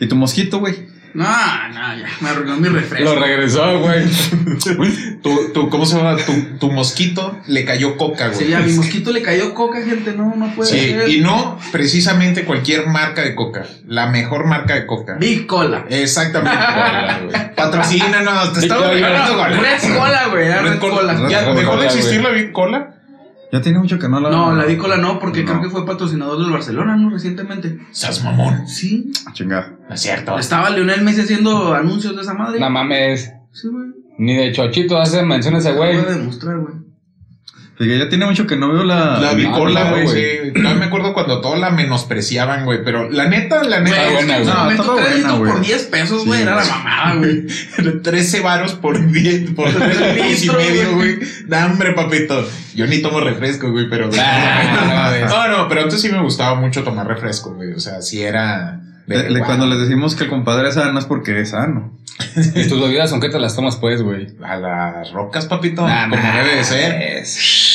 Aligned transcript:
¿Y 0.00 0.06
tu 0.06 0.16
mosquito, 0.16 0.58
güey? 0.58 0.98
No, 1.14 1.24
no, 1.24 1.96
ya, 1.96 2.06
me 2.20 2.28
arruinó 2.28 2.56
mi 2.58 2.68
refresco. 2.68 3.14
Lo 3.14 3.20
regresó, 3.20 3.80
güey. 3.80 4.04
Tu, 5.22 5.52
tu, 5.52 5.68
¿Cómo 5.68 5.84
se 5.84 5.96
llama? 5.96 6.16
Tu, 6.16 6.58
tu 6.58 6.70
mosquito 6.70 7.38
le 7.48 7.64
cayó 7.64 7.96
coca, 7.96 8.28
güey. 8.28 8.46
Sí, 8.46 8.54
a 8.54 8.60
mi 8.60 8.72
mosquito 8.72 9.10
le 9.10 9.20
cayó 9.22 9.52
coca, 9.54 9.82
gente, 9.82 10.12
no, 10.12 10.34
no 10.36 10.54
puede 10.54 10.70
Sí, 10.70 10.78
ser. 10.90 11.08
y 11.08 11.20
no 11.20 11.58
precisamente 11.72 12.44
cualquier 12.44 12.86
marca 12.86 13.22
de 13.22 13.34
coca. 13.34 13.64
La 13.86 14.06
mejor 14.06 14.46
marca 14.46 14.74
de 14.74 14.86
coca. 14.86 15.14
Big 15.14 15.46
Cola. 15.46 15.86
Exactamente. 15.88 16.56
güey. 17.24 17.54
Patrocínanos, 17.54 18.52
te 18.52 18.60
estamos 18.60 18.84
Cola. 18.88 19.48
Red 19.48 19.96
Cola, 19.96 20.26
güey, 20.30 20.48
Red 20.48 20.62
Red 20.62 20.78
Cola. 20.78 21.14
Cola. 21.16 21.28
¿Ya 21.30 21.42
dejó 21.52 21.70
Cola, 21.70 21.80
de 21.82 21.86
existir 21.88 22.22
la 22.22 22.30
Big 22.30 22.52
Cola? 22.52 22.94
Ya 23.50 23.60
tiene 23.62 23.78
mucho 23.78 23.98
que 23.98 24.08
no 24.08 24.20
la. 24.20 24.30
No, 24.30 24.54
la 24.54 24.64
Big 24.64 24.76
Cola 24.78 24.96
no, 24.98 25.18
porque 25.18 25.42
No. 25.42 25.50
creo 25.52 25.62
que 25.62 25.70
fue 25.70 25.86
patrocinador 25.86 26.38
del 26.38 26.50
Barcelona, 26.52 26.96
¿no? 26.96 27.08
Recientemente. 27.10 27.78
Sas 27.92 28.22
mamón. 28.22 28.68
Sí. 28.68 29.10
Chinga. 29.32 29.78
No 29.88 29.94
es 29.94 30.00
cierto. 30.02 30.38
Estaba 30.38 30.68
Lionel 30.70 31.02
Messi 31.02 31.22
haciendo 31.22 31.72
anuncios 31.74 32.14
de 32.14 32.22
esa 32.22 32.34
madre. 32.34 32.60
No 32.60 32.68
mames. 32.68 33.32
Sí, 33.52 33.68
güey. 33.68 33.88
Ni 34.18 34.36
de 34.36 34.52
chochito 34.52 34.98
hace 34.98 35.22
mención 35.24 35.56
ese 35.56 35.70
Lo 35.70 35.76
güey. 35.78 35.96
voy 35.96 36.04
a 36.04 36.16
demostrar, 36.16 36.58
güey. 36.58 36.74
Fíjate, 37.78 37.98
ya 37.98 38.08
tiene 38.08 38.26
mucho 38.26 38.46
que 38.46 38.56
no 38.56 38.72
veo 38.72 38.82
la. 38.82 39.18
La 39.20 39.34
bicola, 39.34 39.90
güey, 39.90 40.04
güey. 40.04 40.16
sí. 40.46 40.52
Todavía 40.52 40.74
me 40.80 40.84
acuerdo 40.86 41.14
cuando 41.14 41.40
todos 41.40 41.58
la 41.60 41.70
menospreciaban, 41.70 42.64
güey. 42.64 42.82
Pero 42.84 43.08
la 43.08 43.26
neta, 43.28 43.62
la 43.62 43.80
neta. 43.80 44.10
Buena, 44.10 44.34
güey. 44.38 44.46
No, 44.48 44.54
momento, 44.56 44.82
estaba 44.82 45.00
buena, 45.00 45.32
güey. 45.32 45.52
por 45.52 45.60
10 45.60 45.82
pesos, 45.84 46.24
güey, 46.26 46.40
Sí, 46.40 46.42
era 46.46 46.56
la 46.56 46.64
mamada, 46.64 47.14
güey. 47.14 47.46
13 48.02 48.40
varos 48.40 48.72
por 48.74 49.10
10, 49.12 49.50
por 49.52 49.70
3 49.70 50.14
litros 50.16 50.44
y 50.44 50.50
medio, 50.50 50.94
güey. 50.96 51.18
Da 51.46 51.64
hambre, 51.64 51.92
papito. 51.92 52.44
Yo 52.74 52.86
ni 52.88 52.98
tomo 52.98 53.20
refresco, 53.20 53.70
güey, 53.70 53.88
pero. 53.88 54.10
Ah, 54.18 55.12
no, 55.28 55.48
no, 55.48 55.68
pero 55.68 55.82
antes 55.82 56.00
sí 56.00 56.08
me 56.08 56.20
gustaba 56.20 56.54
mucho 56.60 56.82
tomar 56.82 57.06
refresco, 57.06 57.54
güey. 57.54 57.72
O 57.74 57.80
sea, 57.80 58.02
sí 58.02 58.22
era. 58.22 58.80
de- 59.06 59.28
wow. 59.28 59.44
Cuando 59.46 59.66
les 59.66 59.78
decimos 59.80 60.16
que 60.16 60.24
el 60.24 60.30
compadre 60.30 60.68
es 60.68 60.74
sano 60.74 60.98
es 60.98 61.04
porque 61.04 61.40
es 61.40 61.50
sano. 61.50 61.96
¿Y 62.54 62.68
tus 62.68 62.80
bebidas 62.80 63.10
son 63.10 63.20
que 63.20 63.28
te 63.28 63.38
las 63.38 63.54
tomas, 63.54 63.76
pues, 63.76 64.02
güey? 64.02 64.26
A 64.44 64.56
las 64.56 65.12
rocas, 65.12 65.46
papito. 65.46 65.86
Nah, 65.86 66.08
como 66.10 66.20
nah, 66.20 66.36
debe 66.38 66.56
de 66.56 66.64
ser. 66.64 67.02
es- 67.18 67.67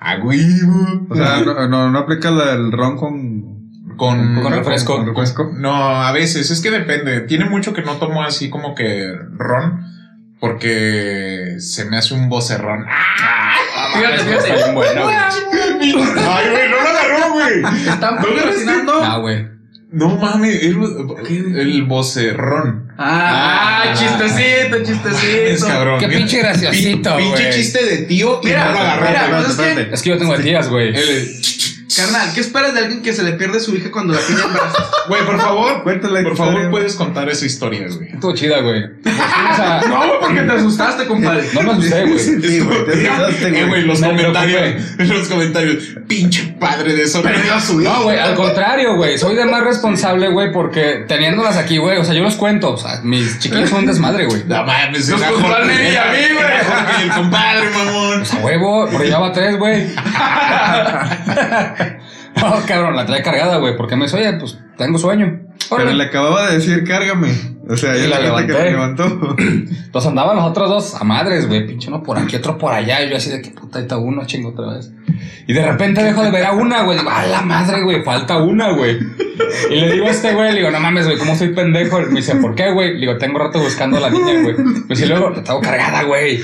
A 0.00 0.18
huevo. 0.18 1.06
O 1.08 1.14
sea, 1.14 1.40
no, 1.44 1.68
no, 1.68 1.90
no 1.90 1.98
aplica 1.98 2.30
la 2.30 2.52
del 2.52 2.72
ron 2.72 2.96
con. 2.96 3.56
Con, 3.96 4.42
Con 4.42 4.52
refresco. 4.52 4.96
Con 4.96 5.06
refresco. 5.06 5.50
No, 5.56 5.74
a 5.74 6.12
veces, 6.12 6.50
es 6.50 6.60
que 6.60 6.70
depende. 6.70 7.22
Tiene 7.22 7.46
mucho 7.46 7.72
que 7.72 7.82
no 7.82 7.94
tomo 7.94 8.22
así 8.22 8.50
como 8.50 8.74
que 8.74 9.10
ron, 9.38 9.86
porque 10.38 11.56
se 11.60 11.86
me 11.86 11.96
hace 11.96 12.12
un 12.12 12.28
vocerrón. 12.28 12.84
Fíjate, 13.94 14.18
fíjate. 14.18 14.72
Buena, 14.72 15.02
güey. 15.02 15.14
Ay, 15.86 16.50
güey, 16.50 16.70
no 16.70 16.76
lo 16.76 16.88
agarró, 16.88 17.32
güey. 17.32 17.88
Están 17.88 18.16
patrocinando. 18.16 18.92
Ah, 19.02 19.18
güey. 19.18 19.48
No 19.92 20.16
mames, 20.16 20.62
el, 20.62 21.56
el 21.56 21.82
vocerrón. 21.84 22.85
Ah, 22.98 23.82
Ah. 23.88 23.94
chistecito, 23.94 24.76
Es 24.76 24.88
chistecito. 24.88 25.66
cabrón. 25.66 26.00
Qué 26.00 26.08
pinche 26.08 26.38
graciosito, 26.38 27.10
pin- 27.16 27.26
Pinche 27.26 27.42
güey. 27.44 27.54
chiste 27.54 27.84
de 27.84 27.96
tío 27.98 28.40
y 28.42 28.46
Mira, 28.46 28.64
no 28.66 28.72
lo 28.72 28.78
agarró. 28.78 29.06
mira, 29.08 29.26
güey. 29.28 29.44
pues 29.44 29.48
es 29.50 29.56
que- 29.86 29.94
Es 29.94 30.02
que 30.02 30.10
yo 30.10 30.18
tengo 30.18 30.36
tías, 30.38 30.68
güey. 30.68 30.92
Carnal, 31.94 32.32
¿qué 32.34 32.40
esperas 32.40 32.74
de 32.74 32.80
alguien 32.80 33.02
que 33.02 33.12
se 33.12 33.22
le 33.22 33.32
pierde 33.34 33.60
su 33.60 33.74
hija 33.74 33.90
cuando 33.92 34.12
la 34.14 34.20
tiene 34.20 34.42
en 34.42 34.52
brazos? 34.52 34.90
Güey, 35.06 35.24
por 35.24 35.40
favor, 35.40 35.82
Cuéntale. 35.84 36.22
por 36.24 36.36
favor, 36.36 36.68
puedes 36.68 36.96
contar 36.96 37.28
esa 37.28 37.46
historia, 37.46 37.86
güey. 37.88 38.08
Estuvo 38.12 38.34
chida, 38.34 38.58
güey. 38.60 38.82
A- 39.06 39.80
No, 39.88 40.18
porque 40.20 40.40
te 40.40 40.50
asustaste, 40.52 41.06
compadre. 41.06 41.44
No 41.54 41.62
me 41.62 41.70
asusté, 41.74 42.02
güey. 42.06 42.18
Sí, 42.18 42.58
güey, 42.60 42.84
te 42.86 43.08
asustaste, 43.08 43.46
Eh, 43.46 43.50
güey. 43.50 43.68
güey, 43.68 43.82
los 43.82 44.00
Me 44.00 44.08
comentarios, 44.08 44.82
los 44.98 45.28
comentarios, 45.28 45.84
pinche 46.08 46.56
padre 46.58 46.94
de 46.94 47.04
eso. 47.04 47.22
Perdió 47.22 47.54
a 47.54 47.60
su 47.60 47.80
hija. 47.80 47.92
No, 47.92 48.02
güey, 48.02 48.18
al 48.18 48.34
contrario, 48.34 48.96
güey. 48.96 49.16
Soy 49.16 49.36
de 49.36 49.44
más 49.44 49.62
responsable, 49.62 50.28
güey, 50.30 50.52
porque 50.52 51.04
teniéndolas 51.06 51.56
aquí, 51.56 51.78
güey, 51.78 51.98
o 51.98 52.04
sea, 52.04 52.12
yo 52.14 52.24
los 52.24 52.34
cuento. 52.34 52.72
O 52.72 52.76
sea, 52.76 53.00
mis 53.04 53.38
chiquillos 53.38 53.70
son 53.70 53.80
un 53.80 53.86
desmadre, 53.86 54.26
güey. 54.26 54.42
No 54.44 54.64
mames, 54.64 55.08
al 55.08 55.66
Neri 55.68 55.92
y 55.92 55.96
a 55.96 56.04
mí, 56.10 56.34
güey. 56.34 57.04
el 57.04 57.10
compadre, 57.12 57.70
mamón. 57.70 58.24
A 58.28 58.36
huevo, 58.44 58.88
porque 58.90 59.06
llevaba 59.06 59.32
tres, 59.32 59.56
güey. 59.56 59.86
No, 62.36 62.54
cabrón, 62.66 62.96
la 62.96 63.06
trae 63.06 63.22
cargada, 63.22 63.58
güey. 63.58 63.76
Porque 63.76 63.96
me 63.96 64.04
dice, 64.04 64.16
oye, 64.16 64.32
pues 64.38 64.58
tengo 64.76 64.98
sueño. 64.98 65.40
Pero 65.74 65.92
le 65.92 66.04
acababa 66.04 66.48
de 66.48 66.58
decir, 66.58 66.84
cárgame. 66.84 67.55
O 67.68 67.76
sea, 67.76 67.96
Y 67.96 68.02
ya 68.02 68.08
la 68.08 68.20
la 68.20 68.38
gente 68.38 68.52
que 68.52 68.52
levanté. 68.52 68.64
me 68.64 68.70
levantó. 68.70 69.36
Entonces 69.38 70.08
andaban 70.08 70.36
los 70.36 70.44
otros 70.44 70.68
dos 70.68 70.94
a 70.94 71.04
madres, 71.04 71.48
güey. 71.48 71.66
Pinche 71.66 71.88
uno 71.88 72.02
por 72.02 72.18
aquí, 72.18 72.36
otro 72.36 72.56
por 72.58 72.72
allá. 72.72 73.02
Y 73.02 73.10
yo 73.10 73.16
así 73.16 73.30
de 73.30 73.42
que 73.42 73.50
puta, 73.50 73.78
ahí 73.78 73.84
está 73.84 73.96
uno, 73.96 74.24
chingo 74.26 74.50
otra 74.50 74.74
vez. 74.74 74.90
Y 75.48 75.52
de 75.52 75.64
repente 75.64 76.02
dejo 76.02 76.22
de 76.22 76.30
ver 76.30 76.44
a 76.44 76.52
una, 76.52 76.82
güey. 76.82 76.98
Digo, 76.98 77.10
a 77.10 77.26
la 77.26 77.42
madre, 77.42 77.82
güey, 77.82 78.02
falta 78.04 78.36
una, 78.38 78.70
güey. 78.72 78.98
Y 79.70 79.74
le 79.80 79.92
digo 79.92 80.06
a 80.06 80.10
este 80.10 80.32
güey, 80.34 80.52
le 80.52 80.58
digo, 80.58 80.70
no 80.70 80.80
mames, 80.80 81.06
güey, 81.06 81.18
¿cómo 81.18 81.36
soy 81.36 81.48
pendejo? 81.54 82.00
Me 82.00 82.16
dice, 82.20 82.36
¿por 82.36 82.54
qué, 82.54 82.70
güey? 82.72 82.94
Le 82.94 83.00
digo, 83.00 83.16
tengo 83.18 83.38
rato 83.38 83.58
buscando 83.60 83.96
a 83.96 84.00
la 84.00 84.10
niña, 84.10 84.42
güey. 84.42 84.56
Me 84.58 84.82
dice, 84.88 85.06
luego, 85.06 85.30
la 85.30 85.42
tengo 85.42 85.60
cargada, 85.60 86.02
güey. 86.04 86.40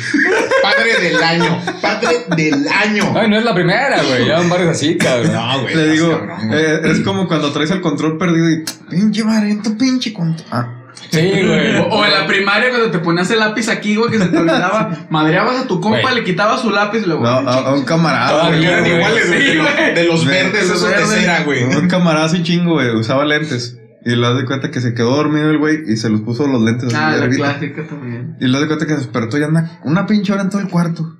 Padre 0.62 1.08
del 1.08 1.22
año, 1.22 1.58
padre 1.80 2.24
del 2.36 2.66
año. 2.68 3.12
Ay, 3.16 3.28
no 3.28 3.38
es 3.38 3.44
la 3.44 3.54
primera, 3.54 4.02
güey. 4.02 4.26
Ya 4.26 4.38
van 4.38 4.48
varios 4.48 4.70
así, 4.70 4.96
cabrón. 4.96 5.32
No, 5.32 5.62
güey. 5.62 5.74
Le 5.74 5.88
digo, 5.92 6.10
cabrón, 6.10 6.50
eh, 6.52 6.80
es 6.84 7.00
como 7.00 7.26
cuando 7.28 7.52
traes 7.52 7.70
el 7.72 7.80
control 7.80 8.18
perdido 8.18 8.50
y 8.50 8.64
pinche 8.88 9.22
variento, 9.22 9.76
pinche 9.76 10.12
control. 10.12 10.46
Ah, 10.50 10.68
Sí, 11.10 11.30
güey. 11.46 11.76
O, 11.78 11.84
o 11.88 12.04
en 12.04 12.12
la 12.12 12.26
primaria 12.26 12.70
cuando 12.70 12.90
te 12.90 12.98
ponías 12.98 13.30
el 13.30 13.38
lápiz 13.38 13.68
aquí, 13.68 13.96
güey, 13.96 14.10
que 14.10 14.18
se 14.18 14.26
te 14.28 14.36
olvidaba, 14.38 14.90
madreabas 15.10 15.60
a 15.60 15.66
tu 15.66 15.80
compa, 15.80 16.00
Güey. 16.02 16.14
le 16.16 16.24
quitabas 16.24 16.60
su 16.62 16.70
lápiz 16.70 17.02
y 17.02 17.06
luego. 17.06 17.22
no, 17.22 17.28
a, 17.28 17.40
a 17.68 17.74
un 17.74 17.84
camarada, 17.84 18.30
Todavía, 18.30 18.58
güey. 18.58 18.64
Eran 18.72 18.80
güey. 18.84 18.94
iguales, 18.96 19.28
güey, 19.28 19.40
Sí, 19.40 19.46
de, 19.48 19.54
los- 19.54 19.72
güey. 19.74 19.94
de 19.94 20.04
los 20.04 20.24
De- 20.26 20.30
verdes, 20.30 20.62
esos 20.64 20.82
de 20.82 20.88
verdes. 20.88 21.08
cera, 21.10 21.42
güey. 21.44 21.64
Un 21.64 21.88
camarada 21.88 22.26
así 22.26 22.42
chingo, 22.42 22.72
güey. 22.74 22.90
Usaba 22.94 23.24
lentes. 23.24 23.78
Y 24.04 24.16
le 24.16 24.20
das 24.20 24.36
de 24.36 24.44
cuenta 24.46 24.70
que 24.72 24.80
se 24.80 24.94
quedó 24.94 25.14
dormido 25.16 25.48
el 25.50 25.58
güey 25.58 25.78
y 25.86 25.96
se 25.96 26.08
los 26.08 26.22
puso 26.22 26.46
los 26.48 26.60
lentes 26.60 26.88
así 26.92 26.96
Ah, 26.98 27.12
de 27.14 27.20
la 27.20 27.28
clásica 27.28 27.86
también. 27.86 28.36
Y 28.40 28.46
le 28.46 28.52
das 28.52 28.62
de 28.62 28.66
cuenta 28.66 28.86
que 28.86 28.92
se 28.94 28.98
despertó 28.98 29.38
y 29.38 29.44
anda 29.44 29.78
una 29.84 30.06
pinche 30.06 30.32
hora 30.32 30.42
en 30.42 30.50
todo 30.50 30.60
el 30.60 30.68
cuarto. 30.68 31.18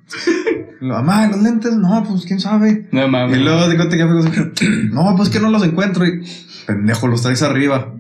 Y 0.81 0.85
lo, 0.85 0.95
Mamá, 0.95 1.29
los 1.29 1.41
lentes, 1.43 1.75
no, 1.75 2.05
pues 2.09 2.25
quién 2.27 2.41
sabe. 2.41 2.89
No 2.91 3.07
Y 3.07 3.09
mames. 3.09 3.39
luego 3.41 3.69
de 3.69 3.77
cuenta 3.77 3.97
que 3.97 4.05
fue 4.05 4.19
así, 4.19 4.67
no, 4.91 5.15
pues 5.17 5.29
que 5.29 5.39
no 5.39 5.51
los 5.51 5.63
encuentro. 5.65 6.05
Y 6.05 6.25
pendejo, 6.67 7.07
los 7.07 7.23
traes 7.23 7.43
arriba. 7.43 7.95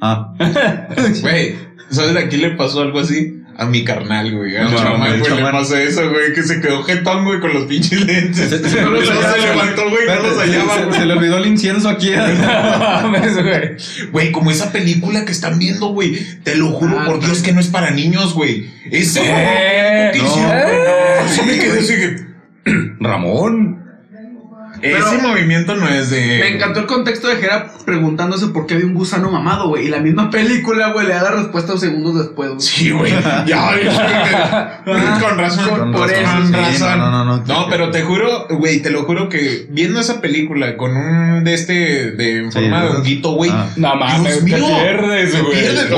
Ah, 0.00 0.34
Güey, 1.22 1.56
¿sabes? 1.90 2.16
Aquí 2.16 2.36
le 2.36 2.50
pasó 2.50 2.82
algo 2.82 3.00
así 3.00 3.42
a 3.58 3.64
mi 3.64 3.84
carnal, 3.84 4.36
güey. 4.36 4.56
Al 4.56 4.70
No, 4.70 4.76
chamán, 4.76 5.18
güey, 5.18 5.34
le 5.36 5.42
pasó 5.42 5.76
eso, 5.76 6.10
güey, 6.10 6.34
que 6.34 6.42
se 6.42 6.60
quedó 6.60 6.82
jetón, 6.82 7.24
güey, 7.24 7.40
con 7.40 7.54
los 7.54 7.64
pinches 7.64 8.04
lentes. 8.04 8.50
no 8.82 8.90
los 8.90 9.08
hallaba, 9.08 9.32
se 9.32 9.40
levantó, 9.40 9.90
güey, 9.90 10.06
no 10.06 10.22
los 10.22 10.38
hallaba, 10.38 10.74
se, 10.74 10.84
güey. 10.84 11.00
se 11.00 11.06
le 11.06 11.12
olvidó 11.14 11.38
el 11.38 11.46
incienso 11.46 11.88
aquí. 11.88 12.10
No 12.16 13.10
güey. 13.10 13.76
Güey, 14.12 14.32
como 14.32 14.50
esa 14.50 14.72
película 14.72 15.24
que 15.24 15.32
están 15.32 15.58
viendo, 15.58 15.88
güey. 15.88 16.18
Te 16.42 16.56
lo 16.56 16.70
juro 16.72 17.00
Ah, 17.00 17.04
por 17.06 17.20
Dios 17.20 17.42
que 17.42 17.52
no 17.52 17.60
es 17.60 17.68
para 17.68 17.90
niños, 17.90 18.34
güey. 18.34 18.70
Ese 18.90 19.20
Eh, 19.24 20.10
¿Qué 20.12 20.18
no. 20.18 20.28
No, 20.28 21.28
sí 21.28 21.40
me 21.46 21.58
quedé 21.58 21.80
así 21.80 21.94
que. 21.94 22.26
Ramón. 23.00 23.85
Pero- 24.92 25.06
ese 25.06 25.18
movimiento 25.18 25.74
no 25.76 25.88
es 25.88 26.10
de. 26.10 26.38
Me 26.40 26.48
encantó 26.56 26.80
el 26.80 26.86
contexto 26.86 27.28
de 27.28 27.36
Jera 27.36 27.70
preguntándose 27.84 28.48
por 28.48 28.66
qué 28.66 28.74
había 28.74 28.86
un 28.86 28.94
gusano 28.94 29.30
mamado, 29.30 29.68
güey. 29.68 29.86
Y 29.86 29.88
la 29.88 30.00
misma 30.00 30.30
película, 30.30 30.92
güey, 30.92 31.06
le 31.06 31.14
da 31.14 31.22
la 31.22 31.30
respuesta 31.32 31.72
dos 31.72 31.80
segundos 31.80 32.16
después, 32.16 32.48
güey. 32.50 32.60
Sí, 32.60 32.90
güey. 32.90 33.12
Ya, 33.46 33.70
güey. 33.72 33.86
Con 35.20 35.38
razón. 35.38 35.68
Con- 35.78 35.92
por 35.92 36.08
razón, 36.10 36.24
eso, 36.24 36.32
con 36.32 36.46
sí, 36.46 36.52
razón. 36.82 36.98
no, 36.98 37.10
no, 37.10 37.24
no, 37.24 37.36
no. 37.38 37.44
No, 37.46 37.66
pero 37.70 37.90
te 37.90 38.02
juro, 38.02 38.46
güey, 38.50 38.80
te 38.80 38.90
lo 38.90 39.04
juro 39.04 39.28
que 39.28 39.66
viendo 39.70 40.00
esa 40.00 40.20
película 40.20 40.76
con 40.76 40.96
un 40.96 41.44
de 41.44 41.54
este, 41.54 42.10
de 42.12 42.38
en 42.38 42.52
Sí, 42.52 42.58
forma 42.60 42.82
de 42.84 42.88
honguito, 42.90 43.30
güey. 43.32 43.50
Ah. 43.52 43.68
No 43.76 43.94
mames, 43.96 44.44
Dios 44.44 44.60
te 44.60 44.66
mío. 44.66 44.78
pierdes, 44.80 45.42
güey. 45.42 45.52
pierdes, 45.60 45.88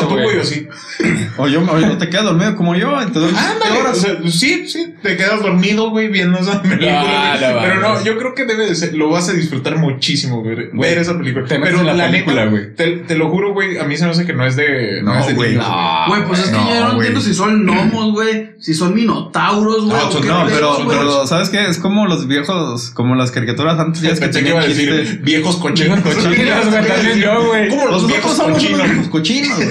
tú, 0.00 0.08
güey. 0.08 0.68
O 1.36 1.46
yo, 1.46 1.60
o 1.62 1.78
yo 1.78 1.96
te 1.98 2.08
quedas 2.08 2.24
dormido 2.24 2.56
como 2.56 2.74
yo. 2.74 3.00
Entonces, 3.00 3.36
o 3.90 3.94
sea, 3.94 4.16
sí, 4.30 4.68
sí, 4.68 4.94
te 5.02 5.16
quedas 5.16 5.40
dormido, 5.42 5.90
güey, 5.90 6.08
viendo 6.08 6.38
esa 6.38 6.60
película. 6.62 7.36
No, 7.40 7.60
pero 7.60 7.80
no, 7.80 8.04
yo 8.04 8.18
creo 8.18 8.34
que 8.34 8.37
debe 8.44 8.66
de 8.66 8.74
ser, 8.74 8.94
lo 8.94 9.10
vas 9.10 9.28
a 9.28 9.32
disfrutar 9.32 9.76
muchísimo, 9.78 10.42
güey, 10.42 10.54
ver 10.54 10.70
Güey, 10.72 10.92
esa 10.94 11.16
película. 11.16 11.46
te 11.46 11.58
pero 11.58 11.82
la 11.82 11.94
la 11.94 12.06
película, 12.06 12.44
neta, 12.44 12.50
güey. 12.50 12.74
te, 12.74 12.86
te 13.06 13.14
lo 13.16 13.28
juro, 13.30 13.52
güey, 13.52 13.78
a 13.78 13.84
mí 13.84 13.96
se 13.96 14.04
me 14.04 14.10
hace 14.10 14.24
que 14.26 14.32
no 14.34 14.44
es 14.46 14.56
de, 14.56 15.00
no, 15.02 15.14
No, 15.14 15.20
es 15.20 15.26
de 15.28 15.34
güey. 15.34 15.50
niños, 15.52 15.66
No. 15.68 16.04
Güey, 16.08 16.24
pues 16.26 16.40
es 16.40 16.46
que 16.46 16.52
No, 16.52 16.68
yo 16.74 16.80
no 16.84 16.92
entiendo 16.94 17.20
si 17.20 17.34
son 17.34 17.64
gnomos, 17.64 18.12
güey. 18.12 18.48
Si 18.60 18.74
son 18.74 18.92
minotauros, 18.94 19.84
güey. 19.84 19.96
No, 19.96 20.20
qué 20.20 20.26
no, 20.28 20.46
pero, 20.48 20.74
güey. 20.84 20.88
pero, 20.98 21.26
¿sabes 21.26 21.48
qué? 21.48 21.64
Es 21.66 21.78
como 21.78 22.06
los 22.06 22.26
viejos, 22.26 22.90
como 22.90 23.14
las 23.14 23.30
caricaturas 23.30 23.78
antes. 23.78 24.02
ya 24.02 24.10
es 24.10 24.18
que 24.20 24.30
que 24.30 24.48
iba 24.48 24.58
a 24.60 24.62
tenían 24.64 24.96
decir 24.96 25.20
viejos 25.22 25.56
cochinos. 25.56 26.00
Cochinos, 26.00 26.70
también 26.70 27.18
yo, 27.20 27.46
güey. 27.46 27.68
Como 27.68 27.86
los 27.86 28.06
viejos 28.08 28.34
cochinos. 28.38 28.82
viejos 28.84 29.08
cochinos, 29.08 29.56
güey. 29.56 29.68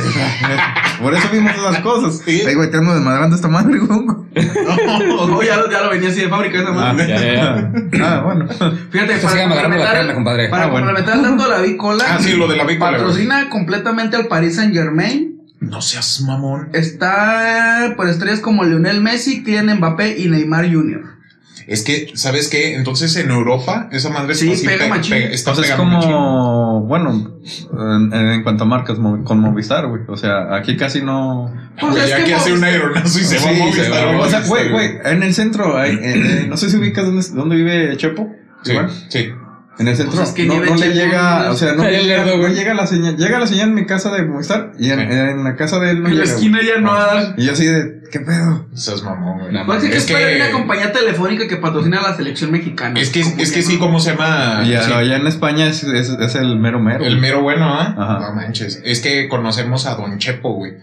Por 1.02 1.14
eso 1.14 1.28
vimos 1.32 1.52
esas 1.56 1.80
cosas. 1.80 2.22
Sí. 2.26 2.42
Ay, 2.48 2.56
güey, 2.56 2.72
te 2.72 2.78
ando 2.78 2.94
desmadrando 2.94 3.36
esta 3.36 3.48
madre, 3.50 3.78
güey. 3.78 4.00
No, 4.38 5.42
ya, 5.44 5.58
lo- 5.58 5.70
ya 5.72 5.82
lo 5.82 5.90
venía 5.90 6.10
así 6.10 6.22
de 6.22 6.30
fábrica 6.30 6.60
esa 6.60 6.70
Ah, 6.70 6.72
madre. 6.94 7.08
Ya. 7.08 7.72
Ah, 8.04 8.22
bueno. 8.24 8.47
Fíjate, 8.92 9.14
Esto 9.16 9.30
sigue 9.30 9.42
agarrando 9.44 9.56
la 9.56 9.62
complementar- 9.84 9.94
carne, 9.94 10.14
compadre. 10.14 10.50
Para 10.50 10.64
Ah, 10.64 10.68
bueno. 10.68 10.88
complementar 10.88 11.22
tanto 11.22 11.48
la 11.50 11.60
bicola. 11.62 12.04
Ah, 12.08 12.18
sí, 12.22 12.34
lo 12.36 12.48
de 12.48 12.58
la 12.58 12.64
bicola. 12.66 12.92
Patrocina 12.98 13.50
completamente 13.50 14.16
al 14.16 14.28
Paris 14.28 14.56
Saint 14.56 14.74
Germain. 14.74 15.42
No 15.60 15.82
seas 15.82 16.22
mamón. 16.22 16.70
Está 16.74 17.94
por 17.98 18.08
estrellas 18.10 18.40
como 18.40 18.64
Lionel 18.64 19.02
Messi, 19.02 19.44
Kylian 19.44 19.78
Mbappé 19.78 20.18
y 20.20 20.28
Neymar 20.30 20.72
Jr. 20.72 21.02
Es 21.66 21.84
que, 21.84 22.12
¿sabes 22.14 22.48
qué? 22.48 22.76
Entonces 22.76 23.14
en 23.18 23.30
Europa, 23.30 23.90
esa 23.92 24.10
madre 24.10 24.36
Sí, 24.36 24.46
está 24.52 24.58
así 24.58 24.66
pega 24.68 24.86
pe- 24.86 24.90
machín. 24.90 25.12
pe- 25.16 25.34
está 25.34 25.52
Entonces 25.52 25.66
es 25.66 25.78
pegando 25.78 25.98
machín. 25.98 26.12
como, 26.14 26.82
bueno, 26.84 27.40
en, 27.74 28.14
en 28.14 28.44
cuanto 28.44 28.64
a 28.64 28.68
marcas 28.68 28.98
con 29.26 29.40
Movistar, 29.42 29.88
güey. 29.88 30.04
O 30.08 30.16
sea, 30.16 30.56
aquí 30.56 30.78
casi 30.78 31.02
no. 31.02 31.52
Pues 31.78 31.92
Güey, 31.92 32.04
es 32.06 32.10
ya 32.12 32.24
que 32.24 32.34
hace 32.36 32.54
un 32.54 32.64
aeronazo 32.64 33.20
y 33.20 33.24
se 33.24 33.36
va 33.40 33.50
a 33.50 33.54
Sí, 33.54 33.60
Movistar. 33.60 33.86
se 33.86 33.92
va. 33.92 34.18
O 34.20 34.30
sea, 34.30 34.42
güey, 34.48 34.70
güey. 34.72 34.92
en 35.04 35.24
el 35.24 35.34
centro, 35.34 35.78
hay, 35.78 35.92
eh, 35.96 36.00
eh, 36.04 36.46
no 36.48 36.56
sé 36.56 36.70
si 36.70 36.78
ubicas 36.78 37.04
dónde, 37.06 37.26
dónde 37.34 37.56
vive 37.58 37.98
Chepo. 37.98 38.32
Sí, 38.64 38.72
Igual. 38.72 38.90
sí. 39.10 39.30
En 39.80 39.88
el 39.88 39.96
centro 39.96 40.16
Pues 40.16 40.30
es 40.30 40.34
que 40.34 40.46
no, 40.46 40.60
no 40.60 40.74
le 40.76 40.92
llega, 40.92 41.52
o 41.52 41.56
sea, 41.56 41.74
no, 41.74 41.84
llega, 41.88 42.02
lerdo, 42.02 42.38
no 42.38 42.42
güey. 42.42 42.56
llega 42.56 42.74
la 42.74 42.88
señal, 42.88 43.16
llega 43.16 43.38
la 43.38 43.46
señal 43.46 43.70
en 43.70 43.76
mi 43.76 43.86
casa 43.86 44.12
de 44.12 44.24
Movistar 44.26 44.72
y 44.80 44.90
en, 44.90 45.00
Sí. 45.02 45.06
en 45.10 45.44
la 45.44 45.56
casa 45.56 45.78
de 45.80 45.92
él 45.92 46.02
no 46.02 46.10
En 46.10 46.18
la 46.18 46.24
llega. 46.24 46.36
esquina 46.36 46.60
ya 46.64 46.82
no 46.82 46.92
hay. 46.96 47.36
Y 47.38 47.46
yo 47.46 47.52
así 47.54 47.66
de, 47.68 48.02
¿qué 48.12 48.20
pedo? 48.22 48.66
Seas 48.74 49.04
mamón, 49.04 49.38
güey. 49.52 49.66
Pues 49.68 49.84
es 49.84 49.90
que 49.92 49.98
Es 49.98 50.10
es 50.10 50.16
que- 50.16 50.36
una 50.42 50.52
compañía 50.52 50.92
telefónica 50.92 51.48
que 51.48 51.58
patrocina 51.58 52.00
a 52.00 52.10
la 52.10 52.16
selección 52.18 52.52
mexicana. 52.52 53.00
Es 53.00 53.12
que, 53.12 53.20
es 53.20 53.52
que 53.52 53.62
sí, 53.62 53.78
¿cómo 53.78 54.00
se 54.00 54.14
llama? 54.16 54.64
y 54.66 54.74
Ah, 54.74 54.82
Sí. 54.82 54.92
allá 54.94 55.16
en 55.18 55.28
España 55.28 55.68
es, 55.68 55.84
es, 55.84 56.10
es 56.10 56.34
el 56.36 56.58
mero 56.58 56.80
mero. 56.80 57.06
El 57.06 57.20
mero 57.20 57.44
bueno, 57.44 57.68
¿ah? 57.72 58.18
No 58.20 58.34
manches. 58.34 58.82
Es 58.84 59.00
que 59.02 59.30
conocemos 59.30 59.86
a 59.86 59.94
Don 59.94 60.18
Chepo, 60.18 60.54
güey. 60.56 60.74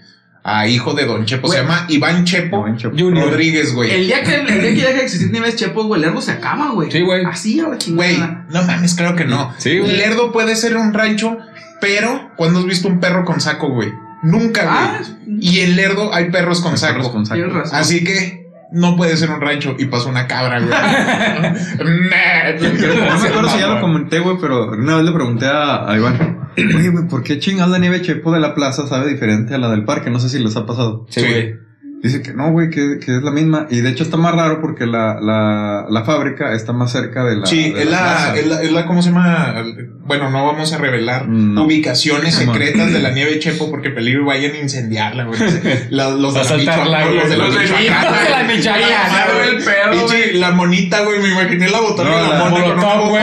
A 0.47 0.69
hijo 0.69 0.93
de 0.93 1.07
Don 1.07 1.25
Chepo. 1.25 1.47
Güey. 1.47 1.59
Se 1.59 1.65
llama 1.65 1.87
Iván 1.89 2.25
Chepo 2.25 2.61
Buen 2.61 2.77
Chepo. 2.77 2.95
Junior. 2.99 3.31
Rodríguez, 3.31 3.75
güey. 3.75 3.91
El 3.91 4.07
día 4.07 4.23
que, 4.23 4.35
el 4.35 4.47
día 4.47 4.61
que 4.75 4.83
deje 4.83 4.93
de 4.93 5.03
existir 5.03 5.31
Nieves 5.33 5.57
Chepos, 5.57 5.87
güey, 5.87 6.03
el 6.03 6.07
Lerdo 6.09 6.21
se 6.21 6.33
acaba, 6.33 6.71
güey. 6.73 6.91
Sí, 6.91 7.01
güey. 7.01 7.25
Así 7.25 7.59
a 7.61 7.69
la 7.69 7.79
chingada. 7.79 8.09
Güey, 8.09 8.19
no 8.51 8.63
mames, 8.65 8.95
claro 8.95 9.17
que 9.17 9.25
no. 9.25 9.53
Sí, 9.57 9.79
güey. 9.79 9.97
Lerdo 9.97 10.33
puede 10.33 10.55
ser 10.57 10.77
un 10.77 10.93
rancho, 10.93 11.39
pero 11.81 12.31
¿cuándo 12.37 12.59
has 12.61 12.67
visto 12.67 12.89
un 12.89 13.01
perro 13.01 13.25
con 13.25 13.41
saco, 13.41 13.71
güey? 13.71 13.91
Nunca, 14.23 14.63
güey. 14.65 14.75
Ah, 14.77 15.01
Y 15.41 15.61
en 15.61 15.77
Lerdo 15.77 16.13
hay 16.15 16.31
perros 16.31 16.61
con 16.61 16.73
Hay 16.73 16.79
saco. 16.79 16.93
perros 16.95 17.09
con 17.11 17.25
saco. 17.25 17.37
tienes 17.37 17.55
razón. 17.55 17.79
Así 17.79 18.05
que 18.05 18.45
no 18.71 18.97
puede 18.97 19.17
ser 19.17 19.31
un 19.31 19.41
rancho 19.41 19.77
y 19.79 19.87
pasó 19.87 20.09
una 20.11 20.27
cabra, 20.27 20.61
güey. 20.61 20.71
No 21.79 21.87
me 23.21 23.29
acuerdo 23.29 23.49
si 23.51 23.59
ya 23.59 23.67
lo 23.69 23.81
comenté, 23.81 24.19
güey, 24.19 24.37
pero 24.41 24.73
una 24.73 24.97
vez 24.97 25.05
le 25.05 25.13
pregunté 25.13 25.47
a, 25.47 25.89
a 25.91 25.97
Iván, 25.97 26.34
oye, 26.57 26.89
güey, 26.91 27.09
¿por 27.09 27.23
qué 27.23 27.39
chingados 27.39 27.71
la 27.73 27.79
nieve 27.79 28.03
Chepo 28.03 28.33
de 28.33 28.41
la 28.41 28.55
plaza 28.55 28.87
sabe 28.87 29.11
diferente 29.11 29.55
a 29.55 29.59
la 29.59 29.71
del 29.71 29.85
parque? 29.85 30.11
No 30.11 30.19
sé 30.21 30.29
si 30.29 30.39
les 30.39 30.57
ha 30.57 30.67
pasado. 30.67 31.07
Sí, 31.11 31.21
güey. 31.21 31.65
Dice 32.03 32.21
que 32.21 32.35
no, 32.35 32.51
güey, 32.53 32.69
que, 32.69 32.99
que 33.03 33.17
es 33.17 33.23
la 33.23 33.31
misma. 33.31 33.67
Y 33.71 33.81
de 33.81 33.89
hecho 33.89 34.03
está 34.05 34.19
más 34.19 34.35
raro 34.35 34.61
porque 34.61 34.85
la, 34.85 35.19
la, 35.23 35.87
la 35.89 36.05
fábrica 36.05 36.53
está 36.53 36.75
más 36.75 36.93
cerca 36.93 37.25
de 37.25 37.37
la. 37.37 37.47
Sí, 37.47 37.73
de 37.73 37.85
es 37.85 37.91
la, 37.91 38.35
es 38.37 38.47
la, 38.47 38.61
es 38.63 38.73
la- 38.73 38.85
¿cómo 38.85 39.01
se 39.01 39.09
llama? 39.09 39.55
Bueno, 40.05 40.29
no 40.29 40.45
vamos 40.45 40.71
a 40.75 40.77
revelar 40.77 41.27
No. 41.31 41.65
ubicaciones 41.65 42.35
secretas 42.35 42.93
de 42.93 42.99
la 43.01 43.09
nieve 43.15 43.39
Chepo 43.39 43.71
porque 43.71 43.89
peligro 43.89 44.27
vayan 44.27 44.53
a 44.53 44.59
incendiarla, 44.59 45.25
güey. 45.25 45.41
La- 45.89 46.11
los 46.11 46.35
de 46.35 46.41
la 46.45 47.05
los 47.07 47.31
de 47.31 47.37
la 47.39 47.45
Los 47.47 47.55
de 47.55 47.61
Michoacán, 48.55 49.97
Los 49.97 50.11
de 50.11 50.33
la 50.35 50.51
monita, 50.51 51.01
güey, 51.05 51.23
me 51.23 51.31
imaginé 51.31 51.71
la 51.71 51.81
botana 51.81 52.11
de 52.11 52.29
la, 52.29 52.99
güey. 53.09 53.23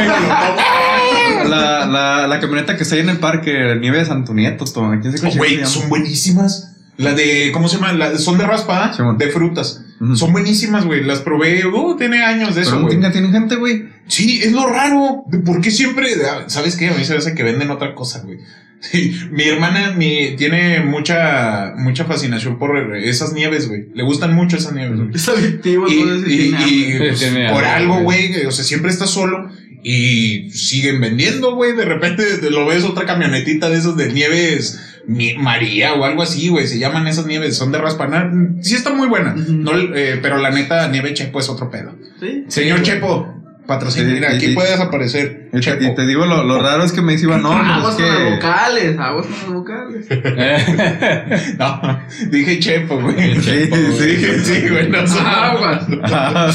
La, 1.49 1.85
la, 1.85 2.27
la 2.27 2.39
camioneta 2.39 2.75
que 2.77 2.83
está 2.83 2.95
ahí 2.95 3.01
en 3.01 3.09
el 3.09 3.17
parque, 3.17 3.75
Nieve 3.79 3.99
de 3.99 4.05
Santonieto, 4.05 4.65
todo. 4.65 4.91
¿Quién 5.01 5.17
se 5.17 5.25
Oh, 5.27 5.31
Güey, 5.35 5.65
son 5.65 5.89
buenísimas. 5.89 6.75
La 6.97 7.13
de, 7.13 7.51
¿cómo 7.51 7.67
se 7.67 7.77
llama? 7.77 7.93
La- 7.93 8.17
son 8.17 8.37
de 8.37 8.45
raspa, 8.45 8.85
¿ah? 8.85 8.93
Simón. 8.93 9.17
de 9.17 9.27
frutas. 9.29 9.81
Son 10.15 10.31
buenísimas, 10.31 10.85
güey. 10.85 11.03
Las 11.03 11.19
probé, 11.19 11.65
uh, 11.65 11.95
tiene 11.95 12.23
años 12.23 12.55
de 12.55 12.61
Pero 12.61 12.67
eso, 12.67 12.79
güey. 12.81 12.89
tienen, 12.91 13.11
tienen 13.11 13.31
gente, 13.31 13.55
güey. 13.55 13.85
Sí, 14.07 14.41
es 14.43 14.51
lo 14.51 14.67
raro. 14.67 15.23
¿Por 15.45 15.61
qué 15.61 15.69
siempre? 15.71 16.07
ah, 16.27 16.43
¿Sabes 16.47 16.75
qué? 16.75 16.89
A 16.89 16.93
mí 16.93 17.05
se 17.05 17.13
me 17.13 17.19
hace 17.19 17.35
que 17.35 17.43
venden 17.43 17.69
otra 17.71 17.93
cosa, 17.95 18.21
güey. 18.21 18.37
Sí, 18.81 19.15
mi 19.29 19.43
hermana 19.43 19.91
mi, 19.95 20.35
tiene 20.37 20.79
mucha, 20.79 21.73
mucha 21.77 22.05
fascinación 22.05 22.57
por 22.57 22.95
esas 22.97 23.31
nieves, 23.33 23.67
güey. 23.67 23.89
Le 23.93 24.01
gustan 24.01 24.33
mucho 24.33 24.57
esas 24.57 24.73
nieves, 24.73 24.97
güey. 24.97 25.11
Es 25.13 25.29
adictivo, 25.29 25.87
Y, 25.87 25.93
y- 26.27 26.55
y, 26.95 26.97
pues, 26.97 27.19
Sí, 27.19 27.27
por 27.51 27.63
algo, 27.63 27.99
güey. 27.99 28.29
güey, 28.29 28.45
o 28.47 28.51
sea, 28.51 28.65
siempre 28.65 28.89
está 28.89 29.05
solo 29.05 29.51
y 29.83 30.49
siguen 30.51 31.01
vendiendo, 31.01 31.55
güey. 31.55 31.75
De 31.75 31.85
repente 31.85 32.23
te 32.37 32.49
lo 32.49 32.65
ves 32.65 32.83
otra 32.83 33.05
camionetita 33.05 33.69
de 33.69 33.77
esas 33.77 33.97
de 33.97 34.11
nieves 34.11 34.79
María 35.07 35.93
o 35.93 36.05
algo 36.05 36.21
así, 36.21 36.49
güey. 36.49 36.67
Se 36.67 36.79
llaman 36.79 37.07
esas 37.07 37.25
nieves, 37.25 37.57
son 37.57 37.71
de 37.71 37.79
raspanar. 37.79 38.31
Sí 38.61 38.75
está 38.75 38.93
muy 38.93 39.07
buena, 39.07 39.33
no, 39.35 39.71
eh, 39.95 40.19
pero 40.21 40.37
la 40.37 40.51
neta, 40.51 40.87
nieve 40.89 41.13
Chepo 41.13 41.39
es 41.39 41.49
otro 41.49 41.69
pedo. 41.69 41.95
Sí. 42.19 42.45
Señor 42.47 42.81
Chepo, 42.83 43.40
patrocina, 43.67 44.07
Sí, 44.07 44.13
mira, 44.13 44.33
y- 44.33 44.35
aquí 44.37 44.45
y- 44.47 44.55
puedes 44.55 44.79
aparecer. 44.79 45.47
Y 45.53 45.57
te, 45.57 45.59
Chepo. 45.61 45.83
y 45.83 45.95
te 45.95 46.05
digo, 46.05 46.25
lo, 46.25 46.43
lo 46.43 46.61
raro 46.61 46.83
es 46.83 46.91
que 46.91 47.01
me 47.01 47.13
dice 47.13 47.25
Iván, 47.25 47.41
no, 47.43 47.51
aguas 47.53 47.95
con 47.95 48.05
las 48.07 48.31
vocales, 48.35 48.97
aguas 48.99 49.25
con 49.25 49.35
las 49.35 49.53
vocales. 49.53 50.07
No, 51.57 51.99
dije 52.29 52.59
Chepo, 52.59 52.99
güey. 53.01 53.35
Sí, 53.41 53.69
sí, 53.71 54.05
Dije, 54.05 54.39
sí, 54.39 54.69
güey, 54.69 54.89
no 54.89 55.05
sé. 55.07 55.19
Aguas. 55.19 55.85
Ah. 56.03 56.49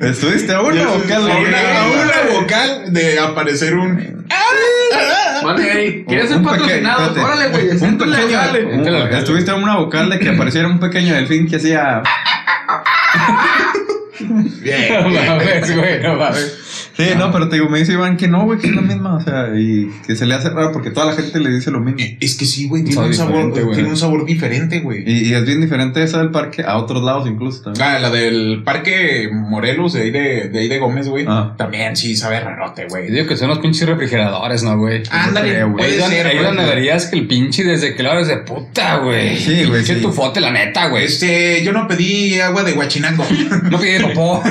¿Estuviste 0.00 0.52
a 0.54 0.60
una 0.62 0.86
vocal? 0.86 1.30
a 1.30 1.34
güey. 1.34 1.44
una, 1.46 1.58
a 1.58 1.86
una 1.86 2.40
vocal 2.40 2.92
de 2.92 3.18
aparecer 3.18 3.74
un. 3.74 4.24
Vale, 5.44 5.72
ey, 5.84 6.04
¿quieres 6.06 6.30
ser 6.30 6.42
patrocinado? 6.42 7.12
Órale, 7.22 7.48
güey, 7.48 7.70
Un 7.82 7.98
pequeño. 7.98 9.08
Estuviste 9.18 9.50
a 9.50 9.54
una 9.56 9.76
vocal 9.76 10.08
de 10.10 10.18
que 10.18 10.30
apareciera 10.30 10.66
un 10.68 10.80
pequeño 10.80 11.14
delfín 11.14 11.46
que 11.48 11.56
hacía. 11.56 12.02
Bien. 14.60 15.02
No 15.02 15.08
mames, 15.08 15.74
güey, 15.74 16.00
no. 16.02 16.18
Sí, 16.96 17.04
no, 17.16 17.32
pero 17.32 17.48
te 17.48 17.56
digo, 17.56 17.68
me 17.68 17.78
dice 17.80 17.92
Iván 17.92 18.16
que 18.16 18.28
no, 18.28 18.44
güey, 18.44 18.58
que 18.58 18.68
es 18.68 18.74
la 18.74 18.82
misma. 18.82 19.16
O 19.16 19.20
sea, 19.20 19.48
y 19.56 19.90
que 20.06 20.14
se 20.14 20.26
le 20.26 20.34
hace 20.34 20.48
raro 20.50 20.70
porque 20.72 20.90
toda 20.90 21.06
la 21.06 21.12
gente 21.12 21.40
le 21.40 21.50
dice 21.50 21.70
lo 21.70 21.80
mismo. 21.80 21.98
Eh, 22.00 22.16
Es 22.20 22.36
que 22.36 22.44
sí, 22.44 22.68
güey, 22.68 22.84
tiene 22.84 22.94
Sabe 22.96 23.08
un 23.08 23.14
sabor, 23.14 23.32
diferente, 23.34 23.62
güey. 23.62 23.74
tiene 23.74 23.88
un 23.90 23.96
sabor 23.96 24.24
diferente, 24.24 24.80
güey. 24.80 25.02
Y, 25.04 25.28
y 25.30 25.34
es 25.34 25.44
bien 25.44 25.60
diferente 25.60 26.02
esa 26.02 26.18
del 26.18 26.30
parque 26.30 26.62
a 26.62 26.76
otros 26.78 27.02
lados 27.02 27.26
incluso 27.26 27.62
también. 27.62 27.84
Ah, 27.86 27.98
la 27.98 28.10
del 28.10 28.62
parque 28.64 29.28
Morelos, 29.32 29.92
de 29.94 30.02
ahí 30.02 30.10
de, 30.10 30.48
de, 30.48 30.58
ahí 30.60 30.68
de 30.68 30.78
Gómez, 30.78 31.08
güey. 31.08 31.24
Ah. 31.28 31.54
También 31.58 31.96
sí 31.96 32.16
sabe 32.16 32.38
rarote, 32.40 32.86
güey. 32.88 33.10
digo 33.10 33.26
que 33.26 33.36
son 33.36 33.48
los 33.48 33.58
pinches 33.58 33.88
refrigeradores, 33.88 34.62
¿no, 34.62 34.76
güey? 34.78 35.02
Ándale, 35.10 35.48
creo, 35.50 35.70
güey. 35.72 35.98
güey. 35.98 36.42
donde 36.44 36.64
verías 36.64 37.06
que 37.06 37.16
el 37.16 37.26
pinche 37.26 37.64
desde 37.64 37.94
que 37.96 38.02
lo 38.02 38.12
abres 38.12 38.28
de 38.28 38.36
puta, 38.38 38.98
güey. 38.98 39.36
Sí, 39.36 39.64
güey, 39.64 39.84
sí. 39.84 39.96
tu 40.00 40.12
foto, 40.12 40.38
la 40.40 40.50
neta, 40.52 40.88
güey. 40.88 41.04
Este, 41.06 41.62
yo 41.64 41.72
no 41.72 41.88
pedí 41.88 42.38
agua 42.40 42.62
de 42.62 42.72
guachinango. 42.72 43.24
No 43.70 43.80
pide 43.80 44.00
popó. 44.00 44.42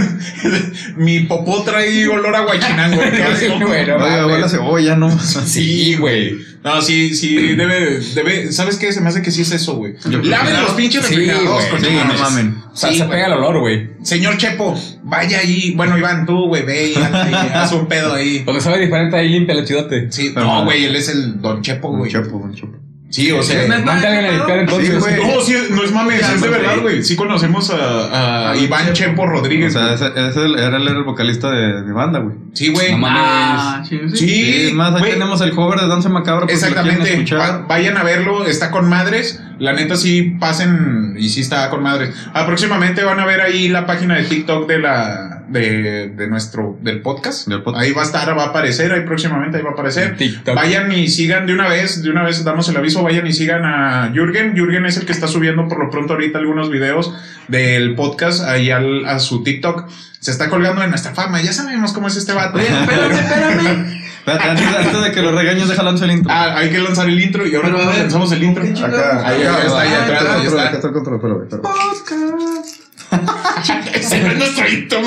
Mi 0.98 1.22
popó 1.22 1.64
trae 1.64 2.08
olor 2.08 2.33
a 2.36 2.42
guachinango. 2.42 3.02
¿qué 3.02 3.12
Sí, 3.40 3.46
asco? 3.46 3.68
güey, 3.68 3.86
no 3.88 3.96
Oiga, 3.96 4.08
mames. 4.18 4.26
huele 4.32 4.46
a 4.46 4.50
cebolla, 4.50 4.96
¿no? 4.96 5.20
Sí, 5.46 5.96
güey. 5.96 6.38
No, 6.64 6.82
sí, 6.82 7.14
sí, 7.14 7.56
debe, 7.56 8.00
debe, 8.16 8.52
¿sabes 8.54 8.78
qué? 8.78 8.94
Se 8.94 9.02
me 9.02 9.10
hace 9.10 9.22
que 9.22 9.32
sí 9.32 9.42
es 9.42 9.52
eso, 9.52 9.76
güey. 9.76 9.96
Laven 10.06 10.62
los 10.62 10.72
pinches 10.72 11.06
Sí, 11.06 11.16
refrigeradores. 11.16 11.68
Sí, 11.82 11.88
no 12.08 12.14
mamen. 12.14 12.56
O 12.72 12.76
sea, 12.76 12.90
Sí, 12.92 12.98
se 13.00 13.04
pega 13.06 13.26
el 13.28 13.34
olor, 13.34 13.60
güey. 13.60 13.90
Señor 14.04 14.38
Chepo, 14.38 14.74
vaya 15.04 15.40
ahí. 15.40 15.74
Bueno, 15.76 15.98
Iván, 15.98 16.26
tú, 16.26 16.48
güey, 16.48 16.64
ve 16.64 16.94
y 16.94 16.96
haz, 17.54 17.74
un 17.74 17.88
pedo 17.88 18.14
ahí. 18.14 18.40
Donde 18.46 18.62
sabe 18.62 18.80
diferente, 18.80 19.18
ahí 19.18 19.28
limpia 19.28 19.56
el 19.56 19.66
chidote. 19.66 20.10
Sí, 20.10 20.32
Pero 20.34 20.46
no, 20.46 20.64
güey, 20.64 20.86
él 20.86 20.96
es 20.96 21.10
el 21.10 21.42
Don 21.42 21.62
Chepo, 21.62 21.90
güey. 21.98 22.10
chopo, 22.10 22.38
un 22.38 22.56
chopo. 22.56 22.78
Sí, 23.14 23.32
o 23.32 23.44
sea. 23.44 23.62
¿Es 23.62 23.70
neta? 23.70 23.86
Manda 23.86 24.08
a 24.10 24.12
alguien 24.12 24.26
a 24.26 24.32
limpiar 24.38 24.58
entonces. 24.58 24.90
Sí, 24.90 25.00
güey. 25.00 25.16
No, 25.36 25.42
sí, 25.42 25.56
no 25.70 25.84
es 25.84 25.92
mames, 25.92 26.28
es 26.28 26.42
de 26.42 26.50
verdad, 26.50 26.78
güey. 26.82 27.04
Sí 27.04 27.16
conocemos 27.16 27.70
a, 27.70 28.56
Iván 28.60 28.86
Chepo. 28.94 28.94
Chepo 29.12 29.22
O 29.22 29.26
Rodríguez. 29.28 29.74
sea, 29.74 29.94
ese, 29.94 30.08
ese 30.08 30.46
era, 30.58 30.78
él 30.78 30.88
era 30.88 30.98
el 30.98 31.04
vocalista 31.04 31.52
de 31.52 31.84
mi 31.84 31.92
banda, 31.92 32.18
güey. 32.20 32.36
Sí, 32.54 32.70
güey. 32.70 32.92
No 32.94 32.98
mames. 32.98 33.22
Ah, 33.24 33.84
sí, 33.88 34.00
sí. 34.10 34.18
Sí, 34.18 34.28
Sí, 34.28 34.68
es 34.70 34.74
más, 34.74 34.94
ahí 34.96 35.00
güey. 35.02 35.12
tenemos 35.14 35.40
el 35.42 35.52
cover 35.52 35.80
de 35.80 35.88
Danza 35.88 36.10
Macabra. 36.10 36.48
quieren 36.48 36.66
Exactamente. 36.66 37.36
Va- 37.36 37.66
vayan 37.68 37.98
a 37.98 38.04
verlo, 38.04 38.48
está 38.48 38.72
con 38.72 38.90
madres. 38.90 39.40
La 39.60 39.74
neta 39.74 39.96
sí 39.96 40.36
pasen 40.40 41.16
y 41.18 41.30
sí 41.30 41.42
está 41.42 41.70
con 41.70 41.84
madres. 41.84 42.16
Ah, 42.34 42.48
próximamente 42.48 43.04
van 43.04 43.20
a 43.20 43.26
ver 43.28 43.42
ahí 43.42 43.68
la 43.70 43.86
página 43.86 44.16
de 44.16 44.24
TikTok 44.24 44.68
de 44.68 44.80
la 44.80 45.33
de, 45.48 46.10
de 46.10 46.28
nuestro 46.28 46.78
del 46.82 47.02
podcast. 47.02 47.48
Del 47.48 47.64
podcast. 47.64 47.84
Ahí 47.86 47.92
va 47.92 48.02
a 48.02 48.06
estar, 48.06 48.38
va 48.38 48.44
a 48.44 48.48
aparecer, 48.48 48.92
ahí 48.94 49.02
próximamente 49.02 49.58
ahí 49.58 49.64
va 49.64 49.72
a 49.72 49.74
aparecer. 49.74 50.16
TikTok. 50.18 50.56
Vayan 50.56 50.92
y 50.92 51.08
sigan 51.08 51.46
de 51.46 51.54
una 51.54 51.68
vez, 51.68 52.02
de 52.04 52.10
una 52.10 52.24
vez 52.24 52.44
damos 52.44 52.68
el 52.70 52.78
aviso, 52.78 53.04
vayan 53.04 53.26
y 53.28 53.34
sigan 53.34 53.64
a 53.66 54.12
Jürgen. 54.14 54.56
Jürgen 54.56 54.86
es 54.86 54.98
el 54.98 55.06
que 55.06 55.12
está 55.12 55.28
subiendo 55.28 55.68
por 55.68 55.80
lo 55.80 55.90
pronto 55.90 56.14
ahorita 56.14 56.38
algunos 56.40 56.70
videos 56.70 57.14
del 57.48 57.96
podcast 57.96 58.44
ahí 58.44 58.72
al- 58.72 59.06
a 59.06 59.20
su 59.20 59.44
TikTok. 59.44 59.90
Se 60.20 60.32
está 60.32 60.50
colgando 60.50 60.82
de 60.82 60.88
nuestra 60.88 61.14
fama, 61.14 61.42
ya 61.42 61.52
sabemos 61.52 61.92
cómo 61.94 62.08
es 62.08 62.16
este 62.16 62.32
vato. 62.34 62.58
Espérame, 62.60 63.12
espérame. 63.12 64.04
Espérate, 64.26 64.50
antes, 64.52 64.66
antes 64.68 65.04
de 65.04 65.12
que 65.12 65.22
lo 65.22 65.34
regañes, 65.38 65.68
deja 65.68 65.84
lanzar 65.84 66.10
el 66.10 66.16
intro. 66.16 66.32
Ah, 66.34 66.56
hay 66.58 66.70
que 66.70 66.80
lanzar 66.80 67.10
el 67.10 67.20
intro 67.20 67.46
y 67.46 67.54
ahora 67.56 67.68
Pero 67.68 67.78
a 67.78 67.80
¿cómo 67.82 67.92
ver, 67.92 68.02
lanzamos 68.04 68.32
el 68.32 68.42
intro. 68.44 68.64
Acá, 68.64 69.28
Ahí, 69.28 69.42
está, 69.42 69.82
ahí 69.82 69.90
atrás, 69.94 70.46
está. 70.46 70.72
está. 70.72 71.62
Podcast. 71.62 72.80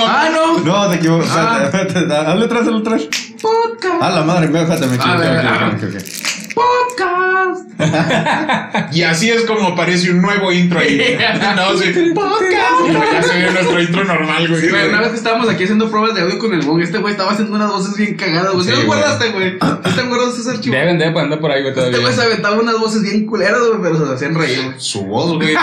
Ah, 0.06 0.28
no. 0.32 0.58
No, 0.60 0.88
te 0.90 0.96
equivocas. 0.96 1.30
Ah. 1.32 1.70
Hazle 1.72 2.44
atrás, 2.44 2.62
hazle 2.62 2.78
atrás. 2.78 3.02
Podcast. 3.40 4.02
Ah, 4.02 4.10
la 4.10 4.22
madre, 4.22 4.46
espérate, 4.46 4.86
me 4.86 4.96
A 5.02 5.16
ver, 5.16 5.36
equivoqué. 5.38 5.48
ah. 5.48 5.72
ok, 5.74 5.82
ok, 5.82 5.94
ok. 5.94 6.54
Podcast. 6.54 7.25
Podcast. 7.54 8.92
Y 8.92 9.02
así 9.02 9.30
es 9.30 9.42
como 9.44 9.68
aparece 9.68 10.10
un 10.10 10.22
nuevo 10.22 10.52
intro 10.52 10.78
ahí. 10.80 10.98
No, 11.56 11.76
sí. 11.78 11.92
Podcast. 12.14 13.12
Ya 13.12 13.22
se 13.22 13.34
ve 13.34 13.50
nuestro 13.52 13.80
intro 13.80 14.04
normal, 14.04 14.48
güey. 14.48 14.60
Sí, 14.60 14.68
güey, 14.68 14.88
una 14.88 15.00
vez 15.00 15.10
que 15.10 15.16
estábamos 15.16 15.48
aquí 15.48 15.64
haciendo 15.64 15.90
pruebas 15.90 16.14
de 16.14 16.22
audio 16.22 16.38
con 16.38 16.52
el 16.54 16.62
Bong, 16.62 16.80
este 16.82 16.98
güey 16.98 17.12
estaba 17.12 17.32
haciendo 17.32 17.54
unas 17.56 17.70
voces 17.70 17.96
bien 17.96 18.14
cagadas, 18.16 18.52
güey. 18.52 18.64
¿Sí, 18.64 18.70
Sí, 18.70 18.80
lo 18.80 18.86
güey. 18.86 18.98
guardaste, 19.00 19.30
güey? 19.30 19.58
¿No 19.58 19.80
te 19.80 20.00
acuerdas 20.00 20.34
de 20.36 20.40
ese 20.42 20.50
archivo? 20.50 20.76
Deben 20.76 20.98
de 20.98 21.04
andar 21.06 21.40
por 21.40 21.50
ahí, 21.50 21.62
güey, 21.62 21.74
Este 21.76 21.98
güey 21.98 22.12
se 22.14 22.22
aventaba 22.22 22.56
unas 22.56 22.78
voces 22.78 23.02
bien 23.02 23.26
culeras, 23.26 23.60
güey, 23.68 23.80
pero 23.82 23.98
se 23.98 24.04
lo 24.06 24.12
hacían 24.12 24.34
reír, 24.34 24.62
güey. 24.64 24.74
Su 24.78 25.04
voz, 25.04 25.34
güey. 25.34 25.54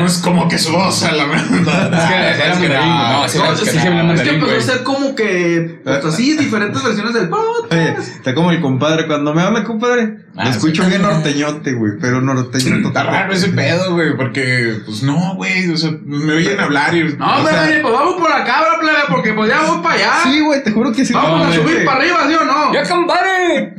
No 0.00 0.06
es 0.06 0.18
como 0.18 0.48
que 0.48 0.58
su 0.58 0.72
voz, 0.72 1.02
a 1.04 1.12
la 1.12 1.26
verdad. 1.26 1.92
Es 1.92 2.58
que 2.58 2.66
era 2.66 2.80
mandarín. 2.80 3.12
No, 3.12 3.24
es 3.24 3.32
sí, 3.32 3.38
que- 3.38 3.52
es 3.70 4.22
que 4.22 4.30
empezó 4.30 4.56
a 4.56 4.60
ser 4.60 4.82
como 4.84 5.14
que, 5.14 5.80
pues 5.84 6.04
así, 6.04 6.36
diferentes 6.36 6.82
versiones 6.82 7.14
del 7.14 7.28
podcast. 7.28 7.72
Oye, 7.72 7.94
está 8.16 8.34
como 8.34 8.50
el 8.50 8.60
compadre. 8.60 9.06
Cuando 9.06 9.34
me 9.34 9.42
habla, 9.42 9.64
compadre, 9.64 10.18
Ah, 10.36 10.50
escucho 10.58 10.84
bien 10.88 11.02
norteñote, 11.02 11.72
güey. 11.72 11.92
Pero 12.00 12.20
norteño 12.20 12.76
Está 12.88 13.02
raro 13.04 13.32
ese 13.32 13.48
pedo, 13.48 13.94
güey, 13.94 14.16
porque, 14.16 14.78
pues 14.84 15.02
no, 15.02 15.34
güey, 15.36 15.70
o 15.72 15.76
sea, 15.76 15.90
me 16.04 16.34
oyen 16.34 16.60
hablar 16.60 16.94
y. 16.94 17.04
No, 17.04 17.26
pero 17.44 17.48
sea, 17.48 17.78
pues 17.82 17.92
vamos 17.94 18.14
por 18.20 18.30
acá, 18.32 18.60
bro, 18.60 18.80
plebe, 18.80 18.98
porque 19.08 19.32
pues 19.32 19.48
ya 19.48 19.62
voy 19.62 19.82
para 19.82 19.94
allá. 19.94 20.12
Sí, 20.24 20.40
güey, 20.40 20.62
te 20.62 20.70
juro 20.72 20.92
que 20.92 21.04
sí. 21.04 21.12
Vamos 21.14 21.40
No, 21.40 21.44
a 21.46 21.52
subir 21.54 21.84
para 21.84 21.98
arriba, 21.98 22.18
¿sí 22.28 22.34
o 22.34 22.44
no? 22.44 22.72
¡Ya, 22.74 22.82
compadre! 22.88 23.74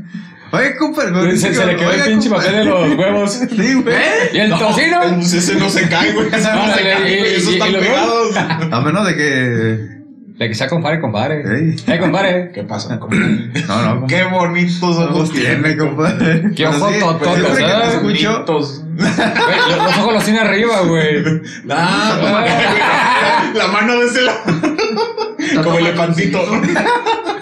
Oye, 0.51 0.75
compadre. 0.77 1.11
güey, 1.11 1.37
Se, 1.37 1.53
se 1.53 1.63
le 1.65 1.75
quedó 1.75 1.91
el 1.91 2.01
pinche 2.05 2.27
papel 2.29 2.51
de 2.55 2.65
los 2.65 2.89
huevos. 2.97 3.31
Sí, 3.33 3.73
güey. 3.75 3.95
¿Eh? 3.95 4.29
¿Y 4.33 4.37
el 4.39 4.49
tocino? 4.57 4.99
Pues 5.15 5.33
ese 5.33 5.55
no 5.55 5.69
se 5.69 5.87
cae, 5.87 6.11
güey. 6.13 6.27
Ese 6.27 6.51
no 6.51 6.65
No, 6.65 6.73
se 6.73 6.81
cae, 6.81 6.99
güey. 7.01 7.35
y- 7.35 7.37
y- 7.37 7.53
y 7.55 7.57
lo 7.59 7.65
veo. 7.65 7.81
pegados. 7.81 8.37
A 8.71 8.81
menos 8.81 9.05
de 9.05 9.15
que. 9.15 9.98
De 10.39 10.47
que 10.47 10.55
sea 10.55 10.69
compadre, 10.69 11.01
compadre. 11.01 11.43
Eh, 11.85 11.99
compadre. 11.99 12.51
¿Qué 12.53 12.63
pasa? 12.63 12.97
compadre? 12.97 13.49
No, 13.67 13.95
no, 13.95 14.07
Qué 14.07 14.23
bonitos 14.23 14.97
ojos 14.97 15.31
tiene, 15.33 15.75
compadre. 15.75 16.51
Qué 16.55 16.65
ojos 16.65 16.93
sí, 16.93 16.95
¿eh? 16.95 17.87
escucho. 17.89 18.45
Güey, 18.45 19.59
los, 19.67 19.97
ojos 19.97 20.13
los 20.13 20.23
tiene 20.23 20.39
arriba, 20.39 20.79
güey. 20.87 21.23
Ah, 21.69 23.51
la 23.53 23.67
mano 23.67 23.99
de 23.99 24.05
ese 24.05 24.21
lado. 24.21 24.39
Como 25.63 25.77
elefantito. 25.79 26.39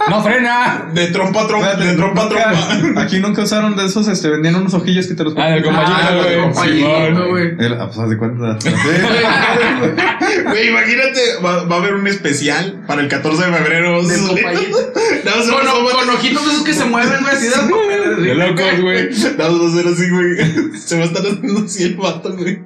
No 0.10 0.24
frena. 0.24 0.86
De 0.94 1.08
trompa 1.08 1.42
a 1.42 1.48
trompa, 1.48 1.76
de 1.76 1.94
trompa 1.98 2.24
a 2.24 2.30
trompa. 2.30 3.02
Aquí 3.02 3.20
nunca 3.20 3.42
usaron 3.42 3.76
de 3.76 3.88
esos, 3.88 4.08
este, 4.08 4.30
vendían 4.30 4.56
unos 4.56 4.74
ojillos 4.74 5.06
que 5.06 5.16
te 5.16 5.24
los 5.26 5.34
Ah, 5.36 5.48
del 5.50 5.60
Ah, 5.60 5.64
compañero, 5.66 6.24
el 6.24 6.54
güey. 6.54 6.78
Simón. 6.80 7.30
güey. 7.30 7.56
El- 7.60 7.74
ah, 7.74 7.88
pues 7.88 8.00
haz 8.00 8.10
de 8.12 8.18
cuenta. 8.18 8.58
Güey, 10.50 10.70
imagínate, 10.70 11.20
va, 11.44 11.64
va 11.66 11.76
a 11.76 11.80
haber 11.80 11.96
un 11.96 12.08
especial 12.08 12.84
para 12.88 13.02
el 13.02 13.08
14 13.08 13.46
de 13.46 13.54
febrero. 13.54 14.02
Nada 14.02 15.38
más 15.38 15.48
Con, 15.50 15.66
vamos 15.66 15.94
a- 15.94 15.96
con 15.98 16.10
ojitos 16.10 16.46
de 16.46 16.52
esos 16.52 16.64
que 16.64 16.74
se 16.74 16.86
mueven, 16.86 17.22
güey, 17.22 17.36
así 17.36 17.48
de 17.48 18.22
De 18.22 18.36
locos, 18.36 18.82
güey. 18.82 19.10
Nada 19.38 19.52
más 19.52 19.62
va 19.62 19.68
a 19.68 19.72
ser 19.76 19.88
así, 19.88 20.10
güey. 20.10 20.78
Se 20.78 20.98
va 20.98 21.04
a 21.04 21.08
estar 21.08 21.22
haciendo 21.26 21.66
así 21.66 21.84
el 21.84 21.96
vato, 21.96 22.36
güey. 22.36 22.60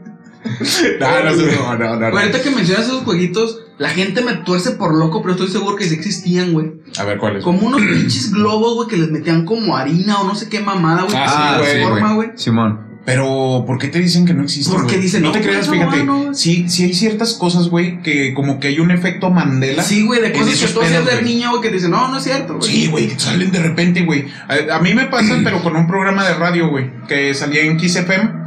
No, 0.99 1.23
no, 1.23 1.31
no, 1.35 1.35
no, 1.35 1.77
no, 1.77 1.95
no. 1.99 2.11
Güey, 2.11 2.23
ahorita 2.25 2.41
que 2.41 2.49
mencionas 2.51 2.85
esos 2.87 3.03
jueguitos, 3.03 3.59
la 3.77 3.89
gente 3.89 4.21
me 4.21 4.33
tuerce 4.37 4.71
por 4.71 4.95
loco, 4.95 5.21
pero 5.21 5.33
estoy 5.33 5.49
seguro 5.49 5.75
que 5.75 5.85
sí 5.85 5.93
existían, 5.95 6.53
güey. 6.53 6.71
A 6.97 7.03
ver, 7.03 7.17
¿cuál 7.19 7.37
es? 7.37 7.43
Como 7.43 7.67
unos 7.67 7.81
pinches 7.81 8.31
globos, 8.31 8.73
güey, 8.75 8.87
que 8.87 8.97
les 8.97 9.11
metían 9.11 9.45
como 9.45 9.77
harina 9.77 10.19
o 10.19 10.27
no 10.27 10.35
sé 10.35 10.49
qué 10.49 10.59
mamada, 10.59 11.03
güey. 11.03 11.15
Ah, 11.15 11.57
que 11.59 11.65
sí, 11.65 11.71
se 11.71 11.77
güey, 11.77 11.85
transforma, 11.85 12.13
güey. 12.15 12.29
Simón. 12.35 12.90
Pero, 13.03 13.63
¿por 13.65 13.79
qué 13.79 13.87
te 13.87 13.97
dicen 13.99 14.25
que 14.27 14.33
no 14.35 14.43
existe? 14.43 14.71
Porque 14.71 14.93
güey? 14.93 15.01
dicen, 15.01 15.23
no 15.23 15.29
no, 15.29 15.33
te 15.33 15.41
creas, 15.41 15.67
fíjate. 15.67 16.03
no, 16.03 16.25
no. 16.25 16.33
Sí, 16.35 16.69
sí 16.69 16.83
hay 16.83 16.93
ciertas 16.93 17.33
cosas, 17.33 17.67
güey, 17.69 17.99
que 18.03 18.33
como 18.35 18.59
que 18.59 18.67
hay 18.67 18.79
un 18.79 18.91
efecto 18.91 19.31
Mandela. 19.31 19.81
Sí, 19.81 20.03
güey, 20.05 20.21
de 20.21 20.31
cosas 20.31 20.59
que 20.59 20.67
tú 20.67 20.81
hacías 20.81 21.01
pedos, 21.01 21.15
de 21.19 21.21
niño, 21.23 21.49
güey, 21.49 21.61
que 21.63 21.69
te 21.69 21.75
dicen, 21.75 21.89
no, 21.91 22.07
no 22.09 22.17
es 22.19 22.23
cierto, 22.23 22.57
güey. 22.57 22.69
Sí, 22.71 22.87
güey, 22.87 23.07
que 23.07 23.19
salen 23.19 23.51
de 23.51 23.59
repente, 23.59 24.01
güey. 24.03 24.25
A, 24.47 24.75
a 24.75 24.79
mí 24.81 24.93
me 24.93 25.05
pasa, 25.05 25.35
pero 25.43 25.63
con 25.63 25.75
un 25.75 25.87
programa 25.87 26.23
de 26.27 26.35
radio, 26.35 26.69
güey, 26.69 26.91
que 27.07 27.33
salía 27.33 27.61
en 27.63 27.77
Kiss 27.77 27.95
FM. 27.95 28.39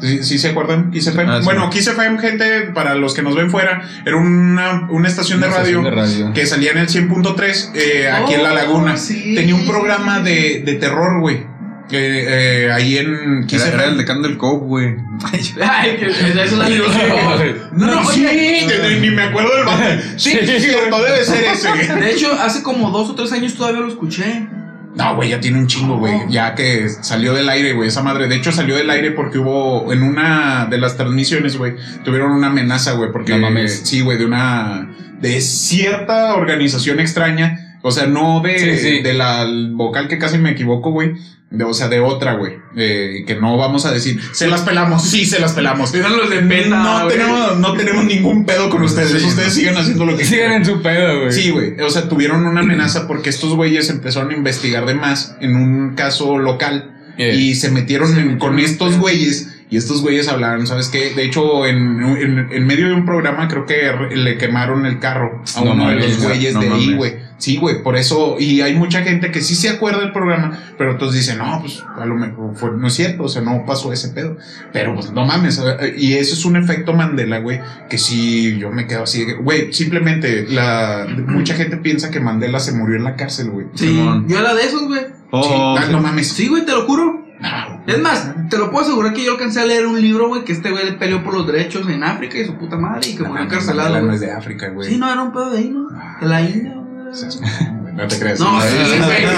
¿Sí, 0.00 0.22
sí 0.22 0.38
se 0.38 0.50
acuerdan? 0.50 0.90
Kiss 0.92 1.06
FM. 1.08 1.32
Ah, 1.32 1.38
sí. 1.40 1.44
bueno, 1.44 1.68
Kiss 1.70 1.88
FM, 1.88 2.20
gente, 2.20 2.60
para 2.74 2.94
los 2.94 3.12
que 3.14 3.22
nos 3.22 3.34
ven 3.34 3.50
fuera, 3.50 3.82
era 4.04 4.16
una, 4.16 4.86
una 4.90 5.08
estación, 5.08 5.38
Una 5.38 5.48
de, 5.48 5.52
radio 5.52 5.78
estación 5.80 5.84
de 5.84 5.90
radio. 5.90 6.32
que 6.32 6.46
salía 6.46 6.70
en 6.72 6.78
el 6.78 6.86
100.3 6.88 7.70
eh, 7.74 8.08
aquí 8.10 8.34
en 8.34 8.42
La 8.44 8.52
Oh, 8.52 8.54
Laguna. 8.54 8.96
sí. 8.98 9.34
Tenía 9.34 9.54
un 9.56 9.66
programa 9.66 10.20
de, 10.20 10.62
de 10.64 10.74
terror, 10.74 11.20
güey. 11.20 11.55
Eh, 11.90 12.64
eh, 12.66 12.72
ahí 12.72 12.98
en 12.98 13.46
Era, 13.50 13.66
era 13.68 13.84
el 13.86 13.96
de 13.98 14.04
Candle 14.04 14.36
Cove, 14.36 14.66
güey. 14.66 14.96
Ay, 15.70 15.96
que 15.98 16.06
es 16.06 16.52
la 16.56 16.68
No, 17.72 17.86
No, 17.86 18.04
sí, 18.10 18.26
oye. 18.26 18.98
ni 19.00 19.10
me 19.10 19.22
acuerdo 19.22 19.54
del 19.56 19.64
vato. 19.64 19.82
Sí, 20.16 20.30
sí, 20.32 20.46
sí, 20.46 20.60
cierto, 20.60 21.02
debe 21.02 21.24
ser 21.24 21.44
ese. 21.44 21.94
De 21.94 22.10
hecho, 22.12 22.32
hace 22.32 22.62
como 22.62 22.90
dos 22.90 23.10
o 23.10 23.14
tres 23.14 23.32
años 23.32 23.54
todavía 23.54 23.80
lo 23.80 23.88
escuché. 23.88 24.46
No, 24.96 25.14
güey, 25.14 25.28
ya 25.28 25.40
tiene 25.40 25.58
un 25.58 25.66
chingo, 25.66 25.98
güey. 25.98 26.14
Ya 26.30 26.54
que 26.54 26.88
salió 26.88 27.34
del 27.34 27.48
aire, 27.50 27.74
güey, 27.74 27.88
esa 27.88 28.02
madre. 28.02 28.28
De 28.28 28.36
hecho, 28.36 28.50
salió 28.50 28.76
del 28.76 28.88
aire 28.88 29.10
porque 29.10 29.38
hubo 29.38 29.92
en 29.92 30.02
una 30.02 30.66
de 30.70 30.78
las 30.78 30.96
transmisiones, 30.96 31.58
güey, 31.58 31.74
tuvieron 32.02 32.32
una 32.32 32.46
amenaza, 32.46 32.92
güey, 32.92 33.12
porque 33.12 33.32
No 33.32 33.38
mames. 33.40 33.82
sí, 33.84 34.00
güey, 34.00 34.16
de 34.16 34.24
una 34.24 34.88
de 35.20 35.40
cierta 35.42 36.34
organización 36.34 36.98
extraña, 36.98 37.78
o 37.82 37.90
sea, 37.90 38.06
no 38.06 38.40
de 38.40 38.58
Sí, 38.58 38.76
sí. 38.78 39.02
de 39.02 39.12
la 39.12 39.46
vocal 39.72 40.08
que 40.08 40.18
casi 40.18 40.38
me 40.38 40.50
equivoco, 40.52 40.90
güey. 40.90 41.12
De, 41.48 41.62
o 41.64 41.72
sea, 41.72 41.88
de 41.88 42.00
otra, 42.00 42.34
güey. 42.34 42.54
eh, 42.76 43.24
que 43.26 43.36
no 43.36 43.56
vamos 43.56 43.86
a 43.86 43.92
decir, 43.92 44.20
se 44.32 44.48
las 44.48 44.62
pelamos, 44.62 45.04
sí, 45.08 45.24
se 45.24 45.38
las 45.38 45.52
pelamos. 45.52 45.92
No, 45.94 47.06
tenemos, 47.08 47.56
no 47.58 47.72
tenemos 47.74 48.04
ningún 48.04 48.44
pedo 48.44 48.68
con 48.68 48.82
ustedes. 48.82 49.10
Sí, 49.22 49.26
ustedes 49.28 49.48
no. 49.48 49.54
siguen 49.54 49.76
haciendo 49.76 50.06
lo 50.06 50.16
que 50.16 50.24
Siguen 50.24 50.40
quieran. 50.40 50.56
en 50.62 50.64
su 50.66 50.82
pedo, 50.82 51.20
güey. 51.20 51.32
Sí, 51.32 51.50
güey. 51.50 51.80
O 51.80 51.90
sea, 51.90 52.08
tuvieron 52.08 52.44
una 52.46 52.60
amenaza 52.60 53.06
porque 53.06 53.30
estos 53.30 53.54
güeyes 53.54 53.88
empezaron 53.90 54.30
a 54.30 54.34
investigar 54.34 54.86
de 54.86 54.94
más 54.94 55.36
en 55.40 55.54
un 55.56 55.94
caso 55.94 56.38
local 56.38 56.92
Yeah. 57.16 57.32
y 57.32 57.54
se 57.54 57.70
metieron, 57.70 58.08
Se 58.08 58.12
en- 58.20 58.26
metieron 58.32 58.38
con 58.38 58.58
estos 58.58 58.98
güeyes 58.98 59.48
y 59.70 59.78
estos 59.78 60.02
güeyes 60.02 60.28
hablaron, 60.28 60.66
¿sabes 60.66 60.88
qué? 60.90 61.14
De 61.14 61.22
hecho, 61.24 61.64
en, 61.64 62.02
en- 62.02 62.48
en 62.52 62.66
medio 62.66 62.88
de 62.88 62.94
un 62.94 63.06
programa 63.06 63.48
creo 63.48 63.64
que 63.64 63.90
le 64.14 64.36
quemaron 64.36 64.84
el 64.84 64.98
carro 64.98 65.42
a 65.56 65.60
No 65.64 65.72
uno 65.72 65.88
de 65.88 65.94
los 65.96 66.22
güeyes 66.22 66.52
no 66.52 66.60
de 66.60 66.68
ahí, 66.70 66.92
güey. 66.94 67.14
Sí, 67.38 67.58
güey, 67.58 67.82
por 67.82 67.96
eso, 67.96 68.36
y 68.38 68.62
hay 68.62 68.74
mucha 68.74 69.02
gente 69.02 69.30
que 69.30 69.42
sí 69.42 69.54
se 69.54 69.68
acuerda 69.68 70.00
del 70.00 70.12
programa, 70.12 70.58
pero 70.78 70.92
entonces 70.92 71.20
dicen, 71.20 71.38
no, 71.38 71.60
pues 71.60 71.84
a 71.98 72.06
lo 72.06 72.14
mejor 72.14 72.54
fue- 72.56 72.70
no 72.76 72.86
es 72.86 72.94
cierto, 72.94 73.24
o 73.24 73.28
sea, 73.28 73.42
no 73.42 73.64
pasó 73.66 73.92
ese 73.92 74.08
pedo. 74.08 74.38
Pero 74.72 74.94
pues 74.94 75.12
no 75.12 75.26
mames, 75.26 75.58
eh, 75.58 75.94
y 75.98 76.14
eso 76.14 76.34
es 76.34 76.44
un 76.46 76.56
efecto 76.56 76.94
Mandela, 76.94 77.38
güey, 77.40 77.60
que 77.90 77.98
sí, 77.98 78.56
yo 78.58 78.70
me 78.70 78.86
quedo 78.86 79.02
así, 79.02 79.26
güey, 79.42 79.70
simplemente 79.72 80.46
la, 80.48 81.06
mucha 81.26 81.54
gente 81.54 81.76
piensa 81.76 82.10
que 82.10 82.20
Mandela 82.20 82.58
se 82.58 82.72
murió 82.72 82.96
en 82.96 83.04
la 83.04 83.16
cárcel, 83.16 83.50
güey. 83.50 83.66
Sí, 83.74 83.88
Simón. 83.88 84.26
yo 84.28 84.38
era 84.38 84.54
de 84.54 84.62
esos, 84.62 84.84
güey. 84.86 85.02
Oh, 85.30 85.42
Sí, 85.42 85.50
ah, 85.54 85.88
no 85.92 86.00
mames. 86.00 86.28
Sí, 86.28 86.48
güey, 86.48 86.64
te 86.64 86.72
lo 86.72 86.86
juro. 86.86 87.26
No. 87.38 87.82
Es 87.86 87.98
más, 88.00 88.32
te 88.48 88.56
lo 88.56 88.70
puedo 88.70 88.86
asegurar 88.86 89.12
que 89.12 89.22
yo 89.24 89.32
alcancé 89.32 89.60
a 89.60 89.66
leer 89.66 89.86
un 89.86 90.00
libro, 90.00 90.28
güey, 90.28 90.42
que 90.44 90.52
este 90.52 90.70
güey 90.70 90.86
le 90.86 90.92
peleó 90.92 91.22
por 91.22 91.34
los 91.34 91.46
derechos 91.46 91.86
en 91.88 92.02
África 92.02 92.38
y 92.38 92.46
su 92.46 92.54
puta 92.54 92.78
madre 92.78 93.10
y 93.10 93.14
que 93.14 93.22
No 93.24 93.28
murió 93.28 93.44
encarcelado. 93.44 94.00
No 94.00 94.12
es 94.14 94.20
de 94.20 94.32
África, 94.32 94.70
güey. 94.70 94.88
Sí, 94.88 94.96
no, 94.96 95.12
era 95.12 95.20
un 95.22 95.32
pedo 95.32 95.50
de 95.50 95.58
ahí, 95.58 95.68
¿no? 95.68 95.88
De 96.20 96.26
la 96.26 96.40
India, 96.40 96.72
güey. 96.74 96.85
No 97.94 98.06
te 98.08 98.18
creas. 98.18 98.40
No, 98.40 98.60
sí, 98.60 98.68
Sí, 98.68 98.74
pero- 99.06 99.32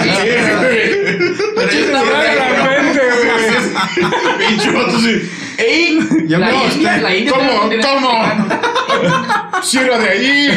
yo 1.70 1.78
estaba 1.78 2.10
Realmente, 2.10 3.00
güey. 3.00 4.48
Pinche 4.48 4.70
vato, 4.72 4.98
sí. 5.00 5.12
¡Ey! 5.58 5.98
Ya 6.28 6.38
La 6.38 6.46
me 6.50 6.66
India, 6.72 6.96
la 6.98 7.16
India 7.16 7.32
¿Cómo? 7.32 7.48
¿Cómo? 7.48 7.60
continente 7.60 7.88
¡Sí 9.62 9.78
era 9.78 9.98
de 9.98 10.08
allí! 10.08 10.48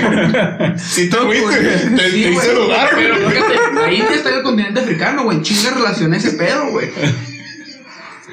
Si 0.77 1.09
te 1.09 1.17
fuiste, 1.17 1.57
te, 1.59 1.79
Sí, 1.79 1.95
te 1.95 2.09
güey. 2.31 2.33
hice 2.33 2.53
dudar, 2.53 2.89
Pero 2.95 3.15
fíjate, 3.15 3.55
la 3.73 3.91
India 3.91 4.15
está 4.15 4.29
en 4.29 4.35
el 4.35 4.43
continente 4.43 4.79
africano, 4.79 5.23
güey. 5.23 5.41
Chinga 5.41 5.71
relacioné 5.71 6.17
ese 6.17 6.31
pedo, 6.33 6.67
güey. 6.69 6.91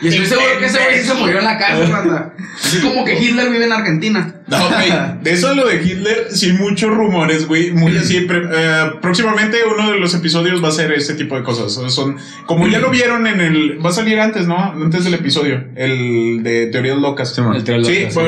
Y 0.00 0.08
estoy 0.08 0.26
seguro 0.26 0.58
que 0.60 0.66
ese 0.66 0.78
güey 0.78 0.98
sí 1.00 1.06
se 1.08 1.14
murió 1.14 1.38
en 1.38 1.44
la 1.44 1.58
cárcel, 1.58 1.90
banda. 1.90 2.34
Así 2.62 2.80
como 2.80 3.04
que 3.04 3.18
Hitler 3.18 3.50
vive 3.50 3.64
en 3.64 3.72
Argentina. 3.72 4.34
De 5.22 5.32
eso 5.32 5.54
lo 5.54 5.66
de 5.66 5.82
Hitler, 5.82 6.26
sí, 6.30 6.52
muchos 6.52 6.94
rumores, 6.94 7.46
güey, 7.46 7.72
muy 7.72 7.96
así. 7.96 8.20
pre- 8.28 8.42
eh, 8.52 8.90
próximamente 9.02 9.58
uno 9.72 9.90
de 9.90 9.98
los 9.98 10.14
episodios 10.14 10.62
va 10.62 10.68
a 10.68 10.72
ser 10.72 10.92
ese 10.92 11.14
tipo 11.14 11.36
de 11.36 11.42
cosas. 11.42 11.72
Son, 11.92 12.16
como 12.46 12.66
ya 12.68 12.78
lo 12.78 12.90
vieron 12.90 13.26
en 13.26 13.40
el, 13.40 13.84
va 13.84 13.90
a 13.90 13.92
salir 13.92 14.20
antes, 14.20 14.46
¿no? 14.46 14.56
Antes 14.72 15.04
del 15.04 15.14
episodio, 15.14 15.64
el 15.76 16.42
de 16.42 16.66
teorías 16.66 16.98
locas. 16.98 17.36
El 17.56 17.64
Sí, 17.86 17.92
sí, 18.10 18.18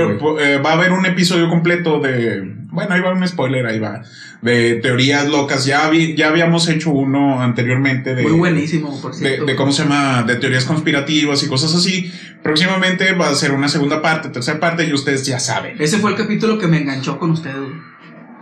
eh, 0.41 0.59
va 0.65 0.71
a 0.71 0.75
haber 0.75 0.93
un 0.93 1.07
episodio 1.07 1.49
completo 1.49 2.01
de. 2.01 2.43
Bueno, 2.73 2.95
ahí 2.95 3.01
va 3.01 3.13
un 3.13 3.27
spoiler, 3.27 3.67
ahí 3.67 3.79
va. 3.79 4.03
De 4.43 4.77
teorías 4.77 5.29
locas. 5.29 5.67
Ya, 5.67 5.89
vi- 5.91 6.15
ya 6.17 6.29
habíamos 6.29 6.67
hecho 6.69 6.91
uno 6.91 7.43
anteriormente 7.43 8.15
de. 8.15 8.23
Muy 8.23 8.33
buenísimo, 8.33 8.99
por 9.01 9.15
cierto. 9.15 9.45
de 9.45 9.55
cómo 9.55 9.71
se 9.71 9.83
llama, 9.83 10.23
de 10.23 10.37
teorías 10.37 10.65
conspirativas 10.65 11.43
y 11.43 11.47
cosas 11.49 11.75
así. 11.75 12.11
Próximamente 12.43 13.13
va 13.13 13.29
a 13.29 13.35
ser 13.35 13.53
una 13.53 13.69
segunda 13.69 14.01
parte, 14.01 14.31
tercera 14.31 14.59
parte, 14.59 14.87
y 14.87 14.95
ustedes 14.95 15.27
ya 15.27 15.39
saben. 15.39 15.77
Ese 15.79 15.99
fue 15.99 16.11
el 16.13 16.17
capítulo 16.17 16.59
que 16.59 16.67
me 16.69 16.79
enganchó 16.79 17.19
con 17.19 17.33
ustedes, 17.33 17.57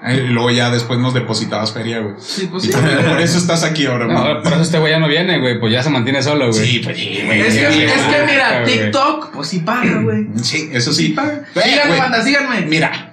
Y 0.08 0.28
luego 0.28 0.52
ya 0.52 0.70
después 0.70 1.00
nos 1.00 1.12
depositabas 1.14 1.72
feria, 1.72 1.98
güey. 1.98 2.14
Sí, 2.20 2.46
pues 2.48 2.62
sí. 2.62 2.70
por, 2.70 3.20
eso 3.20 3.36
estás 3.36 3.64
aquí 3.64 3.86
ahora, 3.86 4.04
güey. 4.04 4.16
No, 4.16 4.42
por 4.44 4.52
eso 4.52 4.62
este 4.62 4.78
güey 4.78 4.92
ya 4.92 5.00
no 5.00 5.08
viene, 5.08 5.40
güey. 5.40 5.58
Pues 5.58 5.72
ya 5.72 5.82
se 5.82 5.90
mantiene 5.90 6.22
solo, 6.22 6.52
güey. 6.52 6.64
Sí, 6.64 6.80
pues 6.84 6.96
sí, 6.96 7.22
güey. 7.26 7.40
Es 7.40 7.54
que, 7.56 7.72
Sí, 7.72 7.82
es 7.82 7.92
que 7.92 8.24
mira. 8.24 8.62
TikTok, 8.64 9.32
pues 9.32 9.48
sí 9.48 9.58
paga, 9.58 10.00
güey. 10.00 10.28
Sí, 10.40 10.70
eso 10.72 10.92
sí. 10.92 11.08
Paga. 11.08 11.42
Eh, 11.56 11.60
Síganme, 11.64 11.98
banda, 11.98 12.22
síganme. 12.22 12.60
Mira, 12.66 13.10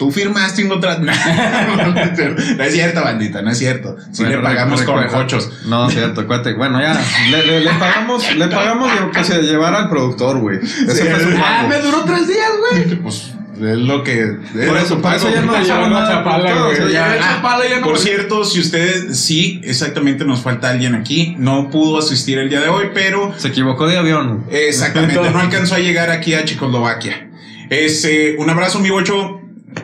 tú 0.00 0.10
firmaste 0.10 0.62
un 0.64 0.70
contrato. 0.70 1.02
no, 1.02 1.12
es 1.12 2.16
cierto, 2.16 2.42
no 2.56 2.64
es 2.64 2.72
cierto, 2.72 3.02
bandita, 3.04 3.42
no 3.42 3.50
es 3.50 3.58
cierto. 3.58 3.96
Si 4.12 4.22
Bueno, 4.24 4.38
le 4.38 4.42
pagamos 4.42 4.82
con 4.82 5.06
cochos. 5.08 5.50
No, 5.66 5.86
es 5.88 5.94
cierto, 5.94 6.26
cuate. 6.26 6.54
Bueno, 6.54 6.80
ya. 6.80 6.98
Le, 7.30 7.44
le- 7.46 7.60
le 7.60 7.70
pagamos, 7.74 8.34
le 8.34 8.46
pagamos 8.48 8.90
que 9.12 9.22
se 9.24 9.42
llevara 9.42 9.80
al 9.80 9.88
productor, 9.90 10.38
güey. 10.38 10.58
Sí, 10.66 10.84
fue 10.86 11.20
su 11.20 11.28
Ah, 11.36 11.66
me 11.68 11.78
duró 11.80 12.02
tres 12.06 12.26
días, 12.28 12.50
güey. 12.70 12.96
Pues 13.02 13.34
es 13.60 13.76
lo 13.76 14.02
que. 14.02 14.38
Por 14.66 14.78
eso, 14.78 15.02
por 15.02 15.12
eso 15.14 15.28
ya 15.30 15.42
no 15.42 15.52
nada. 15.90 16.08
chapala, 16.08 16.62
güey. 16.64 16.92
Ya, 16.92 17.14
ya 17.16 17.42
no 17.80 17.84
Por 17.86 17.98
cierto, 17.98 18.42
si 18.46 18.58
usted 18.60 19.12
sí, 19.12 19.60
exactamente 19.64 20.24
nos 20.24 20.40
falta 20.40 20.70
alguien 20.70 20.94
aquí, 20.94 21.34
no 21.38 21.68
pudo 21.68 21.98
asistir 21.98 22.38
el 22.38 22.48
día 22.48 22.60
de 22.60 22.70
hoy, 22.70 22.86
pero 22.94 23.34
Se 23.38 23.48
equivocó 23.48 23.86
de 23.86 23.98
avión. 23.98 24.46
exactamente 24.50 25.30
no 25.30 25.40
alcanzó 25.40 25.74
a 25.74 25.78
llegar 25.78 26.08
aquí 26.10 26.32
a 26.32 26.42
Checoslovaquia. 26.46 27.26
Este, 27.68 28.34
un 28.38 28.50
abrazo, 28.50 28.80
mi 28.80 28.90
bocho, 28.90 29.39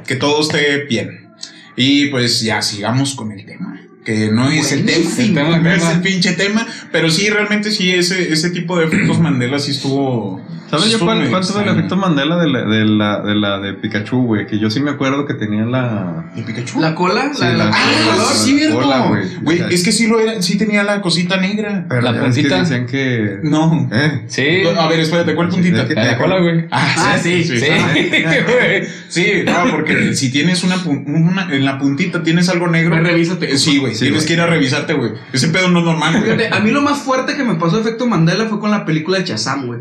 que 0.06 0.16
todo 0.16 0.40
esté 0.42 0.84
bien. 0.84 1.30
Y 1.76 2.06
pues 2.06 2.40
ya 2.40 2.62
sigamos 2.62 3.14
con 3.14 3.32
el 3.32 3.44
tema. 3.44 3.80
Que 4.04 4.30
no 4.30 4.50
es 4.50 4.70
el 4.72 4.84
tema, 4.86 5.10
El 5.18 5.34
tema, 5.34 5.58
no 5.58 5.70
es 5.70 5.78
tema. 5.80 5.92
el 5.92 6.00
pinche 6.00 6.32
tema, 6.32 6.66
pero 6.92 7.10
sí, 7.10 7.28
realmente 7.28 7.72
sí, 7.72 7.90
ese, 7.90 8.32
ese 8.32 8.50
tipo 8.50 8.78
de 8.78 8.86
efectos 8.86 9.18
Mandela 9.20 9.58
sí 9.58 9.72
estuvo. 9.72 10.40
¿Sabes 10.70 10.86
sí 10.86 10.92
yo 10.92 10.98
cuál, 11.00 11.28
cuál 11.30 11.44
fue 11.44 11.62
el 11.62 11.68
efecto 11.68 11.96
Mandela 11.96 12.36
de 12.38 12.48
la 12.48 12.64
de, 12.64 12.84
la, 12.84 13.20
de, 13.20 13.34
la 13.34 13.58
de 13.60 13.74
Pikachu, 13.74 14.22
güey? 14.26 14.46
Que 14.46 14.58
yo 14.58 14.68
sí 14.70 14.80
me 14.80 14.90
acuerdo 14.90 15.24
que 15.26 15.34
tenía 15.34 15.64
la. 15.64 16.30
¿De 16.34 16.42
Pikachu? 16.42 16.80
La 16.80 16.94
cola, 16.94 17.30
Sí, 17.32 17.42
la, 17.42 17.52
la- 17.52 17.64
la- 17.66 17.70
Ah, 17.72 17.90
el 18.00 18.10
color. 18.16 18.32
sí, 18.34 18.58
cierto. 18.58 18.78
Hola, 18.78 19.06
güey. 19.06 19.22
Güey, 19.42 19.62
es 19.74 19.84
que 19.84 19.92
sí 19.92 20.06
lo 20.08 20.18
era, 20.20 20.42
sí 20.42 20.58
tenía 20.58 20.82
la 20.82 21.00
cosita 21.00 21.36
negra. 21.36 21.86
Pero 21.88 22.00
La 22.02 22.10
ves 22.12 22.20
que 22.20 22.26
puntita. 22.42 22.58
decían 22.60 22.86
que. 22.86 23.38
No. 23.44 23.88
¿Eh? 23.92 24.24
Sí. 24.26 24.44
A 24.78 24.88
ver, 24.88 25.00
espérate, 25.00 25.34
¿cuál 25.34 25.48
puntita? 25.48 25.82
En 25.88 25.94
la 25.94 26.18
cola, 26.18 26.40
güey. 26.40 26.66
Ah, 26.70 27.16
sí, 27.22 27.44
Sí, 27.44 27.58
sí. 27.58 27.66
güey. 27.66 28.86
Sí, 29.08 29.24
no, 29.46 29.70
porque 29.70 30.14
si 30.14 30.30
tienes 30.32 30.64
una, 30.64 30.76
pun- 30.76 31.04
una- 31.06 31.48
en 31.54 31.64
la 31.64 31.78
puntita 31.78 32.22
tienes 32.22 32.48
algo 32.48 32.66
negro. 32.68 32.96
Revísate. 32.96 33.52
Eh, 33.52 33.58
Sí, 33.58 33.78
güey, 33.78 33.94
Sí, 33.94 34.00
tienes 34.00 34.22
güey. 34.22 34.26
que 34.26 34.32
ir 34.34 34.40
a 34.40 34.46
revisarte, 34.46 34.94
güey. 34.94 35.12
Ese 35.32 35.48
pedo 35.48 35.68
no 35.68 35.78
es 35.80 35.84
normal, 35.84 36.12
güey. 36.20 36.24
Fíjate, 36.36 36.48
a 36.54 36.60
mí 36.60 36.70
lo 36.70 36.82
más 36.82 36.98
fuerte 36.98 37.36
que 37.36 37.44
me 37.44 37.54
pasó 37.54 37.80
efecto 37.80 38.06
Mandela 38.06 38.46
fue 38.46 38.58
con 38.60 38.70
la 38.70 38.84
película 38.84 39.18
de 39.18 39.24
Chazam, 39.24 39.66
güey. 39.66 39.80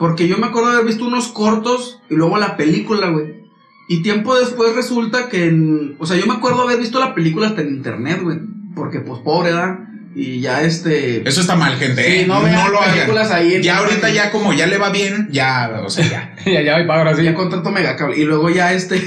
Porque 0.00 0.26
yo 0.26 0.38
me 0.38 0.46
acuerdo 0.46 0.70
de 0.70 0.74
haber 0.76 0.86
visto 0.88 1.04
unos 1.04 1.28
cortos 1.28 2.00
y 2.10 2.14
luego 2.14 2.38
la 2.38 2.56
película, 2.56 3.08
güey. 3.10 3.44
Y 3.86 4.02
tiempo 4.02 4.36
después 4.38 4.74
resulta 4.74 5.28
que, 5.28 5.44
en- 5.46 5.94
o 5.98 6.06
sea, 6.06 6.16
yo 6.16 6.26
me 6.26 6.32
acuerdo 6.34 6.62
haber 6.62 6.78
visto 6.80 6.98
la 6.98 7.14
película 7.14 7.48
hasta 7.48 7.60
en 7.60 7.68
internet, 7.68 8.20
güey. 8.22 8.38
Porque, 8.74 9.00
pues, 9.00 9.20
pobre, 9.20 9.52
¿verdad? 9.52 9.78
Y 10.14 10.40
ya 10.40 10.62
este... 10.62 11.28
Eso 11.28 11.42
está 11.42 11.54
mal, 11.54 11.76
gente. 11.76 12.02
Sí, 12.02 12.20
eh. 12.20 12.24
no 12.26 12.40
vean 12.42 12.72
lo 12.72 12.80
hagan. 12.80 12.94
películas 12.94 13.30
ahí 13.30 13.56
en- 13.56 13.62
Ya 13.62 13.76
ahorita 13.78 14.08
ya 14.10 14.30
como 14.32 14.52
ya 14.54 14.66
le 14.66 14.78
va 14.78 14.88
bien, 14.90 15.28
ya, 15.30 15.82
o 15.84 15.90
sea, 15.90 16.08
ya. 16.08 16.34
Ya, 16.50 16.62
ya, 16.62 16.80
y 16.80 16.86
para 16.86 17.00
ahora 17.00 17.14
sí. 17.14 17.22
Ya 17.22 17.34
contrato 17.34 17.70
megacable. 17.70 18.16
Y 18.18 18.24
luego 18.24 18.48
ya 18.48 18.72
este... 18.72 18.96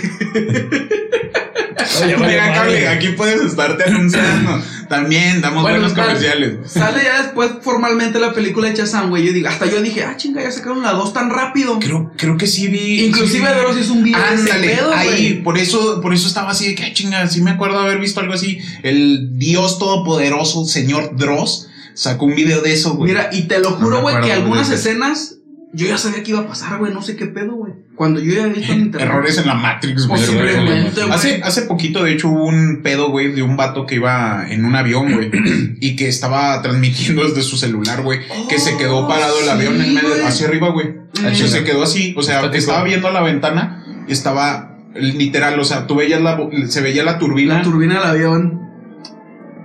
Oye, 2.03 2.37
cable, 2.37 2.87
aquí 2.87 3.07
puedes 3.09 3.41
estarte 3.41 3.83
anunciando. 3.85 4.61
También 4.89 5.41
damos 5.41 5.63
Bueno, 5.63 5.79
buenos 5.79 5.95
tal. 5.95 6.05
comerciales. 6.07 6.71
Sale 6.71 7.03
ya 7.03 7.23
después 7.23 7.51
formalmente 7.61 8.19
la 8.19 8.33
película 8.33 8.67
de 8.67 8.75
Chazam, 8.75 9.09
güey. 9.09 9.25
Yo 9.25 9.33
digo, 9.33 9.47
hasta 9.49 9.65
yo 9.65 9.81
dije, 9.81 10.03
ah, 10.03 10.15
chinga, 10.17 10.41
ya 10.43 10.51
sacaron 10.51 10.81
la 10.83 10.91
2 10.91 11.13
tan 11.13 11.29
rápido. 11.29 11.79
Creo, 11.79 12.11
creo 12.17 12.37
que 12.37 12.47
sí 12.47 12.67
vi. 12.67 13.05
Inclusive 13.05 13.47
sí 13.47 13.53
Dross 13.59 13.77
hizo 13.79 13.93
un 13.93 14.03
video 14.03 14.21
de 14.21 14.27
Ándale, 14.27 14.67
pedo, 14.69 14.93
ahí, 14.93 15.07
güey. 15.09 15.43
por 15.43 15.57
eso, 15.57 16.01
por 16.01 16.13
eso 16.13 16.27
estaba 16.27 16.51
así 16.51 16.67
de 16.67 16.75
que, 16.75 16.83
"Ay, 16.83 16.93
chinga, 16.93 17.27
sí 17.27 17.41
me 17.41 17.51
acuerdo 17.51 17.79
de 17.79 17.85
haber 17.87 17.99
visto 17.99 18.19
algo 18.19 18.33
así. 18.33 18.59
El 18.83 19.37
Dios 19.39 19.79
Todopoderoso, 19.79 20.65
señor 20.65 21.15
Dross, 21.15 21.69
sacó 21.93 22.25
un 22.25 22.35
video 22.35 22.61
de 22.61 22.73
eso, 22.73 22.93
güey. 22.95 23.11
Mira, 23.11 23.29
y 23.31 23.43
te 23.43 23.59
lo 23.59 23.71
juro, 23.71 24.01
güey, 24.01 24.19
que 24.21 24.27
de 24.27 24.33
algunas 24.33 24.69
escenas 24.69 25.35
yo 25.73 25.87
ya 25.87 25.97
sabía 25.97 26.23
que 26.23 26.31
iba 26.31 26.39
a 26.41 26.47
pasar, 26.47 26.77
güey. 26.79 26.93
No 26.93 27.01
sé 27.01 27.15
qué 27.15 27.25
pedo, 27.25 27.53
güey. 27.55 27.73
Cuando 27.95 28.19
yo 28.19 28.33
ya 28.33 28.45
he 28.45 28.49
visto 28.49 28.71
en 28.73 28.79
internet. 28.85 29.09
Errores 29.09 29.37
en 29.39 29.47
la 29.47 29.55
Matrix, 29.55 30.07
güey. 30.07 30.21
Posiblemente, 30.21 31.01
güey. 31.01 31.11
Hace, 31.13 31.41
hace 31.43 31.61
poquito, 31.63 32.03
de 32.03 32.13
hecho, 32.13 32.29
hubo 32.29 32.45
un 32.45 32.81
pedo, 32.83 33.09
güey, 33.09 33.31
de 33.31 33.41
un 33.41 33.57
vato 33.57 33.85
que 33.85 33.95
iba 33.95 34.45
en 34.49 34.65
un 34.65 34.75
avión, 34.75 35.11
güey, 35.13 35.31
y 35.81 35.95
que 35.95 36.07
estaba 36.07 36.61
transmitiendo 36.61 37.23
desde 37.23 37.41
su 37.41 37.57
celular, 37.57 38.01
güey, 38.03 38.19
que 38.49 38.59
se 38.59 38.77
quedó 38.77 39.07
parado 39.07 39.33
el 39.41 39.49
Oh, 39.49 39.51
avión 39.51 39.81
en 39.81 39.93
medio, 39.95 40.09
güey. 40.09 40.21
hacia 40.21 40.47
arriba, 40.47 40.69
güey. 40.69 40.87
Mm. 41.21 41.33
Se 41.35 41.63
quedó 41.63 41.83
así, 41.83 42.13
o 42.17 42.21
sea, 42.23 42.37
Estático. 42.37 42.57
estaba 42.59 42.83
viendo 42.83 43.11
la 43.11 43.21
ventana 43.21 43.83
y 44.07 44.11
estaba 44.13 44.77
literal, 44.95 45.59
o 45.59 45.65
sea, 45.65 45.87
tú 45.87 45.95
veías 45.95 46.21
la, 46.21 46.37
se 46.67 46.81
veía 46.81 47.03
la 47.03 47.17
turbina 47.17 47.57
La 47.57 47.63
turbina 47.63 47.95
del 47.95 48.03
avión. 48.03 48.62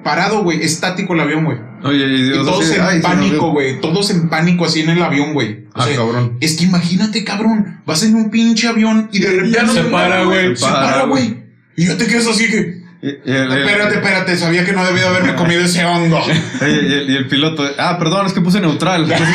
Parado, 0.09 0.43
güey, 0.43 0.63
estático 0.63 1.15
el 1.15 1.21
avión, 1.21 1.45
güey. 1.45 1.59
Oye, 1.85 1.99
y 2.07 2.15
Y 2.15 2.23
Dios 2.25 2.47
todos 2.47 2.65
así 2.65 2.75
en 2.75 2.81
"Ay, 2.83 2.89
se 2.89 2.95
nos 2.97 3.03
pánico, 3.03 3.45
vio". 3.45 3.53
güey, 3.53 3.81
todos 3.81 4.11
en 4.11 4.29
pánico 4.29 4.65
así 4.65 4.81
en 4.81 4.91
el 4.91 5.03
avión, 5.03 5.33
güey. 5.35 5.67
O 5.75 5.81
Ah, 5.81 5.85
sea, 5.85 5.97
cabrón. 5.97 6.39
es 6.41 6.57
que 6.57 6.65
imagínate, 6.65 7.23
cabrón, 7.25 7.83
vas 7.87 8.03
en 8.03 8.15
un 8.15 8.31
pinche 8.31 8.67
avión 8.69 9.09
y 9.13 9.19
de 9.21 9.31
repente 9.31 9.63
no 9.63 9.73
se 9.73 9.83
para, 9.85 10.25
güey. 10.25 10.57
Se 10.57 10.65
para, 10.67 11.03
güey. 11.05 11.43
Y 11.77 11.87
ya 11.87 11.97
te 11.97 12.07
quedas 12.07 12.27
así 12.27 12.49
que. 12.51 12.89
Y, 13.01 13.07
y 13.07 13.13
el, 13.27 13.53
el- 13.53 13.59
Espérate, 13.59 13.95
espérate, 13.95 14.37
sabía 14.37 14.65
que 14.65 14.73
no 14.73 14.85
debía 14.85 15.03
de 15.03 15.09
haberme 15.09 15.35
comido 15.37 15.61
ese 15.61 15.85
hongo. 15.85 16.19
oye, 16.63 16.73
y 16.83 16.93
el- 16.95 17.11
y 17.11 17.17
el 17.17 17.29
piloto. 17.29 17.65
Ah, 17.79 17.97
perdón, 17.99 18.27
es 18.27 18.33
que 18.33 18.41
puse 18.41 18.61
neutral. 18.61 19.03
Neutral, 19.09 19.29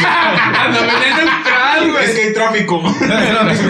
güey. 1.91 2.03
Es 2.05 2.11
que 2.11 2.21
hay 2.27 2.33
tráfico. 2.33 2.83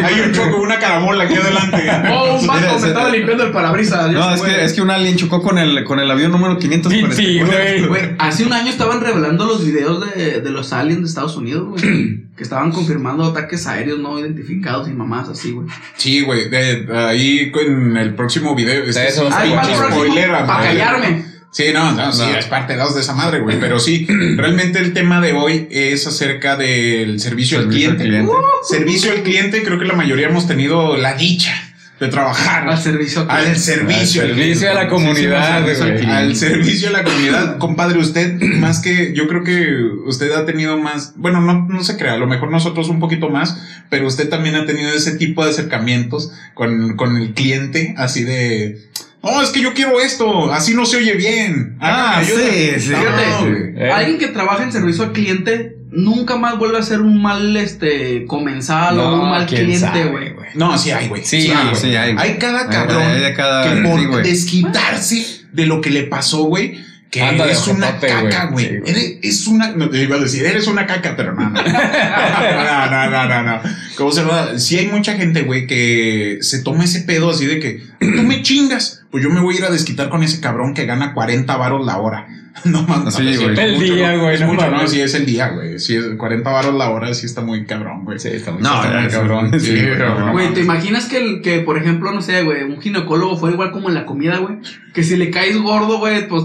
hay 0.03 0.19
un 0.21 0.31
choco, 0.33 0.57
una 0.61 0.79
caramola 0.79 1.23
aquí 1.25 1.35
adelante. 1.35 1.83
Oh, 2.11 2.37
un 2.39 2.47
vato 2.47 2.79
se- 2.79 2.87
estaba 2.87 3.09
limpiando 3.09 3.43
el 3.45 3.51
parabrisas. 3.51 4.11
No, 4.11 4.33
es 4.33 4.41
que, 4.41 4.63
es 4.63 4.73
que 4.73 4.81
un 4.81 4.89
alien 4.91 5.15
chocó 5.17 5.41
con 5.41 5.57
el, 5.57 5.83
con 5.83 5.99
el 5.99 6.09
avión 6.09 6.31
número 6.31 6.57
544. 6.57 7.15
Sí, 7.17 7.39
güey. 7.41 7.87
Güey, 7.87 8.15
hace 8.19 8.45
un 8.45 8.53
año 8.53 8.69
estaban 8.69 9.01
revelando 9.01 9.45
los 9.45 9.65
videos 9.65 10.03
de, 10.15 10.41
de 10.41 10.49
los 10.51 10.73
aliens 10.73 11.01
de 11.01 11.07
Estados 11.07 11.35
Unidos, 11.37 11.69
güey. 11.81 12.23
que 12.35 12.41
estaban 12.43 12.71
confirmando 12.71 13.25
ataques 13.25 13.67
aéreos 13.67 13.99
no 13.99 14.17
identificados 14.19 14.87
y 14.89 14.91
mamás 14.93 15.29
así, 15.29 15.51
güey. 15.51 15.67
Sí, 15.97 16.21
güey. 16.21 16.49
de- 16.49 16.87
ahí 16.95 17.51
con 17.51 17.95
el 17.97 18.15
próximo 18.15 18.55
video. 18.55 18.83
Es 18.83 18.95
De 18.95 19.01
que 19.01 19.07
eso 19.07 19.27
es 19.27 19.35
pinche 19.35 19.55
para 19.55 19.63
el 19.71 19.77
próximo, 19.77 19.91
spoiler, 20.05 20.29
para 20.31 20.45
güey. 20.57 20.67
callarme. 20.69 21.32
Sí, 21.53 21.65
no, 21.71 21.91
no, 21.91 22.11
sí, 22.11 22.23
es 22.35 22.47
parte 22.47 22.75
2 22.75 22.95
de 22.95 23.01
esa 23.01 23.13
madre, 23.13 23.39
güey. 23.39 23.59
Pero 23.59 23.79
sí, 23.79 24.07
realmente 24.37 24.79
el 24.79 24.91
tema 24.91 25.21
de 25.21 25.33
hoy 25.33 25.67
es 25.69 26.07
acerca 26.07 26.57
del 26.57 27.19
servicio, 27.19 27.59
al 27.59 27.65
al 27.65 27.69
cliente. 27.69 28.25
Servicio 28.67 29.11
al 29.11 29.21
cliente, 29.21 29.61
creo 29.63 29.77
que 29.77 29.85
la 29.85 29.93
mayoría 29.93 30.27
hemos 30.27 30.47
tenido 30.47 30.97
la 30.97 31.13
dicha 31.13 31.53
de 31.99 32.07
trabajar 32.07 32.67
Al 32.67 32.77
servicio 32.79 33.21
al 33.29 33.41
cliente. 33.41 33.59
servicio. 33.59 34.23
Al 34.23 34.29
servicio 34.29 34.71
a 34.71 34.73
la 34.73 34.87
comunidad, 34.87 35.57
al 35.57 35.63
güey. 35.63 36.05
al 36.05 36.35
servicio 36.35 36.89
a 36.89 36.91
la 36.91 37.03
comunidad. 37.03 37.57
Compadre, 37.59 37.99
usted, 37.99 38.41
más 38.41 38.81
que, 38.81 39.13
yo 39.13 39.27
creo 39.27 39.43
que 39.43 39.77
usted 40.07 40.31
ha 40.31 40.45
tenido 40.47 40.77
más, 40.79 41.13
bueno, 41.17 41.39
no, 41.39 41.67
no 41.69 41.83
se 41.83 41.97
crea, 41.97 42.13
a 42.13 42.17
lo 42.17 42.25
mejor 42.25 42.49
nosotros 42.49 42.89
un 42.89 42.99
poquito 42.99 43.29
más, 43.29 43.57
pero 43.91 44.07
usted 44.07 44.27
también 44.27 44.55
ha 44.55 44.65
tenido 44.65 44.89
ese 44.89 45.17
tipo 45.17 45.43
de 45.45 45.51
acercamientos 45.51 46.31
con, 46.55 46.97
con 46.97 47.15
el 47.15 47.33
cliente, 47.35 47.93
así 47.97 48.23
de, 48.23 48.81
no, 49.23 49.41
es 49.41 49.49
que 49.49 49.61
yo 49.61 49.73
quiero 49.73 49.99
esto, 50.01 50.51
así 50.51 50.73
no 50.75 50.85
se 50.85 50.97
oye 50.97 51.13
bien. 51.13 51.77
Ah, 51.79 52.17
ayuda". 52.19 52.39
sí, 52.39 52.79
sí. 52.79 52.89
No, 52.91 52.97
Fíjate, 52.97 53.49
güey. 53.49 53.83
Eh. 53.87 53.91
alguien 53.91 54.17
que 54.19 54.27
trabaja 54.27 54.63
en 54.63 54.71
servicio 54.71 55.03
al 55.05 55.11
cliente 55.13 55.77
nunca 55.91 56.35
más 56.37 56.57
vuelve 56.57 56.77
a 56.79 56.83
ser 56.83 57.01
un 57.01 57.21
mal 57.21 57.55
este 57.55 58.25
comensal 58.25 58.99
o 58.99 59.21
un 59.21 59.29
mal 59.29 59.45
cliente, 59.45 60.05
güey. 60.05 60.33
No, 60.55 60.77
sí 60.77 60.91
hay, 60.91 61.07
güey. 61.07 61.23
Sí, 61.23 61.49
hay, 61.51 61.69
Ah, 61.71 61.75
sí, 61.75 61.95
hay. 61.95 62.15
Hay 62.17 62.37
cada 62.37 62.67
cabrón 62.67 63.01
hay 63.01 63.21
de 63.21 63.33
cada- 63.33 63.63
que 63.75 63.81
por 63.81 64.23
desquitarse 64.23 65.41
de 65.51 65.65
lo 65.67 65.81
que 65.81 65.89
le 65.89 66.03
pasó, 66.03 66.43
güey, 66.43 66.82
que 67.13 67.21
Anda 67.21 67.45
una 67.69 67.99
caca, 67.99 68.47
güey. 68.47 68.65
Sí. 68.65 68.75
Eres- 68.87 69.17
es 69.21 69.45
una, 69.45 69.69
no 69.75 69.87
te 69.87 70.01
iba 70.01 70.15
a 70.15 70.19
decir, 70.19 70.43
eres 70.47 70.65
una 70.65 70.87
caca, 70.87 71.13
pero 71.15 71.35
no, 71.35 71.47
no. 71.47 71.61
no, 71.61 71.61
no, 71.61 73.09
no, 73.11 73.27
no, 73.27 73.43
no. 73.43 73.61
¿Cómo 73.95 74.11
se 74.11 74.21
llama? 74.21 74.57
Sí 74.57 74.79
hay 74.79 74.87
mucha 74.87 75.13
gente, 75.13 75.43
güey, 75.43 75.67
que 75.67 76.39
se 76.41 76.63
toma 76.63 76.85
ese 76.85 77.01
pedo 77.01 77.29
así 77.29 77.45
de 77.45 77.59
que 77.59 77.83
tú 77.99 78.23
me 78.23 78.41
chingas, 78.41 79.03
pues 79.11 79.23
yo 79.23 79.29
me 79.29 79.41
voy 79.41 79.53
a 79.53 79.57
ir 79.59 79.65
a 79.65 79.69
desquitar 79.69 80.09
con 80.09 80.23
ese 80.23 80.41
cabrón 80.41 80.73
que 80.73 80.87
gana 80.87 81.13
40 81.13 81.55
varos 81.55 81.85
la 81.85 81.99
hora. 81.99 82.27
No 82.65 82.81
mames. 82.83 83.13
Sí, 83.15 83.35
güey. 83.35 83.59
El 83.59 83.73
mucho, 83.73 83.93
día, 83.95 84.13
¿no? 84.13 84.21
güey, 84.23 84.35
Es 84.35 84.41
no 84.41 84.47
mucho, 84.47 84.71
no, 84.71 84.87
sí 84.87 85.01
es 85.01 85.13
el 85.15 85.25
día, 85.25 85.49
güey. 85.49 85.79
Sí, 85.79 85.95
es 85.95 86.05
40 86.17 86.49
varos 86.49 86.73
la 86.75 86.89
hora, 86.89 87.13
sí 87.13 87.25
está 87.27 87.41
muy 87.41 87.65
cabrón, 87.65 88.05
güey. 88.05 88.17
Sí, 88.19 88.29
está 88.29 88.51
muy, 88.51 88.61
No, 88.63 88.83
está 88.83 88.99
muy 89.01 89.09
cabrón. 89.09 89.59
sí, 89.59 89.65
Sí, 89.67 89.75
güey, 89.75 89.97
no. 89.99 90.31
Güey, 90.31 90.53
¿te 90.53 90.61
imaginas 90.61 91.05
que, 91.05 91.17
el, 91.17 91.41
que, 91.41 91.59
por 91.59 91.77
ejemplo, 91.77 92.11
no 92.11 92.21
sé, 92.21 92.41
güey, 92.43 92.63
un 92.63 92.79
ginecólogo 92.81 93.37
fue 93.37 93.51
igual 93.51 93.71
como 93.71 93.89
en 93.89 93.95
la 93.95 94.05
comida, 94.05 94.37
güey? 94.37 94.57
Que 94.93 95.03
si 95.03 95.15
le 95.15 95.29
caes 95.29 95.57
gordo, 95.57 95.99
güey, 95.99 96.27
pues... 96.27 96.43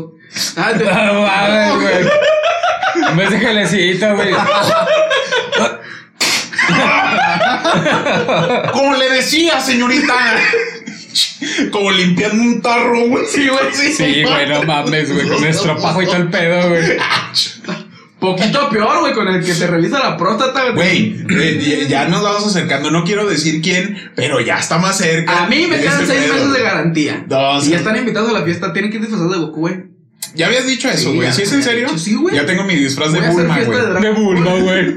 ah, 0.56 0.72
te- 0.76 0.84
No 1.06 1.22
mames, 1.22 1.74
güey. 1.74 3.14
Vez 3.16 3.30
de 3.30 3.38
gelecito, 3.38 4.14
güey. 4.16 4.34
Como 8.72 8.94
le 8.96 9.10
decía, 9.10 9.60
señorita. 9.60 10.14
Como 11.70 11.90
limpiando 11.90 12.42
un 12.42 12.62
tarro, 12.62 13.08
güey. 13.08 13.26
Sí, 13.26 13.48
güey, 13.48 13.72
sí. 13.72 13.92
Sí, 13.92 14.22
güey, 14.22 14.48
no 14.48 14.62
mames, 14.64 15.12
güey. 15.12 15.28
Con 15.28 15.44
estropajo 15.44 16.02
y 16.02 16.06
todo 16.06 16.16
el 16.16 16.28
pedo, 16.30 16.68
güey. 16.68 16.82
Poquito 18.20 18.68
peor, 18.68 18.98
güey, 19.00 19.12
con 19.14 19.28
el 19.28 19.44
que 19.44 19.54
te 19.54 19.66
revisa 19.68 20.00
la 20.00 20.16
próstata, 20.16 20.70
Güey, 20.72 21.24
eh, 21.30 21.86
ya 21.88 22.06
nos 22.08 22.20
vamos 22.22 22.44
acercando. 22.48 22.90
No 22.90 23.04
quiero 23.04 23.28
decir 23.28 23.62
quién, 23.62 24.10
pero 24.16 24.40
ya 24.40 24.58
está 24.58 24.78
más 24.78 24.98
cerca. 24.98 25.44
A 25.44 25.46
mí 25.46 25.68
me 25.68 25.78
quedan 25.80 26.04
seis 26.04 26.22
pedo. 26.22 26.34
meses 26.34 26.52
de 26.52 26.62
garantía. 26.62 27.24
Y 27.62 27.70
ya 27.70 27.76
están 27.76 27.96
invitados 27.96 28.30
a 28.30 28.32
la 28.32 28.42
fiesta, 28.42 28.72
tienen 28.72 28.90
que 28.90 28.96
ir 28.96 29.02
disfrazados 29.02 29.32
de 29.32 29.38
Goku, 29.38 29.60
güey. 29.60 29.97
Ya 30.34 30.46
habías 30.46 30.66
dicho 30.66 30.88
eso, 30.88 31.14
güey. 31.14 31.32
¿Sí 31.32 31.42
es 31.42 31.52
en 31.52 31.62
serio? 31.62 31.86
dicho, 31.86 31.98
sí, 31.98 32.14
güey. 32.14 32.34
Ya 32.34 32.44
tengo 32.46 32.64
mi 32.64 32.74
disfraz 32.74 33.12
de 33.12 33.20
Bulma, 33.20 33.58
güey. 33.64 33.80
de 33.80 34.00
De 34.00 34.10
Bulma, 34.10 34.54
güey. 34.56 34.94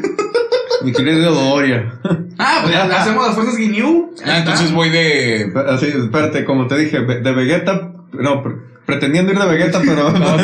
Mi 0.84 0.92
querido 0.92 1.32
Doria. 1.34 1.94
Ah, 2.04 2.18
Ah, 2.44 2.60
pues 2.64 2.76
hacemos 2.76 3.26
las 3.28 3.36
fuerzas 3.36 3.56
Guiñú. 3.56 4.12
Ah, 4.26 4.40
entonces 4.40 4.72
voy 4.72 4.90
de. 4.90 5.52
Así, 5.70 5.86
espérate, 5.88 6.44
como 6.44 6.66
te 6.68 6.76
dije, 6.78 7.00
de 7.00 7.32
Vegeta, 7.34 7.92
no, 8.14 8.42
pre- 8.42 8.56
pretendiendo 8.88 9.32
ir 9.32 9.38
de 9.38 9.46
Vegeta, 9.46 9.80
pero 9.86 10.10
No, 10.20 10.36
de 10.38 10.44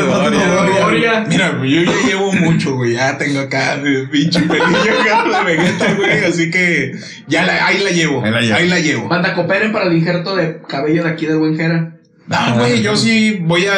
Doria. 0.79 1.25
Mira, 1.27 1.59
yo 1.65 1.81
ya 1.81 1.91
llevo 2.07 2.31
mucho, 2.33 2.75
güey. 2.75 2.93
Ya 2.93 3.17
tengo 3.17 3.39
acá 3.39 3.77
de 3.77 4.07
pinche 4.09 4.41
pelillo 4.41 5.01
acá 5.01 5.39
de 5.39 5.55
Vegeta, 5.55 5.93
güey. 5.95 6.23
Así 6.25 6.51
que 6.51 6.91
ya 7.27 7.43
la, 7.45 7.65
ahí 7.65 7.79
la 7.83 7.89
llevo. 7.89 8.23
Ahí 8.23 8.31
la 8.31 8.41
llevo. 8.41 8.55
Ahí 8.55 8.67
la 8.69 8.79
llevo. 8.79 9.07
Banda, 9.09 9.33
cooperen 9.33 9.71
para 9.71 9.85
el 9.87 9.93
injerto 9.97 10.35
de 10.35 10.61
cabello 10.67 11.03
de 11.03 11.09
aquí 11.09 11.25
del 11.25 11.39
buen 11.39 11.57
Jera. 11.57 11.96
No, 12.27 12.55
güey, 12.59 12.81
yo 12.81 12.97
sí 12.97 13.39
voy 13.41 13.65
a. 13.67 13.75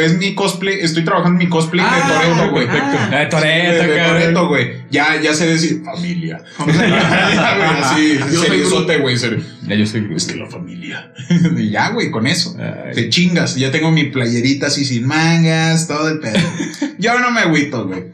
Es 0.00 0.18
mi 0.18 0.34
cosplay. 0.34 0.80
Estoy 0.80 1.04
trabajando 1.04 1.40
en 1.40 1.46
mi 1.46 1.48
cosplay 1.48 1.84
Ah, 1.88 1.96
de 1.96 2.02
Toreto, 2.34 2.50
güey. 2.50 2.66
ah. 2.68 3.08
De, 3.10 3.26
Toreto, 3.26 3.82
de. 3.92 4.00
Toretto, 4.04 4.48
güey. 4.48 4.72
Ya, 4.90 5.20
ya 5.20 5.32
sé 5.34 5.46
decir 5.46 5.82
familia. 5.84 6.42
Soy 6.58 8.18
seriosote, 8.40 8.98
güey. 8.98 9.16
ser- 9.16 9.40
Ya 9.68 9.76
yo 9.76 9.86
soy 9.86 10.08
Es 10.16 10.26
que 10.26 10.36
la 10.36 10.46
familia. 10.46 11.12
y 11.56 11.70
ya, 11.70 11.90
güey, 11.90 12.10
con 12.10 12.26
eso. 12.26 12.56
Ay. 12.58 12.92
Te 12.94 13.08
chingas. 13.08 13.54
Ya 13.54 13.70
tengo 13.70 13.92
mi 13.92 14.04
playerita 14.04 14.66
así 14.66 14.84
sin 14.84 15.06
mangas, 15.06 15.86
todo 15.86 16.08
el 16.08 16.18
pedo. 16.18 16.38
Yo 16.98 17.18
no 17.20 17.30
me 17.30 17.40
agüito, 17.42 17.86
güey. 17.86 18.06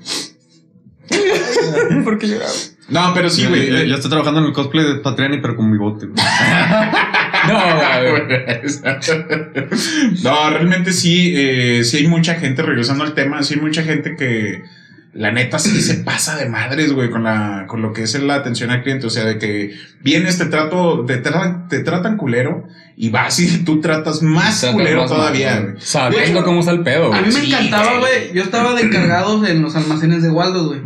¿Por 2.05 2.19
qué 2.19 2.29
lloraba? 2.29 2.53
No, 2.91 3.13
pero 3.15 3.29
sí, 3.31 3.43
yo, 3.43 3.49
güey. 3.51 3.69
yo- 3.71 3.83
yo 3.85 3.95
estoy 3.95 4.11
trabajando 4.11 4.41
en 4.41 4.47
el 4.47 4.53
cosplay 4.53 4.85
de 4.87 4.95
Patriani, 4.97 5.39
pero 5.39 5.57
con 5.57 5.71
mi 5.71 5.79
bote. 5.79 6.07
güey. 6.07 6.17
No, 7.47 7.59
no, 10.23 10.51
realmente 10.51 10.93
sí, 10.93 11.33
eh, 11.37 11.83
sí 11.85 11.99
hay 11.99 12.07
mucha 12.09 12.35
gente, 12.35 12.63
regresando 12.63 13.05
al 13.05 13.15
tema, 13.15 13.43
sí 13.43 13.55
hay 13.55 13.61
mucha 13.61 13.83
gente 13.83 14.17
que 14.17 14.63
la 15.15 15.33
neta 15.33 15.59
sí 15.59 15.81
se 15.81 15.95
pasa 15.95 16.37
de 16.37 16.49
madres, 16.49 16.93
güey, 16.93 17.11
con 17.11 17.25
la, 17.25 17.65
con 17.67 17.83
lo 17.83 17.93
que 17.93 18.03
es 18.03 18.15
la 18.23 18.37
atención 18.37 18.71
al 18.71 18.83
cliente. 18.83 19.07
O 19.07 19.11
sea, 19.11 19.25
de 19.25 19.39
que 19.39 19.73
vienes, 20.03 20.39
te 20.39 20.47
trato, 20.47 21.05
te 21.07 21.17
tratan, 21.17 21.67
te 21.69 21.81
tratan 21.81 22.17
culero 22.17 22.69
y 22.97 23.11
vas 23.11 23.41
y 23.41 23.65
tú 23.65 23.81
tratas 23.81 24.23
más 24.23 24.61
Trata 24.61 24.75
culero 24.75 25.01
más 25.01 25.11
todavía, 25.11 25.61
güey. 25.61 25.75
Sabiendo 25.79 26.45
cómo 26.45 26.61
está 26.61 26.73
el 26.73 26.83
pedo, 26.83 27.07
A 27.07 27.09
güey. 27.09 27.21
mí 27.23 27.27
me 27.35 27.41
Sí, 27.41 27.53
encantaba, 27.53 27.99
güey. 27.99 28.33
Yo 28.35 28.43
estaba 28.43 28.75
de 28.75 28.83
encargado 28.83 29.45
en 29.45 29.63
los 29.63 29.75
almacenes 29.75 30.23
de 30.23 30.31
Waldos, 30.31 30.67
güey. 30.69 30.81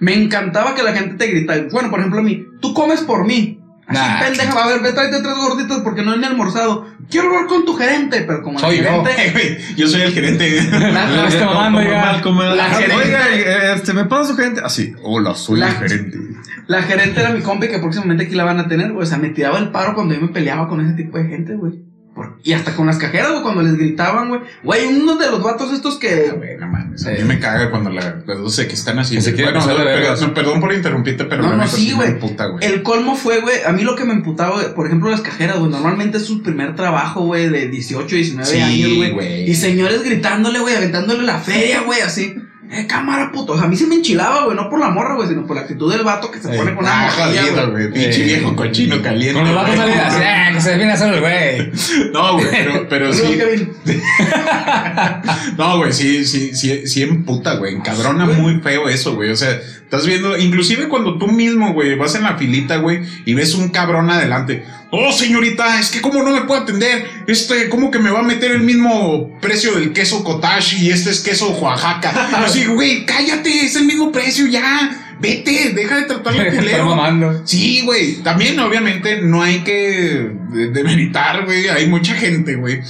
Me 0.00 0.14
encantaba 0.14 0.74
que 0.74 0.82
la 0.82 0.92
gente 0.92 1.14
te 1.14 1.30
gritara. 1.30 1.66
Bueno, 1.72 1.90
por 1.90 2.00
ejemplo, 2.00 2.20
a 2.20 2.24
mí, 2.24 2.44
tú 2.60 2.74
comes 2.74 3.00
por 3.00 3.26
mí. 3.26 3.57
Así, 3.88 3.98
Nah. 3.98 4.20
pendeja, 4.20 4.64
a 4.64 4.68
ver, 4.68 4.80
ve, 4.82 4.92
tráete 4.92 5.22
tres 5.22 5.34
gorditos 5.34 5.78
porque 5.80 6.02
no 6.02 6.12
he 6.14 6.18
ni 6.18 6.24
almorzado. 6.26 6.86
Quiero 7.10 7.28
hablar 7.28 7.46
con 7.46 7.64
tu 7.64 7.74
gerente, 7.74 8.22
pero 8.26 8.42
como 8.42 8.58
Soy 8.58 8.76
el 8.78 8.84
yo. 8.84 9.02
gerente. 9.04 9.32
Güey, 9.32 9.76
Yo 9.76 9.88
soy 9.88 10.02
el 10.02 10.12
gerente. 10.12 10.62
La, 10.70 11.28
Como- 11.38 11.54
mamando 11.54 11.82
ya. 11.82 12.00
mal, 12.00 12.20
como- 12.22 12.42
La 12.42 12.66
Ah, 12.66 12.70
gerente. 12.74 12.94
Oiga, 12.96 13.34
eh, 13.34 13.72
este, 13.74 13.94
¿me 13.94 14.04
pasa 14.04 14.30
su 14.30 14.36
gerente? 14.36 14.60
Así, 14.62 14.92
hola, 15.02 15.34
soy 15.34 15.58
La- 15.60 15.68
el 15.68 15.74
gerente. 15.76 16.18
la 16.66 16.82
gerente 16.82 17.18
era 17.20 17.30
mi 17.30 17.40
compi 17.40 17.68
que 17.68 17.78
próximamente 17.78 18.24
aquí 18.24 18.34
la 18.34 18.44
van 18.44 18.60
a 18.60 18.68
tener, 18.68 18.92
güey. 18.92 19.04
O 19.04 19.06
sea, 19.06 19.16
me 19.16 19.30
tiraba 19.30 19.58
el 19.58 19.70
paro 19.70 19.94
cuando 19.94 20.14
yo 20.14 20.20
me 20.20 20.28
peleaba 20.28 20.68
con 20.68 20.84
ese 20.84 20.92
tipo 20.94 21.16
de 21.16 21.24
gente, 21.24 21.54
güey. 21.54 21.72
Por- 22.18 22.40
Y 22.42 22.52
hasta 22.52 22.74
con 22.74 22.86
las 22.88 22.98
cajeras, 22.98 23.30
güey, 23.30 23.42
cuando 23.42 23.62
les 23.62 23.76
gritaban, 23.76 24.28
güey. 24.28 24.40
Güey, 24.64 24.86
uno 24.88 25.14
de 25.14 25.30
los 25.30 25.40
vatos 25.40 25.72
estos 25.72 25.94
Ah, 25.94 25.98
que. 26.00 26.30
güey, 26.36 26.56
no 26.58 26.66
mames. 26.66 27.06
A 27.06 27.10
mí 27.12 27.22
me 27.22 27.38
caga 27.38 27.70
cuando 27.70 27.90
la, 27.90 28.22
no 28.26 28.48
sé 28.48 28.66
que 28.66 28.74
están 28.74 28.98
así. 28.98 29.14
Que 29.14 29.20
se 29.22 29.34
quieren 29.34 29.54
bueno, 29.54 29.72
no, 29.78 29.84
perdón, 29.84 30.34
perdón 30.34 30.60
por 30.60 30.72
interrumpirte, 30.72 31.24
pero 31.26 31.44
No, 31.44 31.56
no, 31.56 31.68
sí, 31.68 31.92
güey. 31.92 32.16
El 32.60 32.82
colmo 32.82 33.14
fue, 33.14 33.40
güey, 33.40 33.62
a 33.64 33.70
mí 33.72 33.84
lo 33.84 33.94
que 33.94 34.04
me 34.04 34.14
emputaba, 34.14 34.56
güey, 34.56 34.74
por 34.74 34.86
ejemplo, 34.86 35.08
las 35.10 35.20
cajeras, 35.20 35.58
güey, 35.60 35.70
normalmente 35.70 36.18
es 36.18 36.24
su 36.26 36.42
primer 36.42 36.74
trabajo, 36.74 37.20
güey, 37.22 37.48
de 37.48 37.68
18, 37.68 38.16
19 38.16 38.50
Sí, 38.50 38.60
años, 38.60 38.96
güey. 38.96 39.12
güey. 39.12 39.48
Y 39.50 39.54
señores 39.54 40.02
gritándole, 40.02 40.58
güey, 40.58 40.74
aventándole 40.74 41.22
la 41.22 41.38
feria, 41.38 41.82
güey, 41.82 42.00
así. 42.00 42.34
Eh, 42.70 42.86
cámara, 42.86 43.32
puto. 43.32 43.54
O 43.54 43.56
sea, 43.56 43.64
a 43.64 43.68
mí 43.68 43.76
se 43.76 43.86
me 43.86 43.94
enchilaba, 43.94 44.44
güey, 44.44 44.54
no 44.54 44.68
por 44.68 44.78
la 44.78 44.90
morra, 44.90 45.14
güey, 45.14 45.26
sino 45.28 45.46
por 45.46 45.56
la 45.56 45.62
actitud 45.62 45.90
del 45.90 46.04
vato 46.04 46.30
que 46.30 46.38
se 46.38 46.48
pone 46.48 46.74
con 46.74 46.84
la 46.84 47.06
Ah, 47.06 47.10
jodido, 47.10 47.70
güey. 47.70 47.90
Pinche 47.90 48.20
Eh. 48.22 48.24
viejo 48.24 48.54
cochino 48.54 49.00
caliente. 49.00 49.40
Con 49.40 49.44
los 49.48 49.54
vatos 49.54 49.74
salen 49.76 49.98
así, 49.98 50.20
ah, 50.22 50.50
que 50.52 50.60
se 50.60 50.76
viene 50.76 50.92
a 50.92 50.94
hacer 50.94 51.14
el 51.14 51.20
güey. 51.20 51.72
No, 52.12 52.34
güey, 52.34 52.88
pero, 52.90 53.12
sí. 53.14 53.38
No, 55.56 55.78
güey, 55.78 55.92
sí, 55.92 56.24
sí, 56.24 56.54
sí, 56.54 56.86
sí 56.86 57.02
emputa, 57.02 57.54
güey. 57.54 57.74
Encabrona 57.74 58.26
muy 58.26 58.60
feo 58.60 58.88
eso, 58.88 59.14
güey. 59.14 59.30
O 59.30 59.36
sea, 59.36 59.50
estás 59.52 60.06
viendo, 60.06 60.36
inclusive 60.38 60.88
cuando 60.88 61.18
tú 61.18 61.26
mismo, 61.28 61.72
güey, 61.72 61.96
vas 61.96 62.14
en 62.14 62.22
la 62.24 62.36
filita, 62.36 62.76
güey, 62.76 63.00
y 63.24 63.34
ves 63.34 63.54
un 63.54 63.68
cabrón 63.70 64.10
adelante. 64.10 64.64
Oh, 64.90 65.12
señorita, 65.12 65.78
es 65.80 65.90
que 65.90 66.00
cómo 66.00 66.22
no 66.22 66.30
me 66.30 66.42
puedo 66.42 66.62
atender. 66.62 67.04
Este, 67.26 67.68
¿cómo 67.68 67.90
que 67.90 67.98
me 67.98 68.10
va 68.10 68.20
a 68.20 68.22
meter 68.22 68.52
el 68.52 68.60
mismo 68.62 69.38
precio 69.40 69.72
del 69.74 69.92
queso 69.92 70.24
cottage 70.24 70.76
y 70.78 70.90
este 70.90 71.10
es 71.10 71.20
queso 71.20 71.50
Oaxaca? 71.50 72.10
Así, 72.44 72.64
güey, 72.64 73.04
cállate, 73.04 73.66
es 73.66 73.76
el 73.76 73.84
mismo 73.84 74.10
precio 74.10 74.46
ya. 74.46 75.04
Vete, 75.20 75.72
deja 75.74 75.96
de 75.96 76.02
tratarle 76.04 76.42
Está 76.48 76.60
culero. 76.60 77.42
Sí, 77.44 77.82
güey. 77.84 78.22
También, 78.22 78.58
obviamente, 78.60 79.20
no 79.20 79.42
hay 79.42 79.64
que 79.64 80.30
de- 80.50 80.68
demeritar, 80.70 81.44
güey. 81.44 81.68
Hay 81.68 81.86
mucha 81.88 82.14
gente, 82.14 82.54
güey, 82.54 82.80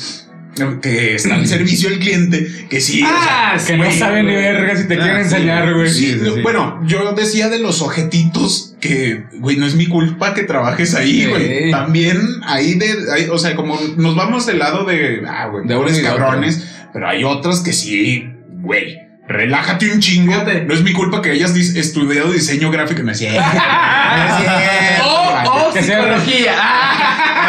que 0.83 1.15
está 1.15 1.35
al 1.35 1.47
servicio 1.47 1.91
del 1.91 1.99
cliente, 1.99 2.67
que 2.69 2.81
sí. 2.81 3.03
o 3.03 3.07
sea, 3.07 3.53
Ah, 3.53 3.57
Que 3.67 3.77
no 3.77 3.91
saben 3.91 4.27
ni 4.27 4.35
verga 4.35 4.77
si 4.77 4.87
te 4.89 4.95
Ah, 4.95 4.99
quieren 5.03 5.29
sí, 5.29 5.35
enseñar, 5.35 5.73
güey. 5.75 5.89
Sí, 5.91 6.13
sí, 6.13 6.21
sí. 6.35 6.41
Bueno, 6.43 6.81
yo 6.87 7.13
decía 7.13 7.49
de 7.49 7.59
los 7.59 7.81
ojetitos 7.83 8.75
que, 8.81 9.25
güey, 9.39 9.57
no 9.57 9.67
es 9.67 9.75
mi 9.75 9.87
culpa 9.87 10.35
que 10.35 10.43
trabajes 10.43 10.95
ahí, 10.95 11.23
Sí. 11.23 11.27
güey. 11.27 11.71
También 11.71 12.21
ahí 12.47 12.75
de, 12.75 12.95
ahí, 13.15 13.29
o 13.31 13.39
sea, 13.39 13.57
como 13.57 13.79
nos 13.97 14.15
vamos 14.17 14.47
del 14.47 14.59
lado 14.59 14.85
de, 14.85 15.23
ah, 15.27 15.47
güey, 15.49 15.67
De 15.67 16.03
cabrones, 16.03 16.65
pero 16.93 17.09
hay 17.09 17.25
otros 17.25 17.61
que 17.61 17.73
sí, 17.73 18.29
güey. 18.61 18.99
Relájate 19.29 19.91
un 19.93 20.01
chingo. 20.01 20.33
Fíjate. 20.33 20.65
No 20.65 20.73
es 20.73 20.83
mi 20.83 20.95
culpa 20.95 21.21
que 21.21 21.31
hayas 21.33 21.55
dis- 21.55 21.77
estudiado 21.77 22.33
diseño 22.33 22.71
gráfico. 22.71 23.03
No 23.03 23.13
es 23.13 23.19
cierto. 23.19 23.41
No 23.43 24.25
es 24.25 24.37
cierto. 24.39 25.05
O, 25.07 25.69
o 25.69 25.73
Que 25.75 25.83
sea- 25.83 25.97
psicología. 26.03 26.53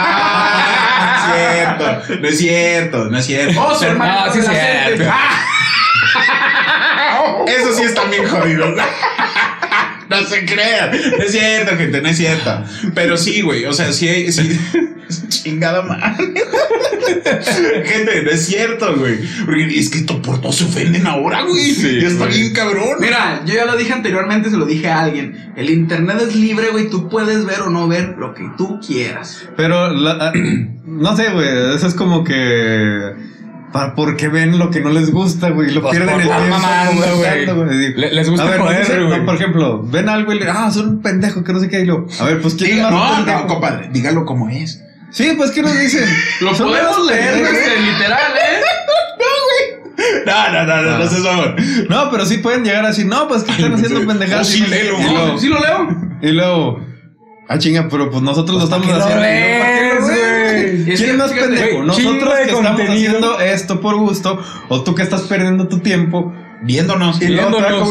Ah. 0.02 0.86
No, 1.30 1.36
no 1.36 1.38
es 1.38 2.04
cierto, 2.04 2.20
no 2.20 2.28
es 2.28 2.38
cierto, 2.38 3.06
no 3.06 3.18
es 3.18 3.26
cierto. 3.26 3.68
O 3.68 3.76
su 3.76 3.86
hermano. 3.86 4.26
No, 4.26 4.34
sí 4.34 4.40
es 4.40 4.48
cierto. 4.48 5.04
Eso 7.48 7.74
sí 7.74 7.84
están 7.84 8.10
bien 8.10 8.28
jodidos. 8.28 8.80
No 10.10 10.24
se 10.24 10.46
crean. 10.46 10.92
No 11.18 11.24
es 11.24 11.32
cierto, 11.32 11.78
gente, 11.78 12.02
no 12.02 12.10
es 12.10 12.18
cierto. 12.18 12.64
Pero 12.96 13.16
sí, 13.18 13.42
güey. 13.42 13.66
O 13.66 13.74
sea, 13.74 13.92
sí 13.94 14.08
hay. 14.08 14.32
Sí, 14.32 14.60
chingada 15.30 15.82
madre. 15.84 16.34
gente, 17.86 18.24
no 18.24 18.32
es 18.32 18.46
cierto, 18.46 18.96
güey. 18.98 19.20
Porque 19.46 19.80
es 19.80 19.90
que 19.90 20.00
por 20.14 20.42
todo 20.42 20.52
se 20.52 20.66
ofenden 20.66 21.08
ahora, 21.08 21.44
güey. 21.44 21.72
Sí, 21.74 22.00
ya 22.02 22.08
está 22.08 22.26
güey. 22.26 22.40
bien 22.40 22.54
cabrón. 22.54 22.98
Mira, 23.00 23.44
yo 23.46 23.54
ya 23.54 23.66
lo 23.66 23.76
dije 23.78 23.94
anteriormente, 23.94 24.50
se 24.50 24.58
lo 24.58 24.66
dije 24.66 24.88
a 24.90 25.02
alguien. 25.02 25.52
El 25.56 25.70
internet 25.70 26.18
es 26.22 26.36
libre, 26.36 26.70
güey. 26.72 26.90
Tú 26.90 27.10
puedes 27.10 27.46
ver 27.46 27.62
o 27.62 27.70
no 27.70 27.88
ver 27.88 28.16
lo 28.18 28.34
que 28.34 28.44
tú 28.58 28.80
quieras. 28.86 29.48
Pero, 29.56 29.90
la- 29.94 30.18
ah, 30.20 30.34
no 30.86 31.16
sé, 31.16 31.30
güey, 31.32 31.76
eso 31.76 31.88
es 31.88 31.94
como 31.94 32.24
que... 32.24 33.14
Para, 33.72 33.94
porque 33.94 34.30
ven 34.30 34.58
lo 34.58 34.72
que 34.72 34.80
no 34.80 34.90
les 34.90 35.12
gusta, 35.12 35.50
güey, 35.52 35.72
lo 35.72 35.82
Pues 35.82 35.96
pierden 35.96 36.20
el 36.22 36.28
tiempo 36.28 36.58
güey. 37.16 37.56
güey. 37.56 37.94
Le- 37.94 38.14
les 38.14 38.30
gusta 38.30 38.46
A 38.46 38.50
ver, 38.50 38.60
no 38.60 39.26
por 39.26 39.36
ejemplo, 39.36 39.84
ven 39.84 40.10
algo 40.10 40.34
y 40.34 40.40
le 40.40 40.50
ah, 40.50 40.72
son 40.72 40.88
un 40.90 41.02
pendejo, 41.04 41.44
que 41.44 41.54
no 41.54 41.60
sé 41.60 41.70
qué, 41.70 41.82
y 41.82 41.86
lo, 41.86 42.08
a 42.20 42.24
ver, 42.26 42.42
pues 42.42 42.56
quién 42.56 42.78
Diga- 42.80 42.90
no, 42.90 43.26
no, 43.26 43.48
compadre. 43.48 43.90
Dígalo 43.92 44.26
como 44.26 44.50
es. 44.50 44.84
Sí, 45.12 45.34
pues, 45.38 45.52
¿qué 45.52 45.62
nos 45.62 45.78
dicen? 45.78 46.08
Lo 46.42 46.52
podemos 46.54 47.06
leer, 47.08 47.44
este, 47.46 47.80
literal, 47.80 48.32
¿eh? 48.36 48.62
No, 50.26 50.52
no, 50.54 50.66
no, 50.66 50.82
no, 50.82 50.98
no, 50.98 51.04
Ah. 51.04 51.08
seas 51.10 51.22
mamón. 51.24 51.56
No, 51.90 52.10
pero 52.10 52.26
sí 52.26 52.38
pueden 52.38 52.64
llegar 52.64 52.86
así, 52.86 53.04
no, 53.06 53.28
pues 53.28 53.44
que 53.44 53.52
están 53.52 53.74
haciendo 53.76 54.06
pendejadas. 54.08 54.48
Sí, 54.48 54.62
léelo, 54.66 55.38
¿Sí 55.38 55.48
lo 55.48 55.60
leo? 55.60 55.88
y 56.22 56.32
luego, 56.32 56.80
ah, 57.48 57.58
chinga, 57.58 57.88
pero 57.90 58.10
pues 58.10 58.22
nosotros 58.24 58.58
lo 58.58 58.64
estamos 58.64 58.88
¿para 58.88 59.04
qué 59.04 59.14
lo 59.14 59.24
haciendo. 60.06 60.06
Güey? 60.72 60.98
¿Quién 60.98 61.18
más 61.18 61.32
pendejo? 61.32 61.84
Nosotros 61.84 62.34
que 62.36 62.52
estamos 62.52 62.82
haciendo 62.82 63.40
esto 63.40 63.82
por 63.82 63.96
gusto, 63.98 64.42
o 64.70 64.84
tú 64.84 64.96
que 64.96 65.04
estás 65.04 65.22
perdiendo 65.24 65.68
tu 65.68 65.80
tiempo 65.80 66.34
Viéndonos. 66.62 67.22
y 67.22 67.28
Viéndonos. 67.28 67.90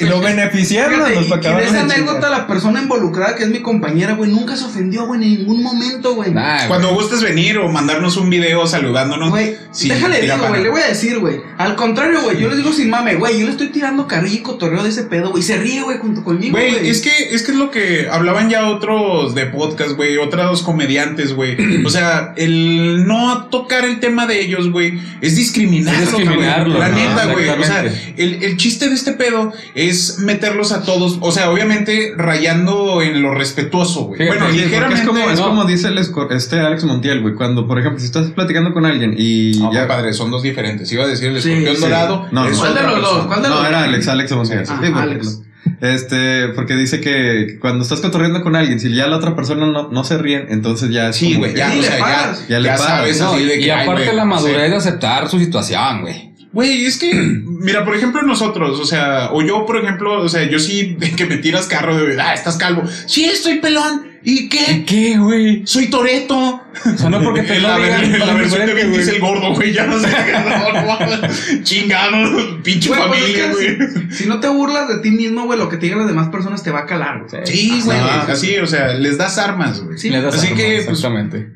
y 0.00 0.04
lo 0.06 0.20
acabar 1.34 1.62
de 1.62 1.68
esa 1.68 1.82
anécdota, 1.82 2.28
la 2.28 2.46
persona 2.46 2.82
involucrada, 2.82 3.36
que 3.36 3.44
es 3.44 3.50
mi 3.50 3.60
compañera, 3.60 4.14
güey, 4.14 4.30
nunca 4.30 4.56
se 4.56 4.64
ofendió, 4.64 5.06
güey, 5.06 5.22
en 5.22 5.38
ningún 5.38 5.62
momento, 5.62 6.14
güey. 6.14 6.32
Nah. 6.32 6.66
Cuando 6.66 6.92
gustes 6.94 7.22
venir 7.22 7.58
o 7.58 7.68
mandarnos 7.70 8.16
un 8.16 8.30
video 8.30 8.66
saludándonos. 8.66 9.30
Güey, 9.30 9.56
sí, 9.70 9.88
déjale 9.88 10.20
digo, 10.22 10.36
güey, 10.48 10.62
le 10.62 10.70
voy 10.70 10.80
a 10.80 10.88
decir, 10.88 11.18
güey. 11.18 11.40
Al 11.58 11.76
contrario, 11.76 12.22
güey, 12.22 12.40
yo 12.40 12.48
les 12.48 12.58
digo 12.58 12.72
sin 12.72 12.90
mame, 12.90 13.14
güey, 13.14 13.38
yo 13.38 13.46
le 13.46 13.52
estoy 13.52 13.68
tirando 13.68 14.06
carrilla 14.06 14.36
y 14.36 14.42
cotorreo 14.42 14.82
de 14.82 14.88
ese 14.88 15.04
pedo, 15.04 15.30
güey. 15.30 15.42
Se 15.42 15.56
ríe, 15.56 15.82
güey, 15.82 15.98
junto 15.98 16.24
conmigo, 16.24 16.56
güey. 16.56 16.88
Es 16.88 17.00
que, 17.00 17.10
es 17.30 17.42
que 17.42 17.52
es 17.52 17.58
lo 17.58 17.70
que 17.70 18.08
hablaban 18.10 18.50
ya 18.50 18.68
otros 18.68 19.34
de 19.34 19.46
podcast, 19.46 19.92
güey, 19.92 20.18
otros 20.18 20.62
comediantes, 20.62 21.34
güey. 21.34 21.84
O 21.84 21.90
sea, 21.90 22.32
el 22.36 23.06
no 23.06 23.46
tocar 23.46 23.84
el 23.84 24.00
tema 24.00 24.26
de 24.26 24.40
ellos, 24.40 24.70
güey, 24.70 25.00
es 25.20 25.36
discriminarlos, 25.36 26.02
Es 26.02 26.16
discriminarlos, 26.16 26.76
güey. 26.76 26.90
La 26.90 26.96
neta, 26.96 27.32
güey. 27.32 27.48
O 27.48 27.64
sea, 27.64 27.83
El, 28.16 28.42
el 28.42 28.56
chiste 28.56 28.88
de 28.88 28.94
este 28.94 29.12
pedo 29.12 29.52
es 29.74 30.18
meterlos 30.18 30.72
a 30.72 30.82
todos, 30.82 31.18
o 31.20 31.32
sea, 31.32 31.50
obviamente 31.50 32.12
rayando 32.16 33.02
en 33.02 33.22
lo 33.22 33.34
respetuoso, 33.34 34.04
güey. 34.04 34.18
Fíjate, 34.18 34.38
Bueno, 34.38 34.52
sí, 34.54 34.60
ligeramente. 34.60 35.00
es 35.02 35.06
como, 35.08 35.30
es 35.30 35.38
no. 35.40 35.46
como 35.46 35.64
dice 35.64 35.88
el 35.88 35.98
este 35.98 36.60
Alex 36.60 36.84
Montiel, 36.84 37.20
güey. 37.22 37.34
Cuando, 37.34 37.66
por 37.66 37.78
ejemplo, 37.78 37.98
si 38.00 38.06
estás 38.06 38.26
platicando 38.30 38.72
con 38.72 38.84
alguien 38.86 39.14
y 39.18 39.58
No, 39.58 39.72
ya. 39.72 39.80
compadre, 39.80 40.12
son 40.12 40.30
dos 40.30 40.42
diferentes. 40.42 40.90
Iba 40.92 41.04
a 41.04 41.06
decir 41.08 41.28
el 41.30 41.36
escorpión 41.36 41.74
sí. 41.76 41.80
dorado. 41.82 42.28
No, 42.32 42.46
es 42.46 42.52
no. 42.52 42.58
¿Cuál 42.58 42.74
de 42.74 42.82
los 42.82 43.00
dos? 43.00 43.02
persona. 43.10 43.26
¿Cuál 43.28 43.42
de 43.42 43.48
los 43.48 43.58
No, 43.60 43.66
era 43.66 43.84
Alex, 43.84 44.08
Alex 44.08 44.32
Montiel. 44.32 44.58
Ah, 44.60 44.64
Sí, 44.66 44.72
porque- 44.92 44.98
Alex. 45.00 45.40
Este, 45.80 46.48
porque 46.48 46.74
dice 46.74 47.00
que 47.00 47.58
cuando 47.60 47.82
estás 47.82 48.00
cotorreando 48.00 48.42
con 48.42 48.54
alguien, 48.56 48.80
si 48.80 48.94
ya 48.94 49.06
la 49.06 49.16
otra 49.16 49.34
persona 49.34 49.66
no, 49.66 49.88
no 49.90 50.04
se 50.04 50.16
ríe, 50.18 50.46
entonces 50.48 50.90
ya 50.90 51.08
es 51.08 51.16
Sí, 51.16 51.34
güey, 51.34 51.54
ya, 51.54 51.72
o 51.78 51.82
sea, 51.82 52.34
ya, 52.48 52.60
le 52.60 52.76
sabes 52.78 53.20
No, 53.20 53.32
así 53.32 53.44
de 53.44 53.56
y 53.60 53.64
que, 53.64 53.72
ay, 53.72 53.82
aparte 53.86 54.12
la 54.14 54.22
sí. 54.22 54.28
madurez 54.28 54.70
de 54.70 54.76
aceptar 54.76 55.28
su 55.28 55.38
situación, 55.38 56.02
güey. 56.02 56.33
Güey, 56.54 56.86
es 56.86 56.98
que, 56.98 57.12
mira, 57.44 57.84
por 57.84 57.94
ejemplo, 57.96 58.22
nosotros, 58.22 58.80
o 58.80 58.84
sea, 58.86 59.30
o 59.32 59.42
yo, 59.42 59.66
por 59.66 59.76
ejemplo, 59.76 60.22
o 60.22 60.28
sea, 60.28 60.48
yo 60.48 60.58
sí, 60.58 60.94
de 60.98 61.10
que 61.10 61.26
me 61.26 61.36
tiras 61.38 61.66
carro 61.66 61.96
de, 61.96 62.20
ah, 62.20 62.32
estás 62.32 62.56
calvo. 62.56 62.82
Sí, 63.06 63.24
estoy 63.24 63.58
pelón. 63.58 64.14
¿Y 64.26 64.48
qué? 64.48 64.84
¿Qué, 64.86 65.18
güey? 65.18 65.66
Soy 65.66 65.88
Toreto. 65.88 66.34
O 66.36 66.96
sea, 66.96 67.10
no 67.10 67.22
porque 67.22 67.42
te 67.42 67.60
la, 67.60 67.76
lo 67.76 67.84
digan 67.84 68.18
la 68.18 68.24
tan 68.24 68.38
versión 68.38 68.66
de 68.66 68.72
Vin 68.72 68.90
Diesel 68.90 69.20
güey. 69.20 69.32
gordo, 69.32 69.54
güey, 69.54 69.74
ya 69.74 69.86
no 69.86 70.00
sé. 70.00 70.08
No, 70.08 71.62
chingado, 71.62 72.62
pinche 72.62 72.88
Güey, 72.88 73.00
pues 73.06 73.20
familia, 73.20 73.50
es 73.50 73.56
que 73.56 73.74
güey. 73.74 74.12
Si 74.12 74.26
no 74.26 74.40
te 74.40 74.48
burlas 74.48 74.88
de 74.88 74.98
ti 75.00 75.10
mismo, 75.10 75.44
güey, 75.44 75.58
lo 75.58 75.68
que 75.68 75.76
te 75.76 75.86
digan 75.86 75.98
las 75.98 76.08
demás 76.08 76.28
personas 76.28 76.62
te 76.62 76.70
va 76.70 76.80
a 76.80 76.86
calar, 76.86 77.26
güey. 77.28 77.46
Sí, 77.46 77.82
güey, 77.84 77.98
Ah, 78.00 78.26
así, 78.26 78.56
o 78.56 78.66
sea, 78.66 78.94
les 78.94 79.18
das 79.18 79.36
armas, 79.36 79.82
güey. 79.82 79.98
Sí. 79.98 80.08
Le 80.08 80.22
das 80.22 80.36
Así 80.36 80.46
armas, 80.46 80.62
que, 80.62 80.72
pues, 80.86 80.88
exactamente. 80.88 81.52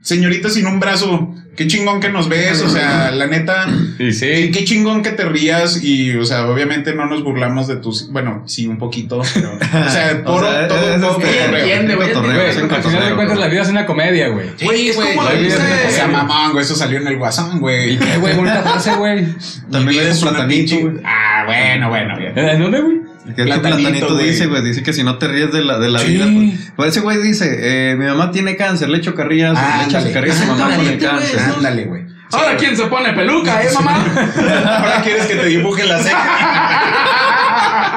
Señorita 0.00 0.48
sin 0.48 0.66
un 0.68 0.78
brazo, 0.78 1.34
qué 1.56 1.66
chingón 1.66 2.00
que 2.00 2.08
nos 2.10 2.28
ves, 2.28 2.60
o 2.62 2.68
sea, 2.68 3.10
la 3.10 3.26
neta, 3.26 3.66
Y 3.98 4.12
sí. 4.12 4.50
qué 4.52 4.64
chingón 4.64 5.02
que 5.02 5.10
te 5.10 5.24
rías 5.24 5.82
y, 5.82 6.14
o 6.16 6.24
sea, 6.24 6.46
obviamente 6.48 6.94
no 6.94 7.06
nos 7.06 7.24
burlamos 7.24 7.66
de 7.66 7.76
tus, 7.76 8.10
bueno, 8.12 8.42
sí, 8.46 8.66
un 8.66 8.78
poquito, 8.78 9.22
pero, 9.34 9.54
o 9.54 9.58
sea, 9.90 10.20
O 10.24 10.26
todo, 10.26 10.40
sea, 10.50 10.68
todo, 10.68 10.94
es 10.94 11.00
todo 11.00 11.18
este- 11.18 11.38
cotorreo, 11.38 11.58
entiende. 11.60 11.92
un 11.96 11.98
Güey, 12.00 12.14
al 12.46 12.82
final 12.82 13.08
de 13.08 13.14
cuentas 13.14 13.38
la 13.38 13.46
vida 13.48 13.62
es 13.62 13.68
una 13.68 13.86
comedia, 13.86 14.28
güey. 14.28 14.50
Sí, 14.56 14.64
Güey, 14.66 14.88
es 14.90 14.96
como 14.96 15.22
la 15.22 15.32
vida 15.32 15.56
O 15.88 15.90
sea, 15.90 16.06
mamón, 16.08 16.52
güey, 16.52 16.64
eso 16.64 16.76
salió 16.76 16.98
en 16.98 17.06
el 17.06 17.16
guasón, 17.16 17.56
¿Y 17.56 17.60
güey. 17.60 17.98
qué, 17.98 18.16
güey? 18.18 18.34
Bonita 18.36 18.62
frase, 18.62 18.94
güey. 18.96 19.26
También 19.70 20.06
es 20.06 20.22
una 20.22 20.32
platanito, 20.32 20.74
pinche- 20.76 20.82
güey. 20.82 21.02
Ah, 21.04 21.44
bueno, 21.46 21.88
bueno. 21.88 22.14
¿En 22.18 22.60
dónde, 22.60 22.80
güey? 22.80 23.05
Que 23.34 23.42
el 23.42 23.48
Platanito, 23.60 24.16
dice, 24.16 24.46
güey, 24.46 24.62
dice 24.62 24.82
que 24.82 24.92
si 24.92 25.02
no 25.02 25.18
te 25.18 25.26
ríes 25.28 25.52
de 25.52 25.64
la, 25.64 25.78
de 25.78 25.88
la 25.90 25.98
Sí. 25.98 26.08
vida, 26.12 26.26
pues, 26.32 26.72
pues 26.76 26.90
ese 26.90 27.00
güey 27.00 27.18
dice, 27.20 27.90
eh, 27.90 27.96
mi 27.96 28.04
mamá 28.06 28.30
tiene 28.30 28.56
cáncer, 28.56 28.88
le 28.88 28.98
echo 28.98 29.14
carrillas, 29.14 29.52
le 29.54 29.84
echo 29.86 29.96
Ándale. 29.98 30.12
carrillas 30.12 30.40
a 30.40 30.44
mi 30.44 30.50
mamá 30.52 30.76
con 30.76 30.86
el 30.86 30.98
cáncer. 30.98 31.40
Ándale, 31.56 31.84
güey. 31.84 32.02
Ahora, 32.32 32.56
¿quién 32.56 32.76
se 32.76 32.84
pone 32.86 33.12
peluca, 33.12 33.62
eh, 33.62 33.68
mamá? 33.74 34.04
Ahora 34.78 35.02
quieres 35.02 35.26
que 35.26 35.36
te 35.36 35.46
dibuje 35.46 35.84
la 35.84 35.98
ceja. 36.02 37.22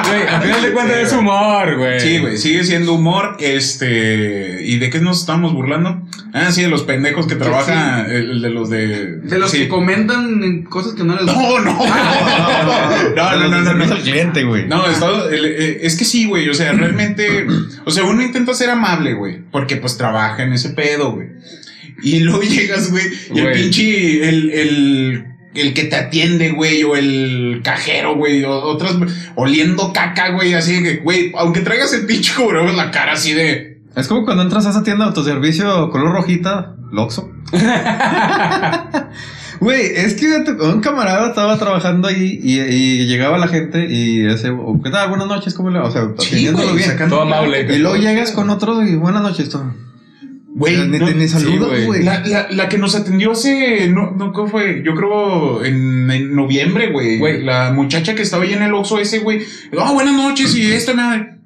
Güey, 0.07 0.27
al 0.27 0.41
final 0.41 0.61
de 0.61 0.71
cuentas 0.71 0.97
es 0.97 1.13
humor, 1.13 1.77
güey. 1.77 1.99
Sí, 1.99 2.17
güey, 2.19 2.37
sigue 2.37 2.63
siendo 2.63 2.93
humor. 2.93 3.37
Este. 3.39 4.63
¿Y 4.63 4.77
de 4.79 4.89
qué 4.89 4.99
nos 4.99 5.19
estamos 5.21 5.53
burlando? 5.53 6.01
Ah, 6.33 6.51
sí, 6.51 6.61
de 6.61 6.69
los 6.69 6.83
pendejos 6.83 7.27
que 7.27 7.35
trabajan. 7.35 8.09
El, 8.09 8.31
el 8.31 8.41
de 8.41 8.49
los 8.49 8.69
de. 8.69 9.17
De 9.17 9.39
los 9.39 9.51
sí. 9.51 9.59
que 9.59 9.67
comentan 9.67 10.63
cosas 10.63 10.93
que 10.93 11.03
no 11.03 11.15
les 11.15 11.25
No, 11.25 11.59
no. 11.59 11.77
No, 13.15 13.37
no, 13.37 13.47
no, 13.47 13.61
no. 13.61 13.73
No 13.73 13.83
es 13.83 13.89
no. 13.89 13.95
el 13.95 14.01
cliente, 14.03 14.43
güey. 14.43 14.67
No, 14.67 14.85
es, 14.87 14.99
eh, 15.31 15.79
es 15.81 15.95
que 15.97 16.05
sí, 16.05 16.27
güey. 16.27 16.49
O 16.49 16.53
sea, 16.53 16.71
realmente. 16.73 17.47
O 17.85 17.91
sea, 17.91 18.03
uno 18.03 18.21
intenta 18.21 18.53
ser 18.53 18.69
amable, 18.69 19.13
güey. 19.13 19.39
Porque 19.51 19.77
pues 19.77 19.97
trabaja 19.97 20.43
en 20.43 20.53
ese 20.53 20.69
pedo, 20.71 21.13
güey. 21.13 21.29
Y 22.03 22.19
luego 22.19 22.41
llegas, 22.43 22.91
güey. 22.91 23.03
Y 23.33 23.39
el 23.39 23.53
pinche. 23.53 24.29
El, 24.29 24.51
el, 24.51 25.25
el 25.53 25.73
que 25.73 25.85
te 25.85 25.95
atiende, 25.95 26.51
güey. 26.51 26.83
O 26.83 26.95
el 26.95 27.61
cajero, 27.63 28.15
güey. 28.15 28.43
O 28.43 28.51
otras. 28.51 28.95
Oliendo 29.35 29.93
caca, 29.93 30.29
güey. 30.31 30.53
Así 30.53 30.83
que, 30.83 30.97
güey. 30.97 31.31
Aunque 31.37 31.61
traigas 31.61 31.93
el 31.93 32.05
pinche 32.05 32.33
cubrebocas, 32.35 32.75
la 32.75 32.91
cara 32.91 33.13
así 33.13 33.33
de. 33.33 33.81
Es 33.95 34.07
como 34.07 34.25
cuando 34.25 34.43
entras 34.43 34.65
a 34.65 34.69
esa 34.69 34.83
tienda 34.83 35.05
de 35.05 35.09
autoservicio 35.09 35.89
color 35.89 36.13
rojita, 36.13 36.75
Loxo. 36.91 37.31
Güey, 39.59 39.87
es 39.93 40.13
que 40.13 40.27
un 40.61 40.79
camarada 40.79 41.27
estaba 41.27 41.57
trabajando 41.57 42.07
ahí 42.07 42.39
y, 42.41 42.59
y 42.61 43.07
llegaba 43.07 43.37
la 43.37 43.49
gente 43.49 43.87
y 43.89 44.25
ese, 44.25 44.53
¿qué 44.83 44.89
tal? 44.89 45.09
Buenas 45.09 45.27
noches, 45.27 45.53
¿cómo 45.53 45.69
le 45.69 45.79
va? 45.79 45.85
O 45.87 45.91
sea, 45.91 46.03
atendiéndolo 46.03 46.73
bien. 46.73 46.97
Todo 47.09 47.23
amable. 47.23 47.67
Y 47.69 47.79
luego 47.79 47.97
llegas 47.97 48.31
con 48.31 48.49
otros 48.49 48.87
y 48.87 48.95
buenas 48.95 49.21
noches, 49.21 49.49
tú. 49.49 49.59
Güey, 50.59 50.75
no, 50.75 51.07
ni, 51.07 51.13
ni 51.13 51.27
saludas, 51.27 51.69
güey. 51.69 51.85
güey. 51.85 52.03
La, 52.03 52.19
la, 52.25 52.47
la 52.51 52.69
que 52.69 52.77
nos 52.77 52.93
atendió 52.93 53.31
hace. 53.31 53.87
No, 53.87 54.11
no, 54.11 54.33
¿cómo 54.33 54.49
fue? 54.49 54.83
Yo 54.85 54.93
creo 54.93 55.63
en, 55.63 56.11
en 56.11 56.35
noviembre, 56.35 56.91
güey. 56.91 57.17
Güey. 57.17 57.41
La 57.43 57.71
muchacha 57.71 58.13
que 58.13 58.21
estaba 58.23 58.43
ahí 58.43 58.53
en 58.53 58.63
el 58.63 58.73
Oxxo 58.73 58.99
ese, 58.99 59.19
güey. 59.19 59.41
Ah, 59.79 59.93
buenas 59.93 60.13
noches 60.15 60.53
y 60.55 60.71
esto, 60.71 60.93
nada. 60.93 61.37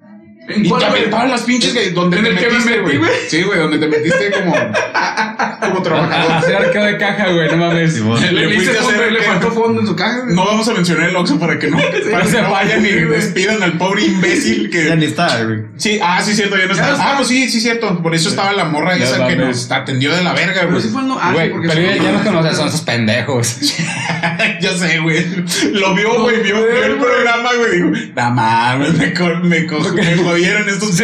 ¿En 0.50 0.66
Y 0.66 0.70
te 0.70 0.86
aventaban 0.86 1.30
las 1.30 1.44
pinches 1.44 1.72
que 1.72 1.92
donde 1.92 2.18
¿En 2.18 2.24
te 2.24 2.32
me 2.32 2.42
metiste, 2.42 2.82
güey. 2.82 2.98
güey? 2.98 3.12
Sí, 3.30 3.44
güey, 3.44 3.60
donde 3.60 3.78
te 3.78 3.88
metiste 3.88 4.32
como. 4.32 4.54
como 5.62 5.82
trabajador. 5.82 6.32
Hacer 6.34 6.56
arqueo 6.56 6.84
de 6.86 6.98
caja, 6.98 7.30
güey, 7.30 7.50
no 7.50 7.58
mames. 7.58 7.94
Sí, 7.96 8.00
vos. 8.02 8.22
Le 8.22 8.32
Le, 8.32 8.58
hacer 8.58 9.12
le 9.12 9.22
faltó 9.22 9.52
fondo 9.52 9.82
en 9.82 9.88
su 9.88 9.96
caja. 9.96 10.22
güey. 10.22 10.36
No 10.36 10.46
vamos 10.46 10.68
a 10.68 10.74
mencionar 10.74 11.10
el 11.10 11.16
Oxxo 11.16 11.40
para 11.40 11.58
que 11.60 11.70
no, 11.70 11.78
para 12.12 12.24
que 12.24 12.30
se 12.30 12.42
no 12.42 12.52
vayan 12.52 12.86
y 12.86 12.90
despidan 12.90 13.62
al 13.64 13.74
pobre 13.78 14.04
imbécil 14.06 14.70
Ya 14.72 14.90
que. 14.90 14.96
ni 14.98 15.06
está, 15.06 15.44
güey. 15.44 15.60
Sí, 15.78 16.00
ah, 16.04 16.22
sí, 16.22 16.34
cierto, 16.36 16.56
ya 16.58 16.64
no 16.68 16.74
Ya 16.74 16.74
está. 16.74 16.88
no 16.88 16.94
está. 16.94 17.12
Ah, 17.12 17.14
pues 17.18 17.28
sí, 17.28 17.50
sí, 17.50 17.60
cierto. 17.62 18.02
Por 18.02 18.14
eso 18.16 18.30
estaba 18.30 18.54
la 18.54 18.66
morra 18.66 18.98
Ya 18.98 19.06
esa 19.06 19.28
que 19.28 19.36
nos 19.36 19.70
atendió 19.72 20.16
de 20.16 20.24
la 20.24 20.34
verga, 20.34 20.54
Pero 20.62 20.72
güey. 20.72 20.82
sí 20.82 20.90
fue 20.90 21.02
el 21.02 21.08
no. 21.08 21.18
Ah, 21.20 21.28
sí, 21.30 21.34
Güey, 21.36 21.52
porque 21.52 21.68
pero 21.68 21.82
sí, 21.82 21.88
ya, 21.88 21.96
ya 21.96 22.04
no, 22.04 22.18
nos 22.18 22.22
conoces, 22.28 22.58
son 22.58 22.68
esos 22.68 22.82
pendejos. 22.94 23.58
ya 24.62 24.78
sé, 24.78 25.00
güey. 25.00 25.26
Lo 25.74 25.94
vio, 25.96 26.22
güey. 26.22 26.42
Vio, 26.44 26.56
vio 26.58 26.84
el 26.86 26.96
programa, 26.98 27.50
güey. 27.58 27.72
Dijo, 27.74 27.90
no 28.16 28.32
mames, 28.32 28.94
me, 28.94 29.14
co- 29.14 29.36
me, 29.44 29.66
co- 29.66 29.80
me 29.94 30.16
jodieron 30.18 30.70
estos. 30.70 30.96
Sí, 30.96 31.04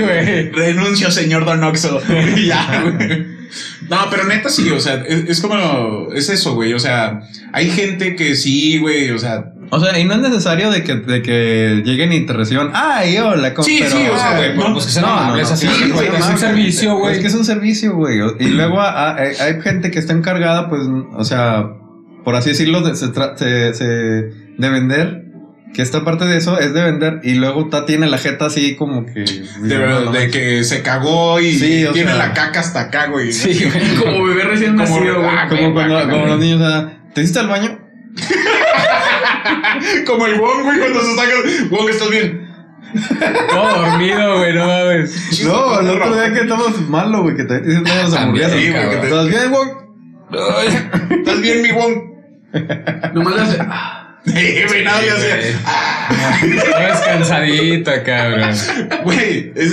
güey. 0.00 0.50
Renuncio, 0.50 1.10
señor 1.10 1.44
Don 1.44 1.62
Oxo. 1.64 2.00
Y 2.36 2.46
ya, 2.46 2.82
güey. 2.82 3.33
No, 3.88 3.98
pero 4.10 4.24
neta 4.24 4.48
sí, 4.48 4.68
o 4.70 4.80
sea, 4.80 5.02
es, 5.06 5.28
es 5.28 5.40
como, 5.40 6.08
es 6.14 6.28
eso, 6.28 6.54
güey. 6.54 6.72
O 6.72 6.78
sea, 6.78 7.20
hay 7.52 7.70
gente 7.70 8.16
que 8.16 8.34
sí, 8.34 8.78
güey, 8.78 9.10
o 9.10 9.18
sea, 9.18 9.52
O 9.70 9.80
sea, 9.80 9.98
y 9.98 10.04
no 10.04 10.14
es 10.14 10.20
necesario 10.20 10.70
de 10.70 10.84
que, 10.84 10.94
de 10.96 11.22
que 11.22 11.82
lleguen 11.84 12.12
y 12.12 12.26
te 12.26 12.32
reciban. 12.32 12.70
Ay, 12.74 13.16
hola, 13.18 13.54
¿cómo 13.54 13.66
Sí, 13.66 13.78
pero- 13.80 13.90
sí, 13.90 14.02
o 14.12 14.16
sea, 14.16 14.30
Ah, 14.30 14.36
güey, 14.36 14.54
Pues, 14.54 14.66
pues 14.72 14.84
que 14.86 14.92
sean 14.92 15.04
No, 15.06 15.14
no, 15.14 15.20
amables 15.20 15.48
no, 15.48 15.54
así, 15.54 15.66
sí, 15.68 15.90
güey. 15.90 16.08
Es 16.08 16.28
un 16.28 16.38
servicio, 16.38 16.96
güey. 16.96 17.12
Es 17.14 17.20
que 17.20 17.26
es 17.28 17.34
un 17.34 17.44
servicio, 17.44 17.94
güey. 17.94 18.18
Y 18.40 18.48
luego 18.48 18.80
hay, 18.80 19.34
hay 19.40 19.60
gente 19.62 19.90
que 19.90 19.98
está 19.98 20.12
encargada, 20.12 20.68
pues, 20.68 20.82
o 21.16 21.24
sea, 21.24 21.64
por 22.24 22.36
así 22.36 22.50
decirlo, 22.50 22.82
de, 22.82 22.94
se 22.96 23.06
tra- 23.12 23.36
se- 23.36 23.74
se- 23.74 23.84
de 24.56 24.68
vender. 24.70 25.23
Que 25.74 25.82
esta 25.82 26.04
parte 26.04 26.24
de 26.24 26.36
eso 26.36 26.58
es 26.60 26.72
de 26.72 26.82
vender. 26.84 27.20
Y 27.24 27.34
luego 27.34 27.68
ta 27.68 27.84
tiene 27.84 28.06
la 28.06 28.16
jeta 28.18 28.46
así 28.46 28.76
como 28.76 29.04
que. 29.06 29.24
de, 29.24 29.78
no, 29.78 30.00
no, 30.02 30.12
de 30.12 30.30
que 30.30 30.62
se 30.62 30.82
cagó 30.82 31.40
y 31.40 31.52
Sí, 31.54 31.84
o 31.84 31.92
tiene 31.92 32.12
sea. 32.12 32.28
la 32.28 32.32
caca 32.32 32.60
hasta 32.60 32.80
acá, 32.82 33.06
güey. 33.08 33.32
Sí, 33.32 33.64
güey. 33.64 33.96
Como 34.02 34.24
bebé 34.24 34.44
recién 34.44 34.76
Como- 34.76 34.88
nacido, 34.96 35.16
güey. 35.20 35.30
ah, 35.36 35.46
Como 35.48 35.72
cuando, 35.74 36.00
como 36.08 36.26
los 36.26 36.38
niños, 36.38 36.60
o 36.60 36.64
sea, 36.70 36.98
¿te 37.12 37.20
hiciste 37.22 37.40
al 37.40 37.48
baño? 37.48 37.78
Como 40.06 40.26
el 40.26 40.38
Wong, 40.40 40.62
güey, 40.64 40.78
cuando 40.78 41.00
se 41.00 41.14
saca. 41.16 41.32
Wong, 41.70 41.88
¿estás 41.90 42.10
bien? 42.10 42.44
Todo 43.50 43.82
dormido, 43.82 44.38
güey, 44.38 44.54
no 44.54 44.66
mames. 44.68 45.42
No, 45.44 45.80
el 45.80 45.88
otro 45.88 46.14
día 46.14 46.32
que 46.32 46.40
estamos 46.42 46.88
malo, 46.88 47.22
güey, 47.22 47.34
que 47.36 47.42
te 47.44 47.58
te 47.58 47.70
hiciste 47.72 47.90
las 47.92 48.10
También, 48.12 48.46
hamburguesas. 48.46 48.52
sí, 48.52 48.70
güey, 48.70 49.04
¿Estás 49.04 49.28
bien, 49.28 49.50
güey? 49.50 51.18
¿Estás 51.18 51.40
bien, 51.40 51.62
mi 51.62 51.72
Wong? 51.72 53.14
Nomás 53.14 53.34
le 53.34 53.40
hace. 53.42 53.58
ah, 54.34 54.40
Eh, 54.40 54.64
güey, 54.68 54.84
nada, 54.84 55.00
ya 55.04 55.16
sé. 55.16 55.54
Estás 56.56 57.00
cansadito, 57.02 57.90
cabrón. 58.04 58.50
Güey, 59.04 59.52
es, 59.54 59.72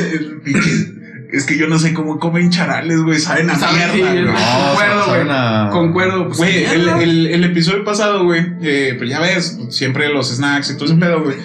es, 1.33 1.45
que 1.45 1.57
yo 1.57 1.67
no 1.67 1.79
sé 1.79 1.93
cómo 1.93 2.19
comen 2.19 2.49
charales, 2.49 2.99
güey. 3.01 3.17
Saben 3.19 3.49
a 3.49 3.53
mierda, 3.55 3.93
Sí, 3.93 4.01
no, 4.01 4.33
Concuerdo, 4.33 5.05
güey. 5.07 5.21
a- 5.29 5.69
Concuerdo. 5.71 6.27
Pues, 6.27 6.37
Güey, 6.39 6.65
el, 6.65 6.81
mierda. 6.81 7.03
el, 7.03 7.27
el 7.27 7.43
episodio 7.45 7.85
pasado, 7.85 8.25
güey, 8.25 8.45
eh, 8.61 8.95
pues 8.97 9.09
ya 9.09 9.19
ves, 9.21 9.57
siempre 9.69 10.09
los 10.09 10.29
snacks 10.35 10.71
y 10.71 10.73
todo 10.75 10.85
ese 10.85 10.95
pedo, 10.95 11.23
güey. 11.23 11.37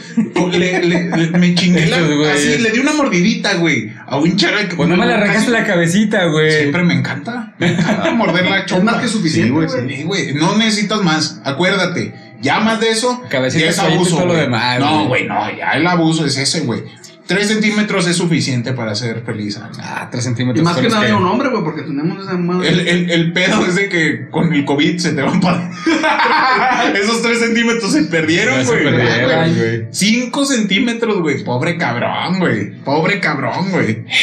Le, 0.59 0.83
le- 0.85 1.17
le- 1.17 1.39
me 1.39 1.55
chingué 1.55 1.87
la, 1.87 1.99
así, 2.33 2.59
le 2.59 2.71
di 2.71 2.81
una 2.81 2.93
mordidita, 2.95 3.55
güey, 3.55 3.93
a 4.07 4.17
un 4.19 4.37
charal 4.37 4.69
que 4.69 4.75
Pues 4.77 4.89
no 4.89 4.97
me 4.97 5.07
le 5.07 5.15
arrancaste 5.15 5.51
la 5.53 5.65
cabecita, 5.65 6.25
güey. 6.27 6.51
Siempre 6.51 6.83
me 6.83 6.95
encanta, 6.95 7.55
me 7.59 7.69
encanta 7.69 8.11
morder 8.15 8.45
la 8.51 8.59
Es 8.59 8.67
chompa. 8.67 8.93
más 8.93 9.03
que 9.03 9.09
suficiente, 9.09 9.69
Sí. 9.69 9.77
Sí, 9.97 10.03
güey, 10.03 10.35
no 10.35 10.57
necesitas 10.57 11.01
más, 11.03 11.41
acuérdate. 11.45 12.13
Ya 12.41 12.61
más 12.61 12.81
de 12.81 12.91
eso, 12.91 13.23
Cabecita, 13.29 13.65
ya 13.65 13.71
es 13.71 13.79
y 13.79 13.81
abuso, 13.81 14.17
todo 14.17 14.27
lo 14.27 14.33
güey. 14.33 14.41
demás, 14.45 14.79
No, 14.81 15.07
güey. 15.07 15.27
güey, 15.27 15.29
no, 15.29 15.57
ya 15.57 15.73
el 15.73 15.87
abuso 15.87 16.27
es 16.27 16.37
ese, 16.37 16.61
güey. 16.61 16.83
Tres 17.27 17.49
centímetros 17.49 18.07
es 18.07 18.17
suficiente 18.19 18.73
para 18.73 18.95
ser 18.95 19.23
feliz. 19.27 19.59
¿no? 19.59 19.69
Ah, 19.83 20.07
tres 20.13 20.23
Y 20.25 20.27
centímetros. 20.29 20.65
más 20.65 20.77
que 20.77 20.89
nada 20.89 21.03
de 21.07 21.13
un 21.13 21.27
hombre, 21.27 21.49
güey, 21.49 21.65
porque 21.65 21.83
tenemos 21.83 22.23
esa 22.25 22.35
madre. 22.35 22.69
El, 22.69 22.81
el, 22.87 23.11
el 23.11 23.33
pedo 23.33 23.67
es 23.67 23.75
de 23.75 23.89
que 23.89 24.29
con 24.31 24.53
el 24.55 24.65
COVID 24.65 24.99
se 24.99 25.11
te 25.13 25.23
van 25.23 25.41
para. 25.41 25.69
Esos 26.95 27.23
tres 27.23 27.41
centímetros 27.41 27.91
se 27.93 28.03
perdieron, 28.05 28.59
Ya 28.61 28.65
se 28.65 28.71
güey. 28.71 28.85
perdieron, 28.85 29.29
Güey. 29.41 29.55
güey. 29.57 29.87
Cinco 29.91 30.45
centímetros, 30.45 31.21
güey. 31.21 31.43
Pobre 31.43 31.77
cabrón, 31.77 32.39
güey. 32.39 32.71
Pobre 32.85 33.19
cabrón, 33.19 33.71
güey. 33.73 34.05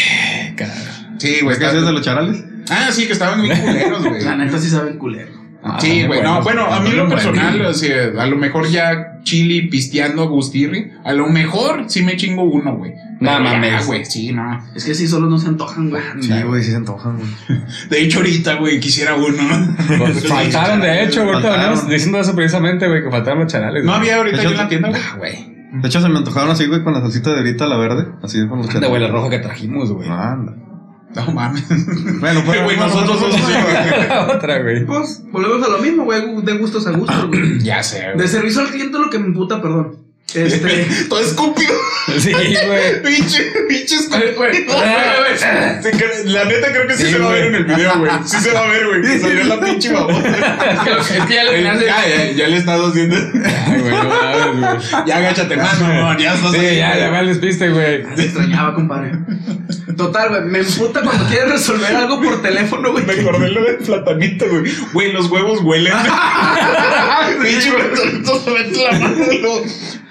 Sí, 1.19 1.39
güey. 1.41 1.57
¿Qué 1.57 1.65
de 1.65 1.91
los 1.91 2.01
charales? 2.01 2.41
Ah, 2.69 2.89
sí, 2.91 3.05
que 3.05 3.13
estaban 3.13 3.41
bien 3.41 3.57
culeros, 3.59 4.05
güey. 4.05 4.21
La 4.25 4.35
neta 4.35 4.57
sí 4.59 4.69
saben 4.69 4.97
culero. 4.97 5.42
Ah, 5.63 5.77
Sí, 5.79 6.03
güey. 6.05 6.21
No, 6.21 6.41
bueno, 6.41 6.65
a 6.65 6.81
mí 6.81 6.91
lo 6.91 7.07
personal, 7.07 7.61
o 7.65 7.73
sea, 7.73 8.11
a 8.19 8.25
lo 8.25 8.35
mejor 8.35 8.67
ya 8.67 9.21
chili 9.23 9.69
pisteando 9.69 10.23
Agustirri, 10.23 10.91
a 11.05 11.13
lo 11.13 11.27
mejor 11.29 11.85
sí 11.87 12.03
me 12.03 12.17
chingo 12.17 12.43
uno, 12.43 12.75
güey. 12.75 12.93
No 13.21 13.39
mames. 13.39 13.87
güey, 13.87 14.03
sí, 14.03 14.33
no. 14.33 14.61
Es 14.75 14.83
que 14.83 14.93
sí, 14.93 15.07
solo 15.07 15.27
no 15.27 15.39
se 15.39 15.47
antojan, 15.47 15.89
güey. 15.89 16.03
Sí, 16.19 16.33
güey, 16.45 16.61
sí 16.61 16.71
se 16.71 16.77
antojan, 16.77 17.17
güey. 17.17 17.61
De 17.89 18.01
hecho, 18.01 18.19
ahorita, 18.19 18.55
güey, 18.55 18.79
quisiera 18.79 19.15
uno. 19.15 19.73
Pues 19.97 20.27
faltaron, 20.27 20.81
de 20.81 21.03
hecho, 21.03 21.21
ahorita 21.23 21.49
veníamos 21.49 21.87
diciendo 21.87 22.19
eso 22.19 22.35
precisamente, 22.35 22.87
güey, 22.87 23.03
que 23.03 23.09
faltaron 23.09 23.39
los 23.43 23.51
charales. 23.51 23.83
No 23.85 23.91
güey. 23.91 24.01
había 24.01 24.17
ahorita 24.17 24.41
hecho, 24.41 24.51
en 24.51 24.57
la 24.57 24.67
tienda, 24.67 24.89
güey. 24.89 25.01
Ah, 25.01 25.15
güey. 25.17 25.53
De 25.81 25.87
hecho, 25.87 26.01
se 26.01 26.09
me 26.09 26.17
antojaron 26.17 26.51
así, 26.51 26.65
güey, 26.67 26.83
con 26.83 26.93
la 26.93 26.99
salsita 26.99 27.31
de 27.31 27.37
ahorita, 27.37 27.67
la 27.67 27.77
verde. 27.77 28.07
Así 28.21 28.45
con 28.47 28.59
los 28.59 28.73
De 28.79 28.85
huele 28.87 29.07
rojo 29.07 29.29
que 29.29 29.39
trajimos, 29.39 29.91
güey. 29.91 30.07
Anda. 30.09 30.53
No 31.15 31.31
mames. 31.31 31.63
Bueno, 32.19 32.41
pues. 32.45 32.61
Güey, 32.63 32.77
nosotros. 32.77 33.19
La 34.09 34.27
otra, 34.35 34.61
güey. 34.61 34.85
Pues 34.85 35.23
volvemos 35.31 35.67
a 35.67 35.71
lo 35.71 35.77
mismo, 35.79 36.03
güey. 36.05 36.21
De 36.43 36.57
gustos 36.57 36.87
a 36.87 36.91
gustos, 36.91 37.27
güey. 37.27 37.59
Ya 37.59 37.83
sé, 37.83 37.99
De 37.99 38.13
güey. 38.13 38.27
servicio 38.27 38.61
al 38.61 38.67
cliente 38.69 38.97
lo 38.97 39.09
que 39.09 39.19
me 39.19 39.27
emputa, 39.27 39.61
perdón. 39.61 40.02
Este. 40.35 40.87
Todo 41.09 41.19
escúpido. 41.19 41.73
Sí, 42.19 42.31
güey. 42.31 43.01
Pinche, 43.03 43.51
pinche 43.67 43.95
que- 45.97 46.23
La 46.25 46.45
neta 46.45 46.71
creo 46.71 46.87
que 46.87 46.95
sí, 46.95 47.03
Sí, 47.05 47.11
se 47.11 47.19
va 47.19 47.29
a 47.29 47.33
ver 47.33 47.45
en 47.45 47.55
el 47.55 47.63
video, 47.65 47.97
güey. 47.99 48.11
Sí 48.25 48.37
se 48.37 48.51
va 48.51 48.61
a 48.61 48.67
ver, 48.67 48.87
güey. 48.87 49.01
Que 49.01 49.19
salió 49.21 49.43
la 49.45 49.59
pinche 49.59 49.91
babosa. 49.91 50.27
Es 50.29 51.21
que 51.27 51.33
ya 51.33 51.43
le 51.43 51.63
Ya, 51.63 51.75
ya, 51.75 52.31
ya 52.31 52.47
le 52.47 52.57
estás 52.57 52.79
haciendo. 52.81 53.15
Ay, 53.15 53.81
güey. 53.81 53.93
Ya 55.05 55.17
agáchate 55.17 55.57
más, 55.57 55.79
mamón. 55.79 56.17
Ya 56.17 56.33
estás 56.33 56.51
Sí, 56.51 56.57
ahí, 56.57 56.77
ya, 56.77 56.97
ya 56.97 57.11
me 57.11 57.23
despiste, 57.25 57.69
güey. 57.69 58.03
Te 58.15 58.23
extrañaba, 58.23 58.73
compadre. 58.75 59.11
Total, 59.97 60.29
güey. 60.29 60.41
Me 60.43 60.59
emputa 60.59 61.01
cuando 61.01 61.25
quieres 61.25 61.51
resolver 61.51 61.95
algo 61.95 62.21
por 62.21 62.41
teléfono, 62.41 62.91
güey. 62.91 63.05
Me 63.05 63.13
acordé 63.13 63.49
lo 63.49 63.63
del 63.63 63.77
platanito, 63.77 64.45
güey. 64.49 64.63
Güey, 64.93 65.11
los 65.13 65.29
huevos 65.29 65.59
huelen. 65.61 65.93
Pinche 67.41 67.71
platanito 67.71 68.39
se 68.43 68.51
mete 68.51 68.83
la 68.83 68.99
mano 68.99 69.15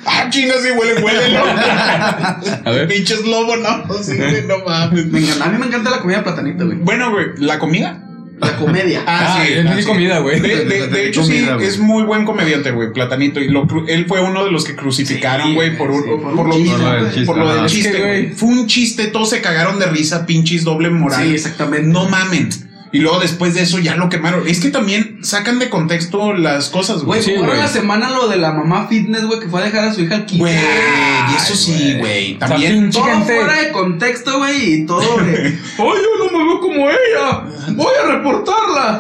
Ah, 0.05 0.27
chinga, 0.31 0.55
sí 0.63 0.71
huelen, 0.71 1.03
huelen. 1.05 1.33
¿no? 1.35 1.41
A 2.65 2.71
ver. 2.73 2.89
Pinches 2.89 3.25
lobo, 3.27 3.57
no. 3.57 4.03
Sí, 4.03 4.17
güey, 4.17 4.43
no 4.47 4.59
mames. 4.67 5.07
Me 5.07 5.21
encanta, 5.21 5.45
a 5.45 5.49
mí 5.49 5.59
me 5.59 5.67
encanta 5.67 5.91
la 5.91 5.99
comida 6.01 6.23
platanita, 6.25 6.65
güey. 6.65 6.77
Bueno, 6.79 7.11
güey, 7.13 7.27
¿la 7.39 7.59
comida? 7.59 8.03
La 8.41 8.57
comedia. 8.57 9.03
Ah, 9.07 9.45
es 9.49 9.77
mi 9.77 9.85
comida, 9.85 10.19
güey. 10.19 10.41
De, 10.41 10.65
de- 10.65 10.89
de 10.89 11.07
hecho, 11.09 11.23
sí, 11.23 11.47
güey. 11.47 11.65
es 11.65 11.79
muy 11.79 12.03
buen 12.03 12.25
comediante, 12.25 12.73
güey, 12.73 12.93
Platanito. 12.93 13.39
Y 13.39 13.49
lo 13.49 13.69
él 13.87 14.07
fue 14.09 14.21
uno 14.21 14.45
de 14.45 14.51
los 14.51 14.65
que 14.65 14.75
crucificaron, 14.75 15.47
Sí, 15.51 15.55
güey, 15.55 15.77
por, 15.79 15.93
un- 15.93 16.03
sí, 16.03 16.09
por 16.11 16.49
lo 16.49 16.53
chiste, 16.57 17.25
por 17.25 17.39
lo 17.39 17.55
del 17.55 17.67
chiste, 17.67 17.89
Es 17.91 17.95
que, 17.95 18.03
güey. 18.03 18.23
güey. 18.25 18.35
Fue 18.35 18.49
un 18.49 18.67
chiste, 18.67 19.07
todos 19.07 19.31
se 19.31 19.41
cagaron 19.41 19.79
de 19.79 19.87
risa, 19.87 20.27
pinches 20.27 20.65
doble 20.65 20.91
moral. 20.91 21.23
Sí, 21.23 21.33
exactamente. 21.35 21.87
No 21.87 22.09
mamen. 22.09 22.49
Y 22.93 22.99
luego 22.99 23.19
después 23.21 23.55
de 23.55 23.63
eso 23.63 23.79
ya 23.79 23.97
lo 23.97 24.09
quemaron. 24.11 24.47
Es 24.47 24.61
que 24.61 24.69
también 24.69 25.19
sacan 25.23 25.59
de 25.59 25.71
contexto 25.71 26.35
las 26.35 26.69
cosas, 26.69 27.03
güey. 27.05 27.23
Güey, 27.23 27.23
Sí, 27.23 27.43
güey. 27.43 27.59
la 27.59 27.69
semana 27.69 28.11
lo 28.11 28.29
de 28.29 28.37
la 28.37 28.53
mamá 28.53 28.87
fitness, 28.89 29.25
güey, 29.25 29.41
que 29.41 29.49
fue 29.49 29.63
a 29.63 29.65
dejar 29.65 29.85
a 29.87 29.93
su 29.95 30.03
hija 30.03 30.17
al 30.17 30.27
kinder. 30.27 30.47
Güey, 30.47 31.33
y 31.33 31.37
eso 31.37 31.55
sí, 31.57 31.95
güey. 31.99 32.39
También. 32.39 32.91
Todo 32.91 33.05
fuera 33.23 33.63
de 33.63 33.73
contexto, 33.73 34.39
güey, 34.39 34.75
y 34.75 34.87
todo 34.87 35.01
de. 35.19 35.33
¡Ay, 35.79 35.79
yo 35.79 36.25
no 36.25 36.39
me 36.39 36.45
veo 36.45 36.61
como 36.61 36.82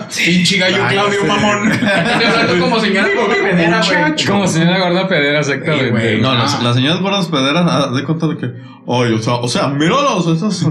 reportarla! 0.03 0.25
Pinche 0.25 0.59
gallo 0.59 0.77
Ah, 0.85 0.89
Claudio 0.89 1.21
sí. 1.21 1.27
Mamón. 1.27 1.73
Estoy 1.73 1.89
hablando 2.27 2.65
como 2.65 2.81
señora 2.81 3.09
gorda 3.15 3.35
pedera, 3.43 3.81
güey. 4.11 4.27
Como 4.27 4.47
señora 4.49 4.79
gorda 4.79 5.09
pedera, 5.09 5.41
exactamente. 5.41 6.19
No, 6.19 6.31
Ah. 6.31 6.35
las, 6.39 6.63
las 6.63 6.75
señoras 6.77 7.01
gordas 7.01 7.27
pederas, 7.27 7.65
ah, 7.69 7.91
de 7.95 8.05
cuenta 8.05 8.27
de 8.29 8.37
que. 8.37 8.47
Ay, 8.89 9.13
o 9.13 9.19
sea, 9.23 9.35
o 9.35 9.47
sea, 9.49 9.69
míralos, 9.69 10.27
esas. 10.27 10.67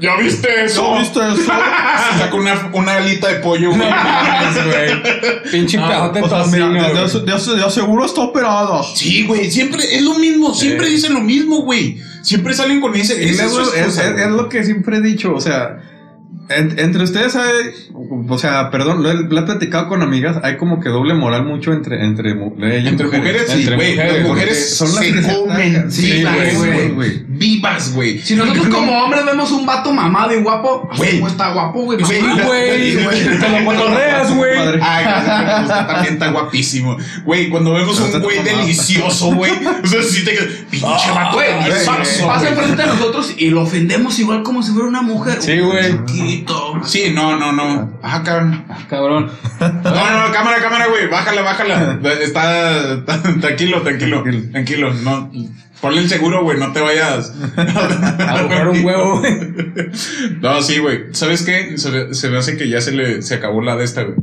¿Ya 0.00 0.16
viste 0.16 0.48
eso? 0.64 0.80
¿No 0.94 0.98
viste 1.00 1.18
eso? 1.18 1.36
Se 2.12 2.18
sacó 2.20 2.36
una, 2.36 2.70
una 2.72 2.94
alita 2.98 3.26
de 3.28 3.34
pollo, 3.40 3.70
güey. 3.70 3.80
Güey. 4.64 5.02
Pinche 5.50 5.76
pejote 5.78 6.22
O 6.22 6.28
sea, 6.28 6.44
mira, 6.46 6.68
de, 6.68 6.92
güey. 6.92 6.94
de- 6.94 7.20
de- 7.32 7.56
de 7.56 7.64
aseguro 7.64 8.04
está 8.06 8.20
operada. 8.20 8.80
Sí, 8.94 9.26
güey, 9.26 9.50
siempre 9.50 9.82
es 9.92 10.02
lo 10.02 10.14
mismo, 10.14 10.54
siempre 10.54 10.86
Eh. 10.86 10.90
dicen 10.90 11.14
lo 11.14 11.20
mismo, 11.20 11.62
güey. 11.62 11.98
Siempre 12.22 12.54
salen 12.54 12.80
con 12.80 12.94
ese. 12.94 13.22
Es 13.28 13.40
lo 14.30 14.48
que 14.48 14.62
siempre 14.64 14.98
he 14.98 15.00
dicho, 15.00 15.34
o 15.34 15.40
sea, 15.40 15.78
en- 16.50 16.78
entre 16.78 17.02
ustedes 17.04 17.36
hay, 17.36 17.52
o 18.28 18.38
sea, 18.38 18.70
perdón, 18.70 19.02
lo 19.02 19.10
he, 19.10 19.14
lo 19.14 19.38
he 19.38 19.42
platicado 19.42 19.88
con 19.88 20.02
amigas, 20.02 20.38
hay 20.42 20.56
como 20.56 20.80
que 20.80 20.88
doble 20.88 21.14
moral 21.14 21.44
mucho 21.44 21.72
entre, 21.72 22.04
entre, 22.04 22.30
ellas 22.32 22.86
Entre 22.92 23.06
mujeres, 23.06 23.44
sí, 23.48 23.60
Entre 23.60 23.76
güey. 23.76 23.90
mujeres, 23.92 24.18
Las 24.20 24.28
mujeres 24.28 24.76
son 24.76 24.94
las 24.94 25.04
se 25.04 25.12
que 25.12 25.22
se 25.22 25.34
comen. 25.34 25.92
Sí, 25.92 26.12
vivas, 26.12 26.56
güey, 26.56 26.88
güey. 26.90 27.22
Vivas, 27.28 27.92
güey. 27.94 28.18
Si 28.20 28.34
nosotros 28.34 28.68
como 28.68 28.92
hombres 29.04 29.24
vemos 29.24 29.50
un 29.52 29.64
vato 29.66 29.92
mamado 29.92 30.32
y 30.34 30.40
guapo, 30.42 30.88
Güey. 30.96 31.18
güey, 31.20 31.30
está 31.32 31.52
guapo, 31.52 31.82
güey. 31.82 31.98
Güey, 32.00 32.94
güey. 33.04 33.38
Te 33.38 33.48
lo 33.48 33.64
cotorreas, 33.64 34.34
güey. 34.34 34.58
Ay, 34.82 35.04
también 35.86 36.14
está 36.14 36.30
guapísimo. 36.30 36.96
Güey, 37.24 37.48
cuando 37.48 37.72
vemos 37.74 37.98
un 38.00 38.20
güey 38.22 38.42
delicioso, 38.42 39.34
güey. 39.34 39.52
O 39.82 39.86
sea, 39.86 40.02
sí 40.02 40.24
te 40.24 40.32
quedas. 40.32 40.46
Pinche 40.70 40.86
vato 41.14 41.36
Güey, 41.36 41.48
delicioso, 41.64 41.86
pa- 42.26 42.34
pasa 42.34 42.50
güey. 42.50 42.52
enfrente 42.52 42.82
de 42.82 42.88
nosotros 42.88 43.34
y 43.36 43.50
lo 43.50 43.62
ofendemos 43.62 44.18
igual 44.18 44.42
como 44.42 44.62
si 44.62 44.72
fuera 44.72 44.88
una 44.88 45.02
mujer. 45.02 45.38
Sí, 45.40 45.58
güey. 45.60 46.37
Sí, 46.84 47.12
no, 47.14 47.36
no, 47.38 47.52
no. 47.52 47.98
Ah, 48.02 48.22
cabrón. 48.24 48.64
Cabrón. 48.88 49.30
No, 49.60 50.26
no, 50.26 50.32
cámara, 50.32 50.58
cámara, 50.60 50.86
güey. 50.88 51.08
Bájala, 51.08 51.42
bájala. 51.42 51.98
Está, 52.22 52.94
está- 52.94 53.22
tranquilo, 53.40 53.82
tranquilo, 53.82 54.22
tranquilo. 54.52 54.92
No, 54.94 55.30
ponle 55.80 56.00
el 56.00 56.08
seguro, 56.08 56.42
güey. 56.42 56.58
No 56.58 56.72
te 56.72 56.80
vayas 56.80 57.32
A 57.56 58.42
buscar 58.42 58.68
un 58.68 58.84
huevo, 58.84 59.20
güey. 59.20 59.32
No, 60.40 60.62
sí, 60.62 60.78
güey. 60.78 61.06
¿Sabes 61.12 61.42
qué? 61.42 61.76
Se, 61.78 62.28
me 62.30 62.38
hace 62.38 62.56
que 62.56 62.68
ya 62.68 62.80
se 62.80 62.92
le 62.92 63.22
se 63.22 63.34
acabó 63.34 63.62
la 63.62 63.76
de 63.76 63.84
esta, 63.84 64.02
güey. 64.02 64.16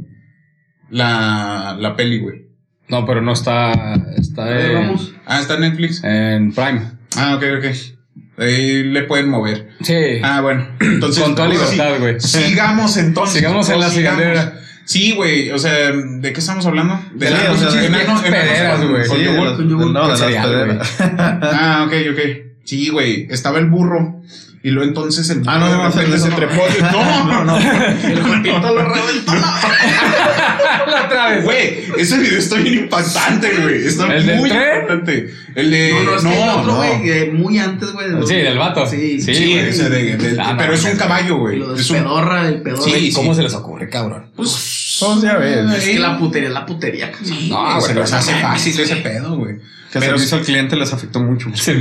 La, 0.89 1.75
la 1.79 1.95
peli, 1.95 2.19
güey. 2.19 2.45
No, 2.87 3.05
pero 3.05 3.21
no 3.21 3.33
está. 3.33 3.95
Está 4.17 4.59
en, 4.59 4.73
vamos. 4.73 5.13
Ah, 5.25 5.39
está 5.39 5.55
en 5.55 5.61
Netflix. 5.61 6.03
en 6.03 6.53
Prime. 6.53 6.81
Ah, 7.17 7.35
ok, 7.35 7.43
ok. 7.59 7.94
Ahí 8.37 8.83
le 8.83 9.03
pueden 9.03 9.29
mover. 9.29 9.69
Sí. 9.81 9.95
Ah, 10.23 10.41
bueno. 10.41 10.67
Entonces, 10.81 11.23
Con 11.23 11.35
toda 11.35 11.47
libertad, 11.47 11.91
güey. 11.99 12.19
Sigamos 12.19 12.97
entonces. 12.97 13.37
Sigamos 13.37 13.69
en 13.69 13.79
la 13.79 13.89
cigarrera. 13.89 14.59
Sí, 14.85 15.13
güey. 15.15 15.49
O 15.51 15.57
sea, 15.57 15.91
¿de 15.91 16.33
qué 16.33 16.39
estamos 16.39 16.65
hablando? 16.65 16.99
De 17.13 17.27
Sí, 17.27 17.33
las 17.33 17.63
o 17.63 17.71
sea, 17.71 17.83
enanos- 17.83 18.21
pederas, 18.21 18.83
güey. 18.85 19.07
con 19.07 19.17
Sí, 19.17 19.23
de 19.23 19.31
yogur. 19.31 19.45
las- 19.47 19.55
con 19.55 19.69
yogur, 19.69 19.91
no, 19.91 20.01
de 20.03 20.07
las 20.09 20.21
pederas. 20.21 20.95
Ah, 21.17 21.83
ok, 21.87 21.93
ok. 22.11 22.19
Sí, 22.65 22.89
güey. 22.89 23.27
Estaba 23.31 23.57
el 23.59 23.65
burro. 23.69 24.21
Y 24.65 24.71
luego 24.71 24.87
entonces 24.89 25.29
el 25.29 25.43
Ah, 25.45 25.59
no, 25.59 25.69
no, 25.69 25.83
no, 25.83 25.91
se 25.91 26.29
no. 26.29 26.35
trepó. 26.35 26.63
No, 26.91 27.23
no, 27.25 27.45
no. 27.45 27.57
El 28.03 28.19
jotito 28.23 28.73
lo 28.73 28.83
reventó. 28.83 29.31
La 30.87 31.03
otra 31.05 31.27
vez. 31.29 31.43
Güey, 31.43 31.83
ese 31.99 32.17
video 32.17 32.39
está 32.39 32.55
bien 32.55 32.79
impactante, 32.79 33.51
güey. 33.61 33.85
Está 33.85 34.11
¿El 34.15 34.25
del 34.25 34.37
muy 34.37 34.49
tren? 34.49 34.61
impactante. 34.81 35.33
El 35.53 35.69
de. 35.69 35.91
No, 35.93 36.03
no, 36.03 36.15
es 36.17 36.23
que 36.23 36.43
el 36.43 36.49
otro, 36.49 36.63
no. 36.65 36.75
güey, 36.77 37.09
eh, 37.11 37.31
muy 37.31 37.59
antes, 37.59 37.91
güey. 37.91 38.07
Sí, 38.25 38.35
del 38.35 38.57
vato. 38.57 38.87
Sí, 38.87 39.21
Sí, 39.21 39.35
Sí, 39.35 39.43
güey. 39.53 39.69
ese 39.69 39.89
de, 39.89 40.17
de- 40.17 40.41
Ah, 40.41 40.53
no, 40.53 40.57
pero 40.57 40.73
es 40.73 40.83
un 40.83 40.97
caballo, 40.97 41.37
güey. 41.37 41.57
Lo 41.59 41.73
de 41.73 41.81
Es 41.81 41.89
un. 41.91 41.97
pedorra, 41.97 42.47
el 42.47 42.61
pedorra. 42.63 42.81
Sí, 42.83 42.89
Güey, 42.89 43.11
¿Cómo 43.11 43.35
se 43.35 43.43
les 43.43 43.53
ocurre, 43.53 43.87
cabrón? 43.89 44.31
Pues. 44.35 44.97
Pues 44.99 45.21
ya 45.21 45.37
ves. 45.37 45.71
Es 45.77 45.83
que 45.83 45.99
la 45.99 46.17
putería 46.17 46.47
es 46.47 46.53
la 46.55 46.65
putería, 46.65 47.11
No, 47.49 47.65
güey, 47.65 47.81
se 47.81 47.87
pero 47.89 48.01
les 48.01 48.13
hace 48.13 48.33
fácil 48.41 48.79
ese 48.79 48.95
pedo, 48.97 49.37
güey. 49.37 49.57
Que 49.95 49.99
el 49.99 50.05
Pero 50.07 50.17
servicio 50.17 50.37
al 50.39 50.43
cliente 50.43 50.75
les 50.75 50.91
afectó 50.91 51.21
mucho. 51.21 51.49
Sí, 51.55 51.71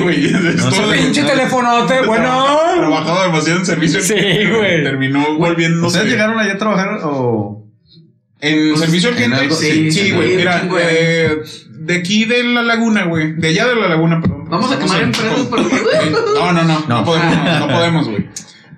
güey. 0.00 0.28
Pinche 0.92 1.22
telefonote, 1.22 2.00
bueno. 2.06 2.58
Trabajaba 2.76 3.26
demasiado 3.26 3.60
en 3.60 3.66
servicio. 3.66 4.00
Sí, 4.02 4.14
güey. 4.14 4.82
Terminó 4.82 5.36
volviéndose. 5.38 5.86
¿Ustedes 5.98 6.10
llegaron 6.12 6.36
allá 6.40 6.54
a 6.54 6.58
trabajar 6.58 6.98
o...? 7.04 7.64
En 8.40 8.70
Pues, 8.70 8.80
servicio 8.80 9.10
al 9.10 9.14
en 9.14 9.22
cliente. 9.30 9.44
algo- 9.44 9.54
sí, 9.54 9.90
sí, 9.92 10.06
sí, 10.06 10.10
güey. 10.10 10.36
Mira, 10.36 10.68
eh, 10.80 11.42
de 11.70 11.94
aquí 11.94 12.24
de 12.24 12.42
la 12.42 12.62
laguna, 12.62 13.04
güey. 13.04 13.34
De 13.34 13.48
allá 13.48 13.68
de 13.68 13.76
la 13.76 13.86
laguna, 13.88 14.20
perdón. 14.20 14.46
Vamos 14.50 14.72
a 14.72 14.78
quemar 14.80 15.00
empresas, 15.02 15.46
pero. 15.48 15.62
No, 16.34 16.52
no, 16.52 16.62
no. 16.64 16.80
No, 16.80 16.88
No. 16.88 17.04
podemos, 17.04 17.36
no, 17.36 17.58
no 17.60 17.68
podemos, 17.68 18.08
güey. 18.08 18.28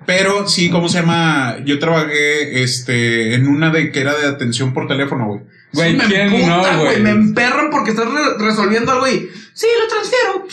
Pero 0.05 0.47
sí, 0.47 0.69
¿cómo 0.69 0.87
se 0.87 0.99
llama? 0.99 1.57
Yo 1.65 1.79
trabajé 1.79 2.61
este, 2.63 3.33
en 3.33 3.47
una 3.47 3.71
de 3.71 3.91
que 3.91 3.99
era 4.01 4.13
de 4.15 4.27
atención 4.27 4.71
por 4.73 4.87
teléfono, 4.87 5.25
güey. 5.25 5.41
Güey, 5.73 5.91
Sí, 5.91 5.97
me 5.97 6.05
¿quién 6.05 6.21
emputa, 6.33 6.71
no, 6.73 6.79
güey. 6.83 7.01
Me 7.01 7.09
emperran 7.11 7.69
porque 7.69 7.91
estás 7.91 8.05
re- 8.07 8.37
resolviendo 8.45 8.91
algo 8.91 9.07
y. 9.07 9.29
Sí, 9.53 9.67
lo 9.81 9.87
transfiero. 9.87 10.47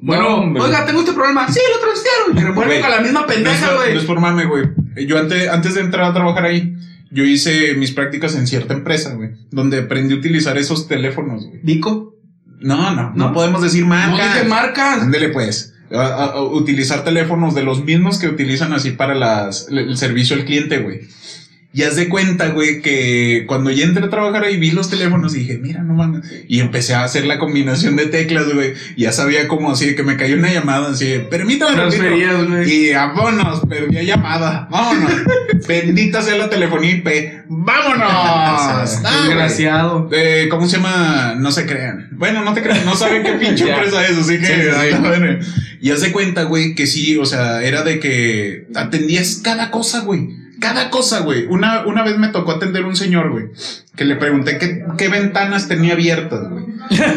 Bueno, 0.00 0.46
No, 0.46 0.64
oiga, 0.64 0.84
tengo 0.86 1.00
este 1.00 1.12
problema. 1.12 1.50
Sí, 1.50 1.60
lo 1.74 1.80
transfiero. 1.80 2.30
Y 2.30 2.44
me 2.44 2.54
vuelven 2.54 2.66
Güey, 2.68 2.80
con 2.80 2.90
la 2.90 3.00
misma 3.00 3.20
No 3.22 3.26
pendeja, 3.26 3.74
güey. 3.74 3.94
no 3.94 4.00
es 4.00 4.06
por 4.06 4.20
mame, 4.20 4.44
güey. 4.46 4.64
Yo 5.06 5.18
antes, 5.18 5.48
antes 5.48 5.74
de 5.74 5.80
entrar 5.80 6.04
a 6.04 6.14
trabajar 6.14 6.44
ahí, 6.44 6.74
yo 7.10 7.24
hice 7.24 7.74
mis 7.74 7.92
prácticas 7.92 8.34
en 8.34 8.46
cierta 8.46 8.74
empresa, 8.74 9.14
güey. 9.14 9.30
Donde 9.50 9.78
aprendí 9.78 10.14
a 10.14 10.18
utilizar 10.18 10.56
esos 10.58 10.88
teléfonos, 10.88 11.46
güey. 11.46 11.60
Dico. 11.62 12.14
No, 12.60 12.90
no, 12.94 13.10
no, 13.10 13.12
¿No? 13.14 13.32
podemos 13.32 13.62
decir 13.62 13.82
No 13.82 13.88
marca. 13.90 14.34
dije 14.34 14.44
marcas. 14.48 15.02
Ándele 15.02 15.28
pues. 15.30 15.74
A- 15.90 15.96
a- 16.00 16.24
a 16.32 16.42
utilizar 16.42 17.02
teléfonos 17.02 17.54
de 17.54 17.62
los 17.62 17.82
mismos 17.84 18.18
que 18.18 18.28
utilizan 18.28 18.72
así 18.74 18.90
para 18.90 19.14
las, 19.14 19.68
el 19.70 19.96
servicio 19.96 20.36
al 20.36 20.44
cliente, 20.44 20.78
güey. 20.78 21.00
Y 21.70 21.82
haz 21.82 21.96
de 21.96 22.08
cuenta, 22.08 22.48
güey, 22.48 22.80
que 22.80 23.44
cuando 23.46 23.70
ya 23.70 23.84
entré 23.84 24.02
a 24.02 24.08
trabajar 24.08 24.42
ahí 24.42 24.56
vi 24.56 24.70
los 24.70 24.88
teléfonos 24.88 25.36
y 25.36 25.40
dije, 25.40 25.58
mira, 25.58 25.82
no 25.82 25.92
mames. 25.92 26.24
Y 26.48 26.60
empecé 26.60 26.94
a 26.94 27.04
hacer 27.04 27.26
la 27.26 27.38
combinación 27.38 27.94
de 27.94 28.06
teclas, 28.06 28.52
güey. 28.54 28.72
Ya 28.96 29.12
sabía 29.12 29.46
cómo 29.48 29.70
así, 29.70 29.94
que 29.94 30.02
me 30.02 30.16
cayó 30.16 30.36
una 30.36 30.50
llamada 30.50 30.90
así, 30.90 31.20
permítame 31.30 31.76
ratito". 31.76 31.98
Transferías, 31.98 32.48
güey. 32.48 32.72
Y 32.72 32.92
vámonos, 32.94 33.60
perdí 33.68 34.06
llamada. 34.06 34.66
Vámonos. 34.70 35.12
Bendita 35.68 36.22
sea 36.22 36.38
la 36.38 36.48
telefonía 36.48 36.90
IP. 36.90 37.08
Vámonos. 37.48 38.08
Ah. 38.50 38.84
Desgraciado. 39.26 40.08
Eh, 40.12 40.48
¿Cómo 40.50 40.66
se 40.68 40.76
llama? 40.76 41.34
No 41.38 41.50
se 41.52 41.66
crean. 41.66 42.08
Bueno, 42.12 42.42
no 42.44 42.54
te 42.54 42.62
crean, 42.62 42.84
no 42.84 42.96
saben 42.96 43.22
qué 43.22 43.32
pinche 43.44 43.68
empresa 43.68 44.06
es, 44.06 44.16
así 44.16 44.38
que. 44.38 44.46
Sí, 44.46 44.52
sí, 44.52 44.92
sí. 44.92 44.98
bueno. 45.00 45.38
Y 45.80 45.90
haz 45.90 46.00
de 46.00 46.12
cuenta, 46.12 46.44
güey, 46.44 46.74
que 46.74 46.86
sí, 46.86 47.16
o 47.16 47.26
sea, 47.26 47.62
era 47.62 47.82
de 47.82 48.00
que 48.00 48.66
atendías 48.74 49.40
cada 49.42 49.70
cosa, 49.70 50.00
güey. 50.00 50.47
Cada 50.60 50.90
cosa, 50.90 51.20
güey. 51.20 51.46
Una, 51.46 51.86
una 51.86 52.02
vez 52.02 52.18
me 52.18 52.28
tocó 52.28 52.52
atender 52.52 52.84
un 52.84 52.96
señor, 52.96 53.30
güey, 53.30 53.46
que 53.96 54.04
le 54.04 54.16
pregunté 54.16 54.58
qué, 54.58 54.84
qué 54.96 55.08
ventanas 55.08 55.68
tenía 55.68 55.92
abiertas, 55.92 56.48
güey. 56.48 56.64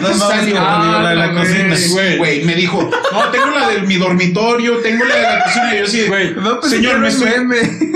No 0.01 0.13
Salió, 0.13 0.55
la 0.55 1.09
de 1.09 1.15
la 1.15 1.33
cocina. 1.33 1.75
Güey, 1.91 2.17
güey, 2.17 2.43
me 2.43 2.55
dijo, 2.55 2.89
no, 3.11 3.23
tengo 3.31 3.47
la 3.57 3.69
de 3.69 3.81
mi 3.81 3.95
dormitorio, 3.95 4.77
tengo 4.77 5.05
la 5.05 5.15
de 5.15 5.21
la 5.23 5.43
cocina. 5.43 5.73
Y 5.73 5.77
yo 5.79 5.83
así, 5.85 6.07
Güey, 6.07 6.35
No, 6.35 6.59
pues 6.59 6.71
Señor, 6.71 6.99
me 6.99 7.07
estoy- 7.07 7.29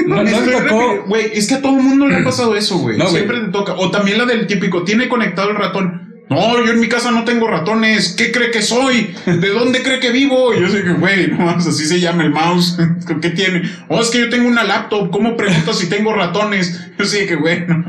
no, 0.07 0.15
no 0.17 0.23
me 0.23 0.31
estoy 0.31 0.53
tocó. 0.67 1.03
Güey, 1.07 1.31
es 1.33 1.47
que 1.47 1.55
a 1.55 1.61
todo 1.61 1.77
el 1.77 1.83
mundo 1.83 2.07
le 2.07 2.15
ha 2.17 2.23
pasado 2.23 2.55
eso, 2.55 2.77
güey. 2.77 2.97
No. 2.97 3.07
Siempre 3.07 3.39
te 3.41 3.47
toca. 3.49 3.73
O 3.73 3.91
también 3.91 4.17
la 4.17 4.25
del 4.25 4.47
típico, 4.47 4.83
tiene 4.83 5.09
conectado 5.09 5.51
el 5.51 5.57
ratón. 5.57 6.04
No, 6.29 6.57
yo 6.65 6.71
en 6.71 6.79
mi 6.79 6.87
casa 6.89 7.11
no 7.11 7.23
tengo 7.23 7.47
ratones. 7.47 8.15
¿Qué 8.17 8.31
cree 8.31 8.49
que 8.49 8.61
soy? 8.63 9.15
¿De 9.27 9.49
dónde 9.49 9.83
cree 9.83 9.99
que 9.99 10.11
vivo? 10.11 10.53
Y 10.55 10.61
yo 10.61 10.67
sé 10.69 10.83
que, 10.83 10.93
güey, 10.93 11.27
no 11.27 11.49
así 11.51 11.85
se 11.85 11.99
llama 11.99 12.23
el 12.23 12.31
mouse. 12.31 12.77
¿Qué 13.21 13.29
tiene? 13.29 13.61
Oh, 13.89 14.01
es 14.01 14.09
que 14.09 14.19
yo 14.21 14.29
tengo 14.29 14.47
una 14.47 14.63
laptop. 14.63 15.11
¿Cómo 15.11 15.37
preguntas 15.37 15.77
si 15.77 15.87
tengo 15.87 16.13
ratones? 16.13 16.81
Yo 16.97 17.03
sé 17.05 17.25
que, 17.27 17.35
güey, 17.35 17.65
no. 17.67 17.83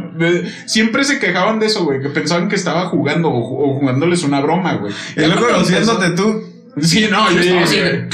Siempre 0.66 1.05
se 1.05 1.20
quejaban 1.20 1.61
de 1.61 1.66
eso, 1.66 1.84
güey, 1.84 2.03
que 2.03 2.09
pensaban 2.09 2.49
que 2.49 2.57
estaba 2.57 2.87
jugando 2.87 3.28
o, 3.30 3.41
ju- 3.41 3.70
o 3.76 3.78
jugándoles 3.78 4.24
una 4.24 4.41
broma, 4.41 4.74
güey. 4.74 4.93
Y 5.16 5.20
luego 5.20 5.47
conociéndote 5.47 6.11
tú. 6.11 6.55
Sí, 6.83 7.09
no, 7.11 7.31
yo 7.33 7.43
Sí, 7.43 7.49
estaba 7.49 7.62
así 7.64 7.77
de. 7.79 8.09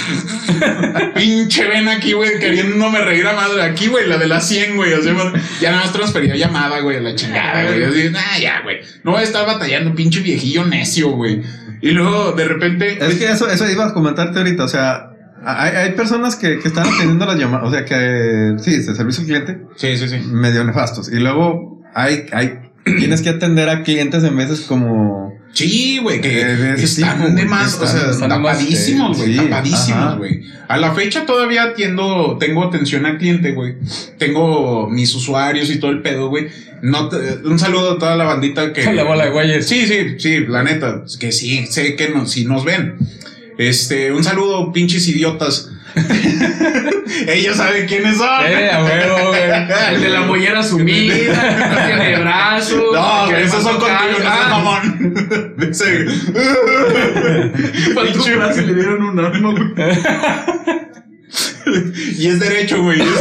Pinche 1.16 1.66
ven 1.66 1.88
aquí, 1.88 2.12
güey, 2.12 2.38
queriéndome 2.38 3.00
reír 3.00 3.26
a 3.26 3.34
madre. 3.34 3.62
Aquí, 3.62 3.88
güey, 3.88 4.06
la 4.08 4.18
de 4.18 4.28
las 4.28 4.46
100, 4.46 4.76
güey. 4.76 4.92
así, 4.94 5.10
madre. 5.10 5.40
ya 5.60 5.70
nada 5.72 5.84
más 5.84 5.92
transfería 5.92 6.36
llamada, 6.36 6.80
güey, 6.80 6.98
a 6.98 7.00
la 7.00 7.14
chingada, 7.14 7.64
güey. 7.64 7.82
Así, 7.84 8.10
nah, 8.10 8.38
ya, 8.40 8.60
güey. 8.62 8.78
No 9.02 9.12
voy 9.12 9.20
a 9.20 9.24
estar 9.24 9.44
batallando, 9.46 9.94
pinche 9.94 10.20
viejillo 10.20 10.64
necio, 10.64 11.10
güey. 11.10 11.42
Y 11.80 11.90
luego, 11.90 12.32
de 12.32 12.44
repente. 12.46 12.98
Es 13.04 13.16
que 13.16 13.30
eso, 13.30 13.50
eso 13.50 13.68
iba 13.68 13.86
a 13.86 13.92
comentarte 13.92 14.38
ahorita. 14.38 14.64
O 14.64 14.68
sea, 14.68 15.10
hay, 15.44 15.74
hay 15.74 15.92
personas 15.92 16.36
que, 16.36 16.60
que 16.60 16.68
están 16.68 16.86
atendiendo 16.86 17.26
las 17.26 17.36
llamadas. 17.38 17.68
O 17.68 17.72
sea, 17.72 17.84
que 17.84 18.54
sí, 18.58 18.76
de 18.76 18.94
servicio 18.94 19.22
al 19.22 19.26
cliente, 19.26 19.58
Sí, 19.74 19.96
sí, 19.96 20.08
sí. 20.08 20.18
medio 20.30 20.62
nefastos. 20.62 21.10
Y 21.12 21.16
luego 21.16 21.82
hay, 21.94 22.26
hay, 22.32 22.60
tienes 22.84 23.22
que 23.22 23.30
atender 23.30 23.68
a 23.68 23.82
clientes 23.82 24.22
en 24.22 24.36
veces 24.36 24.60
como. 24.60 25.31
Sí, 25.54 25.98
güey, 26.02 26.20
que 26.20 26.40
Eh, 26.40 26.74
están 26.78 27.18
tipo, 27.22 27.34
de 27.34 27.44
más, 27.44 27.74
o 27.78 27.86
sea, 27.86 28.06
más, 28.06 28.18
tapadísimos, 28.20 29.18
güey, 29.18 29.32
sí, 29.32 29.36
tapadísimos, 29.38 30.16
güey. 30.18 30.42
A 30.68 30.78
la 30.78 30.94
fecha 30.94 31.26
todavía 31.26 31.64
atiendo, 31.64 32.38
tengo 32.40 32.64
atención 32.64 33.04
al 33.04 33.18
cliente, 33.18 33.52
güey. 33.52 33.74
Tengo 34.18 34.88
mis 34.88 35.14
usuarios 35.14 35.68
y 35.70 35.78
todo 35.78 35.90
el 35.90 36.00
pedo, 36.00 36.28
güey. 36.30 36.48
No 36.80 37.08
te- 37.10 37.46
un 37.46 37.58
saludo 37.58 37.92
a 37.92 37.98
toda 37.98 38.16
la 38.16 38.24
bandita 38.24 38.72
que. 38.72 38.82
La 38.94 39.04
bola 39.04 39.26
de 39.26 39.30
güeyes. 39.30 39.68
Sí, 39.68 39.86
sí, 39.86 40.18
sí, 40.18 40.46
la 40.48 40.62
neta, 40.62 41.04
que 41.20 41.30
sí, 41.32 41.66
sé 41.66 41.96
que 41.96 42.08
no, 42.08 42.26
si 42.26 42.44
nos 42.46 42.64
ven. 42.64 42.96
Este, 43.58 44.10
un 44.10 44.24
saludo, 44.24 44.72
pinches 44.72 45.06
idiotas. 45.06 45.68
Ellos 47.26 47.56
saben 47.56 47.86
quiénes 47.86 48.18
son. 48.18 48.44
Eh, 48.46 48.70
a 48.70 48.84
huevo, 48.84 49.28
güey. 49.28 49.42
El 49.94 50.00
de 50.02 50.08
la 50.08 50.20
mollera 50.22 50.62
sumida, 50.62 51.14
que 51.14 51.28
no 51.28 51.34
tiene 51.86 52.16
brazo. 52.20 52.76
No, 52.92 53.26
que 53.28 53.42
esos 53.42 53.62
son 53.62 53.78
contigo, 53.78 54.10
no 54.12 54.18
seas 54.18 54.48
mamón. 54.50 55.14
Ese- 55.70 56.06
Faltó 57.94 58.24
un 58.24 58.36
brazo 58.38 58.60
le 58.62 58.74
dieron 58.74 59.02
un 59.04 59.18
arma, 59.20 59.50
güey. 59.50 59.72
Y 62.18 62.26
es 62.28 62.40
derecho, 62.40 62.82
güey. 62.82 63.00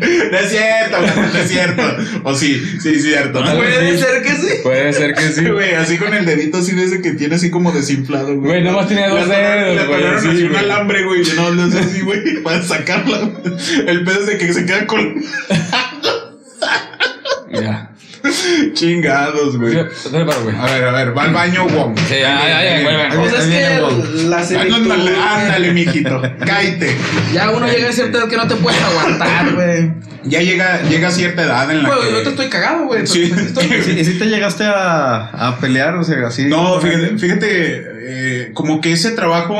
No 0.30 0.38
es 0.38 0.50
cierto, 0.50 0.96
güey, 1.00 1.32
no 1.32 1.38
es 1.38 1.48
cierto. 1.48 1.82
O 2.24 2.34
sí, 2.34 2.62
sí, 2.80 2.88
es 2.90 3.02
cierto. 3.02 3.44
No, 3.44 3.56
Puede 3.56 3.92
sí. 3.96 4.02
ser 4.02 4.22
que 4.22 4.30
sí. 4.30 4.54
Puede 4.62 4.92
ser 4.92 5.14
que 5.14 5.22
sí. 5.32 5.44
Güey, 5.48 5.74
así 5.74 5.96
con 5.98 6.12
el 6.14 6.24
dedito 6.24 6.58
así 6.58 6.74
de 6.74 6.84
ese 6.84 7.00
que 7.00 7.12
tiene 7.12 7.36
así 7.36 7.50
como 7.50 7.72
desinflado, 7.72 8.34
güey. 8.34 8.50
Güey, 8.50 8.64
nomás 8.64 8.88
tenía 8.88 9.08
dos 9.08 9.28
dedos, 9.28 9.76
Le 9.76 10.20
sí, 10.20 10.28
así 10.28 10.42
un 10.44 10.56
alambre, 10.56 11.04
güey. 11.04 11.22
No 11.36 11.54
le 11.54 11.62
hace 11.62 11.78
así, 11.78 12.00
güey, 12.00 12.42
para 12.42 12.62
sacarla. 12.62 13.30
El 13.86 14.04
pedo 14.04 14.20
es 14.20 14.26
de 14.26 14.38
que 14.38 14.52
se 14.52 14.66
queda 14.66 14.86
con. 14.86 15.14
chingados, 18.76 19.56
güey. 19.58 19.74
Dale 19.74 20.24
para, 20.24 20.38
güey. 20.40 20.56
A 20.56 20.64
ver, 20.66 20.84
a 20.84 20.92
ver, 20.92 21.16
va 21.16 21.22
al 21.24 21.32
baño, 21.34 21.66
Wong. 21.66 21.98
Sí, 22.06 22.14
ya, 22.20 22.48
ya, 22.48 22.82
güey, 22.82 23.30
sea, 23.30 23.40
es 23.40 23.46
que 23.46 24.24
la 24.28 24.44
senectud, 24.44 24.74
Ándale, 24.76 25.02
güey. 25.10 25.22
ándale, 25.28 25.72
mijito. 25.72 26.22
Cállate. 26.46 26.96
Ya 27.34 27.50
uno 27.50 27.66
llega 27.66 27.88
a 27.88 27.92
cierta 27.92 28.18
edad 28.18 28.28
que 28.28 28.36
no 28.36 28.46
te 28.46 28.54
puedes 28.56 28.80
aguantar, 28.82 29.54
güey. 29.54 29.92
Ya 30.24 30.40
llega, 30.40 30.82
llega 30.82 31.10
cierta 31.10 31.42
edad 31.44 31.70
en 31.70 31.82
la 31.82 31.88
Güey, 31.88 32.00
que. 32.08 32.12
yo 32.12 32.22
te 32.22 32.28
estoy 32.30 32.48
cagado, 32.48 32.86
güey. 32.86 33.06
Sí. 33.06 33.32
¿Y 33.98 34.04
si 34.04 34.18
te 34.18 34.26
llegaste 34.26 34.64
a, 34.64 35.48
a 35.48 35.58
pelear? 35.58 35.96
O 35.96 36.04
sea, 36.04 36.26
así. 36.26 36.44
No, 36.46 36.80
fíjate, 36.80 37.18
fíjate 37.18 37.82
eh, 38.08 38.50
como 38.54 38.80
que 38.80 38.92
ese 38.92 39.12
trabajo 39.12 39.56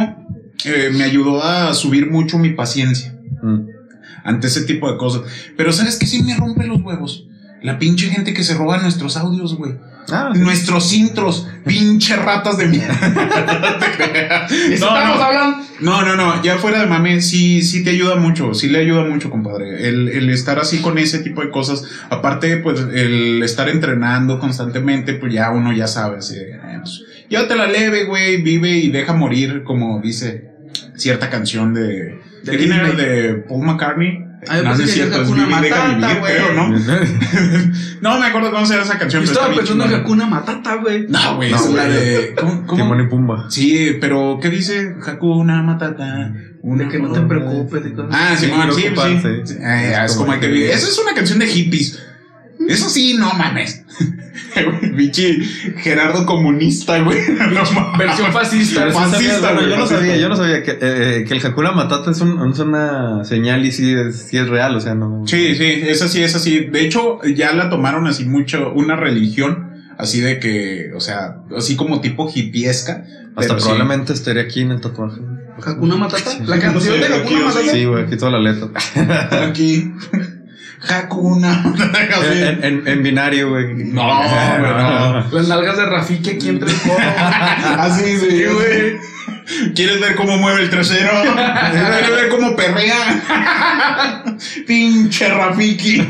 eh, 0.64 0.90
me 0.92 1.04
ayudó 1.04 1.42
a 1.42 1.72
subir 1.74 2.10
mucho 2.10 2.38
mi 2.38 2.50
paciencia 2.50 3.12
Mm. 3.42 3.66
ante 4.24 4.46
ese 4.48 4.62
tipo 4.62 4.90
de 4.90 4.96
cosas. 4.98 5.22
Pero 5.56 5.70
¿sabes 5.72 5.96
qué 5.98 6.06
sí 6.06 6.22
me 6.22 6.34
rompe 6.36 6.66
los 6.66 6.80
huevos? 6.82 7.26
La 7.66 7.80
pinche 7.80 8.06
gente 8.06 8.32
que 8.32 8.44
se 8.44 8.54
roba 8.54 8.78
nuestros 8.78 9.16
audios, 9.16 9.56
güey. 9.56 9.74
Ah, 10.08 10.30
sí. 10.32 10.38
Nuestros 10.38 10.92
intros, 10.92 11.48
pinche 11.64 12.14
ratas 12.14 12.58
de 12.58 12.68
mierda. 12.68 12.94
No 14.78 14.86
No, 14.86 15.24
hablando. 15.24 15.66
No, 15.80 16.02
no, 16.02 16.14
no, 16.14 16.40
ya 16.44 16.58
fuera 16.58 16.78
de 16.78 16.86
mame, 16.86 17.20
sí, 17.20 17.62
sí 17.62 17.82
te 17.82 17.90
ayuda 17.90 18.14
mucho, 18.14 18.54
sí 18.54 18.68
le 18.68 18.78
ayuda 18.78 19.02
mucho, 19.02 19.30
compadre. 19.30 19.88
El, 19.88 20.08
el 20.08 20.30
estar 20.30 20.60
así 20.60 20.78
con 20.78 20.96
ese 20.96 21.18
tipo 21.18 21.40
de 21.40 21.50
cosas, 21.50 21.82
aparte, 22.08 22.58
pues, 22.58 22.78
el 22.94 23.42
estar 23.42 23.68
entrenando 23.68 24.38
constantemente, 24.38 25.14
pues 25.14 25.34
ya 25.34 25.50
uno 25.50 25.72
ya 25.72 25.88
sabe, 25.88 26.18
así, 26.18 26.36
de, 26.36 26.52
eh, 26.52 26.78
pues, 26.80 27.02
llévatela 27.28 27.66
leve, 27.66 28.04
güey, 28.04 28.42
vive 28.42 28.76
y 28.76 28.90
deja 28.92 29.12
morir, 29.12 29.64
como 29.64 30.00
dice 30.00 30.52
cierta 30.94 31.30
canción 31.30 31.74
de... 31.74 32.20
¿De. 32.44 32.56
De 32.56 33.34
Paul 33.48 33.66
McCartney. 33.66 34.25
No, 34.49 34.62
no 34.62 34.74
es 34.74 34.93
cierto, 34.93 35.22
es 35.22 35.28
deja 35.28 35.89
vivir, 35.89 36.22
creo, 36.24 36.53
¿no? 36.55 36.78
No 38.01 38.20
me 38.20 38.26
acuerdo 38.26 38.51
cómo 38.53 38.66
se 38.66 38.74
llama 38.74 38.84
esa 38.84 38.99
canción. 38.99 39.22
Yo 39.24 39.28
pero 39.28 39.41
estaba 39.41 39.57
pensando 39.57 39.84
en. 39.84 39.95
Hakuna 39.95 40.26
Matata, 40.26 40.74
güey. 40.76 41.07
No, 41.09 41.37
güey, 41.37 41.51
No, 41.51 41.57
es 41.57 41.70
la 41.70 41.89
de... 41.89 42.34
¿Cómo? 42.39 42.66
cómo? 42.66 42.82
Timón 42.82 43.01
y 43.01 43.07
Pumba. 43.09 43.47
Sí, 43.51 43.97
pero 44.01 44.39
¿qué 44.41 44.51
dice? 44.51 44.95
Hakuna 45.05 45.62
Matata. 45.62 46.32
De 46.62 46.89
que 46.89 46.99
no 46.99 47.12
te 47.12 47.20
preocupes. 47.20 47.82
y 47.87 47.93
cosas. 47.93 48.11
Ah, 48.12 48.37
sí, 48.37 48.47
sí, 48.47 48.82
sí. 48.82 49.28
Sí, 49.45 49.55
eh, 49.61 49.97
es 50.05 50.14
como 50.16 50.32
hay 50.32 50.41
que 50.41 50.49
vivir. 50.49 50.70
Eso 50.70 50.89
es 50.89 50.99
una 50.99 51.14
canción 51.14 51.39
de 51.39 51.47
hippies. 51.47 52.03
Eso 52.68 52.88
sí, 52.88 53.14
no 53.18 53.32
mames. 53.34 53.84
Bichi 54.94 55.42
Gerardo 55.78 56.24
comunista, 56.26 56.98
güey. 57.00 57.18
No. 57.52 57.98
Versión 57.98 58.32
fascista. 58.32 58.90
Fascista, 58.90 59.52
güey, 59.52 59.68
yo 59.70 59.76
no 59.76 59.86
sabía, 59.86 60.16
yo 60.16 60.28
no 60.28 60.36
sabía 60.36 60.62
que, 60.62 60.70
eh, 60.72 60.78
eh, 60.80 61.24
que 61.26 61.34
el 61.34 61.44
Hakuna 61.46 61.72
Matata 61.72 62.10
es, 62.10 62.20
un- 62.20 62.50
es 62.52 62.58
una 62.58 63.24
señal 63.24 63.64
y 63.64 63.72
sí 63.72 63.92
es, 63.92 64.28
sí 64.28 64.36
es 64.38 64.48
real, 64.48 64.74
o 64.76 64.80
sea, 64.80 64.94
no. 64.94 65.22
Sí, 65.26 65.54
sí, 65.56 65.64
es 65.86 66.00
así, 66.02 66.22
es 66.22 66.34
así. 66.34 66.60
De 66.66 66.80
hecho, 66.84 67.20
ya 67.24 67.52
la 67.52 67.68
tomaron 67.70 68.06
así 68.06 68.24
mucho, 68.24 68.72
una 68.72 68.96
religión, 68.96 69.72
así 69.98 70.20
de 70.20 70.38
que, 70.40 70.90
o 70.94 71.00
sea, 71.00 71.36
así 71.56 71.76
como 71.76 72.00
tipo 72.00 72.30
hippiesca. 72.34 73.04
Hasta 73.36 73.48
pero 73.54 73.58
sí. 73.60 73.64
probablemente 73.68 74.12
estaría 74.14 74.42
aquí 74.42 74.62
en 74.62 74.70
el 74.70 74.80
tatuaje. 74.80 75.20
Hakuna 75.62 75.96
Matata. 75.96 76.38
La 76.44 76.56
No 76.56 76.62
canción 76.62 76.94
sé, 76.94 77.08
de 77.08 77.14
Hakuna. 77.14 77.44
Matata. 77.46 77.72
Sí, 77.72 77.84
güey, 77.84 78.04
aquí 78.04 78.16
toda 78.16 78.32
la 78.32 78.40
letra. 78.40 78.68
Aquí. 79.46 79.92
Hakuna. 80.80 81.74
En, 82.32 82.64
en, 82.64 82.88
en 82.88 83.02
binario, 83.02 83.50
güey. 83.50 83.74
No, 83.74 84.18
güey, 84.18 84.72
no. 84.72 85.26
Las 85.32 85.48
nalgas 85.48 85.76
de 85.76 85.86
Rafiki 85.86 86.30
aquí 86.30 86.48
entre 86.48 86.70
el. 86.70 86.76
Así, 87.78 88.18
sí, 88.18 88.44
güey. 88.44 89.74
¿Quieres 89.74 90.00
ver 90.00 90.16
cómo 90.16 90.36
mueve 90.38 90.62
el 90.62 90.70
trasero? 90.70 91.10
¿Quieres 91.22 92.10
ver 92.10 92.28
cómo 92.30 92.56
perrea? 92.56 94.36
Pinche 94.66 95.28
Rafiki. 95.28 96.06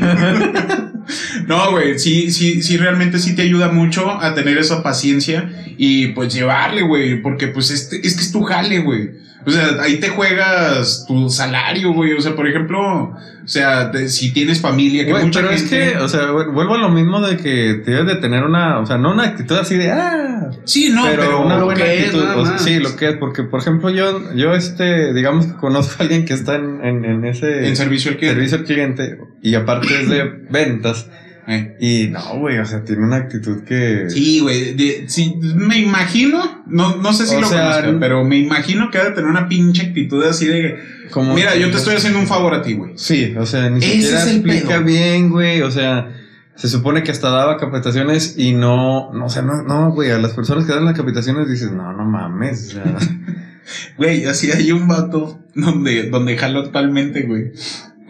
No, 1.45 1.71
güey, 1.71 1.99
sí, 1.99 2.31
sí, 2.31 2.61
sí, 2.61 2.77
realmente 2.77 3.19
sí 3.19 3.35
te 3.35 3.43
ayuda 3.43 3.69
mucho 3.69 4.09
a 4.09 4.33
tener 4.33 4.57
esa 4.57 4.81
paciencia 4.83 5.49
y 5.77 6.07
pues 6.07 6.33
llevarle, 6.33 6.81
güey, 6.81 7.21
porque 7.21 7.47
pues 7.47 7.69
este, 7.69 8.05
es 8.05 8.15
que 8.15 8.21
es 8.21 8.31
tu 8.31 8.43
jale, 8.43 8.79
güey. 8.79 9.11
O 9.45 9.51
sea, 9.51 9.81
ahí 9.81 9.97
te 9.99 10.09
juegas 10.09 11.05
tu 11.07 11.29
salario, 11.29 11.93
güey. 11.93 12.13
O 12.13 12.21
sea, 12.21 12.35
por 12.35 12.47
ejemplo, 12.47 12.79
o 12.81 13.17
sea, 13.45 13.85
de- 13.85 14.09
si 14.09 14.33
tienes 14.33 14.59
familia, 14.59 15.05
que 15.05 15.11
Güey, 15.11 15.25
mucha 15.25 15.39
pero 15.39 15.51
es 15.53 15.63
que, 15.63 15.95
o 15.97 16.07
sea, 16.09 16.31
vuelvo 16.31 16.73
a 16.73 16.77
lo 16.79 16.89
mismo 16.89 17.21
de 17.21 17.37
que 17.37 17.75
debes 17.85 18.05
de 18.07 18.15
tener 18.15 18.43
una, 18.43 18.79
o 18.79 18.85
sea, 18.85 18.97
no 18.97 19.13
una 19.13 19.23
actitud 19.23 19.55
así 19.55 19.75
de, 19.77 19.91
ah, 19.91 20.49
Sí, 20.65 20.89
no, 20.93 21.03
pero, 21.05 21.21
pero, 21.21 21.41
una 21.45 21.57
lo 21.57 21.65
buena 21.65 21.81
que 21.83 21.99
actitud. 21.99 22.23
o 22.35 22.45
sea, 22.45 22.57
sí, 22.57 22.79
lo 22.79 22.95
que 22.95 23.09
es, 23.09 23.15
porque, 23.17 23.43
por 23.43 23.61
ejemplo, 23.61 23.89
yo, 23.89 24.33
yo, 24.33 24.53
este, 24.53 25.13
digamos 25.13 25.45
que 25.47 25.53
conozco 25.53 25.95
a 25.99 26.03
alguien 26.03 26.25
que 26.25 26.33
está 26.33 26.55
en, 26.55 26.83
en, 26.83 27.05
en 27.05 27.25
ese 27.25 27.67
en 27.67 27.75
servicio 27.77 28.11
al 28.11 28.17
cliente. 28.17 28.35
servicio 28.35 28.57
al 28.59 28.63
cliente 28.65 29.17
y 29.41 29.55
aparte 29.55 29.87
es 30.01 30.09
de 30.09 30.23
ventas. 30.49 31.07
Eh. 31.47 31.77
Y 31.79 32.07
no, 32.09 32.39
güey, 32.39 32.57
o 32.57 32.65
sea, 32.65 32.83
tiene 32.83 33.03
una 33.05 33.15
actitud 33.15 33.63
que. 33.63 34.09
Sí, 34.09 34.41
güey. 34.41 34.77
Sí, 35.07 35.35
me 35.55 35.77
imagino, 35.79 36.63
no, 36.67 36.97
no 36.97 37.13
sé 37.13 37.25
si 37.25 37.35
O 37.35 37.41
lo 37.41 37.47
sea, 37.47 37.81
conozco, 37.81 37.99
pero 38.01 38.23
me 38.25 38.37
imagino 38.37 38.91
que 38.91 38.97
ha 38.97 39.05
de 39.05 39.11
tener 39.11 39.29
una 39.29 39.47
pinche 39.47 39.87
actitud 39.87 40.23
así 40.25 40.45
de. 40.45 40.77
Como 41.09 41.33
Mira, 41.33 41.55
yo 41.55 41.71
te 41.71 41.77
estoy 41.77 41.95
haciendo 41.95 42.19
un 42.19 42.27
favor 42.27 42.53
a 42.53 42.61
ti, 42.61 42.73
güey. 42.73 42.91
Sí, 42.97 43.33
o 43.37 43.45
sea, 43.45 43.69
ni 43.69 43.79
Ese 43.79 43.89
siquiera 43.91 44.23
explica 44.23 44.67
pedo. 44.67 44.83
bien, 44.83 45.29
güey. 45.29 45.61
O 45.61 45.71
sea, 45.71 46.13
se 46.55 46.67
supone 46.67 47.03
que 47.03 47.11
hasta 47.11 47.29
daba 47.29 47.57
capacitaciones 47.57 48.35
y 48.37 48.51
no, 48.53 49.13
no, 49.13 49.27
o 49.27 49.29
sea, 49.29 49.41
no, 49.41 49.63
no, 49.63 49.91
güey, 49.91 50.11
a 50.11 50.17
las 50.17 50.33
personas 50.33 50.65
que 50.65 50.73
dan 50.73 50.83
las 50.83 50.97
capacitaciones 50.97 51.47
dices, 51.47 51.71
no, 51.71 51.93
no 51.93 52.03
mames, 52.03 52.69
o 52.69 52.71
sea, 52.71 52.83
Güey, 53.97 54.25
así 54.25 54.51
hay 54.51 54.71
un 54.71 54.87
vato 54.87 55.39
donde, 55.53 56.09
donde 56.09 56.37
jalo 56.37 56.59
actualmente, 56.59 57.23
güey. 57.23 57.51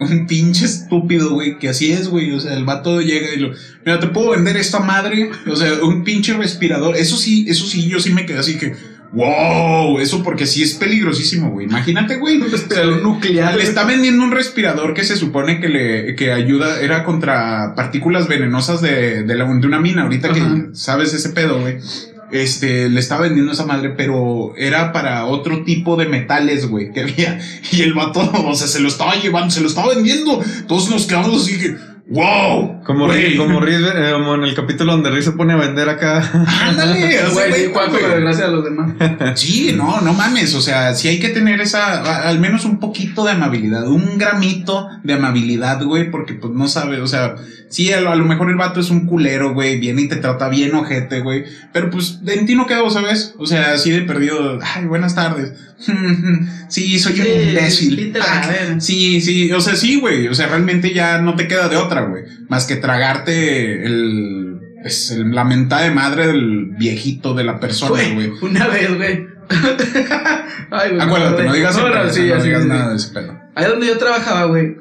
Un 0.00 0.26
pinche 0.26 0.64
estúpido, 0.64 1.30
güey, 1.30 1.58
que 1.58 1.68
así 1.68 1.92
es, 1.92 2.08
güey. 2.08 2.32
O 2.32 2.40
sea, 2.40 2.54
el 2.54 2.64
vato 2.64 3.00
llega 3.00 3.34
y 3.34 3.38
lo. 3.38 3.50
Mira, 3.84 3.98
te 3.98 4.06
puedo 4.06 4.30
vender 4.30 4.56
esta 4.56 4.78
madre. 4.78 5.30
O 5.50 5.56
sea, 5.56 5.82
un 5.82 6.04
pinche 6.04 6.34
respirador. 6.34 6.96
Eso 6.96 7.16
sí, 7.16 7.46
eso 7.48 7.66
sí, 7.66 7.88
yo 7.88 7.98
sí 7.98 8.12
me 8.12 8.24
quedé 8.24 8.38
así 8.38 8.58
que. 8.58 8.74
¡Wow! 9.10 10.00
Eso 10.00 10.22
porque 10.22 10.46
sí 10.46 10.62
es 10.62 10.74
peligrosísimo, 10.74 11.50
güey. 11.50 11.66
Imagínate, 11.66 12.16
güey. 12.16 12.40
O 12.42 12.56
sea, 12.56 12.84
nuclear. 12.84 13.56
le 13.56 13.62
está 13.62 13.84
vendiendo 13.84 14.22
un 14.22 14.32
respirador 14.32 14.92
que 14.94 15.02
se 15.02 15.16
supone 15.16 15.60
que 15.60 15.68
le 15.68 16.14
que 16.14 16.30
ayuda, 16.30 16.80
era 16.80 17.04
contra 17.04 17.74
partículas 17.74 18.28
venenosas 18.28 18.82
de, 18.82 19.22
de, 19.22 19.34
la, 19.34 19.46
de 19.46 19.66
una 19.66 19.80
mina. 19.80 20.02
Ahorita 20.02 20.28
Ajá. 20.28 20.34
que 20.34 20.68
sabes 20.74 21.14
ese 21.14 21.30
pedo, 21.30 21.60
güey. 21.60 21.78
Este, 22.30 22.88
le 22.88 23.00
estaba 23.00 23.22
vendiendo 23.22 23.52
esa 23.52 23.64
madre, 23.64 23.90
pero 23.90 24.54
era 24.56 24.92
para 24.92 25.26
otro 25.26 25.64
tipo 25.64 25.96
de 25.96 26.06
metales, 26.06 26.68
güey, 26.68 26.92
que 26.92 27.00
había. 27.00 27.38
Y 27.72 27.82
el 27.82 27.94
vato, 27.94 28.20
o 28.46 28.54
sea, 28.54 28.66
se 28.66 28.80
lo 28.80 28.88
estaba 28.88 29.14
llevando, 29.14 29.50
se 29.50 29.60
lo 29.60 29.68
estaba 29.68 29.94
vendiendo. 29.94 30.42
Todos 30.66 30.90
nos 30.90 31.06
quedamos 31.06 31.42
así 31.42 31.58
que, 31.58 31.76
wow. 32.08 32.77
Como. 32.88 33.06
Riz- 33.06 33.36
como, 33.36 33.60
Riz, 33.60 33.80
eh, 33.80 34.12
como 34.14 34.34
en 34.36 34.44
el 34.44 34.54
capítulo 34.54 34.92
donde 34.92 35.10
Riz 35.10 35.26
se 35.26 35.32
pone 35.32 35.52
a 35.52 35.56
vender 35.56 35.90
acá. 35.90 36.22
Ándale, 36.62 37.20
Güey, 37.34 37.66
cuánto 37.70 37.98
a 37.98 38.48
los 38.48 38.64
demás. 38.64 38.92
Sí, 39.38 39.74
no, 39.76 40.00
no 40.00 40.14
mames. 40.14 40.54
O 40.54 40.62
sea, 40.62 40.94
sí 40.94 41.06
hay 41.08 41.20
que 41.20 41.28
tener 41.28 41.60
esa, 41.60 42.26
al 42.26 42.40
menos 42.40 42.64
un 42.64 42.80
poquito 42.80 43.26
de 43.26 43.32
amabilidad, 43.32 43.86
un 43.86 44.16
gramito 44.16 44.88
de 45.04 45.12
amabilidad, 45.12 45.82
güey, 45.84 46.10
porque 46.10 46.32
pues 46.32 46.54
no 46.54 46.66
sabe, 46.66 47.02
o 47.02 47.06
sea, 47.06 47.34
sí, 47.68 47.92
a 47.92 48.00
lo, 48.00 48.10
a 48.10 48.16
lo 48.16 48.24
mejor 48.24 48.48
el 48.48 48.56
vato 48.56 48.80
es 48.80 48.88
un 48.88 49.04
culero, 49.04 49.52
güey, 49.52 49.78
viene 49.78 50.02
y 50.02 50.08
te 50.08 50.16
trata 50.16 50.48
bien 50.48 50.74
ojete, 50.74 51.20
güey, 51.20 51.44
pero 51.74 51.90
pues 51.90 52.20
en 52.26 52.46
ti 52.46 52.54
no 52.54 52.66
quedó, 52.66 52.88
¿sabes? 52.88 53.34
O 53.38 53.44
sea, 53.46 53.72
así 53.74 53.90
de 53.90 54.00
perdido, 54.00 54.58
ay, 54.62 54.86
buenas 54.86 55.14
tardes. 55.14 55.52
sí, 56.68 56.98
soy 56.98 57.20
un 57.20 57.48
imbécil. 57.48 58.16
Ah, 58.20 58.76
sí, 58.78 59.20
sí, 59.20 59.52
o 59.52 59.60
sea, 59.60 59.76
sí, 59.76 60.00
güey, 60.00 60.26
o 60.28 60.34
sea, 60.34 60.48
realmente 60.48 60.92
ya 60.92 61.18
no 61.20 61.36
te 61.36 61.46
queda 61.46 61.68
de 61.68 61.76
otra, 61.76 62.02
güey, 62.02 62.24
más 62.48 62.66
que 62.66 62.76
tragarte 62.76 63.84
el, 63.86 64.58
es 64.84 65.10
el- 65.10 65.30
la 65.34 65.44
mentada 65.44 65.82
de 65.82 65.90
madre 65.90 66.26
del 66.26 66.66
viejito 66.78 67.34
de 67.34 67.44
la 67.44 67.60
persona, 67.60 67.90
Güey, 68.14 68.32
una 68.42 68.66
vez, 68.68 68.96
güey. 68.96 69.26
Ay, 70.70 70.90
güey. 70.90 71.00
Acuérdate, 71.00 71.44
no 71.44 71.52
digas, 71.52 71.76
no, 71.76 71.86
el 71.86 71.94
no, 71.94 72.00
pedo, 72.02 72.12
sí, 72.12 72.20
no 72.22 72.26
ya, 72.28 72.40
sí, 72.40 72.46
digas 72.48 72.62
sí. 72.62 72.68
nada 72.68 72.90
de 72.90 72.96
ese 72.96 73.12
pedo. 73.14 73.38
Ahí 73.54 73.66
donde 73.66 73.86
yo 73.86 73.98
trabajaba, 73.98 74.44
güey. 74.46 74.76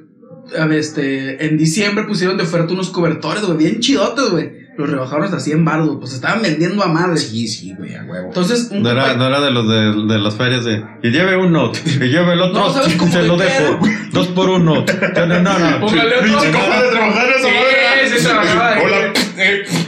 Este, 0.71 1.45
en 1.45 1.57
diciembre 1.57 2.05
pusieron 2.05 2.37
de 2.37 2.43
oferta 2.43 2.73
unos 2.73 2.89
cobertores, 2.89 3.43
güey, 3.43 3.57
bien 3.57 3.79
chidotes, 3.79 4.29
güey. 4.29 4.66
Los 4.77 4.89
rebajaron 4.89 5.23
hasta 5.25 5.39
100 5.39 5.65
baros, 5.65 5.97
pues 5.99 6.13
estaban 6.13 6.41
vendiendo 6.43 6.83
a 6.83 6.87
madre. 6.87 7.17
Sí, 7.17 7.47
sí, 7.47 7.73
güey, 7.77 7.95
a 7.95 8.03
huevo. 8.03 8.27
Entonces, 8.27 8.69
un 8.71 8.83
No 8.83 8.91
era, 8.91 9.15
no 9.15 9.25
era 9.27 9.41
de 9.41 9.49
los 9.51 9.67
de, 9.67 10.13
de 10.13 10.19
las 10.19 10.35
ferias 10.35 10.63
de. 10.65 10.83
Y 11.03 11.09
lleve 11.09 11.35
uno, 11.35 11.71
y 11.85 12.05
lleve 12.07 12.33
el 12.33 12.41
otro, 12.41 12.59
No, 12.61 12.69
¿sabes 12.73 12.93
cómo 12.95 13.11
se 13.11 13.23
lo 13.23 13.37
dejo. 13.37 13.79
Dos 14.11 14.27
por 14.27 14.49
uno. 14.49 14.85
No, 15.17 15.25
no, 15.41 15.59
no. 15.59 15.79
Póngale 15.81 16.15
otro. 16.17 16.41
De 16.41 16.49
trabajar 16.51 17.25
esa 17.29 17.47
Sí, 17.47 17.53
madre. 17.53 18.19
sí 18.19 18.23
trabajaba 18.25 18.73
ahí. 18.73 18.81
Hola. 18.85 19.13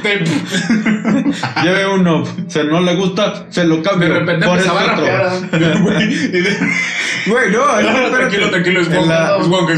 Eh, 0.04 0.24
eh, 0.24 1.32
Lleve 1.64 1.88
uno. 1.88 2.24
Si 2.48 2.60
no 2.64 2.82
le 2.82 2.96
gusta, 2.96 3.46
se 3.50 3.66
lo 3.66 3.82
cambio. 3.82 4.10
De 4.10 4.20
repente 4.20 4.46
por 4.46 4.58
empezaba 4.58 4.82
a 4.82 4.86
este 4.86 5.80
güey, 7.28 7.52
no, 7.52 8.10
tranquilo, 8.16 8.50
tranquilo, 8.50 8.82
es 8.82 8.90
la- 8.90 9.38
es 9.40 9.48
Wong, 9.48 9.70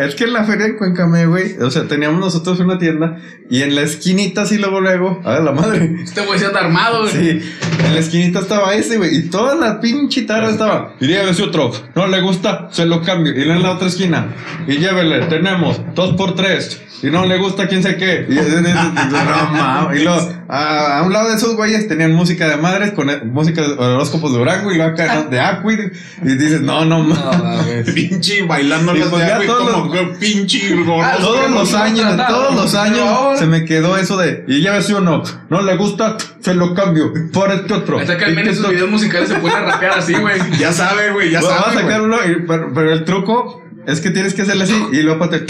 es 0.00 0.14
que 0.14 0.24
en 0.24 0.32
la 0.32 0.44
feria 0.44 0.66
de 0.66 0.76
Cuencamé, 0.76 1.26
güey, 1.26 1.56
o 1.60 1.70
sea, 1.70 1.86
teníamos 1.88 2.20
nosotros 2.20 2.60
una 2.60 2.78
tienda 2.78 3.16
y 3.50 3.62
en 3.62 3.74
la 3.74 3.82
esquinita, 3.82 4.42
así 4.42 4.56
luego, 4.58 4.80
luego, 4.80 5.20
a 5.24 5.32
ver 5.34 5.42
la 5.42 5.52
madre. 5.52 5.96
Este 6.02 6.20
güey 6.22 6.38
se 6.38 6.46
anda 6.46 6.60
armado, 6.60 7.00
güey. 7.02 7.12
Sí, 7.12 7.52
en 7.84 7.94
la 7.94 8.00
esquinita 8.00 8.40
estaba 8.40 8.74
ese, 8.74 8.96
güey, 8.98 9.16
y 9.16 9.22
toda 9.28 9.54
la 9.56 9.80
pinche 9.80 10.22
tarde 10.22 10.52
estaba. 10.52 10.94
Y 11.00 11.06
llévese 11.08 11.42
otro, 11.42 11.72
no 11.94 12.06
le 12.06 12.20
gusta, 12.20 12.68
se 12.70 12.86
lo 12.86 13.02
cambio. 13.02 13.36
Y 13.36 13.42
en 13.42 13.62
la 13.62 13.72
otra 13.72 13.88
esquina, 13.88 14.28
y 14.66 14.76
llévele, 14.78 15.26
tenemos 15.26 15.80
dos 15.94 16.14
por 16.14 16.34
tres. 16.34 16.82
Y 17.02 17.08
no 17.08 17.26
le 17.26 17.36
gusta 17.36 17.68
quién 17.68 17.82
sé 17.82 17.96
qué. 17.98 18.24
Y, 18.26 18.34
no, 18.34 18.40
mames. 19.62 20.00
Y 20.00 20.04
luego, 20.04 20.28
a, 20.48 20.98
a 20.98 21.02
un 21.02 21.12
lado 21.12 21.28
de 21.30 21.36
esos 21.36 21.56
güeyes 21.56 21.88
tenían 21.88 22.12
música 22.12 22.48
de 22.48 22.56
madres 22.56 22.92
con 22.92 23.08
música 23.32 23.62
de 23.62 23.72
horóscopos 23.72 24.32
de 24.32 24.38
Durango 24.38 24.70
y 24.72 24.76
luego 24.76 24.92
acá 24.92 25.14
¿no? 25.14 25.22
de 25.30 25.40
Aquid. 25.40 25.80
Y 26.22 26.28
dices, 26.36 26.60
no, 26.60 26.84
no 26.84 27.02
mames. 27.02 27.90
Pinche 27.90 28.42
bailando 28.42 28.92
las 28.94 29.08
pues 29.08 29.26
de 29.40 29.46
como 29.46 29.90
que 29.90 30.04
pinche 30.20 30.74
gordo. 30.76 31.02
Ah, 31.02 31.16
Todos 31.20 31.50
los 31.50 31.74
años, 31.74 32.16
todos 32.28 32.54
los 32.54 32.74
años 32.74 33.38
se 33.38 33.46
me 33.46 33.64
quedó 33.64 33.96
eso 33.96 34.16
de, 34.16 34.44
y 34.48 34.60
ya 34.62 34.72
ves 34.72 34.86
si 34.86 34.92
o 34.92 35.00
no, 35.00 35.22
no 35.50 35.62
le 35.62 35.76
gusta, 35.76 36.16
se 36.40 36.54
lo 36.54 36.74
cambio 36.74 37.12
por 37.32 37.50
este 37.50 37.74
otro. 37.74 37.98
Hasta 37.98 38.16
que 38.16 38.24
al 38.24 38.34
menos 38.34 38.56
en 38.56 38.62
sus 38.62 38.70
videos 38.70 38.90
musicales 38.90 39.28
se 39.28 39.34
a 39.34 39.60
rapear 39.60 39.98
así, 39.98 40.14
güey. 40.14 40.36
Ya 40.58 40.72
sabe, 40.72 41.12
güey, 41.12 41.30
ya 41.30 41.40
a 41.40 41.42
sabe. 41.42 41.74
sacar 41.74 42.00
güey. 42.00 42.04
uno, 42.04 42.16
y- 42.26 42.46
pero, 42.46 42.72
pero 42.74 42.92
el 42.92 43.04
truco 43.04 43.62
es 43.86 44.00
que 44.00 44.10
tienes 44.10 44.34
que 44.34 44.42
hacerle 44.42 44.64
así 44.64 44.86
y 44.92 45.02
luego 45.02 45.18
pate. 45.20 45.44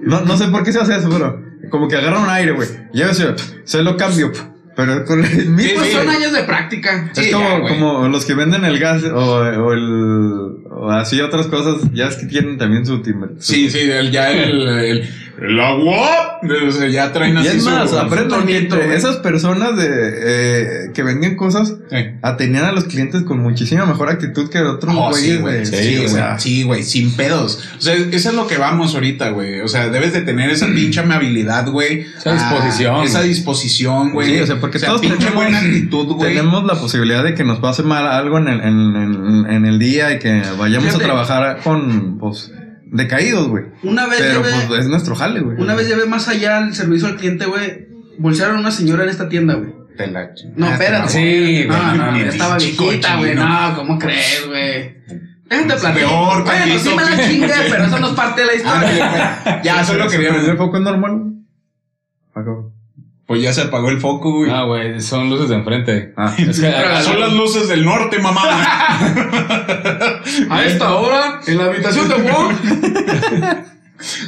No, 0.00 0.20
no 0.20 0.36
sé 0.36 0.48
por 0.48 0.62
qué 0.64 0.72
se 0.72 0.80
hace 0.80 0.96
eso, 0.96 1.08
pero 1.10 1.43
como 1.70 1.88
que 1.88 1.96
agarra 1.96 2.20
un 2.20 2.30
aire, 2.30 2.52
güey. 2.52 2.68
Llévese, 2.92 3.34
se 3.64 3.82
lo 3.82 3.96
cambio. 3.96 4.32
Pero 4.76 5.04
con 5.04 5.24
el 5.24 5.50
mismo. 5.50 5.78
Pues 5.78 5.88
sí. 5.88 5.96
son 5.96 6.08
años 6.08 6.32
de 6.32 6.42
práctica. 6.42 7.10
Es 7.16 7.26
Sí, 7.26 7.30
como, 7.30 7.62
ya, 7.62 7.68
como 7.68 8.08
los 8.08 8.24
que 8.24 8.34
venden 8.34 8.64
el 8.64 8.78
gas 8.78 9.04
o, 9.04 9.16
o 9.16 9.72
el. 9.72 10.64
o 10.70 10.90
así 10.90 11.20
otras 11.20 11.46
cosas, 11.46 11.88
ya 11.92 12.08
es 12.08 12.16
que 12.16 12.26
tienen 12.26 12.58
también 12.58 12.84
su 12.84 13.00
timbre. 13.00 13.30
Sí, 13.38 13.70
sí, 13.70 13.88
el, 13.90 14.10
ya 14.10 14.32
el, 14.32 14.66
el, 14.66 15.08
el 15.40 15.60
agua. 15.60 16.38
O 16.68 16.70
sea, 16.72 16.88
ya 16.88 17.12
traen 17.12 17.34
Y 17.36 17.38
así 17.38 17.56
es 17.56 17.64
su- 17.64 17.70
más, 17.70 17.90
güey. 17.90 18.92
esas 18.94 19.16
personas 19.16 19.76
de 19.76 19.86
eh, 19.88 20.90
que 20.94 21.02
vendían 21.02 21.36
cosas 21.36 21.74
Sí. 21.90 21.96
atendían 22.22 22.64
a 22.66 22.72
los 22.72 22.84
clientes 22.84 23.22
con 23.22 23.40
muchísima 23.40 23.86
mejor 23.86 24.10
actitud 24.10 24.48
que 24.50 24.60
otros 24.60 24.94
Oh, 24.96 25.12
sí, 25.12 25.36
güeyes 25.38 25.40
güey. 25.40 25.66
Sí, 25.66 25.76
sí, 25.76 25.96
o 25.96 26.00
güey. 26.00 26.08
sea, 26.10 26.38
Sí, 26.38 26.62
güey, 26.64 26.82
sin 26.82 27.16
pedos. 27.16 27.64
O 27.78 27.80
sea, 27.80 27.94
eso 27.94 28.28
es 28.28 28.34
lo 28.34 28.46
que 28.46 28.58
vamos 28.58 28.94
ahorita, 28.94 29.30
güey. 29.30 29.60
O 29.60 29.68
sea, 29.68 29.88
debes 29.88 30.12
de 30.12 30.20
tener 30.20 30.50
esa 30.50 30.66
pinche 30.74 31.00
amabilidad, 31.00 31.68
güey. 31.70 32.06
Esa 32.16 32.32
disposición, 32.34 32.96
Ah, 33.00 33.04
esa 33.04 33.22
disposición, 33.22 34.12
güey. 34.12 34.34
Sí, 34.36 34.40
o 34.40 34.46
sea, 34.46 34.60
porque 34.60 34.78
todos 34.78 35.00
pinche 35.00 35.16
tenemos- 35.16 35.34
buena 35.36 35.58
actitud, 35.60 36.06
güey. 36.14 36.34
tenemos 36.34 36.64
la 36.64 36.74
posibilidad 36.74 37.24
de 37.24 37.34
que 37.34 37.44
nos 37.44 37.58
pase 37.60 37.82
mal 37.82 38.06
algo 38.06 38.38
en 38.38 38.48
el, 38.48 38.60
en, 38.60 38.96
en- 38.96 39.46
en 39.50 39.64
el 39.66 39.78
día 39.78 40.12
y 40.12 40.18
que 40.18 40.42
vayamos 40.58 40.86
Fíjate. 40.88 41.04
a 41.04 41.06
trabajar 41.06 41.58
con, 41.64 42.18
pues, 42.18 42.50
decaídos, 42.94 43.48
güey. 43.48 43.64
Una 43.82 44.06
vez 44.06 44.18
Pero, 44.20 44.42
llevé, 44.42 44.54
pues, 44.66 44.80
es 44.80 44.86
nuestro 44.86 45.14
jale, 45.14 45.40
güey. 45.40 45.56
una 45.60 45.74
vez 45.74 45.88
llevé 45.88 46.06
más 46.06 46.28
allá 46.28 46.58
el 46.58 46.74
servicio 46.74 47.08
al 47.08 47.16
cliente, 47.16 47.44
güey. 47.46 47.88
Bolsearon 48.18 48.56
a 48.56 48.60
una 48.60 48.70
señora 48.70 49.02
en 49.04 49.10
esta 49.10 49.28
tienda, 49.28 49.54
güey. 49.54 49.74
Te 49.96 50.06
la- 50.08 50.30
No, 50.56 50.68
espérate. 50.70 51.08
Sí, 51.08 51.64
güey, 51.66 51.68
no, 51.68 51.94
no, 51.94 52.16
ya 52.18 52.24
no, 52.24 52.30
estaba 52.30 52.56
viejita, 52.56 53.16
güey. 53.16 53.34
No, 53.34 53.72
¿cómo 53.76 53.98
crees, 53.98 54.44
güey? 54.46 54.94
Déjate 55.48 55.66
platicar. 55.68 55.94
peor, 55.94 56.44
Bueno, 56.44 56.78
sí 56.78 56.90
me 56.96 57.04
la 57.04 57.28
chingué, 57.28 57.52
pero 57.70 57.84
eso 57.84 57.98
no 58.00 58.06
es 58.08 58.12
parte 58.14 58.40
de 58.40 58.46
la 58.46 58.54
historia. 58.56 59.40
güey. 59.44 59.62
Ya, 59.62 59.84
solo 59.84 60.08
¿Se 60.08 60.16
quería. 60.16 60.30
prendió 60.32 60.52
el 60.52 60.58
foco 60.58 60.80
normal? 60.80 61.22
Acabó. 62.34 62.73
Pues 63.26 63.40
ya 63.42 63.52
se 63.54 63.62
apagó 63.62 63.88
el 63.88 64.00
foco, 64.00 64.32
güey. 64.32 64.50
Ah, 64.50 64.64
güey, 64.64 65.00
son 65.00 65.30
luces 65.30 65.48
de 65.48 65.54
enfrente. 65.54 66.12
Ah. 66.16 66.34
Es 66.38 66.60
que 66.60 66.68
acá- 66.68 67.02
Son 67.02 67.18
las 67.18 67.32
luces 67.32 67.68
del 67.68 67.84
norte, 67.84 68.18
mamá. 68.18 68.42
A 70.50 70.64
esta 70.64 70.94
hora, 70.94 71.40
en 71.46 71.58
la 71.58 71.64
habitación 71.64 72.08
de 72.08 72.14
Wong. 72.16 72.52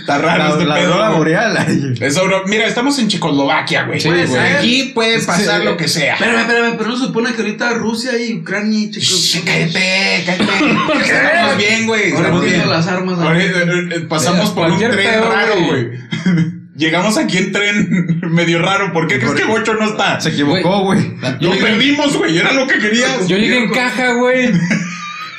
Está 0.00 0.16
raro 0.18 0.38
La, 0.44 0.48
este 0.50 0.64
la 0.64 0.74
pedo. 0.76 1.16
boreal. 1.18 1.94
Es 2.00 2.16
aurora- 2.16 2.44
Mira, 2.46 2.66
estamos 2.66 2.98
en 2.98 3.08
Checoslovaquia, 3.08 3.82
güey. 3.84 4.00
Sí. 4.00 4.08
Aquí 4.08 4.92
puede 4.94 5.20
pasar 5.20 5.58
Sí. 5.60 5.64
lo 5.66 5.76
que 5.76 5.88
sea. 5.88 6.14
Espérame, 6.14 6.40
espérame, 6.40 6.74
pero 6.78 6.90
no 6.90 6.96
se 6.96 7.04
supone 7.06 7.32
que 7.34 7.42
ahorita 7.42 7.74
Rusia 7.74 8.12
y 8.18 8.34
Ucrania 8.38 8.78
y 8.78 8.90
Shh, 8.92 9.32
Checo. 9.32 9.44
cállate, 9.46 10.22
cállate. 10.24 11.04
Estamos 11.04 11.56
bien, 11.58 11.86
güey. 11.86 12.12
Ahora 12.12 12.30
bien. 12.40 12.70
las 12.70 12.86
armas. 12.86 13.18
Ahora, 13.18 13.42
eh, 13.42 13.52
eh, 13.96 14.00
pasamos 14.08 14.54
Mira, 14.54 14.54
por 14.54 14.70
un 14.72 14.78
tren 14.78 14.90
pedo, 14.92 15.30
raro, 15.30 15.54
güey. 15.66 16.55
Güey. 16.76 16.86
Llegamos 16.86 17.16
aquí 17.18 17.38
en 17.38 17.52
tren 17.52 18.20
medio 18.30 18.60
raro. 18.60 18.92
¿Por 18.92 19.06
qué 19.06 19.16
crees 19.18 19.32
¿Por 19.32 19.40
que? 19.40 19.44
Bocho 19.46 19.74
no 19.74 19.86
está? 19.90 20.20
Se 20.20 20.30
equivocó, 20.30 20.80
güey. 20.84 21.00
Lo 21.40 21.50
perdimos, 21.58 22.16
güey. 22.16 22.38
Era 22.38 22.52
lo 22.52 22.66
que 22.66 22.78
querías. 22.78 23.26
Yo 23.28 23.36
llegué 23.36 23.58
en 23.64 23.70
caja, 23.70 24.12
güey. 24.12 24.52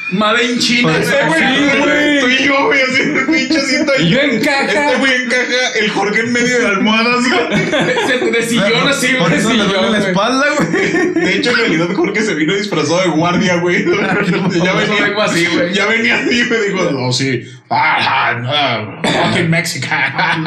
Made 0.10 0.42
in 0.42 0.58
China. 0.60 0.94
Por- 0.94 1.28
güey. 1.28 1.80
Güey. 1.84 2.20
Tú 2.22 2.28
y 2.30 2.46
yo, 2.48 2.66
güey, 2.68 2.80
haciendo 2.82 3.26
pinche 3.30 3.58
asiento 3.58 3.92
ahí. 3.92 4.06
Y 4.06 4.10
yo 4.12 4.20
en 4.22 4.40
caja. 4.42 4.86
Este 4.86 4.98
güey 5.00 5.14
en 5.22 5.30
caja, 5.30 5.80
el 5.82 5.90
Jorge 5.90 6.20
en 6.22 6.32
medio 6.32 6.60
de 6.60 6.66
almohadas, 6.66 7.26
güey. 7.30 8.32
De- 8.32 8.42
sillón 8.44 8.88
así, 8.88 9.08
Por 9.20 9.28
güey. 9.28 9.40
eso 9.40 9.50
le 9.50 9.58
duele 9.64 9.70
sillón, 9.74 9.92
la 9.92 9.98
güey. 10.00 10.10
espalda, 10.12 10.46
güey. 10.58 11.14
De 11.26 11.36
hecho, 11.36 11.50
en 11.50 11.56
realidad, 11.58 11.88
Jorge 11.94 12.22
se 12.22 12.36
vino 12.36 12.54
disfrazado 12.56 13.02
de 13.02 13.08
guardia, 13.10 13.58
güey. 13.58 13.84
ya 13.84 13.92
Por 13.92 14.24
eso 14.24 14.94
venía 14.94 15.24
así, 15.24 15.46
güey. 15.48 15.74
Ya 15.74 15.86
venía 15.88 16.16
así, 16.20 16.44
me 16.50 16.58
dijo, 16.58 16.90
no, 16.92 17.12
sí. 17.12 17.44
Ah, 17.70 18.34
no, 18.42 19.02
fucking 19.10 19.50
Mexican. 19.50 20.46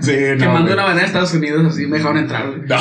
sí, 0.00 0.12
Que 0.12 0.46
mandó 0.46 0.72
una 0.74 0.84
manera 0.84 1.02
a 1.02 1.06
Estados 1.06 1.34
Unidos 1.34 1.66
así, 1.72 1.86
me 1.86 1.98
dejaron 1.98 2.18
entrar, 2.18 2.46
güey. 2.46 2.60
No. 2.68 2.76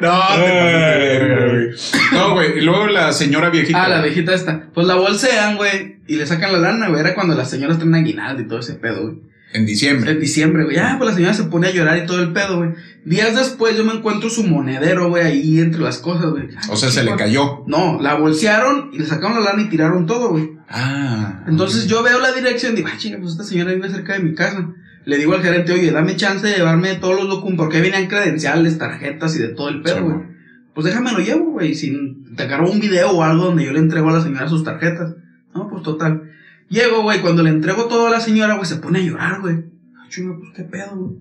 no, 0.00 0.18
te. 0.38 1.70
No, 2.12 2.34
güey. 2.34 2.60
Luego 2.60 2.86
la 2.86 3.12
señora 3.12 3.50
viejita. 3.50 3.84
Ah, 3.84 3.88
la 3.88 4.00
viejita 4.02 4.32
esta. 4.34 4.68
Pues 4.72 4.86
la 4.86 4.94
bolsean, 4.94 5.56
güey, 5.56 5.96
y 6.06 6.16
le 6.16 6.26
sacan 6.26 6.52
la 6.52 6.58
lana, 6.58 6.88
güey. 6.88 7.00
Era 7.00 7.14
cuando 7.14 7.34
las 7.34 7.50
señoras 7.50 7.78
traen 7.78 7.94
aguinaldo 7.94 8.42
y 8.42 8.48
todo 8.48 8.60
ese 8.60 8.74
pedo, 8.74 9.02
güey. 9.02 9.31
En 9.52 9.66
diciembre. 9.66 10.12
En 10.12 10.20
diciembre, 10.20 10.64
güey. 10.64 10.78
Ah, 10.78 10.96
pues 10.98 11.10
la 11.10 11.16
señora 11.16 11.34
se 11.34 11.44
pone 11.44 11.68
a 11.68 11.72
llorar 11.72 11.98
y 11.98 12.06
todo 12.06 12.22
el 12.22 12.32
pedo, 12.32 12.58
güey. 12.58 12.70
Días 13.04 13.36
después 13.36 13.76
yo 13.76 13.84
me 13.84 13.92
encuentro 13.92 14.30
su 14.30 14.44
monedero, 14.44 15.08
güey, 15.08 15.24
ahí 15.24 15.60
entre 15.60 15.80
las 15.80 15.98
cosas, 15.98 16.30
güey. 16.30 16.48
O 16.70 16.76
sea, 16.76 16.90
se 16.90 17.04
le 17.04 17.14
cayó. 17.16 17.64
No, 17.66 18.00
la 18.00 18.14
bolsearon 18.14 18.90
y 18.92 18.98
le 18.98 19.06
sacaron 19.06 19.42
la 19.42 19.50
lana 19.50 19.62
y 19.62 19.68
tiraron 19.68 20.06
todo, 20.06 20.30
güey. 20.30 20.52
Ah. 20.68 21.44
Entonces 21.46 21.86
yo 21.86 22.02
veo 22.02 22.18
la 22.20 22.32
dirección 22.32 22.72
y 22.72 22.76
digo, 22.76 22.88
ah, 22.90 22.96
chinga, 22.96 23.18
pues 23.18 23.32
esta 23.32 23.44
señora 23.44 23.72
vive 23.72 23.90
cerca 23.90 24.14
de 24.14 24.20
mi 24.20 24.34
casa. 24.34 24.72
Le 25.04 25.18
digo 25.18 25.34
al 25.34 25.42
gerente, 25.42 25.72
oye, 25.72 25.90
dame 25.90 26.16
chance 26.16 26.46
de 26.46 26.56
llevarme 26.56 26.94
todos 26.94 27.16
los 27.16 27.28
documentos, 27.28 27.66
porque 27.66 27.80
venían 27.80 28.06
credenciales, 28.06 28.78
tarjetas 28.78 29.34
y 29.36 29.40
de 29.40 29.48
todo 29.48 29.68
el 29.68 29.82
pedo, 29.82 30.04
güey. 30.04 30.32
Pues 30.74 30.86
déjame 30.86 31.12
lo 31.12 31.18
llevo, 31.18 31.50
güey, 31.50 31.74
sin 31.74 32.34
te 32.34 32.44
agarro 32.44 32.70
un 32.70 32.80
video 32.80 33.10
o 33.10 33.22
algo 33.22 33.46
donde 33.46 33.64
yo 33.64 33.72
le 33.72 33.80
entrego 33.80 34.08
a 34.08 34.12
la 34.12 34.22
señora 34.22 34.48
sus 34.48 34.64
tarjetas. 34.64 35.14
No, 35.54 35.68
pues 35.68 35.82
total. 35.82 36.22
Llego, 36.72 37.02
güey, 37.02 37.20
cuando 37.20 37.42
le 37.42 37.50
entrego 37.50 37.84
todo 37.84 38.06
a 38.06 38.10
la 38.10 38.18
señora, 38.20 38.54
güey, 38.54 38.64
se 38.64 38.76
pone 38.76 39.00
a 39.00 39.02
llorar, 39.02 39.40
güey. 39.42 39.56
Ah, 39.94 40.06
Chinga, 40.08 40.38
pues 40.38 40.52
qué 40.56 40.62
pedo, 40.62 40.96
güey. 40.96 41.16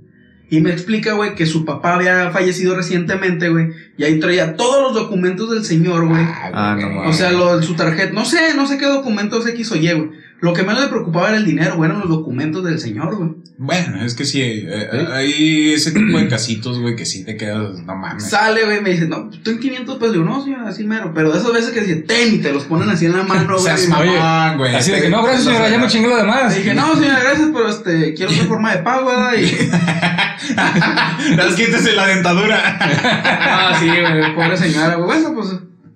Y 0.49 0.61
me 0.61 0.71
explica, 0.71 1.11
güey, 1.13 1.35
que 1.35 1.45
su 1.45 1.65
papá 1.65 1.95
había 1.95 2.31
fallecido 2.31 2.73
recientemente, 2.73 3.49
güey. 3.49 3.67
Y 3.97 4.03
ahí 4.05 4.17
traía 4.19 4.55
todos 4.55 4.81
los 4.81 4.93
documentos 4.93 5.49
del 5.51 5.65
señor, 5.65 6.07
güey. 6.07 6.23
Ah, 6.25 6.77
no 6.79 6.85
güey. 6.85 6.95
mames. 6.95 7.15
O 7.15 7.17
sea, 7.17 7.31
lo 7.33 7.57
de 7.57 7.63
su 7.63 7.73
tarjeta, 7.75 8.13
no 8.13 8.23
sé, 8.23 8.53
no 8.55 8.65
sé 8.65 8.77
qué 8.77 8.85
documentos 8.85 9.45
X 9.45 9.71
o 9.73 9.75
Y, 9.75 9.91
güey. 9.91 10.09
Lo 10.41 10.53
que 10.53 10.63
menos 10.63 10.81
le 10.81 10.87
preocupaba 10.87 11.29
era 11.29 11.37
el 11.37 11.45
dinero, 11.45 11.75
güey, 11.75 11.87
eran 11.87 12.01
los 12.01 12.09
documentos 12.09 12.63
del 12.63 12.79
señor, 12.79 13.15
güey. 13.15 13.29
Bueno, 13.59 14.03
es 14.03 14.15
que 14.15 14.25
sí, 14.25 14.41
eh, 14.41 14.89
hay 15.13 15.73
ese 15.73 15.91
tipo 15.91 16.17
de 16.17 16.27
casitos, 16.27 16.79
güey, 16.79 16.95
que 16.95 17.05
sí 17.05 17.23
te 17.23 17.37
quedas, 17.37 17.79
no 17.85 17.95
mames. 17.95 18.27
Sale, 18.27 18.65
güey, 18.65 18.81
me 18.81 18.89
dice, 18.89 19.07
no, 19.07 19.29
pues 19.29 19.43
ten 19.43 19.59
500 19.59 19.97
pesos. 19.97 20.13
Digo, 20.13 20.25
no, 20.25 20.43
señora, 20.43 20.67
así 20.67 20.83
mero. 20.83 21.11
Pero 21.13 21.31
de 21.31 21.37
esas 21.37 21.53
veces 21.53 21.69
que 21.69 21.81
dice, 21.81 21.95
ten, 21.97 22.33
y 22.33 22.37
te 22.39 22.51
los 22.51 22.63
ponen 22.63 22.89
así 22.89 23.05
en 23.05 23.17
la 23.17 23.23
mano, 23.23 23.55
güey. 23.59 23.87
Mamón, 23.87 24.57
güey. 24.57 24.75
Así 24.75 24.91
de 24.91 25.01
que 25.03 25.09
no, 25.11 25.21
gracias, 25.21 25.43
señora, 25.43 25.69
ya 25.69 25.77
me 25.77 25.87
chingué 25.87 26.09
lo 26.09 26.17
demás. 26.17 26.51
Le 26.51 26.57
dije, 26.57 26.73
no, 26.73 26.95
señora, 26.95 27.19
gracias, 27.19 27.49
pero 27.53 27.69
este, 27.69 28.13
quiero 28.15 28.31
otra 28.31 28.45
forma 28.45 28.75
de 28.75 28.81
pago, 28.81 29.09
¿verdad? 29.09 29.33
Y, 29.37 29.45
Las 31.35 31.53
quítese 31.53 31.93
la 31.93 32.07
dentadura. 32.07 32.79
ah, 32.81 33.77
sí, 33.79 33.87
güey, 33.87 34.33
pobre 34.33 34.57
señora, 34.57 34.95
güey. 34.95 35.05
Bueno, 35.05 35.35
pues, 35.35 35.49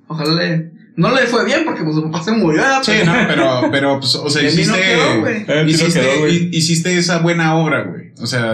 ojalá 0.07 0.33
le. 0.35 0.74
No 0.97 1.13
le 1.13 1.23
fue 1.27 1.43
bien 1.43 1.63
porque 1.65 1.83
pues 1.83 1.95
su 1.95 2.03
papá 2.09 2.23
se 2.23 2.31
murió, 2.31 2.61
¿verdad? 2.61 2.81
Sí, 2.81 2.93
no, 3.05 3.13
pero, 3.27 3.69
pero, 3.69 3.99
pues, 3.99 4.15
o 4.15 4.29
sea, 4.29 4.41
mí 4.43 4.47
no 4.47 4.53
hiciste. 4.61 5.45
quedó, 5.45 5.65
hiciste, 5.67 5.99
quedó, 5.99 6.27
hiciste 6.27 6.97
esa 6.97 7.19
buena 7.19 7.55
obra, 7.55 7.83
güey. 7.83 8.13
O 8.21 8.27
sea, 8.27 8.53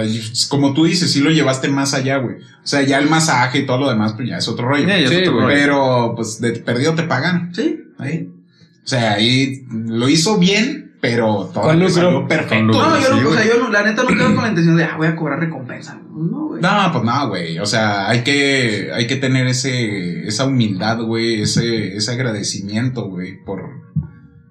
como 0.50 0.74
tú 0.74 0.86
dices, 0.86 1.12
sí 1.12 1.20
lo 1.20 1.30
llevaste 1.30 1.68
más 1.70 1.94
allá, 1.94 2.18
güey. 2.18 2.38
O 2.38 2.68
sea, 2.68 2.82
ya 2.82 2.98
el 2.98 3.08
masaje 3.10 3.60
y 3.60 3.66
todo 3.68 3.78
lo 3.78 3.90
demás, 3.90 4.14
pues 4.14 4.28
ya 4.28 4.38
es 4.38 4.48
otro 4.48 4.68
rollo. 4.68 4.86
Sí, 4.86 4.92
es 5.04 5.10
Sí, 5.10 5.16
otro 5.18 5.34
güey. 5.34 5.46
rollo. 5.46 5.56
Pero, 5.60 6.14
pues, 6.16 6.42
de 6.42 6.52
perdido 6.54 6.96
te 6.96 7.04
pagan. 7.04 7.54
Sí. 7.54 7.80
Ahí. 8.00 8.28
O 8.84 8.88
sea, 8.88 9.14
ahí 9.14 9.62
lo 9.70 10.10
hizo 10.10 10.40
bien, 10.40 10.91
pero 11.02 11.50
todo 11.54 11.64
Con 11.64 11.80
lucro. 11.80 11.94
salió 11.96 12.28
perfecto. 12.28 12.64
Lucro. 12.64 12.90
No, 12.90 13.00
yo 13.00 13.08
sí, 13.08 13.24
no, 13.24 13.30
o 13.30 13.34
sea, 13.34 13.46
yo 13.46 13.70
la 13.70 13.84
neta 13.84 14.04
no 14.04 14.10
quedo 14.10 14.36
con 14.36 14.44
la 14.44 14.50
intención 14.50 14.78
de, 14.78 14.84
ah, 14.86 14.94
voy 14.98 15.08
a 15.08 15.16
cobrar 15.16 15.40
recompensa. 15.40 16.00
No, 16.10 16.48
güey. 16.50 16.62
No, 16.62 16.92
pues 16.92 17.04
no, 17.04 17.28
güey. 17.30 17.60
O 17.60 17.66
sea, 17.66 18.08
hay 18.08 18.22
que, 18.22 18.92
hay 18.94 19.08
que 19.08 19.16
tener 19.16 19.48
ese, 19.48 20.28
esa 20.28 20.46
humildad, 20.46 21.02
güey, 21.02 21.42
ese, 21.42 21.96
ese 21.96 22.12
agradecimiento, 22.12 23.10
güey, 23.10 23.44
por 23.44 23.82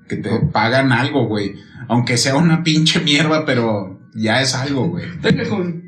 que 0.08 0.16
te 0.16 0.40
pagan 0.52 0.90
algo, 0.90 1.26
güey. 1.28 1.54
Aunque 1.88 2.16
sea 2.16 2.34
una 2.34 2.64
pinche 2.64 2.98
mierda, 3.00 3.44
pero 3.44 4.00
ya 4.12 4.42
es 4.42 4.54
algo, 4.56 4.88
güey. 4.88 5.06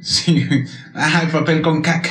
Sí. 0.01 0.47
Ah, 0.95 1.23
el 1.25 1.29
papel 1.29 1.61
con 1.61 1.83
caca. 1.83 2.11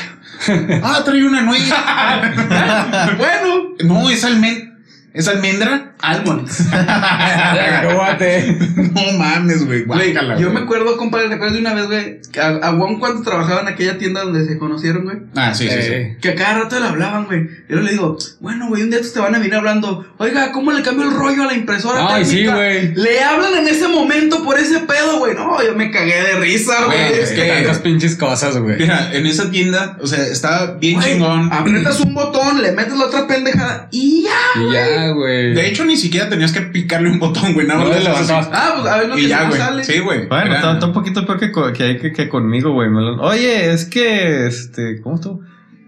Ah, 0.83 1.01
trae 1.05 1.23
una 1.25 1.41
nuez. 1.41 1.69
bueno, 3.17 3.75
No, 3.85 4.09
es 4.09 4.23
almendra. 4.25 4.77
¿Es 5.13 5.27
almendra? 5.27 5.90
Almonds. 6.01 6.63
Cacahuate. 6.71 8.57
No 8.93 9.17
mames, 9.17 9.65
güey. 9.65 9.83
Guácala, 9.83 10.35
yo 10.37 10.47
güey. 10.49 10.53
me 10.59 10.59
acuerdo, 10.65 10.97
compadre, 10.97 11.29
¿te 11.29 11.35
acuerdas 11.35 11.53
de 11.55 11.61
una 11.61 11.73
vez, 11.73 11.87
güey? 11.87 12.19
A, 12.41 12.67
a 12.69 12.73
Juan 12.73 12.99
cuando 12.99 13.21
trabajaba 13.23 13.61
en 13.61 13.67
aquella 13.67 13.97
tienda 13.97 14.21
donde 14.23 14.45
se 14.45 14.57
conocieron, 14.57 15.03
güey. 15.03 15.17
Ah, 15.35 15.53
sí, 15.53 15.67
sí, 15.69 15.81
sí. 15.81 16.17
Que 16.21 16.29
a 16.29 16.35
cada 16.35 16.59
rato 16.63 16.79
le 16.79 16.87
hablaban, 16.87 17.25
güey. 17.25 17.41
Y 17.69 17.73
yo 17.73 17.81
le 17.81 17.91
digo, 17.91 18.17
bueno, 18.39 18.67
güey, 18.67 18.83
un 18.83 18.89
día 18.89 18.99
te 19.01 19.19
van 19.19 19.35
a 19.35 19.39
venir 19.39 19.55
hablando. 19.55 20.05
Oiga, 20.17 20.51
¿cómo 20.51 20.71
le 20.71 20.81
cambio 20.81 21.07
el 21.09 21.15
rollo 21.15 21.43
a 21.43 21.47
la 21.47 21.53
impresora? 21.53 22.07
Ay, 22.15 22.25
sí, 22.25 22.31
técnica?" 22.37 22.55
güey. 22.55 22.93
Le 22.95 23.23
hablan 23.23 23.55
en 23.57 23.67
ese 23.67 23.87
momento 23.87 24.43
por 24.43 24.57
ese 24.57 24.79
pedo, 24.79 25.19
güey. 25.19 25.35
No, 25.35 25.61
yo 25.63 25.75
me 25.75 25.91
cagué 25.91 26.21
de 26.21 26.33
risa, 26.39 26.85
Güey, 26.85 27.09
güey. 27.09 27.19
es 27.21 27.31
que- 27.31 27.41
Tantas 27.51 27.79
pinches 27.79 28.15
cosas, 28.15 28.57
güey. 28.57 28.77
Mira, 28.77 29.13
en 29.13 29.25
esa 29.25 29.49
tienda, 29.51 29.97
o 30.01 30.07
sea, 30.07 30.25
estaba 30.25 30.73
bien 30.75 30.95
Güey, 30.95 31.13
chingón. 31.13 31.51
Aprietas 31.51 31.99
un 31.99 32.13
botón, 32.13 32.61
le 32.61 32.71
metes 32.71 32.97
la 32.97 33.05
otra 33.05 33.27
pendejada 33.27 33.87
y 33.91 34.23
ya. 34.23 34.61
Y 34.61 34.73
ya, 34.73 35.09
güey. 35.09 35.53
De 35.53 35.67
hecho, 35.67 35.83
ni 35.91 35.97
siquiera 35.97 36.29
tenías 36.29 36.51
que 36.51 36.61
picarle 36.61 37.09
un 37.09 37.19
botón, 37.19 37.53
güey. 37.53 37.67
Nada 37.67 37.83
No 37.83 37.89
más 37.89 37.97
le 37.97 38.03
levantabas. 38.03 38.49
Ah, 38.51 38.73
pues 38.75 38.91
a 38.93 38.97
ver 38.97 39.09
lo 39.09 39.17
Y 39.17 39.21
que 39.23 39.27
ya, 39.27 39.51
sale. 39.51 39.83
Sí, 39.83 39.99
güey. 39.99 40.27
Bueno, 40.27 40.55
está, 40.55 40.73
está 40.73 40.85
un 40.87 40.93
poquito 40.93 41.25
peor 41.25 41.39
que, 41.39 41.51
que, 41.73 41.83
hay 41.83 41.97
que, 41.99 42.11
que 42.11 42.29
conmigo, 42.29 42.71
güey. 42.73 42.89
Me 42.89 43.01
lo- 43.01 43.21
Oye, 43.21 43.71
es 43.71 43.85
que, 43.85 44.47
este, 44.47 45.01
¿cómo 45.01 45.15
estuvo? 45.15 45.41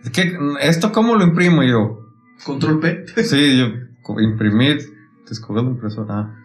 Es 0.03 0.09
que, 0.11 0.37
¿esto 0.61 0.91
cómo 0.91 1.15
lo 1.15 1.23
imprimo 1.23 1.63
yo? 1.63 1.99
Control 2.43 2.79
P. 2.79 3.05
Sí, 3.23 3.57
yo, 3.57 3.67
imprimir, 4.19 4.79
descargar 5.27 5.63
la 5.63 5.71
impresora. 5.71 6.05
Ah. 6.09 6.35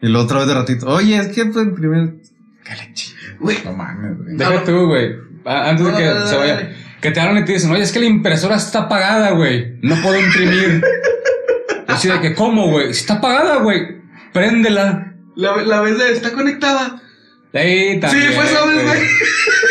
Y 0.00 0.08
la 0.08 0.18
otra 0.20 0.38
vez 0.38 0.48
de 0.48 0.54
ratito, 0.54 0.86
oye, 0.88 1.16
es 1.16 1.28
que 1.28 1.44
pues, 1.46 1.64
imprimir. 1.66 2.20
Güey, 3.40 3.58
No 3.64 3.72
mames, 3.74 4.16
güey. 4.18 4.36
Deja 4.36 4.64
tú, 4.64 4.86
güey. 4.86 5.14
A- 5.44 5.70
Antes 5.70 5.86
de 5.86 5.92
que 5.92 6.26
se 6.26 6.36
vaya. 6.36 6.72
Que 7.00 7.10
te 7.10 7.18
hablan 7.20 7.42
y 7.42 7.44
te 7.44 7.52
dicen, 7.54 7.70
oye, 7.72 7.82
es 7.82 7.90
que 7.92 7.98
la 7.98 8.06
impresora 8.06 8.54
está 8.56 8.82
apagada, 8.82 9.32
güey. 9.32 9.76
No 9.82 9.96
puedo 10.02 10.18
imprimir. 10.18 10.82
Así 11.94 12.08
de 12.08 12.20
que, 12.20 12.34
¿cómo, 12.34 12.68
güey? 12.68 12.92
Si 12.94 13.00
está 13.00 13.14
apagada, 13.14 13.56
güey. 13.56 14.00
Préndela. 14.32 15.12
la, 15.36 15.56
la 15.56 15.80
vez 15.80 15.98
de 15.98 16.12
está 16.12 16.32
conectada. 16.32 17.00
Ahí 17.54 18.00
también. 18.00 18.28
sí, 18.28 18.34
fue 18.34 18.44
esa 18.44 18.64
vez, 18.64 18.82
güey. 18.84 19.00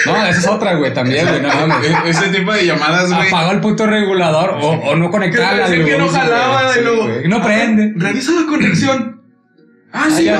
No, 0.06 0.26
esa 0.28 0.40
es 0.40 0.48
otra, 0.48 0.76
güey, 0.76 0.94
también, 0.94 1.28
güey. 1.28 1.42
No 1.42 1.48
mames. 1.68 1.90
E- 1.90 2.10
Ese 2.10 2.28
tipo 2.30 2.54
de 2.54 2.66
llamadas, 2.66 3.12
güey. 3.12 3.28
Apagó 3.28 3.52
el 3.54 3.60
puto 3.60 3.88
regulador 3.88 4.52
o, 4.62 4.70
o 4.70 4.96
no 4.96 5.10
conectarla. 5.10 5.66
Que 5.68 5.84
que 5.84 5.98
no 5.98 6.08
jalaba, 6.08 6.64
güey. 6.64 6.76
de 6.76 6.82
luego. 6.84 7.08
No 7.28 7.42
prende. 7.44 7.94
Revisa 7.96 8.32
la 8.40 8.48
conexión. 8.48 9.22
Ah, 9.94 10.06
Ah, 10.06 10.10
sí, 10.10 10.24
ya 10.24 10.40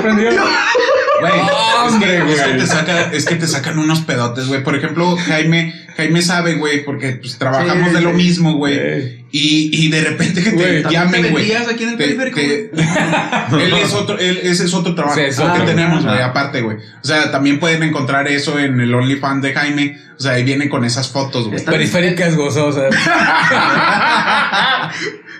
Güey, 1.28 1.88
es, 1.88 1.94
que, 2.04 2.16
es, 2.32 2.40
que 2.40 2.46
güey. 2.48 2.58
te 2.58 2.66
saca, 2.66 3.00
es 3.12 3.24
que 3.24 3.34
te 3.36 3.46
sacan 3.46 3.78
unos 3.78 4.00
pedotes, 4.00 4.46
güey. 4.48 4.62
Por 4.62 4.74
ejemplo, 4.76 5.16
Jaime, 5.16 5.74
Jaime 5.96 6.22
sabe, 6.22 6.54
güey, 6.54 6.84
porque 6.84 7.12
pues, 7.12 7.38
trabajamos 7.38 7.88
Sí, 7.90 7.94
de 7.94 8.00
lo 8.00 8.12
mismo, 8.12 8.54
güey. 8.54 9.22
Y, 9.34 9.70
y 9.72 9.88
de 9.88 10.02
repente 10.02 10.42
que 10.42 10.50
te 10.50 10.56
Güey, 10.56 10.82
¿También 10.82 11.10
te 11.10 11.16
llamen, 11.18 11.32
güey. 11.32 11.52
aquí 11.54 11.84
en 11.84 11.88
el 11.90 11.96
Te- 11.96 12.04
periférico? 12.04 12.36
te- 12.36 12.70
él 13.64 13.72
es 13.74 13.92
otro, 13.94 14.18
él, 14.18 14.40
ese 14.42 14.64
es 14.66 14.74
otro 14.74 14.94
trabajo 14.94 15.16
Sí, 15.16 15.22
es 15.22 15.40
que 15.40 15.60
tenemos, 15.64 16.04
güey, 16.04 16.18
Ah. 16.18 16.26
aparte, 16.26 16.60
güey. 16.60 16.76
O 16.76 17.04
sea, 17.06 17.30
también 17.30 17.58
pueden 17.58 17.82
encontrar 17.82 18.28
eso 18.28 18.58
en 18.58 18.78
el 18.80 18.94
OnlyFans 18.94 19.42
de 19.42 19.54
Jaime. 19.54 19.98
O 20.18 20.22
sea, 20.22 20.32
ahí 20.32 20.44
viene 20.44 20.68
con 20.68 20.84
esas 20.84 21.08
fotos, 21.08 21.48
güey. 21.48 21.64
Periféricas 21.64 22.36
gozosas. 22.36 22.94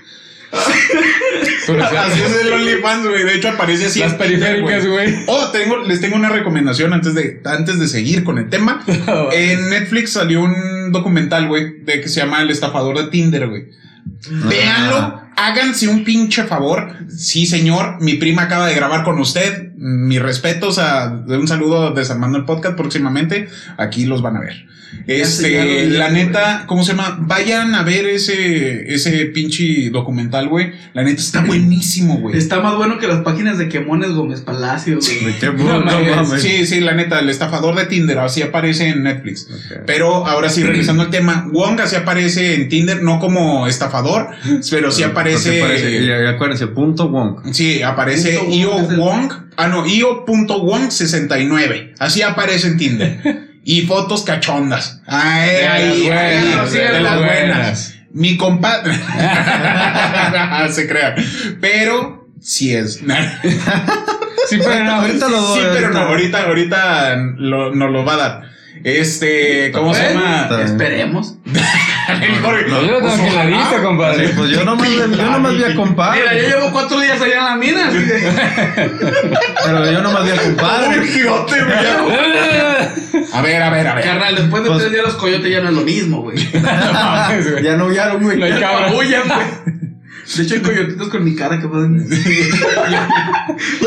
Así 0.52 2.20
es 2.20 2.40
el 2.42 2.52
OnlyFans, 2.52 3.08
güey. 3.08 3.24
De 3.24 3.36
hecho, 3.36 3.48
aparece 3.48 3.86
así. 3.86 4.00
Las 4.00 4.14
periféricas, 4.14 4.86
güey. 4.86 5.14
Oh, 5.26 5.48
tengo, 5.48 5.78
les 5.78 6.00
tengo 6.00 6.16
una 6.16 6.28
recomendación 6.28 6.92
antes 6.92 7.14
de, 7.14 7.40
antes 7.44 7.78
de 7.78 7.88
seguir 7.88 8.24
con 8.24 8.38
el 8.38 8.48
tema. 8.48 8.84
En 9.32 9.70
Netflix 9.70 10.12
salió 10.12 10.42
un 10.42 10.92
documental, 10.92 11.48
güey, 11.48 11.80
de 11.80 12.00
que 12.00 12.08
se 12.08 12.20
llama 12.20 12.42
El 12.42 12.50
estafador 12.50 12.98
de 12.98 13.10
Tinder, 13.10 13.48
güey. 13.48 13.68
Véanlo, 14.48 15.20
háganse 15.36 15.88
un 15.88 16.04
pinche 16.04 16.44
favor. 16.44 16.92
Sí, 17.16 17.46
señor, 17.46 18.00
mi 18.00 18.14
prima 18.14 18.42
acaba 18.42 18.66
de 18.66 18.74
grabar 18.74 19.04
con 19.04 19.18
usted. 19.18 19.71
Mis 19.84 20.22
respetos 20.22 20.78
a 20.78 21.10
un 21.26 21.48
saludo 21.48 21.90
desarmando 21.90 22.38
el 22.38 22.44
podcast 22.44 22.76
próximamente. 22.76 23.48
Aquí 23.78 24.06
los 24.06 24.22
van 24.22 24.36
a 24.36 24.40
ver. 24.40 24.66
Este, 25.06 25.86
la 25.90 26.10
neta, 26.10 26.64
¿cómo 26.66 26.84
se 26.84 26.92
llama? 26.92 27.16
Vayan 27.20 27.74
a 27.74 27.82
ver 27.82 28.06
ese, 28.06 28.92
ese 28.94 29.26
pinche 29.26 29.90
documental, 29.90 30.48
güey. 30.48 30.72
La 30.94 31.02
neta 31.02 31.20
está 31.20 31.40
buenísimo, 31.42 32.18
güey. 32.18 32.36
Está 32.36 32.60
más 32.60 32.76
bueno 32.76 32.98
que 32.98 33.08
las 33.08 33.20
páginas 33.22 33.58
de 33.58 33.68
Quemones 33.68 34.10
Gómez 34.12 34.42
Palacio, 34.42 34.98
güey. 35.00 35.24
¿De 35.32 35.38
qué 35.38 35.50
No 35.52 35.80
no. 35.80 36.38
Sí, 36.38 36.66
sí, 36.66 36.80
la 36.80 36.92
neta, 36.94 37.18
el 37.18 37.30
estafador 37.30 37.74
de 37.74 37.86
Tinder, 37.86 38.18
así 38.18 38.42
aparece 38.42 38.88
en 38.88 39.02
Netflix. 39.02 39.48
Pero 39.86 40.26
ahora 40.26 40.48
sí, 40.48 40.62
regresando 40.64 41.02
al 41.02 41.10
tema, 41.10 41.48
Wong 41.52 41.80
así 41.80 41.96
aparece 41.96 42.54
en 42.54 42.68
Tinder, 42.68 43.02
no 43.02 43.18
como 43.18 43.66
estafador, 43.66 44.28
pero 44.70 44.92
sí 44.92 45.02
aparece. 45.02 45.58
Porque 45.58 45.80
parece- 45.80 45.90
y, 45.90 46.06
y 46.06 46.26
acuérdense, 46.26 46.66
punto 46.68 47.08
Wong. 47.08 47.40
Sí, 47.52 47.82
aparece 47.82 48.38
Io 48.50 48.78
el- 48.78 48.96
Wong. 48.96 49.32
Ah, 49.56 49.68
no, 49.68 49.86
Io.wong69. 49.86 51.94
Así 51.98 52.22
aparece 52.22 52.68
en 52.68 52.78
Tinder. 52.78 53.50
Y 53.64 53.82
fotos 53.82 54.24
cachondas. 54.24 55.02
Ay, 55.06 55.50
De 55.50 55.62
las 55.62 56.02
buenas, 56.02 56.72
ahí, 56.74 56.80
de 56.80 56.88
de 56.88 57.00
las 57.00 57.16
buenas. 57.16 57.20
buenas. 57.20 57.94
Mi 58.12 58.36
compadre. 58.36 58.92
Se 60.72 60.88
crea. 60.88 61.14
Pero 61.60 62.26
sí 62.40 62.74
es. 62.74 62.94
Sí, 62.94 63.04
pero 64.58 64.82
no. 64.84 64.90
Ahorita 64.96 65.28
lo 65.28 65.40
doy. 65.40 65.60
Sí, 65.60 65.66
pero 65.74 65.90
no, 65.90 66.00
ahorita. 66.00 66.42
ahorita, 66.42 67.14
lo- 67.36 67.72
nos 67.72 67.92
lo 67.92 68.04
va 68.04 68.14
a 68.14 68.16
dar. 68.16 68.42
Este, 68.82 69.70
¿cómo 69.70 69.94
se 69.94 70.08
llama? 70.12 70.48
Esperemos. 70.64 71.36
No, 72.20 72.82
yo 72.82 72.98
tengo 72.98 73.08
ojalá. 73.28 73.82
compadre. 73.82 74.28
Pues 74.30 74.50
yo 74.50 74.64
nomás, 74.64 74.88
yo 74.90 75.06
nomás 75.08 75.56
vi 75.56 75.64
a 75.64 75.74
compadre. 75.74 76.20
Mira, 76.20 76.34
yo 76.34 76.48
llevo 76.48 76.72
cuatro 76.72 77.00
días 77.00 77.20
allá 77.20 77.38
en 77.38 77.44
la 77.44 77.56
mina, 77.56 77.88
así 77.88 77.98
de. 77.98 78.32
Pero 79.64 79.90
yo 79.92 80.02
nomás 80.02 80.24
vi 80.24 80.30
a 80.30 80.34
Un 80.34 80.38
compadre. 80.40 81.06
girote, 81.06 81.64
güey. 81.64 83.22
A 83.32 83.40
ver, 83.42 83.62
a 83.62 83.70
ver, 83.70 83.86
a 83.88 83.94
ver. 83.94 84.04
Carnal, 84.04 84.34
después 84.36 84.62
de 84.62 84.68
Pues- 84.70 84.80
tres 84.80 84.92
días 84.92 85.04
los 85.04 85.14
coyotes 85.14 85.50
ya 85.50 85.60
no 85.60 85.68
es 85.70 85.74
lo 85.74 85.82
mismo, 85.82 86.22
güey. 86.22 86.36
No. 86.62 87.60
Ya 87.62 87.76
no 87.76 87.88
vieron, 87.88 88.22
güey. 88.22 88.38
No 88.38 88.44
hay 88.44 88.52
güey. 88.92 89.14
De 90.36 90.42
hecho, 90.42 90.54
hay 90.54 90.60
coyotitos 90.62 91.08
con 91.08 91.24
mi 91.24 91.34
cara 91.34 91.60
que 91.60 91.68
pueden. 91.68 92.08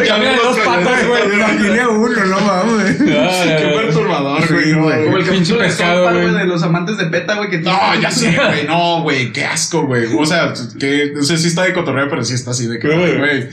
Camina 0.07 0.31
de 0.31 0.37
dos 0.37 0.57
patas, 0.59 1.07
güey. 1.07 1.27
Me 1.29 1.35
imaginé 1.35 1.79
a 1.79 1.89
uno, 1.89 2.25
no 2.25 2.39
mames. 2.41 2.99
No, 3.05 3.29
Qué 3.57 3.71
perturbador, 3.75 4.53
güey. 4.53 4.73
güey. 4.73 5.05
Como 5.05 5.17
el 5.17 5.23
Pinche 5.25 5.55
pescado, 5.55 6.03
güey. 6.03 6.21
güey, 6.29 6.33
de 6.37 6.45
los 6.45 6.61
amantes 6.63 6.97
de 6.97 7.05
PETA, 7.05 7.35
güey, 7.35 7.61
No, 7.61 7.99
ya 8.01 8.11
sé, 8.11 8.35
güey. 8.35 8.67
No, 8.67 9.01
güey. 9.01 9.31
Qué 9.31 9.45
asco, 9.45 9.85
güey. 9.85 10.05
O 10.17 10.25
sea, 10.25 10.53
que 10.79 11.11
no 11.15 11.23
sé 11.23 11.37
si 11.37 11.47
está 11.47 11.63
de 11.63 11.73
cotorreo, 11.73 12.09
pero 12.09 12.23
sí 12.23 12.33
está 12.33 12.51
así 12.51 12.67
de 12.67 12.79
que, 12.79 12.87
Güey. 12.87 13.49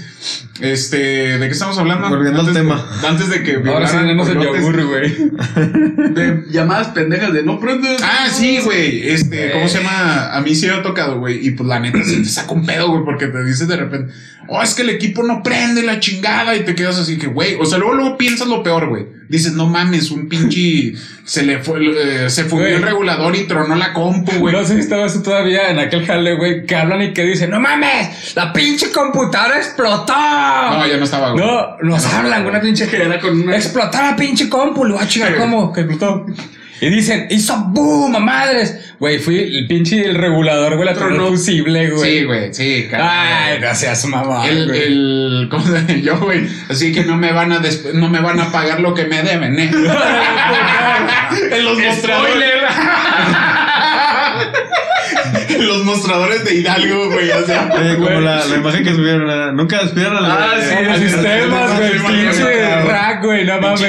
Este, 0.62 1.38
¿de 1.38 1.46
qué 1.46 1.52
estamos 1.52 1.76
hablando? 1.76 2.08
Volviendo 2.08 2.40
al 2.40 2.46
Antes- 2.46 2.62
tema. 2.62 2.88
Antes 3.06 3.28
de 3.30 3.42
que 3.42 3.56
Ahora 3.68 3.88
sí 3.88 3.96
tenemos 3.96 4.28
el 4.28 4.38
yogur, 4.40 4.84
güey. 4.86 5.12
De 6.12 6.44
llamadas 6.50 6.88
pendejas 6.88 7.32
de 7.32 7.42
no 7.42 7.58
prendes. 7.58 8.00
Ah, 8.02 8.28
sí, 8.30 8.60
güey. 8.62 9.08
Este, 9.10 9.50
¿cómo 9.52 9.66
se 9.66 9.78
llama? 9.78 10.32
A 10.32 10.40
mí 10.40 10.54
sí 10.54 10.66
me 10.66 10.74
ha 10.74 10.82
tocado, 10.82 11.18
güey. 11.18 11.44
Y 11.46 11.50
pues 11.52 11.68
la 11.68 11.80
neta 11.80 11.98
sí 12.04 12.22
te 12.22 12.28
saca 12.28 12.52
un 12.52 12.64
pedo, 12.64 12.88
güey, 12.90 13.04
porque 13.04 13.26
te 13.26 13.42
dices 13.44 13.66
de 13.66 13.76
repente, 13.76 14.12
oh, 14.48 14.62
es 14.62 14.74
que 14.74 14.82
el 14.82 14.90
equipo 14.90 15.22
no 15.24 15.42
prende 15.42 15.82
la 15.82 15.98
chingada. 16.00 16.54
Y 16.54 16.60
te 16.64 16.74
quedas 16.74 16.98
así 16.98 17.18
que, 17.18 17.26
güey. 17.26 17.56
O 17.60 17.64
sea, 17.66 17.78
luego, 17.78 17.94
luego 17.94 18.16
piensas 18.16 18.46
lo 18.46 18.62
peor, 18.62 18.88
güey. 18.88 19.06
Dices, 19.28 19.52
no 19.52 19.66
mames, 19.66 20.10
un 20.10 20.28
pinche. 20.28 20.94
Se 21.24 21.42
le 21.42 21.58
fue, 21.60 21.78
eh, 21.80 22.30
se 22.30 22.44
fundió 22.44 22.68
el 22.68 22.82
regulador 22.82 23.34
y 23.36 23.44
tronó 23.44 23.74
la 23.74 23.92
compu, 23.92 24.32
güey. 24.38 24.54
No 24.54 24.64
sé 24.64 24.74
si 24.74 24.80
estabas 24.80 25.14
tú 25.14 25.22
todavía 25.22 25.70
en 25.70 25.78
aquel 25.78 26.04
jale, 26.04 26.34
güey, 26.34 26.66
que 26.66 26.76
hablan 26.76 27.02
y 27.02 27.12
que 27.12 27.24
dicen, 27.24 27.50
no 27.50 27.60
mames, 27.60 28.34
la 28.34 28.52
pinche 28.52 28.90
computadora 28.90 29.56
explotó. 29.58 30.12
No, 30.12 30.86
ya 30.86 30.96
no 30.96 31.04
estaba, 31.04 31.30
güey. 31.32 31.44
No, 31.44 31.76
nos 31.82 32.04
hablan, 32.06 32.46
una 32.46 32.60
pinche 32.60 32.88
Que 32.88 33.02
era 33.02 33.20
con 33.20 33.40
una. 33.40 33.56
Explotó 33.56 33.98
la 33.98 34.16
pinche 34.16 34.48
compu, 34.48 34.84
lo 34.84 34.94
voy 34.94 35.04
a 35.04 35.08
chingar. 35.08 35.36
¿cómo? 35.36 35.72
Que 35.72 35.82
explotó. 35.82 36.26
Y 36.82 36.90
dicen, 36.90 37.28
hizo 37.30 37.56
boom, 37.68 38.16
a 38.16 38.18
madres. 38.18 38.94
Güey, 38.98 39.20
fui 39.20 39.38
el 39.38 39.68
pinche 39.68 40.04
el 40.04 40.16
regulador, 40.16 40.74
güey, 40.74 40.84
la 40.88 40.94
tronó 40.94 41.28
fusible, 41.28 41.90
güey. 41.90 42.18
Sí, 42.18 42.24
güey, 42.24 42.52
sí, 42.52 42.88
Ay, 42.92 43.58
gracias, 43.60 44.04
mamá. 44.06 44.48
El, 44.48 44.66
güey. 44.66 44.82
el, 44.82 45.46
¿cómo 45.48 45.64
se? 45.64 46.00
Yo, 46.02 46.18
güey. 46.18 46.44
Así 46.68 46.92
que 46.92 47.04
no 47.04 47.16
me 47.16 47.32
van 47.32 47.52
a 47.52 47.60
desp- 47.62 47.92
no 47.92 48.08
me 48.08 48.18
van 48.20 48.40
a 48.40 48.50
pagar 48.50 48.80
lo 48.80 48.94
que 48.94 49.04
me 49.04 49.22
deben, 49.22 49.56
¿eh? 49.60 49.70
en 51.52 51.64
los 51.64 51.78
mostradores. 51.78 52.52
en 55.50 55.68
los 55.68 55.84
mostradores 55.84 56.44
de 56.44 56.54
Hidalgo, 56.54 57.10
güey. 57.10 57.30
O 57.30 57.46
sea, 57.46 57.68
como 57.68 58.06
Güey. 58.06 58.20
la, 58.22 58.44
la 58.44 58.56
imagen 58.56 58.84
que 58.84 58.94
subieron. 58.94 59.30
eh, 59.30 59.52
Nunca 59.52 59.82
despidieron 59.82 60.16
a 60.16 60.20
la. 60.20 60.34
Ah, 60.34 60.54
sí, 60.60 60.74
sí, 60.98 61.08
sistemas, 61.10 61.76
güey, 61.78 61.92
pinche 61.92 62.82
rack, 62.88 63.24
güey, 63.24 63.44
no 63.46 63.60
mames. 63.60 63.80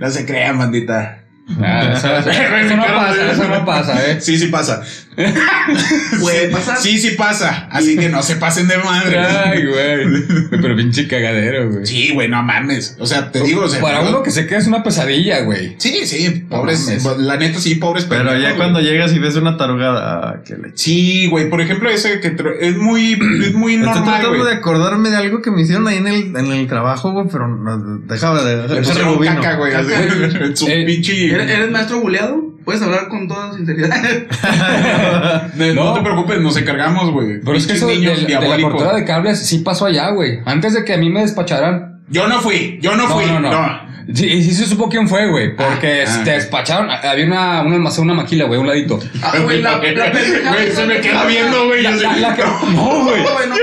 no 0.00 0.10
se 0.10 0.26
crean, 0.26 0.58
bandita. 0.58 1.22
Ah, 1.60 1.92
eso, 1.96 2.16
eso- 2.18 2.30
eso 2.56 2.76
no 2.76 2.84
pasa, 2.86 3.32
eso 3.32 3.48
no 3.48 3.64
pasa, 3.64 4.10
eh. 4.10 4.20
Sí, 4.20 4.36
sí 4.36 4.46
pasa. 4.48 4.82
Puede 6.20 6.48
pasar. 6.48 6.76
Sí, 6.78 6.98
sí 6.98 7.10
pasa. 7.16 7.68
Así 7.70 7.96
que 7.96 8.08
no 8.08 8.22
se 8.22 8.36
pasen 8.36 8.68
de 8.68 8.76
madre. 8.78 9.18
Ay, 9.18 9.64
güey. 9.64 10.24
Pero 10.50 10.76
pinche 10.76 11.08
cagadero, 11.08 11.70
güey. 11.70 11.86
Sí, 11.86 12.10
güey, 12.12 12.28
no 12.28 12.42
mames. 12.42 12.96
O 12.98 13.06
sea, 13.06 13.30
te 13.32 13.40
digo, 13.42 13.62
o 13.62 13.68
sea, 13.68 13.80
Para 13.80 14.00
uno 14.00 14.22
que 14.22 14.30
se 14.30 14.46
queda 14.46 14.58
es 14.58 14.66
una 14.66 14.82
pesadilla, 14.82 15.40
güey. 15.42 15.76
Sí, 15.78 16.06
sí, 16.06 16.44
pobres. 16.50 16.86
mames. 17.02 17.18
la 17.18 17.36
neta, 17.38 17.58
sí, 17.60 17.76
pobres 17.76 18.04
Pero 18.04 18.32
ya 18.36 18.48
güey. 18.48 18.56
cuando 18.56 18.80
llegas 18.80 19.12
y 19.14 19.18
ves 19.18 19.36
una 19.36 19.56
tarugada. 19.56 20.20
Ah, 20.28 20.42
qué 20.44 20.56
leche. 20.56 20.72
Sí, 20.76 21.28
güey. 21.28 21.48
Por 21.48 21.60
ejemplo, 21.62 21.88
ese 21.88 22.20
que 22.20 22.36
es 22.60 22.76
muy, 22.76 23.12
es 23.12 23.54
muy 23.54 23.74
Estoy 23.76 23.86
normal, 23.86 24.04
tratando 24.04 24.28
güey. 24.38 24.44
de 24.50 24.52
acordarme 24.56 25.10
de 25.10 25.16
algo 25.16 25.40
que 25.40 25.50
me 25.50 25.62
hicieron 25.62 25.86
ahí 25.88 25.96
en 25.98 26.08
el, 26.08 26.36
en 26.36 26.52
el 26.52 26.66
trabajo, 26.66 27.12
güey, 27.12 27.26
pero 27.32 27.48
no, 27.48 27.98
déjame 28.04 28.42
de. 28.42 28.68
Le 28.68 28.80
rebobino. 28.82 29.36
caca, 29.36 29.54
güey. 29.56 29.72
así, 29.72 29.88
Caca. 29.88 30.56
Su 30.56 30.66
Eh, 30.68 30.84
pinche. 30.84 31.35
¿Eres, 31.42 31.50
eres 31.56 31.70
maestro 31.70 32.00
buleado? 32.00 32.42
Puedes 32.64 32.82
hablar 32.82 33.08
con 33.08 33.28
toda 33.28 33.52
sinceridad. 33.54 33.96
No, 35.56 35.74
No. 35.74 35.94
te 35.94 36.00
preocupes, 36.00 36.40
nos 36.40 36.56
encargamos, 36.56 37.10
güey. 37.12 37.40
Pero 37.44 37.56
es 37.56 37.66
que 37.66 37.74
eso 37.74 37.86
de, 37.86 37.94
niños 37.96 38.16
de 38.16 38.22
la 38.22 38.40
diabólicos. 38.40 38.72
cortada 38.74 38.96
de 38.96 39.04
cables 39.04 39.46
sí 39.46 39.58
pasó 39.58 39.86
allá, 39.86 40.10
güey. 40.10 40.40
Antes 40.44 40.74
de 40.74 40.84
que 40.84 40.94
a 40.94 40.96
mí 40.98 41.08
me 41.10 41.20
despacharan. 41.20 42.02
Yo 42.08 42.28
no 42.28 42.40
fui, 42.40 42.78
yo 42.82 42.94
no 42.96 43.08
No, 43.08 43.14
fui. 43.14 43.26
no, 43.26 43.40
no. 43.40 43.50
no. 43.50 43.85
Sí, 44.14 44.42
sí 44.42 44.54
se 44.54 44.66
supo 44.66 44.88
quién 44.88 45.08
fue, 45.08 45.28
güey. 45.28 45.56
Porque 45.56 46.04
Ah, 46.06 46.10
ah, 46.20 46.24
te 46.24 46.30
ok. 46.30 46.36
despacharon. 46.36 46.90
Había 46.90 47.26
una, 47.26 47.62
una 47.62 47.74
almacén, 47.76 48.04
una 48.04 48.14
maquila, 48.14 48.44
güey, 48.44 48.58
a 48.58 48.60
un 48.60 48.66
ladito. 48.68 48.98
Ah, 49.22 49.32
güey, 49.42 49.60
la, 49.60 49.72
la 49.72 49.80
pendejada. 49.80 50.52
Güey, 50.54 50.72
se 50.72 50.86
me 50.86 51.00
queda 51.00 51.24
viendo, 51.26 51.66
güey. 51.66 51.82
No. 51.86 53.04
Güey. 53.04 53.22
No, 53.22 53.32
güey, 53.32 53.48
no. 53.48 53.54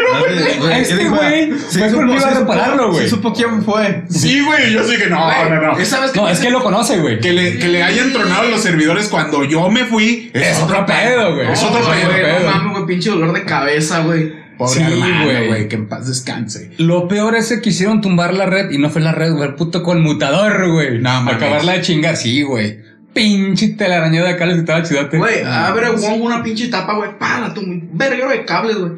Ah, 0.65 0.75
sí, 0.75 0.91
Este 0.93 1.05
güey 1.09 1.51
fue 1.51 1.89
supo- 1.89 1.95
conmigo 1.95 2.25
a 2.25 2.29
repararlo, 2.31 2.91
güey. 2.91 3.03
Sí 3.05 3.09
supo 3.09 3.33
quién 3.33 3.63
fue. 3.63 4.03
Sí, 4.09 4.41
güey. 4.41 4.73
Yo 4.73 4.83
sí 4.83 4.97
que 4.97 5.07
no, 5.07 5.23
Güey, 5.25 5.49
no, 5.49 5.61
no. 5.61 5.73
No, 6.15 6.29
es 6.29 6.39
que 6.39 6.47
él 6.47 6.53
lo 6.53 6.63
conoce, 6.63 6.99
güey. 6.99 7.19
Que 7.19 7.31
le, 7.33 7.57
que 7.57 7.67
le 7.69 7.81
hayan 7.83 8.11
tronado 8.11 8.49
los 8.49 8.61
servidores 8.61 9.07
cuando 9.07 9.43
yo 9.45 9.69
me 9.69 9.85
fui. 9.85 10.29
Es 10.33 10.59
otro 10.61 10.85
pedo, 10.85 11.35
güey. 11.35 11.51
Es 11.51 11.63
otro 11.63 11.83
güey, 11.85 12.21
pedo. 12.21 12.39
No 12.49 12.51
mames, 12.55 12.71
güey, 12.73 12.85
pinche 12.85 13.09
dolor 13.09 13.33
de 13.33 13.43
cabeza, 13.45 13.99
güey. 14.01 14.42
Pobre 14.65 14.79
Sí, 14.79 14.81
hermano, 14.91 15.23
güey. 15.25 15.47
güey. 15.47 15.67
Que 15.67 15.75
en 15.75 15.87
paz 15.87 16.07
descanse. 16.07 16.71
Lo 16.77 17.07
peor 17.07 17.35
es 17.35 17.49
que 17.49 17.61
quisieron 17.61 18.01
tumbar 18.01 18.33
la 18.33 18.45
red 18.45 18.71
y 18.71 18.77
no 18.77 18.89
fue 18.89 19.01
la 19.01 19.11
red, 19.11 19.31
güey. 19.33 19.49
El 19.49 19.55
puto 19.55 19.83
conmutador, 19.83 20.71
güey. 20.71 20.99
No, 20.99 21.09
mames. 21.21 21.35
Acabarla 21.35 21.73
de 21.73 21.81
chingar, 21.81 22.15
sí, 22.17 22.41
güey. 22.43 22.79
Pinche 23.13 23.69
telaraña 23.69 24.23
de 24.23 24.35
cables 24.37 24.55
que 24.55 24.59
estaba 24.61 24.81
chidote. 24.83 25.17
Güey, 25.17 25.43
abre 25.43 25.91
Wong 25.91 26.21
una 26.21 26.41
pinche 26.41 26.67
tapa, 26.69 26.95
güey. 26.95 27.17
Para 27.19 27.53
tu 27.53 27.61
verguero 27.93 28.29
de 28.29 28.43
cables, 28.45 28.77
güey. 28.77 28.91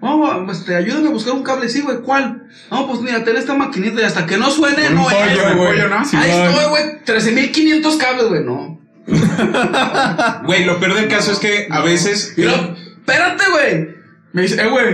No, 0.00 0.50
este, 0.50 0.76
ayúdame 0.76 1.08
a 1.08 1.10
buscar 1.10 1.34
un 1.34 1.42
cable, 1.42 1.68
sí, 1.68 1.80
güey. 1.80 1.98
¿Cuál? 1.98 2.44
No, 2.70 2.86
pues 2.86 3.00
mira, 3.00 3.24
ten 3.24 3.36
esta 3.36 3.54
maquinita 3.54 4.00
y 4.00 4.04
hasta 4.04 4.24
que 4.26 4.36
no 4.38 4.48
suene, 4.50 4.88
Un 4.88 4.94
no 4.94 5.02
pollo, 5.02 5.16
es. 5.18 5.56
güey. 5.56 5.68
pollo, 5.72 5.88
¿no? 5.88 6.04
Sí, 6.04 6.16
Ahí 6.16 6.30
güey. 6.30 6.46
estoy, 6.48 6.68
güey. 6.70 7.04
13.500 7.04 7.96
cables, 7.98 8.28
güey. 8.28 8.44
No. 8.44 8.78
Güey, 10.44 10.64
lo 10.64 10.78
peor 10.80 10.94
del 10.94 11.08
caso 11.08 11.32
es 11.32 11.38
que 11.38 11.66
a 11.70 11.80
veces. 11.82 12.34
Luego, 12.36 12.74
espérate, 12.98 13.44
güey. 13.50 13.97
Me 14.32 14.42
dice, 14.42 14.60
eh, 14.62 14.68
güey. 14.68 14.86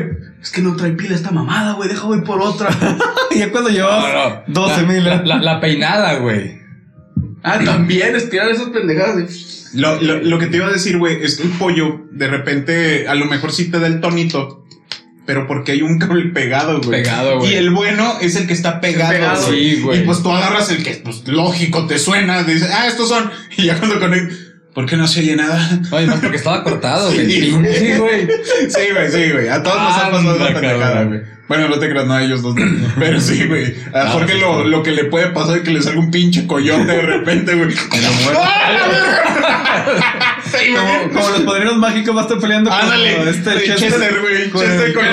Es 0.43 0.51
que 0.51 0.61
no 0.63 0.77
trae 0.77 0.93
pila 0.93 1.15
esta 1.15 1.31
mamada, 1.31 1.73
güey. 1.75 1.89
Deja, 1.89 2.07
voy 2.07 2.21
por 2.23 2.41
otra. 2.41 2.69
Y 3.31 3.39
ya 3.39 3.51
cuando 3.51 3.71
No, 3.71 3.75
llevas 3.75 4.43
no. 4.47 4.69
12 4.69 4.83
La- 4.83 4.89
mil. 4.89 5.05
La, 5.05 5.23
la- 5.23 5.39
la 5.43 5.61
peinada, 5.61 6.15
güey. 6.19 6.59
ah, 7.43 7.59
también 7.65 8.15
estirar 8.15 8.49
esas 8.49 8.69
pendejadas. 8.69 9.17
de- 9.17 9.81
Lo, 9.81 10.01
lo, 10.01 10.23
lo 10.23 10.39
que 10.39 10.47
te 10.47 10.59
iba 10.59 10.67
a 10.67 10.71
decir, 10.73 10.99
güey, 10.99 11.23
es 11.25 11.37
que 11.37 11.43
el 11.43 11.51
pollo, 11.51 12.03
de 12.13 12.29
repente, 12.29 13.09
a 13.09 13.15
lo 13.17 13.25
mejor 13.27 13.51
sí 13.53 13.71
te 13.71 13.81
da 13.81 13.87
el 13.89 14.01
tonito. 14.01 14.61
Pero 15.27 15.47
porque 15.47 15.73
hay 15.73 15.81
un 15.83 15.99
cable 15.99 16.27
pegado, 16.27 16.81
güey. 16.83 17.03
Pegado, 17.03 17.39
güey. 17.39 17.53
Y 17.53 17.55
el 17.57 17.71
bueno 17.71 18.19
es 18.21 18.37
el 18.37 18.47
que 18.47 18.53
está 18.53 18.81
pegado, 18.81 19.11
Pegado. 19.15 19.47
güey. 19.47 19.75
Sí, 19.77 19.81
güey. 19.83 20.01
Y 20.01 20.05
pues 20.05 20.23
tú 20.23 20.31
agarras 20.31 20.71
el 20.71 20.85
que, 20.85 21.01
pues 21.03 21.27
lógico, 21.27 21.87
te 21.87 21.99
suena. 21.99 22.43
Dices, 22.45 22.71
ah, 22.73 22.87
estos 22.87 23.09
son. 23.09 23.31
Y 23.57 23.65
ya 23.65 23.79
cuando 23.79 23.99
conectas, 23.99 24.37
¿por 24.75 24.87
qué 24.87 24.97
no 24.97 25.07
se 25.07 25.21
oye 25.21 25.37
nada? 25.37 25.81
No, 26.07 26.21
porque 26.21 26.37
estaba 26.37 26.63
cortado, 26.63 27.13
güey. 27.13 27.31
Sí, 27.31 27.51
güey. 27.53 28.27
Sí, 28.69 28.81
güey, 28.93 29.11
sí, 29.11 29.33
güey. 29.33 29.49
A 29.49 29.63
todos 29.63 29.81
nos 29.81 29.97
ha 29.97 30.11
pasado 30.11 30.37
esa 30.37 30.61
pendejada, 30.61 31.05
güey. 31.05 31.21
Bueno, 31.47 31.69
no 31.69 31.79
te 31.79 31.91
creas, 31.91 32.07
no 32.07 32.15
a 32.15 32.23
ellos 32.23 32.43
dos. 32.43 32.55
Pero 32.99 33.21
sí, 33.21 33.47
güey. 33.47 33.75
A 33.93 34.09
Jorge 34.09 34.35
lo, 34.39 34.65
sí. 34.65 34.71
lo 34.71 34.83
que 34.83 34.93
le 34.93 35.05
puede 35.05 35.29
pasar 35.29 35.59
es 35.59 35.63
que 35.63 35.71
le 35.71 35.83
salga 35.83 36.01
un 36.01 36.11
pinche 36.11 36.47
coyote 36.47 36.85
de 36.85 37.03
repente, 37.03 37.55
güey. 37.55 37.75
Güey. 40.55 40.73
Como, 40.73 41.13
como 41.13 41.29
los 41.31 41.41
padrinos 41.41 41.77
mágicos 41.79 42.15
va 42.15 42.21
a 42.21 42.23
estar 42.23 42.39
peleando 42.39 42.73
Ándale, 42.73 43.17
con 43.17 43.29
este 43.29 43.51
Chester, 43.65 43.77
Chester, 43.77 44.21
güey, 44.21 44.53
Chester 44.53 44.95
con 44.95 45.05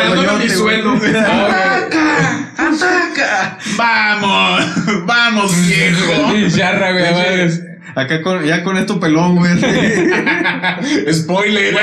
el 0.42 0.52
sueldo. 0.52 0.92
¡Ataca! 0.94 2.52
¡Ataca! 2.58 3.58
Vamos, 3.76 5.06
vamos, 5.06 5.52
viejo. 5.68 6.32
Sí, 6.32 6.58
charra, 6.58 6.92
güey. 6.92 7.71
Acá 7.96 8.22
con, 8.22 8.44
ya 8.46 8.64
con 8.64 8.78
esto 8.78 9.00
pelón, 9.00 9.36
güey. 9.36 9.52
Spoiler. 11.14 11.76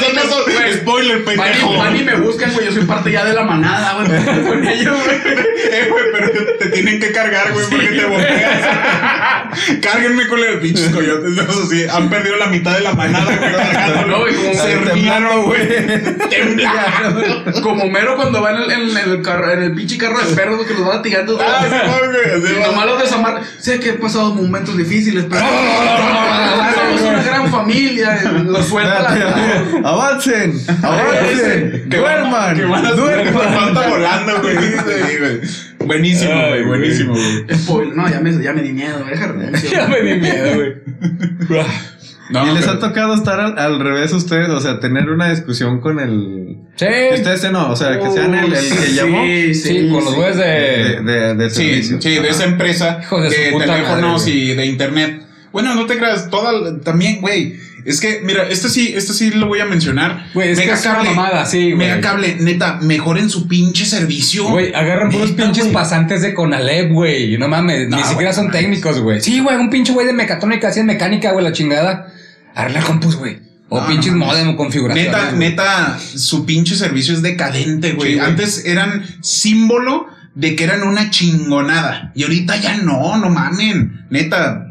Somos- 0.00 0.44
Spoiler, 0.74 1.22
Van 1.24 1.36
pendejo. 1.36 1.74
y, 1.74 1.76
van 1.76 1.96
y 1.96 2.02
me 2.02 2.16
buscan, 2.16 2.52
güey. 2.52 2.66
Yo 2.66 2.72
soy 2.72 2.84
parte 2.84 3.12
ya 3.12 3.24
de 3.24 3.34
la 3.34 3.44
manada, 3.44 3.94
güey. 3.94 4.08
porque 4.24 4.42
Con 4.48 4.66
ellos, 4.68 4.96
güey. 5.04 5.20
Eh, 5.70 5.86
güey, 5.88 6.04
pero 6.12 6.28
te, 6.58 6.66
tienen 6.70 6.98
que 6.98 7.12
cargar, 7.12 7.52
güey, 7.52 7.64
porque 7.70 7.88
te 7.90 8.04
volteas. 8.04 8.60
Cárguenme 9.82 10.26
con 10.26 10.40
los 10.40 10.56
pinches 10.56 10.88
coyotes. 10.88 11.30
No, 11.30 11.44
sí, 11.70 11.84
han 11.88 12.10
perdido 12.10 12.36
la 12.36 12.46
mitad 12.46 12.74
de 12.74 12.80
la 12.80 12.92
manada, 12.94 13.36
güey. 13.36 14.08
No, 14.08 14.18
güey, 14.20 14.34
como 14.34 14.54
Se 14.54 14.76
güey. 15.42 15.68
Como 17.62 17.86
mero 17.88 18.16
cuando 18.16 18.42
va 18.42 18.50
en 18.50 18.56
el, 18.56 18.70
en 18.72 18.96
el, 19.10 19.22
carro, 19.22 19.52
en 19.52 19.62
el 19.62 19.72
pinche 19.74 19.96
carro 19.96 20.18
de 20.18 20.34
perros 20.34 20.66
que 20.66 20.74
los 20.74 20.88
va 20.88 20.96
latigando. 20.96 21.38
Ah, 21.40 21.60
sí, 21.62 21.68
güey, 22.40 22.54
va. 22.60 22.66
nomás 22.66 22.86
los 22.86 23.02
desamar. 23.02 23.40
Sé 23.58 23.78
que 23.78 23.90
he 23.90 23.92
pasado 24.10 24.34
momentos 24.34 24.76
difíciles, 24.76 25.24
pero 25.30 25.44
somos 26.74 27.00
una 27.02 27.22
gran 27.22 27.48
familia. 27.48 28.20
Los 28.44 28.66
suelta 28.66 29.02
la. 29.02 29.88
Avancen, 29.88 30.52
avancen, 30.82 31.88
duerman, 31.88 32.56
duerman. 32.96 33.34
Falta 33.34 33.88
volando, 33.88 34.42
güey. 34.42 34.56
Buenísimo, 35.78 36.48
güey. 36.48 36.64
Buenísimo, 36.64 37.14
güey. 37.14 37.90
No, 37.94 38.08
ya 38.08 38.20
me, 38.20 38.42
ya 38.42 38.52
me 38.52 38.62
di 38.62 38.72
miedo. 38.72 39.04
Deja. 39.04 39.32
Ya 39.70 39.86
me 39.86 40.02
di 40.02 40.20
miedo, 40.20 40.54
güey. 40.56 40.74
No, 42.30 42.46
¿Y 42.46 42.54
les 42.54 42.64
pero- 42.66 42.72
ha 42.76 42.78
tocado 42.78 43.14
estar 43.14 43.40
al, 43.40 43.58
al 43.58 43.80
revés 43.80 44.12
ustedes? 44.12 44.48
O 44.48 44.60
sea, 44.60 44.80
tener 44.80 45.10
una 45.10 45.30
discusión 45.30 45.80
con 45.80 45.98
el... 46.00 46.58
Sí. 46.76 46.86
Ustedes 47.14 47.50
no, 47.52 47.70
o 47.70 47.76
sea, 47.76 47.98
que 47.98 48.10
sean 48.10 48.34
el, 48.34 48.44
el 48.46 48.52
que 48.52 48.60
Sí, 48.60 48.94
llamó 48.94 49.22
sí, 49.24 49.54
Sí, 49.54 49.88
con 49.90 50.04
los 50.04 50.14
güeyes 50.14 50.36
de, 50.36 50.44
de. 50.44 51.02
de, 51.02 51.34
de 51.34 51.50
Sí, 51.50 51.56
servicio. 51.56 52.00
sí, 52.00 52.10
de 52.14 52.28
esa 52.28 52.44
empresa 52.44 52.98
Hijo 53.02 53.20
de 53.20 53.30
teléfonos 53.30 54.20
madre, 54.22 54.30
y 54.32 54.54
de 54.54 54.66
internet. 54.66 55.22
Bueno, 55.52 55.74
no 55.74 55.86
te 55.86 55.98
creas, 55.98 56.30
toda 56.30 56.78
también, 56.80 57.20
güey. 57.20 57.56
Es 57.84 57.98
que, 57.98 58.20
mira, 58.22 58.46
este 58.48 58.68
sí, 58.68 58.92
este 58.94 59.14
sí 59.14 59.30
lo 59.30 59.46
voy 59.48 59.58
a 59.60 59.64
mencionar. 59.64 60.26
Güey, 60.34 60.50
es 60.50 60.60
que 60.60 60.70
es 60.70 60.84
una 60.84 61.02
mamada, 61.02 61.46
sí, 61.46 61.72
güey. 61.72 61.88
Mega 61.88 62.00
cable, 62.00 62.36
neta, 62.38 62.78
mejoren 62.82 63.30
su 63.30 63.48
pinche 63.48 63.86
servicio. 63.86 64.48
Güey, 64.48 64.72
agarran 64.74 65.10
puros 65.10 65.32
pinches 65.32 65.66
pasantes 65.68 66.20
de 66.22 66.34
Conalep, 66.34 66.92
güey. 66.92 67.36
No 67.38 67.48
mames, 67.48 67.88
No, 67.88 67.96
ni 67.96 68.02
siquiera 68.04 68.32
son 68.34 68.46
no 68.46 68.52
técnicos, 68.52 69.00
güey. 69.00 69.20
Sí, 69.22 69.40
güey, 69.40 69.56
un 69.56 69.70
pinche 69.70 69.92
güey 69.92 70.06
de 70.06 70.12
mecatrónica, 70.12 70.68
así 70.68 70.80
en 70.80 70.86
mecánica, 70.86 71.32
güey, 71.32 71.42
la 71.44 71.52
chingada. 71.52 72.12
Arreglar 72.54 72.84
compus, 72.84 73.16
güey. 73.16 73.38
O 73.68 73.80
No, 73.80 73.86
pinches 73.86 74.12
no, 74.12 74.26
modem 74.26 74.48
o 74.48 74.56
configuraciones. 74.56 75.12
Neta, 75.12 75.32
neta, 75.32 75.98
su 75.98 76.44
pinche 76.44 76.74
servicio 76.74 77.14
es 77.14 77.22
decadente, 77.22 77.92
güey. 77.92 78.14
Sí. 78.14 78.18
Antes 78.18 78.64
eran 78.64 79.04
símbolo 79.22 80.08
de 80.34 80.56
que 80.56 80.64
eran 80.64 80.82
una 80.82 81.10
chingonada. 81.10 82.12
Y 82.14 82.24
ahorita 82.24 82.56
ya 82.56 82.76
no, 82.78 83.16
no 83.18 83.30
mamen. 83.30 84.06
Neta, 84.10 84.66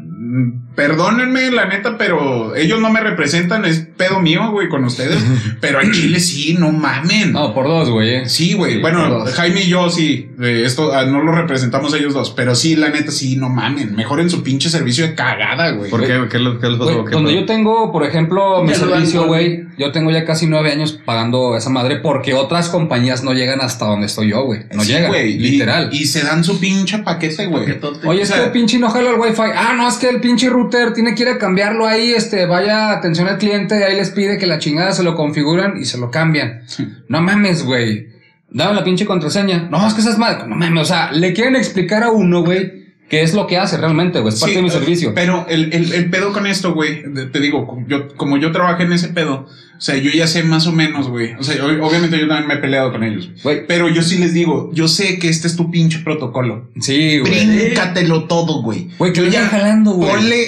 perdónenme, 0.74 1.50
la 1.50 1.66
neta, 1.66 1.98
pero 1.98 2.54
ellos 2.56 2.80
no 2.80 2.90
me 2.90 3.00
representan, 3.00 3.64
es 3.64 3.86
pedo 3.96 4.20
mío, 4.20 4.50
güey, 4.50 4.68
con 4.68 4.84
ustedes. 4.84 5.18
pero 5.60 5.80
en 5.80 5.92
Chile 5.92 6.20
sí, 6.20 6.56
no 6.58 6.72
mamen. 6.72 7.32
No, 7.32 7.52
por 7.54 7.66
dos, 7.66 7.90
güey. 7.90 8.14
eh. 8.16 8.28
Sí, 8.28 8.54
güey. 8.54 8.74
Sí, 8.74 8.80
bueno, 8.80 9.00
por 9.08 9.24
dos. 9.26 9.34
Jaime 9.34 9.62
y 9.62 9.68
yo 9.68 9.90
sí. 9.90 10.30
eh, 10.40 10.62
esto 10.64 10.92
ah, 10.94 11.04
no 11.04 11.22
lo 11.22 11.32
representamos 11.32 11.92
ellos 11.94 12.14
dos. 12.14 12.30
Pero 12.30 12.54
sí, 12.54 12.76
la 12.76 12.88
neta, 12.90 13.10
sí, 13.12 13.36
no 13.36 13.48
mamen. 13.48 13.94
Mejoren 13.94 14.30
su 14.30 14.42
pinche 14.42 14.70
servicio 14.70 15.06
de 15.06 15.14
cagada, 15.14 15.70
güey. 15.72 15.90
¿Por 15.90 16.00
qué? 16.00 16.20
¿Qué 16.30 16.36
es 16.36 16.42
lo 16.42 16.58
qué 16.60 16.66
es 16.66 16.72
lo- 16.72 16.78
Güey, 16.84 17.04
qué 17.04 17.10
donde 17.10 17.30
pasó? 17.32 17.40
yo 17.40 17.46
tengo, 17.46 17.92
por 17.92 18.04
ejemplo, 18.04 18.62
mi 18.64 18.74
servicio, 18.74 19.26
güey, 19.26 19.64
yo 19.78 19.92
tengo 19.92 20.10
ya 20.10 20.24
casi 20.24 20.46
nueve 20.46 20.72
años 20.72 20.98
pagando 21.04 21.56
esa 21.56 21.70
madre 21.70 21.96
porque 21.96 22.34
otras 22.34 22.68
compañías 22.68 23.22
no 23.22 23.32
llegan 23.32 23.60
hasta 23.60 23.86
donde 23.86 24.06
estoy 24.06 24.30
yo, 24.30 24.44
güey. 24.44 24.60
No 24.72 24.82
Sí, 24.82 24.92
llegan, 24.92 25.10
güey, 25.10 25.38
literal. 25.38 25.90
Y, 25.92 26.06
se 26.06 26.22
dan 26.22 26.42
su 26.42 26.58
pinche 26.58 26.98
paquete, 26.98 27.46
güey. 27.46 27.64
Paquetote. 27.64 28.06
Oye, 28.08 28.20
o 28.20 28.22
es 28.22 28.32
que 28.32 28.42
el 28.42 28.50
pinche 28.50 28.78
no 28.78 28.88
jala 28.90 29.10
el 29.10 29.16
wifi. 29.20 29.42
Ah, 29.54 29.74
no, 29.76 29.88
es 29.88 29.96
que 29.96 30.08
el 30.08 30.20
pinche 30.20 30.48
router 30.62 30.92
tiene 30.92 31.14
que 31.14 31.22
ir 31.22 31.28
a 31.28 31.38
cambiarlo 31.38 31.86
ahí. 31.86 32.12
Este, 32.12 32.46
vaya 32.46 32.92
atención 32.92 33.28
al 33.28 33.38
cliente, 33.38 33.84
ahí 33.84 33.96
les 33.96 34.10
pide 34.10 34.38
que 34.38 34.46
la 34.46 34.58
chingada 34.58 34.92
se 34.92 35.02
lo 35.02 35.14
configuran 35.14 35.76
y 35.76 35.84
se 35.84 35.98
lo 35.98 36.10
cambian. 36.10 36.62
No 37.08 37.20
mames, 37.20 37.64
güey. 37.64 38.08
Dame 38.50 38.74
la 38.74 38.84
pinche 38.84 39.06
contraseña. 39.06 39.68
No, 39.70 39.86
es 39.86 39.94
que 39.94 40.00
esas 40.00 40.18
madre. 40.18 40.46
No 40.46 40.56
mames, 40.56 40.82
o 40.82 40.84
sea, 40.84 41.12
le 41.12 41.32
quieren 41.32 41.56
explicar 41.56 42.02
a 42.02 42.10
uno, 42.10 42.42
güey, 42.42 42.79
qué 43.10 43.22
es 43.22 43.34
lo 43.34 43.46
que 43.46 43.58
hace 43.58 43.76
realmente, 43.76 44.20
güey. 44.20 44.32
Es 44.32 44.40
parte 44.40 44.52
Sí, 44.54 44.56
de 44.56 44.62
mi 44.62 44.68
eh, 44.68 44.72
servicio. 44.72 45.12
Pero 45.14 45.44
el, 45.50 45.72
el, 45.74 45.92
el 45.92 46.08
pedo 46.08 46.32
con 46.32 46.46
esto, 46.46 46.72
güey, 46.72 47.02
te 47.32 47.40
digo, 47.40 47.84
yo, 47.88 48.08
como 48.16 48.38
yo 48.38 48.52
trabajé 48.52 48.84
en 48.84 48.92
ese 48.94 49.08
pedo, 49.08 49.46
o 49.76 49.80
sea, 49.82 49.96
yo 49.96 50.10
ya 50.10 50.26
sé 50.26 50.42
más 50.44 50.66
o 50.66 50.72
menos, 50.72 51.08
güey. 51.08 51.34
O 51.34 51.42
sea, 51.42 51.62
obviamente 51.64 52.18
yo 52.18 52.28
también 52.28 52.46
me 52.48 52.54
he 52.54 52.58
peleado 52.58 52.92
con 52.92 53.02
ellos. 53.02 53.28
Güey, 53.42 53.66
Pero 53.66 53.88
yo 53.88 54.02
sí 54.02 54.16
les 54.18 54.32
digo, 54.32 54.70
yo 54.72 54.88
sé 54.88 55.18
que 55.18 55.28
este 55.28 55.48
es 55.48 55.56
tu 55.56 55.70
pinche 55.70 55.98
protocolo. 55.98 56.70
sí, 56.80 57.18
güey. 57.18 57.46
Bríncatelo 57.46 58.24
todo, 58.24 58.62
güey. 58.62 58.88
Güey, 58.98 59.12
que 59.12 59.20
Yo 59.20 59.26
lo 59.26 59.32
ya 59.32 59.40
vayan 59.42 59.50
jalando, 59.60 59.90
güey. 59.92 60.10
Ponle 60.10 60.44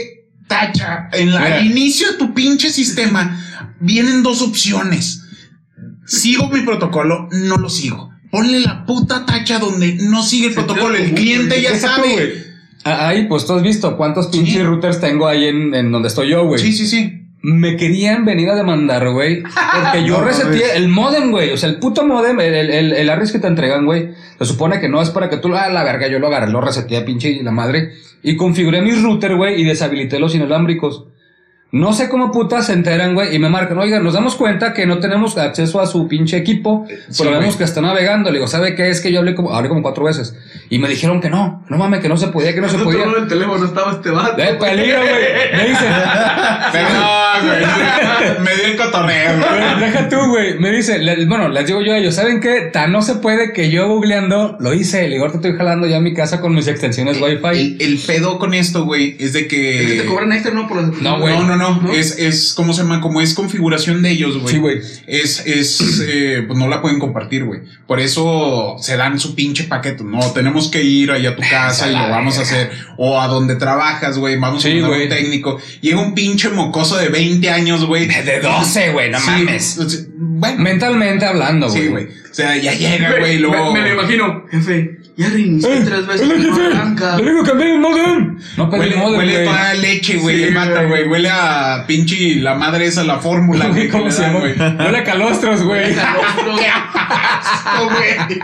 tacha. 0.46 1.08
En 1.12 1.32
la- 1.34 1.40
al 1.44 1.66
inicio 1.66 2.12
de 2.12 2.18
tu 2.18 2.32
pinche 2.34 2.70
sistema 2.70 3.38
vienen 3.80 4.22
dos 4.22 4.40
opciones. 4.42 5.20
¿Sigo 6.06 6.48
mi 6.48 6.60
protocolo? 6.60 7.28
No 7.32 7.56
lo 7.56 7.68
sigo. 7.70 8.10
Ponle 8.30 8.60
la 8.60 8.84
puta 8.86 9.24
tacha 9.26 9.58
donde 9.58 9.94
no 9.94 10.22
sigue 10.22 10.48
el 10.48 10.54
protocolo. 10.54 10.94
El 10.96 11.12
cliente 11.14 11.60
ya 11.62 11.78
sabe. 11.78 12.51
Ah, 12.84 13.08
Ahí, 13.08 13.26
pues 13.26 13.46
tú 13.46 13.54
has 13.54 13.62
visto 13.62 13.96
cuántos 13.96 14.26
pinches 14.28 14.54
Sí. 14.54 14.62
routers 14.62 15.00
tengo 15.00 15.26
ahí 15.28 15.46
en, 15.46 15.74
en 15.74 15.92
donde 15.92 16.08
estoy 16.08 16.28
yo, 16.30 16.44
güey. 16.46 16.60
Sí, 16.60 16.72
sí, 16.72 16.86
sí. 16.86 17.18
Me 17.44 17.76
querían 17.76 18.24
venir 18.24 18.48
a 18.50 18.54
demandar, 18.54 19.08
güey. 19.10 19.42
Porque 19.42 20.04
yo 20.06 20.18
No 20.18 20.24
reseteé 20.24 20.76
el 20.76 20.88
modem, 20.88 21.30
güey. 21.30 21.50
O 21.52 21.56
sea, 21.56 21.68
el 21.68 21.76
puto 21.80 22.04
modem, 22.06 22.38
el, 22.40 22.54
el, 22.54 22.70
el, 22.70 22.92
el 22.92 23.10
Arris 23.10 23.32
que 23.32 23.38
te 23.40 23.46
entregan, 23.48 23.84
güey. 23.84 24.10
Se 24.38 24.44
supone 24.44 24.80
que 24.80 24.88
no 24.88 25.00
es 25.02 25.10
para 25.10 25.28
que 25.28 25.38
tú, 25.38 25.54
ah, 25.54 25.68
la 25.68 25.82
verga, 25.84 26.08
yo 26.08 26.18
lo 26.18 26.28
agarré, 26.28 26.50
lo 26.50 26.60
reseteé, 26.60 27.02
pinche 27.02 27.30
y 27.30 27.42
la 27.42 27.50
madre. 27.50 27.90
Y 28.22 28.36
configuré 28.36 28.80
mis 28.82 29.02
router, 29.02 29.34
güey, 29.36 29.60
y 29.60 29.64
deshabilité 29.64 30.18
los 30.20 30.34
inalámbricos. 30.34 31.04
No 31.72 31.94
sé 31.94 32.10
cómo 32.10 32.30
putas 32.30 32.66
se 32.66 32.74
enteran, 32.74 33.14
güey, 33.14 33.34
y 33.34 33.38
me 33.38 33.48
marcan, 33.48 33.78
oigan, 33.78 34.04
nos 34.04 34.12
damos 34.12 34.34
cuenta 34.36 34.74
que 34.74 34.84
no 34.84 34.98
tenemos 34.98 35.38
acceso 35.38 35.80
a 35.80 35.86
su 35.86 36.06
pinche 36.06 36.36
equipo, 36.36 36.84
Sí, 37.08 37.22
pero 37.24 37.38
vemos 37.38 37.56
que 37.56 37.64
está 37.64 37.80
navegando. 37.80 38.30
Le 38.30 38.36
digo, 38.36 38.46
¿sabe 38.46 38.74
qué? 38.74 38.90
Es 38.90 39.00
que 39.00 39.10
yo 39.10 39.20
hablé 39.20 39.34
como, 39.34 39.54
hablé 39.56 39.70
como 39.70 39.80
cuatro 39.80 40.04
veces. 40.04 40.36
Y 40.68 40.78
me 40.78 40.86
dijeron 40.86 41.18
que 41.22 41.30
no, 41.30 41.64
no 41.70 41.78
mames, 41.78 42.00
que 42.00 42.10
no 42.10 42.18
se 42.18 42.28
podía, 42.28 42.54
que 42.54 42.60
no 42.60 42.68
se 42.68 42.76
podía. 42.84 43.06
del 43.06 43.26
teléfono 43.26 43.64
estaba 43.64 43.92
este 43.92 44.10
vato. 44.10 44.36
De 44.36 44.52
peligro, 44.54 45.00
güey. 45.00 45.56
Me 45.56 45.68
dicen, 45.70 45.92
Perdón, 46.72 47.02
güey. 47.40 48.40
Me 48.44 48.54
dio 48.56 48.64
el 48.66 48.76
cotorreo, 48.76 49.32
güey. 49.38 49.80
Deja 49.80 50.08
tú, 50.08 50.16
güey. 50.28 50.58
Me 50.58 50.70
dice, 50.70 50.98
le- 50.98 51.24
bueno, 51.26 51.48
les 51.48 51.66
digo 51.66 51.80
yo 51.82 51.92
a 51.94 51.98
ellos, 51.98 52.14
¿saben 52.14 52.40
qué? 52.40 52.70
Tan 52.72 52.92
no 52.92 53.02
se 53.02 53.16
puede 53.16 53.52
que 53.52 53.70
yo 53.70 53.88
googleando 53.88 54.56
lo 54.60 54.74
hice. 54.74 55.02
Le 55.04 55.14
digo, 55.14 55.22
ahorita 55.24 55.38
estoy 55.38 55.56
jalando 55.56 55.86
ya 55.86 56.00
mi 56.00 56.14
casa 56.14 56.40
con 56.40 56.54
mis 56.54 56.66
extensiones 56.66 57.20
Wi-Fi. 57.20 57.48
El, 57.60 57.76
el 57.80 57.98
pedo 57.98 58.38
con 58.38 58.54
esto, 58.54 58.84
güey, 58.84 59.16
es 59.18 59.32
de 59.32 59.46
que. 59.48 59.82
Es 59.82 59.86
que 59.92 60.00
te 60.02 60.06
cobran 60.06 60.32
extra, 60.32 60.52
¿no? 60.52 60.68
Por 60.68 60.82
las 60.82 61.00
No, 61.00 61.18
güey. 61.20 61.34
No, 61.36 61.44
no, 61.44 61.56
no, 61.56 61.80
¿No? 61.82 61.92
Es, 61.92 62.18
es, 62.18 62.52
¿cómo 62.54 62.72
se 62.72 62.82
llama? 62.82 63.00
Como 63.00 63.20
es 63.20 63.34
configuración 63.34 64.02
de 64.02 64.10
ellos, 64.10 64.38
güey. 64.38 64.54
Sí, 64.54 64.58
güey. 64.60 64.78
Es, 65.06 65.46
es, 65.46 66.02
eh, 66.06 66.44
pues 66.46 66.58
no 66.58 66.68
la 66.68 66.80
pueden 66.82 66.98
compartir, 66.98 67.44
güey. 67.44 67.60
Por 67.86 68.00
eso 68.00 68.76
se 68.80 68.96
dan 68.96 69.18
su 69.18 69.34
pinche 69.34 69.64
paquete. 69.64 70.04
No, 70.04 70.20
tenemos 70.32 70.70
que 70.70 70.82
ir 70.82 71.10
ahí 71.10 71.26
a 71.26 71.36
tu 71.36 71.42
casa 71.48 71.88
y 71.88 71.92
lo 71.92 72.08
vamos 72.08 72.38
a 72.38 72.42
hacer. 72.42 72.70
O 72.96 73.20
a 73.20 73.26
donde 73.28 73.56
trabajas, 73.56 74.18
güey. 74.18 74.36
Vamos 74.36 74.62
Sí, 74.62 74.80
a 74.80 74.86
un 74.88 75.08
técnico. 75.08 75.58
Llega 75.80 76.00
un 76.00 76.14
pinche 76.14 76.48
mocoso 76.50 76.96
de 76.96 77.08
20 77.08 77.21
años, 77.50 77.84
güey. 77.86 78.06
De 78.06 78.40
12, 78.40 78.90
güey, 78.92 79.10
no 79.10 79.18
Sí, 79.20 79.30
mames. 79.30 80.06
Bueno, 80.14 80.58
Mentalmente 80.62 81.24
hablando, 81.24 81.68
güey. 81.68 81.82
sí, 81.82 81.88
güey. 81.88 82.04
O 82.30 82.34
sea, 82.34 82.56
ya 82.56 82.72
llega, 82.74 83.14
güey, 83.18 83.38
luego. 83.38 83.72
Me, 83.72 83.82
me 83.82 83.88
lo 83.88 83.94
imagino. 84.00 84.44
Jefe, 84.50 84.98
ya 85.16 85.28
reinicié 85.28 85.76
Eh, 85.78 85.82
tres 85.84 86.06
veces. 86.06 86.26
no 86.28 86.34
jefe. 86.56 86.66
arranca. 86.76 87.16
Le 87.18 87.30
digo, 87.30 87.42
cambié 87.44 87.72
el 87.74 87.80
modem. 87.80 88.38
No 88.56 88.70
pedí 88.70 88.80
Huele, 88.80 88.96
modem, 88.96 89.18
huele 89.18 89.44
toda 89.44 89.62
la 89.62 89.74
leche, 89.74 90.16
güey. 90.18 90.36
Sí, 90.36 90.44
le 90.46 90.50
mata, 90.52 90.82
güey. 90.84 91.08
Huele 91.08 91.28
a 91.30 91.84
pinche 91.86 92.36
la 92.36 92.54
madre 92.54 92.86
esa, 92.86 93.04
la 93.04 93.18
fórmula, 93.18 93.68
güey. 93.68 93.88
¿Cómo 93.88 94.10
se 94.10 94.22
llama? 94.22 94.40
güey. 94.40 94.58
Huele 94.58 94.98
a 94.98 95.04
calostros, 95.04 95.62
güey. 95.64 95.94
Calostro. 95.94 96.56
¡Qué 96.56 96.66
asco, 96.66 97.84
güey! 97.90 98.38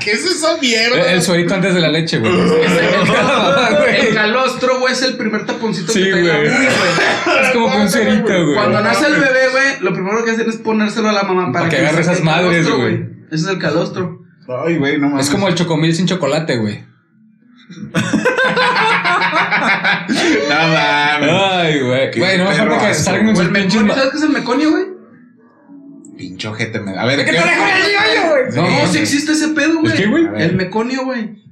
¿Qué 0.00 0.10
es 0.12 0.24
esa 0.24 0.56
mierda? 0.60 0.96
El, 1.10 1.14
el 1.16 1.22
suerito 1.22 1.54
antes 1.54 1.74
de 1.74 1.80
la 1.80 1.88
leche, 1.88 2.18
güey. 2.18 2.32
El 2.34 2.40
Güey. 4.04 4.14
calostro, 4.14 4.80
güey, 4.80 4.92
es 4.92 5.02
el 5.02 5.16
primer 5.16 5.44
taponcito 5.46 5.92
Sí, 5.92 6.02
que 6.04 6.10
la 6.10 6.36
güey. 6.36 6.46
Es 6.48 7.50
como 7.52 7.70
que 7.70 7.76
un 7.78 7.90
suerito, 7.90 8.44
güey. 8.44 8.54
Cuando 8.54 8.80
nace 8.80 9.06
el 9.06 9.14
bebé, 9.14 9.48
güey, 9.52 9.64
lo 9.80 9.92
primero 9.92 10.24
que 10.24 10.30
hacen 10.32 10.48
es 10.48 10.56
ponérselo 10.56 11.08
a 11.08 11.12
la 11.12 11.22
mamá 11.24 11.52
para, 11.52 11.64
Para 11.64 11.68
que 11.68 11.76
agarre 11.78 12.00
esas 12.02 12.18
el 12.18 12.24
madres, 12.24 12.68
güey. 12.70 12.94
Ese 13.30 13.44
es 13.44 13.46
el 13.46 13.58
calostro. 13.58 14.23
Ay, 14.48 14.76
güey, 14.76 14.98
no 14.98 15.08
mames. 15.08 15.26
Es 15.26 15.32
como 15.32 15.48
el 15.48 15.54
chocomil 15.54 15.94
sin 15.94 16.06
chocolate, 16.06 16.56
güey. 16.56 16.84
No 20.48 20.68
mames. 20.68 21.30
Ay, 21.30 21.80
güey. 21.80 22.18
Güey, 22.18 22.38
no 22.38 22.44
me 22.44 22.78
que 22.78 22.94
salgan 22.94 23.28
el 23.28 23.50
pinches. 23.52 23.82
¿sabes 23.82 24.10
qué 24.10 24.16
es 24.16 24.22
el 24.22 24.30
meconio, 24.30 24.70
güey? 24.70 24.84
Pinche 26.16 26.48
ojete 26.48 26.80
me 26.80 26.92
da. 26.92 27.02
A 27.02 27.06
ver, 27.06 27.24
¿Qué 27.24 27.32
¿qué? 27.32 27.32
te 27.32 27.36
dejo 27.38 28.36
el 28.36 28.52
güey? 28.52 28.56
No, 28.56 28.82
No, 28.82 28.86
sí 28.92 28.98
existe 28.98 29.32
ese 29.32 29.48
pedo, 29.48 29.80
güey. 29.80 29.92
¿El 29.92 29.98
qué, 29.98 30.06
güey? 30.06 30.28
El 30.36 30.56
meconio, 30.56 31.04
güey. 31.04 31.42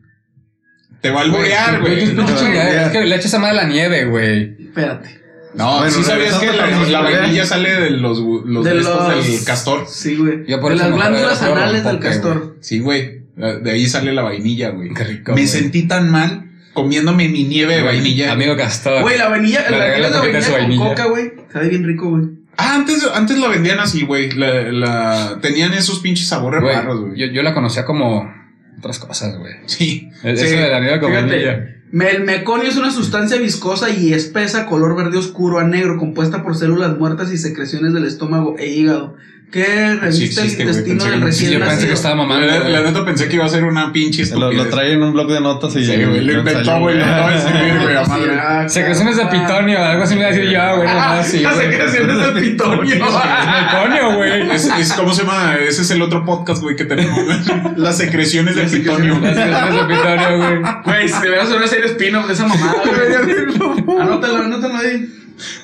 Te 1.01 1.11
va 1.11 1.21
a 1.21 1.23
alburear, 1.25 1.81
Güey, 1.81 2.05
es 2.05 2.11
Es 2.11 2.93
que 2.93 3.01
le 3.05 3.17
echas 3.17 3.35
a 3.35 3.39
madre 3.41 3.57
la 3.57 3.65
nieve, 3.65 4.05
güey. 4.05 4.57
Espérate. 4.67 5.22
No, 5.55 5.79
Bueno, 5.79 5.91
sí 5.91 6.03
sabías 6.03 6.39
que 6.39 6.47
la, 6.53 6.67
la 6.69 7.01
vainilla 7.03 7.45
sale 7.45 7.75
de 7.81 7.91
los, 7.91 8.19
los, 8.19 8.65
De 8.65 8.75
del 8.75 9.45
castor. 9.45 9.85
Sí, 9.89 10.17
güey. 10.17 10.45
De 10.45 10.57
las 10.77 10.93
glándulas 10.93 11.43
anales 11.43 11.85
del 11.85 11.99
castor. 11.99 12.57
Sí, 12.61 12.79
güey. 12.81 13.23
De 13.37 13.71
ahí 13.71 13.87
sale 13.87 14.13
la 14.13 14.23
vainilla, 14.23 14.71
güey. 14.71 14.93
Qué 14.95 15.05
rico, 15.05 15.33
Me 15.33 15.43
güey. 15.43 15.47
sentí 15.47 15.83
tan 15.89 16.11
mal 16.11 16.51
comiéndome 16.75 17.29
mi 17.29 17.45
nieve 17.45 17.77
de 17.77 17.83
vainilla. 17.83 18.33
Amigo 18.33 18.57
castor. 18.57 19.03
Güey, 19.03 19.19
la 19.19 19.29
vainilla, 19.29 19.69
Le 19.71 19.79
la 19.79 19.85
regala 19.87 20.09
vainilla, 20.11 20.23
vainilla 20.23 20.51
con 20.51 20.59
vainilla. 20.61 20.89
coca, 20.89 21.05
güey. 21.07 21.33
Sabe 21.53 21.69
bien 21.69 21.85
rico, 21.85 22.11
güey. 22.11 22.23
Ah, 22.57 22.75
antes, 22.75 23.07
antes 23.15 23.39
la 23.39 23.49
vendían 23.49 23.81
así, 23.81 24.05
güey. 24.05 24.31
La, 24.33 24.63
la, 24.73 25.39
tenían 25.41 25.73
esos 25.73 26.01
pinches 26.01 26.29
sabores 26.29 26.63
raros, 26.63 27.01
güey. 27.01 27.19
yo, 27.19 27.27
yo 27.27 27.43
la 27.43 27.55
conocía 27.55 27.85
como 27.87 28.31
otras 28.79 28.99
cosas, 28.99 29.39
güey. 29.39 29.55
Sí. 29.67 30.09
Eso 30.23 30.45
sí. 30.47 30.51
de 30.57 30.69
la 30.69 30.81
nieve 30.81 31.01
con 31.01 31.13
vainilla. 31.13 31.35
Fíjate, 31.37 31.61
me- 31.61 31.82
el 32.01 32.25
meconio 32.25 32.69
es 32.69 32.77
una 32.79 32.91
sustancia 32.91 33.37
viscosa 33.37 33.91
y 33.91 34.15
espesa, 34.15 34.65
color 34.65 34.97
verde 34.97 35.19
oscuro 35.19 35.59
a 35.59 35.65
negro, 35.65 35.99
compuesta 35.99 36.43
por 36.43 36.57
células 36.57 36.99
muertas 36.99 37.31
y 37.33 37.37
secreciones 37.37 37.93
del 37.93 38.07
estómago 38.07 38.57
e 38.59 38.69
hígado, 38.69 39.17
que 39.53 39.95
reviste 39.95 40.41
el 40.41 40.47
existe, 40.47 40.63
intestino 40.63 40.99
pensé 41.05 41.11
del 41.11 41.21
recién 41.21 41.49
Sí, 41.51 41.55
yo 41.55 41.61
pensé 41.61 41.71
que 41.71 41.77
nacido. 41.77 41.95
estaba 41.95 42.15
mamando. 42.17 42.47
La, 42.47 42.69
la 42.69 42.81
neta 42.83 43.05
pensé 43.05 43.29
que 43.29 43.37
iba 43.37 43.45
a 43.45 43.49
ser 43.49 43.63
una 43.65 43.93
pinche 43.93 44.19
Lo, 44.23 44.25
estupidez. 44.25 44.57
lo 44.57 44.71
trae 44.71 44.93
en 44.95 45.03
un 45.03 45.13
blog 45.13 45.31
de 45.31 45.41
notas 45.41 45.77
y. 45.77 45.85
Sí, 45.85 45.93
güey, 46.05 46.21
lo 46.23 46.33
inventó, 46.39 46.81
güey, 46.81 46.99
lo 46.99 47.05
acaba 47.05 47.31
de 47.31 47.37
escribir, 47.39 47.79
güey, 47.83 47.97
a 47.97 48.05
madre. 48.05 48.39
Ah, 48.41 48.69
Secreciones 48.69 49.17
de 49.17 49.27
pitonio, 49.27 49.85
algo 49.85 50.03
así 50.03 50.15
me 50.15 50.21
iba 50.23 50.29
a 50.31 50.33
decir 50.33 50.51
yo, 50.51 50.77
güey. 50.77 50.89
Ah, 50.91 51.23
sí, 51.25 51.39
secreciones 51.57 52.19
del 52.35 52.43
pitonio. 52.43 52.97
Meconio, 52.97 54.17
güey. 54.17 54.51
Es, 54.51 54.65
es, 54.67 54.93
¿Cómo 54.95 55.13
se 55.15 55.23
llama? 55.23 55.55
Ese 55.57 55.83
es 55.83 55.91
el 55.91 56.03
otro 56.03 56.25
podcast, 56.25 56.63
güey, 56.63 56.75
que 56.75 56.85
tenemos. 56.85 57.19
Las 57.77 57.99
secreciones 57.99 58.57
del 58.57 58.69
pitonio. 58.71 59.19
Las 59.21 59.37
secreciones 59.37 59.75
de 59.75 59.95
pitonio, 59.95 60.39
güey. 60.39 60.73
Güey, 60.85 61.09
si 61.09 61.21
deberías 61.21 61.45
hacer 61.45 61.57
una 61.59 61.67
serie 61.67 61.87
spin-off 61.87 62.27
de 62.27 62.33
esa 62.33 62.47
mamada, 62.47 62.75
güey. 62.85 63.83
Anótalo, 64.01 64.37
anótalo 64.45 64.77
ahí. 64.77 65.09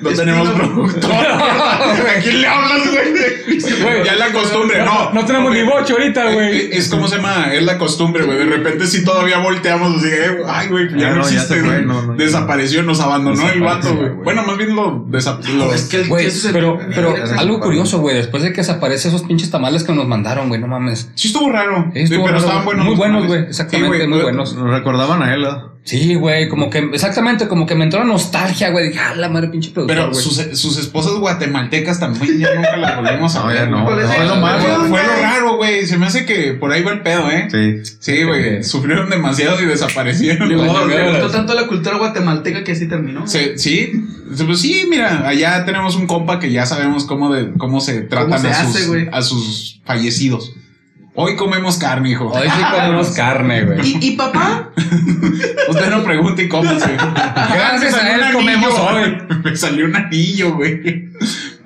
No 0.01 0.09
tenemos 0.11 0.49
productor. 0.49 1.11
¿A 1.13 2.19
quién 2.21 2.41
le 2.41 2.47
hablas, 2.47 2.81
güey? 2.91 4.03
Ya 4.05 4.13
es 4.13 4.19
la 4.19 4.31
costumbre, 4.31 4.83
no. 4.83 5.11
No 5.11 5.25
tenemos 5.25 5.53
ni 5.53 5.63
bocho 5.63 5.93
ahorita, 5.93 6.31
Eh, 6.31 6.33
güey. 6.33 6.69
Es 6.71 6.89
como 6.89 7.07
se 7.07 7.17
llama, 7.17 7.53
es 7.53 7.63
la 7.63 7.77
costumbre, 7.77 8.23
güey. 8.23 8.37
De 8.37 8.45
repente 8.45 8.87
sí 8.87 9.03
todavía 9.03 9.39
volteamos 9.39 9.97
así, 9.97 10.07
eh, 10.07 10.37
ay, 10.47 10.67
güey, 10.67 10.87
ya 10.97 11.11
no, 11.11 11.21
existe, 11.21 11.61
güey. 11.61 11.85
no, 11.85 12.01
no. 12.01 12.15
Desapareció, 12.15 12.83
nos 12.83 12.99
abandonó 12.99 13.49
el 13.49 13.61
vato, 13.61 13.95
güey. 13.95 14.09
Bueno, 14.23 14.43
más 14.43 14.57
bien 14.57 14.75
lo 14.75 15.05
desapareció. 15.07 15.73
Es 15.73 15.83
que 15.85 15.97
el 16.01 16.07
Güey, 16.07 16.27
pero, 16.53 16.79
pero 16.95 17.13
algo 17.37 17.59
curioso, 17.59 17.99
güey. 17.99 18.15
Después 18.15 18.43
de 18.43 18.51
que 18.51 18.57
desaparece 18.57 19.07
esos 19.09 19.23
pinches 19.23 19.51
tamales 19.51 19.83
que 19.83 19.93
nos 19.93 20.07
mandaron, 20.07 20.47
güey, 20.49 20.59
no 20.59 20.67
mames. 20.67 21.09
Sí 21.15 21.27
estuvo 21.27 21.51
raro, 21.51 21.91
Sí, 21.93 22.01
estuvo 22.01 22.23
pero 22.25 22.35
raro, 22.35 22.45
estaban 22.45 22.65
buenos. 22.65 22.85
Muy 22.85 22.95
buenos, 22.95 23.27
güey, 23.27 23.41
exactamente, 23.43 24.07
muy 24.07 24.21
buenos. 24.21 24.53
Nos 24.55 24.69
recordaban 24.69 25.21
a 25.21 25.33
él, 25.33 25.41
¿no? 25.41 25.78
Sí, 25.83 26.13
güey, 26.15 26.49
como 26.49 26.69
que, 26.69 26.79
exactamente, 26.93 27.47
como 27.47 27.65
que 27.65 27.73
me 27.73 27.85
entró 27.85 28.03
nostalgia, 28.03 28.69
güey. 28.69 28.89
Dije, 28.89 28.99
ah, 28.99 29.15
la 29.15 29.27
madre 29.27 29.47
pinche 29.47 29.71
productor, 29.71 29.95
Pero 29.97 30.13
sus, 30.13 30.35
sus 30.59 30.77
esposas 30.77 31.13
guatemaltecas 31.13 31.99
también 31.99 32.37
ya 32.37 32.53
nunca 32.53 32.77
las 32.77 32.95
volvimos 32.97 33.35
a 33.35 33.45
ver. 33.47 33.69
no. 33.69 33.83
güey. 33.83 33.95
¿Cuál 33.95 33.99
es 34.01 34.05
No, 34.07 34.13
el- 34.15 34.21
es 34.21 34.27
lo 34.29 34.35
malo. 34.35 34.59
Fue, 34.87 35.03
lo 35.03 35.21
raro, 35.21 35.55
güey. 35.57 35.87
Se 35.87 35.97
me 35.97 36.05
hace 36.05 36.25
que 36.25 36.53
por 36.53 36.71
ahí 36.71 36.83
va 36.83 36.91
el 36.91 37.01
pedo, 37.01 37.31
¿eh? 37.31 37.47
Sí. 37.49 37.95
Sí, 37.99 38.23
güey. 38.23 38.63
Sufrieron 38.63 39.09
demasiado 39.09 39.61
y 39.63 39.65
desaparecieron. 39.65 40.47
Le 40.49 40.57
gustó 40.57 41.29
tanto 41.31 41.53
la 41.55 41.65
cultura 41.65 41.97
guatemalteca 41.97 42.63
que 42.63 42.73
así 42.73 42.87
terminó. 42.87 43.25
Se- 43.25 43.57
sí, 43.57 43.91
pues 44.45 44.59
sí, 44.61 44.85
mira, 44.89 45.27
allá 45.27 45.65
tenemos 45.65 45.95
un 45.95 46.05
compa 46.05 46.39
que 46.39 46.51
ya 46.51 46.67
sabemos 46.67 47.05
cómo, 47.05 47.33
de, 47.33 47.51
cómo 47.57 47.81
se 47.81 48.01
tratan 48.01 48.39
se 48.39 48.47
a, 48.49 48.61
hace, 48.61 48.83
sus, 48.83 48.97
a 49.11 49.21
sus 49.23 49.81
fallecidos. 49.85 50.53
Hoy 51.21 51.35
comemos 51.35 51.77
carne, 51.77 52.11
hijo. 52.11 52.29
Hoy 52.29 52.47
sí 52.47 52.63
comemos 52.71 53.09
carne, 53.17 53.65
güey. 53.65 53.79
¿Y, 53.85 53.97
y 54.01 54.11
papá? 54.11 54.71
Usted 55.69 55.89
no 55.89 56.01
pregunte 56.01 56.47
cómo 56.47 56.79
se. 56.79 56.93
Gracias 56.95 57.81
Me 57.81 57.91
salió 57.91 58.13
a 58.13 58.15
él 58.15 58.35
un 58.37 58.41
comemos 58.41 58.79
anillo. 58.79 59.17
hoy. 59.27 59.37
Me 59.43 59.55
salió 59.57 59.85
un 59.87 59.95
anillo, 59.97 60.55
güey. 60.55 61.09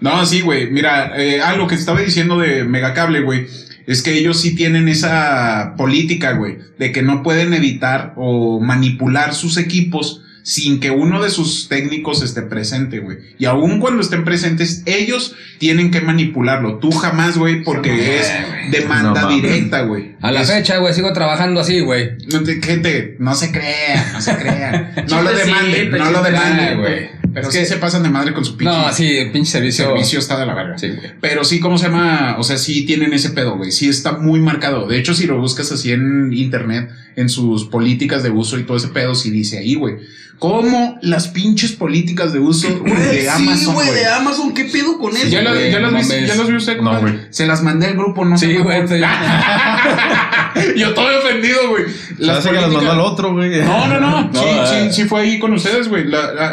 No, 0.01 0.25
sí, 0.25 0.41
güey. 0.41 0.71
Mira, 0.71 1.11
eh, 1.21 1.39
ah, 1.45 1.53
lo 1.55 1.67
que 1.67 1.75
estaba 1.75 2.01
diciendo 2.01 2.39
de 2.39 2.63
Megacable, 2.63 3.21
güey. 3.21 3.45
Es 3.85 4.01
que 4.01 4.17
ellos 4.17 4.41
sí 4.41 4.55
tienen 4.55 4.87
esa 4.87 5.75
política, 5.77 6.31
güey, 6.31 6.57
de 6.79 6.91
que 6.91 7.03
no 7.03 7.21
pueden 7.21 7.53
evitar 7.53 8.13
o 8.15 8.59
manipular 8.59 9.35
sus 9.35 9.57
equipos 9.57 10.22
sin 10.43 10.79
que 10.81 10.91
uno 10.91 11.21
de 11.23 11.29
sus 11.29 11.67
técnicos 11.69 12.21
esté 12.21 12.41
presente, 12.43 12.99
güey. 12.99 13.17
Y 13.39 13.45
aun 13.45 13.79
cuando 13.79 14.01
estén 14.01 14.23
presentes, 14.25 14.83
ellos 14.85 15.35
tienen 15.57 15.89
que 15.89 16.01
manipularlo. 16.01 16.79
Tú 16.79 16.91
jamás, 16.91 17.37
güey, 17.37 17.63
porque 17.63 17.91
No, 17.91 17.97
es 18.01 18.31
demanda 18.71 19.21
No 19.21 19.29
directa, 19.29 19.81
güey. 19.83 20.15
A 20.21 20.31
la 20.31 20.41
Es- 20.41 20.51
fecha, 20.51 20.77
güey, 20.79 20.93
sigo 20.93 21.13
trabajando 21.13 21.61
así, 21.61 21.79
güey. 21.79 22.11
no 22.31 22.43
te- 22.43 22.61
gente, 22.61 23.15
no 23.19 23.33
se 23.35 23.51
crean, 23.51 24.13
no 24.13 24.21
se 24.21 24.35
crean. 24.37 24.91
No 25.09 25.21
lo 25.21 25.33
demanden, 25.33 25.91
no 25.91 26.11
lo 26.11 26.21
demanden, 26.23 26.79
güey. 26.79 27.09
Pero 27.33 27.47
Es 27.47 27.53
sí 27.53 27.59
que- 27.61 27.65
se 27.65 27.77
pasan 27.77 28.03
de 28.03 28.09
madre 28.09 28.33
con 28.33 28.45
su 28.45 28.55
pinche 28.57 28.71
No, 28.75 28.93
sí, 28.93 29.17
el 29.17 29.31
pinche 29.31 29.51
servicio. 29.53 29.85
servicio 29.85 30.19
está 30.19 30.39
de 30.39 30.45
la 30.45 30.53
verga. 30.53 30.77
Sí, 30.77 30.89
güey. 30.89 31.13
Pero 31.19 31.43
sí, 31.43 31.59
¿cómo 31.59 31.77
se 31.79 31.85
llama? 31.87 32.35
O 32.37 32.43
sea, 32.43 32.57
sí 32.57 32.85
tienen 32.85 33.11
ese 33.13 33.31
pedo, 33.31 33.57
güey. 33.57 33.71
Sí 33.71 33.87
está 33.89 34.11
muy 34.19 34.39
marcado. 34.39 34.87
De 34.87 34.99
hecho, 34.99 35.15
si 35.15 35.25
lo 35.25 35.39
buscas 35.39 35.71
así 35.71 35.91
en 35.91 36.31
internet, 36.33 36.89
en 37.15 37.29
sus 37.29 37.65
políticas 37.65 38.21
de 38.23 38.29
uso 38.29 38.59
y 38.59 38.63
todo 38.63 38.77
ese 38.77 38.89
pedo, 38.89 39.15
sí 39.15 39.31
dice 39.31 39.57
ahí, 39.57 39.73
güey. 39.75 39.95
¿Cómo 40.43 40.99
las 41.01 41.29
pinches 41.29 41.71
políticas 41.71 42.33
de 42.33 42.39
uso 42.39 42.67
de 42.85 43.21
sí, 43.21 43.27
Amazon, 43.29 43.75
güey, 43.75 43.87
güey? 43.87 43.99
de 44.01 44.07
Amazon, 44.09 44.53
¿qué 44.53 44.65
pedo 44.65 44.99
con 44.99 45.15
eso? 45.15 45.27
¿Ya, 45.29 45.41
lo- 45.41 45.51
güey, 45.51 45.71
ya 45.71 45.79
los 45.79 45.93
no 45.93 45.99
vi. 45.99 46.27
¿Ya 46.27 46.35
los 46.35 46.49
vi 46.49 46.55
usted? 46.57 46.81
No. 46.81 46.99
Se 47.29 47.47
las 47.47 47.63
mandé 47.63 47.87
al 47.87 47.93
grupo, 47.93 48.25
no 48.25 48.37
Sí, 48.37 48.47
sé 48.47 48.57
güey, 48.59 48.81
Yo 50.75 50.93
todo 50.93 51.07
ofendido, 51.17 51.69
güey. 51.69 51.85
Las 52.17 52.45
que 52.45 52.51
las 52.51 52.69
mandó 52.69 52.91
al 52.91 52.99
otro, 52.99 53.31
güey. 53.31 53.61
No, 53.61 53.87
no, 53.87 54.01
no. 54.01 54.29
No, 54.33 54.41
sí, 54.41 54.45
eh. 54.49 54.89
sí, 54.91 55.03
sí 55.03 55.07
fue 55.07 55.21
ahí 55.21 55.39
con 55.39 55.53
ustedes, 55.53 55.87
güey. 55.87 56.03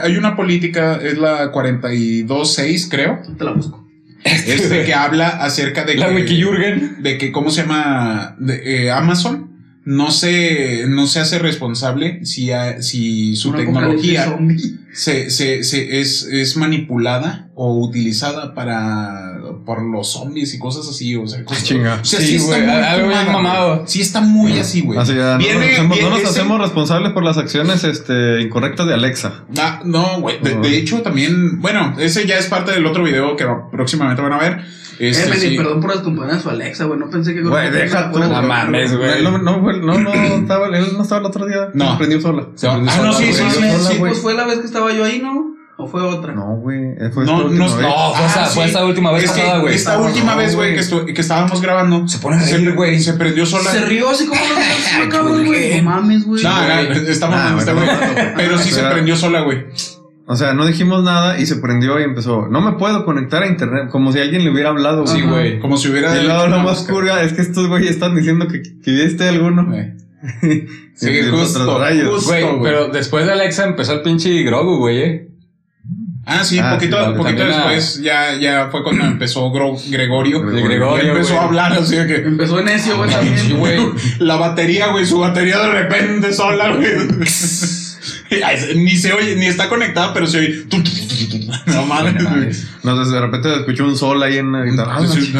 Hay 0.05 0.16
una 0.16 0.36
política, 0.36 1.01
es 1.03 1.18
la 1.18 1.51
426, 1.51 2.88
creo. 2.88 3.18
Te 3.36 3.43
la 3.45 3.51
busco. 3.51 3.88
Este 4.22 4.84
que 4.86 4.95
habla 4.95 5.30
acerca 5.30 5.82
de 5.84 5.97
La 5.97 6.11
que, 6.11 6.14
Wiki 6.14 6.41
Jürgen. 6.41 7.03
de 7.03 7.18
que, 7.18 7.32
¿cómo 7.32 7.51
se 7.51 7.62
llama? 7.62 8.36
De, 8.38 8.84
eh, 8.84 8.91
Amazon 8.93 9.49
no 9.85 10.11
se, 10.11 10.85
no 10.89 11.07
se 11.07 11.20
hace 11.20 11.39
responsable 11.39 12.24
si, 12.24 12.51
a- 12.53 12.83
si 12.83 13.35
su 13.37 13.49
Una 13.51 13.59
tecnología 13.59 14.39
se, 14.93 15.31
se, 15.31 15.62
se- 15.64 16.01
es, 16.01 16.24
es 16.24 16.57
manipulada 16.57 17.49
o 17.55 17.78
utilizada 17.81 18.55
para 18.55 19.26
por 19.64 19.83
los 19.83 20.12
zombies 20.12 20.55
y 20.55 20.59
cosas 20.59 20.89
así. 20.89 21.16
O 21.16 21.26
sea, 21.26 21.45
cosas- 21.45 21.64
Chinga. 21.64 21.99
o 22.01 22.05
sea, 22.05 22.20
Sí, 22.20 22.37
está 22.37 22.93
algo 22.93 23.09
bien 23.09 23.26
mamado. 23.33 23.85
Sí, 23.87 24.01
está 24.01 24.20
muy 24.20 24.59
así, 24.59 24.81
güey. 24.83 24.99
Así 24.99 25.14
ya, 25.14 25.33
no, 25.33 25.39
Viene- 25.39 25.61
nos 25.61 25.70
hacemos, 25.72 26.01
no 26.01 26.11
nos 26.11 26.18
ese- 26.20 26.28
hacemos 26.28 26.61
responsables 26.61 27.12
por 27.12 27.24
las 27.24 27.37
acciones 27.39 27.85
este, 27.85 28.41
incorrectas 28.43 28.87
de 28.87 28.95
Alexa. 28.95 29.45
Ah, 29.59 29.81
no, 29.85 30.20
güey. 30.20 30.41
De, 30.43 30.55
No. 30.57 30.62
de 30.62 30.76
hecho, 30.76 31.03
también, 31.03 31.61
bueno, 31.61 31.97
ese 31.99 32.26
ya 32.26 32.39
es 32.39 32.47
parte 32.47 32.72
del 32.72 32.87
otro 32.87 33.03
video 33.05 33.37
que 33.37 33.47
próximamente 33.70 34.22
van 34.22 34.33
a 34.33 34.39
ver. 34.39 34.61
Este, 35.01 35.30
Eh, 35.32 35.36
sí. 35.38 35.57
perdón 35.57 35.80
por 35.80 35.94
las 35.94 36.01
compañías 36.05 36.42
su 36.42 36.51
Alexa, 36.51 36.84
güey. 36.84 36.98
No 37.01 37.09
pensé 37.09 37.34
que. 37.34 37.40
Güey, 37.42 37.70
deja 37.70 38.11
tú. 38.12 38.18
No 38.18 38.42
mames, 38.42 38.94
güey. 38.96 39.22
No, 39.24 39.38
no, 39.38 39.61
no, 39.62 39.98
no, 39.98 40.12
estaba, 40.12 40.66
él 40.66 40.86
no 40.96 41.03
estaba 41.03 41.20
el 41.20 41.26
otro 41.26 41.46
día. 41.46 41.68
No. 41.72 41.92
Se 41.92 41.96
prendió 41.98 42.20
sola. 42.20 42.46
Se 42.55 42.68
Ah, 42.68 42.76
no, 42.76 42.90
sola, 42.90 43.12
sí, 43.14 43.32
sí, 43.32 43.32
sí, 43.32 43.61
Sí, 43.62 43.70
sola, 43.84 43.98
pues 43.98 44.18
fue 44.20 44.34
la 44.34 44.44
vez 44.44 44.59
que 44.59 44.66
estaba 44.66 44.92
yo 44.92 45.05
ahí, 45.05 45.20
¿no? 45.22 45.55
¿O 45.78 45.86
fue 45.86 46.03
otra? 46.03 46.34
No, 46.34 46.57
güey. 46.57 46.78
eh, 46.98 47.11
Fue 47.14 47.24
No, 47.24 47.44
no, 47.44 47.48
vez. 47.48 47.59
No, 47.59 47.68
fue, 47.70 48.26
esa, 48.26 48.44
Ah, 48.44 48.46
fue 48.53 48.64
esa 48.66 48.84
última 48.84 49.12
vez 49.12 49.24
Es 49.24 49.30
que 49.30 49.40
pasada, 49.40 49.59
güey. 49.61 49.74
esta 49.74 49.94
Ah, 49.94 49.98
última 50.01 50.32
no, 50.32 50.36
vez, 50.38 50.55
güey, 50.55 50.74
que, 50.74 50.80
estu- 50.82 51.07
que 51.14 51.20
estábamos 51.22 51.62
grabando. 51.62 52.07
Se 52.07 52.18
pone 52.18 52.36
a 52.36 52.40
reír, 52.40 52.74
güey. 52.74 53.01
Se 53.01 53.14
prendió 53.14 53.46
sola. 53.46 53.70
Se 53.70 53.80
rió 53.86 54.11
así 54.11 54.26
como 54.26 54.38
Ay, 54.38 55.05
lo 55.07 55.09
cabrón, 55.11 55.46
güey. 55.46 55.80
No 55.80 55.90
mames, 55.90 56.26
güey. 56.26 56.42
No, 56.42 56.51
no, 56.51 56.92
estamos 57.09 57.38
Ah, 57.40 57.57
este. 57.59 57.72
Pero 58.36 58.59
sí 58.59 58.70
se 58.70 58.82
prendió 58.82 59.16
sola, 59.16 59.40
güey. 59.40 59.64
O 60.33 60.37
sea, 60.37 60.55
no 60.55 60.64
dijimos 60.64 61.03
nada 61.03 61.41
y 61.41 61.47
se 61.47 61.57
prendió 61.57 61.99
y 61.99 62.05
empezó. 62.05 62.47
No 62.49 62.61
me 62.61 62.72
puedo 62.78 63.05
conectar 63.05 63.43
a 63.43 63.49
internet. 63.49 63.89
Como 63.91 64.12
si 64.12 64.20
alguien 64.20 64.45
le 64.45 64.51
hubiera 64.51 64.68
hablado. 64.68 65.05
Sí, 65.05 65.22
güey. 65.22 65.59
Como 65.59 65.76
si 65.76 65.89
hubiera. 65.89 66.16
Y 66.16 66.24
luego 66.24 66.47
lo 66.47 66.61
más 66.61 66.83
curga 66.85 67.20
es 67.22 67.33
que 67.33 67.43
estos 67.43 67.66
güeyes 67.66 67.91
están 67.91 68.14
diciendo 68.14 68.47
que, 68.47 68.62
que 68.62 68.91
viste 68.93 69.28
alguno. 69.28 69.66
Güey. 69.66 69.93
Sí, 70.95 71.09
justo. 71.31 71.62
otros 71.62 71.81
rayos. 71.81 72.14
justo, 72.14 72.31
Güey, 72.31 72.62
pero 72.62 72.89
después 72.89 73.24
de 73.26 73.33
Alexa 73.33 73.64
empezó 73.64 73.95
el 73.95 74.03
pinche 74.03 74.43
Grogu, 74.43 74.76
güey, 74.76 74.99
eh. 75.03 75.28
Ah, 76.26 76.45
sí, 76.45 76.59
Ah, 76.62 76.74
poquito, 76.74 76.97
sí, 76.99 77.03
vale. 77.03 77.16
poquito 77.16 77.45
después 77.47 78.03
ya, 78.03 78.35
ya 78.39 78.68
fue 78.70 78.83
cuando 78.85 79.05
empezó 79.07 79.51
Gro- 79.51 79.81
Gregorio. 79.91 80.39
Y 80.57 80.62
Gregorio, 80.62 81.12
empezó 81.12 81.31
güey. 81.35 81.39
a 81.45 81.47
hablar 81.49 81.72
así 81.72 81.97
de 81.97 82.07
que. 82.07 82.16
Empezó 82.16 82.59
en 82.61 82.66
necio, 82.66 82.99
güey, 82.99 83.11
Sí, 83.11 83.16
también. 83.16 83.59
güey. 83.59 83.78
La 84.18 84.37
batería, 84.37 84.89
güey, 84.93 85.07
su 85.07 85.18
batería 85.18 85.59
de 85.59 85.70
repente 85.72 86.33
sola, 86.35 86.70
güey. 86.76 86.93
Ni 88.77 88.97
se 88.97 89.13
oye, 89.13 89.37
ni 89.37 89.47
está 89.47 89.69
conectada, 89.69 90.13
pero 90.15 90.27
se 90.27 90.39
oye. 90.39 90.65
No 91.67 91.85
mames, 91.87 92.15
güey. 92.31 92.49
No 92.83 93.05
de 93.11 93.21
repente 93.21 93.55
escuchó 93.57 93.85
un 93.87 93.97
sol 93.97 94.23
ahí 94.23 94.39
en 94.39 94.53
la 94.53 94.65
guitarra. 94.65 94.97
Ah, 94.99 95.07
Sí, 95.07 95.33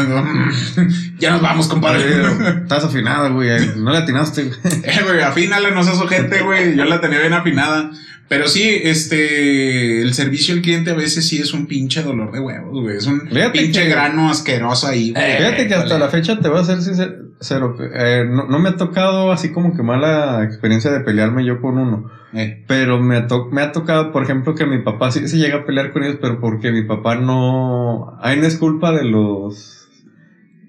Ya 1.19 1.33
nos 1.33 1.43
vamos, 1.43 1.69
compadre. 1.69 2.03
Padre, 2.23 2.61
estás 2.63 2.85
afinada, 2.85 3.29
güey. 3.29 3.49
No 3.77 3.93
le 3.93 3.99
atinaste, 3.99 4.45
güey. 4.45 4.59
Eh, 4.85 5.01
güey, 5.05 5.21
afínala, 5.23 5.71
no 5.71 5.83
seas 5.85 5.99
ojete, 5.99 6.43
güey. 6.43 6.77
Yo 6.77 6.85
la 6.85 7.01
tenía 7.01 7.21
bien 7.21 7.33
afinada. 7.33 7.91
Pero 8.29 8.47
sí, 8.47 8.63
este, 8.85 10.03
el 10.03 10.15
servicio 10.15 10.55
al 10.55 10.63
cliente 10.63 10.91
a 10.93 10.95
veces 10.95 11.27
sí 11.27 11.39
es 11.39 11.53
un 11.53 11.67
pinche 11.67 12.03
dolor 12.03 12.31
de 12.31 12.39
huevos, 12.39 12.81
güey. 12.83 12.97
Es 12.97 13.07
un 13.07 13.23
Fíjate 13.29 13.59
pinche 13.59 13.83
que- 13.83 13.89
grano 13.89 14.31
asqueroso 14.31 14.87
ahí, 14.87 15.11
güey. 15.13 15.37
Fíjate 15.37 15.67
que 15.67 15.75
hasta 15.75 15.99
la 15.99 16.09
fecha 16.09 16.39
te 16.39 16.49
voy 16.49 16.61
a 16.61 16.65
ser 16.65 16.81
sincero. 16.81 17.13
Eh, 17.41 18.25
no, 18.29 18.45
no 18.47 18.59
me 18.59 18.69
ha 18.69 18.77
tocado 18.77 19.33
así 19.33 19.51
como 19.53 19.75
que 19.75 19.83
mala 19.83 20.45
experiencia 20.45 20.91
de 20.93 21.01
pelearme 21.01 21.45
yo 21.45 21.61
con 21.61 21.79
uno. 21.79 22.11
Eh, 22.33 22.63
Pero 22.69 23.01
me 23.01 23.17
ha, 23.17 23.27
to- 23.27 23.49
me 23.51 23.63
ha 23.63 23.73
tocado, 23.73 24.13
por 24.13 24.23
ejemplo, 24.23 24.55
que 24.55 24.67
mi 24.67 24.79
papá 24.83 25.11
sí 25.11 25.27
se 25.27 25.39
llega 25.39 25.59
a 25.59 25.65
pelear 25.67 25.93
con 25.93 26.05
ellos, 26.05 26.19
pero 26.21 26.39
porque 26.41 26.71
mi 26.71 26.83
papá 26.83 27.17
no. 27.17 28.17
Ahí 28.21 28.39
no 28.39 28.47
es 28.47 28.57
culpa 28.57 28.93
de 28.93 29.05
los. 29.05 29.80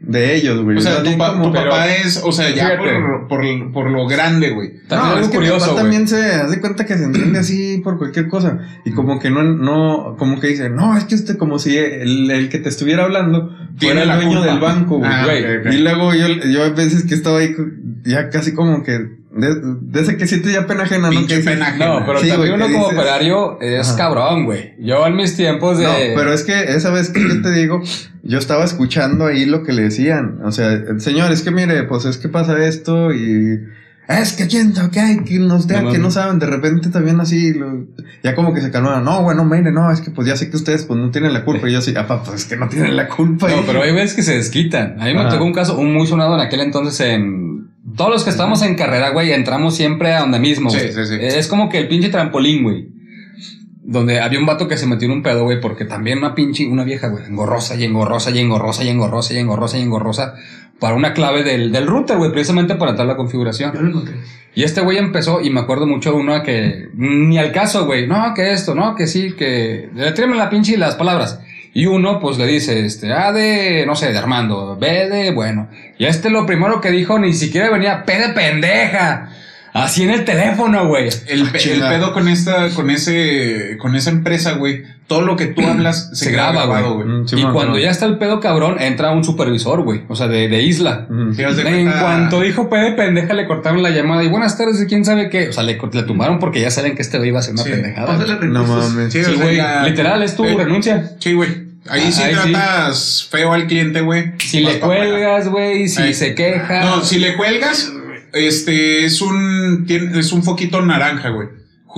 De 0.03 0.35
ellos, 0.35 0.63
güey. 0.63 0.77
O 0.77 0.81
sea, 0.81 0.97
tu, 0.97 1.03
bien 1.03 1.17
pa- 1.19 1.33
como- 1.33 1.45
tu 1.47 1.53
pero- 1.53 1.69
papá 1.69 1.87
es, 1.95 2.21
o 2.23 2.31
sea, 2.31 2.49
ya 2.49 2.77
por, 2.77 3.27
por, 3.27 3.71
por 3.71 3.91
lo 3.91 4.07
grande, 4.07 4.49
güey. 4.49 4.79
También 4.87 4.99
no, 5.09 5.15
algo 5.15 5.19
es 5.21 5.27
que 5.27 5.37
mi 5.37 5.45
curioso, 5.45 5.59
papá 5.59 5.71
güey. 5.73 5.83
también 5.83 6.07
se 6.07 6.25
hace 6.35 6.59
cuenta 6.59 6.85
que 6.85 6.97
se 6.97 7.03
entiende 7.05 7.39
así 7.39 7.81
por 7.83 7.97
cualquier 7.99 8.27
cosa. 8.27 8.59
Y 8.83 8.91
como 8.91 9.19
que 9.19 9.29
no, 9.29 9.43
no, 9.43 10.15
como 10.17 10.39
que 10.39 10.47
dice, 10.47 10.69
no, 10.69 10.97
es 10.97 11.03
que 11.05 11.15
usted 11.15 11.37
como 11.37 11.59
si 11.59 11.77
el, 11.77 12.29
el 12.31 12.49
que 12.49 12.57
te 12.57 12.69
estuviera 12.69 13.03
hablando 13.03 13.55
fuera 13.77 14.01
el 14.03 14.09
dueño 14.09 14.37
culpa. 14.39 14.45
del 14.51 14.59
banco, 14.59 14.97
güey. 14.97 15.11
Ah. 15.11 15.27
Y 15.71 15.77
luego 15.77 16.13
yo, 16.15 16.27
yo 16.27 16.63
a 16.63 16.69
veces 16.69 17.03
que 17.05 17.13
estaba 17.13 17.37
ahí, 17.39 17.55
ya 18.03 18.29
casi 18.29 18.53
como 18.53 18.83
que, 18.83 19.20
de, 19.33 19.47
de 19.81 20.01
ese 20.01 20.17
que 20.17 20.27
sientes 20.27 20.51
ya 20.53 20.67
pena 20.67 20.83
ajena, 20.83 21.09
¿no? 21.11 21.25
Que 21.25 21.37
pena 21.39 21.67
ajena. 21.67 21.99
No, 21.99 22.05
pero 22.05 22.19
Sí, 22.19 22.27
también 22.29 22.53
uno 22.53 22.67
¿qué 22.67 22.73
como 22.73 22.85
dices? 22.89 22.99
operario 22.99 23.61
es 23.61 23.87
Ajá. 23.89 23.97
cabrón, 23.97 24.45
güey. 24.45 24.73
Yo 24.79 25.05
en 25.07 25.15
mis 25.15 25.35
tiempos 25.37 25.77
de. 25.77 25.85
No, 25.85 25.93
pero 26.15 26.33
es 26.33 26.43
que 26.43 26.63
esa 26.75 26.89
vez 26.91 27.09
que 27.09 27.21
yo 27.21 27.41
te 27.41 27.51
digo, 27.51 27.81
yo 28.23 28.37
estaba 28.37 28.63
escuchando 28.65 29.25
ahí 29.27 29.45
lo 29.45 29.63
que 29.63 29.73
le 29.73 29.83
decían. 29.83 30.39
O 30.43 30.51
sea, 30.51 30.81
señor, 30.99 31.31
es 31.31 31.41
que 31.43 31.51
mire, 31.51 31.83
pues 31.83 32.05
es 32.05 32.17
que 32.17 32.29
pasa 32.29 32.63
esto 32.65 33.13
y. 33.13 33.59
Es 34.07 34.33
que 34.33 34.47
quién 34.47 34.75
sabe 34.75 34.89
qué 34.91 34.99
hay, 34.99 35.19
que 35.23 35.39
nos 35.39 35.67
No 35.67 35.89
que 35.89 35.97
no 35.97 36.11
saben, 36.11 36.37
de 36.37 36.45
repente 36.45 36.89
también 36.89 37.21
así, 37.21 37.53
lo- 37.53 37.85
ya 38.21 38.35
como 38.35 38.53
que 38.53 38.59
se 38.59 38.69
calmaron. 38.69 39.05
No, 39.05 39.23
bueno, 39.23 39.45
mire, 39.45 39.71
no, 39.71 39.89
es 39.89 40.01
que 40.01 40.11
pues 40.11 40.27
ya 40.27 40.35
sé 40.35 40.49
que 40.49 40.57
ustedes 40.57 40.83
pues 40.83 40.99
no 40.99 41.11
tienen 41.11 41.31
la 41.31 41.45
culpa. 41.45 41.69
Y 41.69 41.71
yo 41.71 41.79
así, 41.79 41.93
ah, 41.95 42.07
pa, 42.07 42.21
pues 42.21 42.41
es 42.41 42.45
que 42.45 42.57
no 42.57 42.67
tienen 42.67 42.97
la 42.97 43.07
culpa. 43.07 43.47
No, 43.47 43.61
Y- 43.61 43.63
pero 43.65 43.81
hay 43.83 43.93
veces 43.93 44.13
que 44.13 44.23
se 44.23 44.35
desquitan. 44.35 44.99
A 44.99 45.05
mí 45.05 45.13
me 45.13 45.23
tocó 45.29 45.45
un 45.45 45.53
caso 45.53 45.77
un 45.77 45.93
muy 45.93 46.07
sonado 46.07 46.35
en 46.35 46.41
aquel 46.41 46.59
entonces 46.59 46.99
en... 47.07 47.50
Todos 47.95 48.11
los 48.11 48.23
que 48.23 48.29
estábamos 48.29 48.61
en 48.61 48.75
carrera, 48.75 49.09
güey, 49.09 49.31
entramos 49.31 49.75
siempre 49.75 50.13
a 50.13 50.21
donde 50.21 50.39
mismo. 50.39 50.69
Sí, 50.69 50.77
güey. 50.77 50.93
sí, 50.93 51.05
sí. 51.05 51.17
Es 51.19 51.47
como 51.47 51.69
que 51.69 51.79
el 51.79 51.87
pinche 51.87 52.09
trampolín, 52.09 52.63
güey. 52.63 52.89
donde 53.83 54.21
había 54.21 54.39
un 54.39 54.45
vato 54.45 54.67
que 54.67 54.77
se 54.77 54.85
metió 54.85 55.07
en 55.07 55.13
un 55.13 55.23
pedo, 55.23 55.43
güey, 55.43 55.59
porque 55.59 55.85
también 55.85 56.19
una 56.19 56.35
pinche, 56.35 56.67
una 56.67 56.83
vieja, 56.83 57.07
güey, 57.07 57.25
engorrosa 57.25 57.75
y 57.75 57.83
engorrosa 57.83 58.31
y 58.31 58.39
engorrosa 58.39 58.83
y 58.83 58.89
engorrosa 58.89 59.33
y 59.33 59.37
engorrosa 59.39 59.77
y 59.77 59.81
engorrosa 59.81 60.35
para 60.79 60.95
una 60.95 61.13
clave 61.13 61.43
del, 61.43 61.71
del 61.71 61.87
router, 61.87 62.17
güey, 62.17 62.31
precisamente 62.31 62.75
para 62.75 62.91
entrar 62.91 63.07
a 63.07 63.11
la 63.11 63.17
configuración. 63.17 63.73
Yo 63.73 63.81
lo 63.81 63.89
encontré. 63.89 64.15
Y 64.53 64.63
este 64.63 64.81
güey 64.81 64.97
empezó, 64.97 65.41
y 65.41 65.49
me 65.49 65.61
acuerdo 65.61 65.87
mucho 65.87 66.11
de 66.11 66.17
uno 66.17 66.43
que 66.43 66.89
ni 66.93 67.37
al 67.37 67.51
caso, 67.51 67.85
güey, 67.85 68.07
no, 68.07 68.33
que 68.33 68.51
esto, 68.51 68.75
no, 68.75 68.95
que 68.95 69.07
sí, 69.07 69.33
que 69.33 69.89
letréme 69.95 70.35
la 70.35 70.49
pinche 70.49 70.73
y 70.73 70.77
las 70.77 70.95
palabras. 70.95 71.39
Y 71.73 71.85
uno, 71.85 72.19
pues 72.19 72.37
le 72.37 72.47
dice, 72.47 72.85
este, 72.85 73.13
A 73.13 73.31
de, 73.31 73.85
no 73.85 73.95
sé, 73.95 74.11
de 74.11 74.17
Armando, 74.17 74.75
B 74.77 75.09
de, 75.09 75.31
bueno. 75.31 75.69
Y 75.97 76.05
este 76.05 76.29
lo 76.29 76.45
primero 76.45 76.81
que 76.81 76.91
dijo, 76.91 77.17
ni 77.17 77.33
siquiera 77.33 77.69
venía, 77.69 78.03
P 78.03 78.17
de 78.17 78.29
pendeja. 78.29 79.29
Así 79.73 80.03
en 80.03 80.11
el 80.11 80.25
teléfono, 80.25 80.87
güey. 80.87 81.09
El, 81.27 81.51
chingada. 81.53 81.91
pedo 81.91 82.13
con 82.13 82.27
esta, 82.27 82.69
con 82.71 82.89
ese, 82.89 83.77
con 83.79 83.95
esa 83.95 84.09
empresa, 84.09 84.53
güey. 84.53 84.83
Todo 85.07 85.21
lo 85.21 85.35
que 85.37 85.45
tú 85.47 85.61
hablas 85.67 86.09
se, 86.13 86.31
graba, 86.31 86.65
güey. 86.65 87.07
Mm, 87.07 87.27
sí, 87.27 87.35
y 87.39 87.43
cuando 87.43 87.77
ya 87.79 87.89
está 87.89 88.05
el 88.05 88.17
pedo 88.17 88.39
cabrón, 88.39 88.77
entra 88.81 89.11
un 89.11 89.23
supervisor, 89.23 89.81
güey. 89.83 90.01
O 90.09 90.15
sea, 90.15 90.27
de, 90.27 90.47
de 90.49 90.61
isla. 90.61 91.07
Sí, 91.35 91.41
de 91.41 91.43
En 91.49 91.85
cuenta- 91.85 91.99
cuanto 92.01 92.41
dijo 92.41 92.69
P 92.69 92.77
de 92.77 92.91
pendeja, 92.93 93.33
le 93.33 93.47
cortaron 93.47 93.81
la 93.81 93.89
llamada. 93.91 94.23
Y 94.23 94.27
buenas 94.27 94.57
tardes, 94.57 94.81
¿y 94.81 94.85
quién 94.87 95.05
sabe 95.05 95.29
qué? 95.29 95.49
O 95.49 95.53
sea, 95.53 95.63
le, 95.63 95.77
le 95.93 96.03
tumbaron 96.03 96.39
porque 96.39 96.59
ya 96.59 96.69
saben 96.71 96.95
que 96.95 97.01
este 97.01 97.17
güey 97.17 97.29
iba 97.29 97.39
a 97.39 97.43
ser 97.43 97.53
una 97.53 97.63
Sí. 97.63 97.69
pendejada. 97.71 98.17
No 98.41 98.63
mames. 98.65 99.13
Sí, 99.13 99.21
güey. 99.37 99.61
Literal, 99.85 100.21
es 100.23 100.35
tu 100.35 100.43
Eh, 100.45 100.55
renuncia. 100.57 101.11
Sí, 101.19 101.33
güey. 101.33 101.71
Ahí 101.89 102.03
Ah, 102.07 102.11
sí 102.11 102.21
ahí 102.21 102.35
sí. 102.43 102.51
tratas 102.51 103.27
feo 103.31 103.53
al 103.53 103.65
cliente, 103.67 104.01
güey. 104.01 104.33
Si 104.37 104.63
vas 104.63 104.73
le 104.75 104.79
cuelgas, 104.81 105.47
güey, 105.49 105.87
si 105.89 106.01
Ahí. 106.01 106.13
se 106.13 106.35
queja. 106.35 106.81
No, 106.85 107.03
si 107.03 107.17
le 107.17 107.35
cuelgas, 107.35 107.91
este 108.33 109.05
es 109.05 109.21
un 109.21 109.85
tiene- 109.87 110.19
es 110.19 110.31
un 110.31 110.43
foquito 110.43 110.81
naranja, 110.85 111.29
güey. 111.29 111.47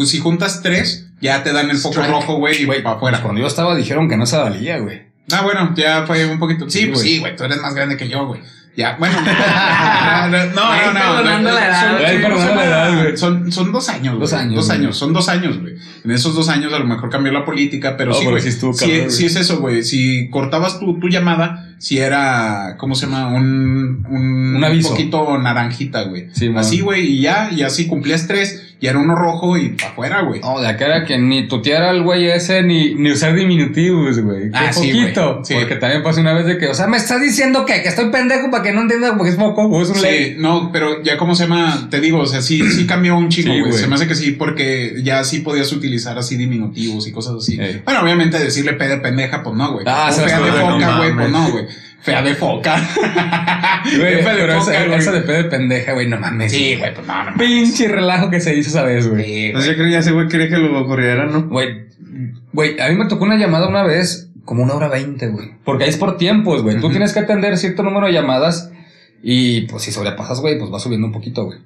Si 0.06 0.18
juntas 0.20 0.62
tres, 0.64 1.08
ya 1.22 1.44
te 1.44 1.54
dan 1.54 1.70
el 1.70 1.78
foco 1.78 1.94
Strike. 2.02 2.12
rojo, 2.12 2.36
güey, 2.38 2.62
y 2.62 2.66
Güey, 2.66 2.82
para 2.84 2.96
afuera. 2.96 3.22
Cuando 3.22 3.42
yo 3.42 3.48
estaba 3.48 3.76
dijeron 3.76 4.10
que 4.10 4.18
no 4.18 4.26
se 4.26 4.38
valía, 4.38 4.80
güey. 4.80 5.04
Ah, 5.32 5.42
bueno, 5.44 5.74
ya 5.76 6.06
fue 6.06 6.26
un 6.26 6.40
poquito. 6.40 6.70
Sí, 6.70 6.80
Sí, 6.82 6.86
pues 6.88 7.00
güey. 7.00 7.14
sí, 7.14 7.20
güey, 7.20 7.36
tú 7.36 7.44
eres 7.44 7.62
más 7.62 7.74
grande 7.76 7.96
que 7.96 8.10
yo, 8.10 8.26
güey. 8.28 8.42
Ya, 8.76 8.96
bueno. 8.98 9.16
no, 9.22 10.28
no, 10.30 10.94
no, 10.94 10.94
no. 10.94 11.18
perdonando 11.18 11.52
la 11.52 11.68
edad. 11.68 11.82
Son- 11.92 12.02
son- 12.48 12.56
la 12.56 12.66
edad, 12.66 13.02
güey. 13.04 13.18
Son, 13.18 13.52
son 13.52 13.72
dos 13.72 13.90
años, 13.90 14.20
Dos 14.20 14.34
años, 14.34 14.56
Dos 14.56 14.70
años, 14.70 14.98
son 14.98 15.14
dos 15.14 15.30
años, 15.30 15.60
güey. 15.60 15.74
En 16.04 16.12
esos 16.12 16.36
dos 16.36 16.50
años 16.50 16.74
a 16.74 16.80
lo 16.80 16.86
mejor 16.86 17.10
cambió 17.10 17.32
la 17.32 17.46
política, 17.46 17.96
pero 17.98 18.12
sí, 18.20 18.26
güey. 18.32 18.42
sí 19.12 19.26
es 19.26 19.36
eso, 19.36 19.60
güey. 19.60 19.84
Si 19.84 20.30
cortabas 20.30 20.80
tu, 20.80 21.00
tu 21.00 21.08
llamada, 21.08 21.70
si 21.78 22.00
era, 22.00 22.76
¿cómo 22.78 22.96
se 22.96 23.06
llama? 23.06 23.28
Un, 23.28 24.06
un, 24.10 24.56
Un 24.56 24.64
poquito 24.92 25.38
naranjita, 25.38 26.04
güey. 26.04 26.30
Así, 26.62 26.82
güey, 26.82 27.06
y 27.06 27.22
ya, 27.22 27.50
y 27.52 27.62
así 27.62 27.88
cumplías 27.88 28.28
tres, 28.28 28.73
y 28.84 28.88
era 28.88 29.00
uno 29.00 29.16
rojo 29.16 29.56
y 29.56 29.70
para 29.70 29.92
afuera, 29.92 30.22
güey. 30.24 30.42
No, 30.42 30.60
de 30.60 30.68
acá 30.68 30.88
era 30.88 31.06
que 31.06 31.18
ni 31.18 31.48
tuteara 31.48 31.90
al 31.92 32.04
güey 32.04 32.28
ese, 32.30 32.64
ni, 32.64 32.96
ni 32.96 33.14
usar 33.14 33.34
diminutivos, 33.34 34.20
güey. 34.20 34.50
Ah, 34.52 34.74
sí, 34.74 34.92
poquito. 34.92 35.36
güey. 35.36 35.46
Sí. 35.46 35.54
Porque 35.54 35.76
también 35.78 36.04
pasó 36.04 36.20
una 36.20 36.34
vez 36.34 36.46
de 36.46 36.58
que, 36.58 36.68
o 36.68 36.74
sea, 36.74 36.88
me 36.88 36.98
estás 36.98 37.22
diciendo 37.22 37.66
que, 37.66 37.82
que 37.82 37.88
estoy 37.88 38.12
pendejo 38.12 38.52
para 38.52 38.62
que 38.62 38.74
no 38.74 38.82
entienda 38.82 39.16
porque 39.16 39.30
es 39.32 39.38
poco, 39.38 39.62
o 39.68 39.82
es 39.82 39.90
un 39.90 40.02
ley. 40.02 40.32
Sí, 40.32 40.36
no, 40.38 40.70
pero 40.74 41.02
ya 41.02 41.16
cómo 41.18 41.34
se 41.34 41.44
llama, 41.44 41.88
te 41.90 42.02
digo, 42.02 42.20
o 42.20 42.26
sea, 42.26 42.42
sí, 42.42 42.62
sí 42.72 42.86
cambió 42.86 43.16
un 43.16 43.30
chingo, 43.30 43.54
Sí, 43.54 43.60
güey. 43.62 43.72
se 43.72 43.88
me 43.88 43.96
hace 43.96 44.06
que 44.06 44.16
sí, 44.16 44.34
porque 44.34 44.96
ya 45.02 45.24
sí 45.24 45.40
podías 45.40 45.72
utilizar 45.72 46.18
así 46.18 46.36
diminutivos 46.36 47.08
y 47.08 47.14
cosas 47.14 47.36
así. 47.38 47.58
Ey. 47.58 47.84
Bueno, 47.86 48.02
obviamente 48.02 48.38
decirle 48.38 48.74
pe 48.74 48.90
de 48.90 48.98
pendeja, 48.98 49.44
pues 49.44 49.56
no, 49.56 49.72
güey. 49.72 49.86
Ah, 49.88 50.10
o 50.12 50.14
fea 50.14 50.42
de 50.42 50.52
foca, 50.52 50.98
güey, 50.98 51.16
pues 51.16 51.30
no, 51.30 51.52
güey. 51.52 51.66
Fea 52.04 52.22
de 52.22 52.36
foca. 52.36 52.76
Güey, 53.98 54.20
F 54.20 54.30
de 54.30 54.36
pero 54.36 54.60
foca, 54.60 54.74
esa, 54.78 54.86
güey. 54.88 55.00
esa 55.00 55.12
de 55.12 55.22
pedo 55.22 55.38
de 55.38 55.44
pendeja, 55.46 55.94
güey, 55.94 56.08
no 56.08 56.20
mames. 56.20 56.52
Sí, 56.52 56.76
güey, 56.78 56.94
pues 56.94 57.08
no, 57.08 57.32
no. 57.32 57.38
Pinche 57.38 57.88
relajo 57.88 58.30
que 58.30 58.40
se 58.40 58.56
hizo 58.56 58.70
esa 58.70 58.84
vez, 58.84 59.08
güey. 59.08 59.24
Sí, 59.24 59.50
Pues 59.54 59.66
güey. 59.66 59.76
yo 59.78 59.82
creía 59.84 60.00
ese 60.00 60.12
güey 60.12 60.28
quería 60.28 60.50
que 60.50 60.58
lo 60.58 60.82
ocurriera, 60.82 61.26
¿no? 61.26 61.48
Güey, 61.48 61.88
güey, 62.52 62.80
a 62.80 62.90
mí 62.90 62.96
me 62.96 63.08
tocó 63.08 63.24
una 63.26 63.38
llamada 63.38 63.68
una 63.68 63.84
vez, 63.84 64.30
como 64.46 64.64
una 64.64 64.74
hora 64.76 64.90
veinte, 64.90 65.28
güey. 65.28 65.52
Porque 65.64 65.86
ahí 65.86 65.90
es 65.90 65.98
por 65.98 66.18
tiempos, 66.18 66.62
güey. 66.62 66.80
Tú 66.80 66.90
tienes 66.90 67.14
que 67.14 67.20
atender 67.20 67.58
cierto 67.58 67.84
número 67.84 68.08
de 68.08 68.14
llamadas 68.14 68.72
y 69.22 69.62
pues 69.62 69.84
si 69.84 69.92
sobrepasas, 69.92 70.42
güey, 70.42 70.60
pues 70.60 70.72
va 70.74 70.80
subiendo 70.80 71.08
un 71.08 71.14
poquito, 71.14 71.46
güey. 71.46 71.60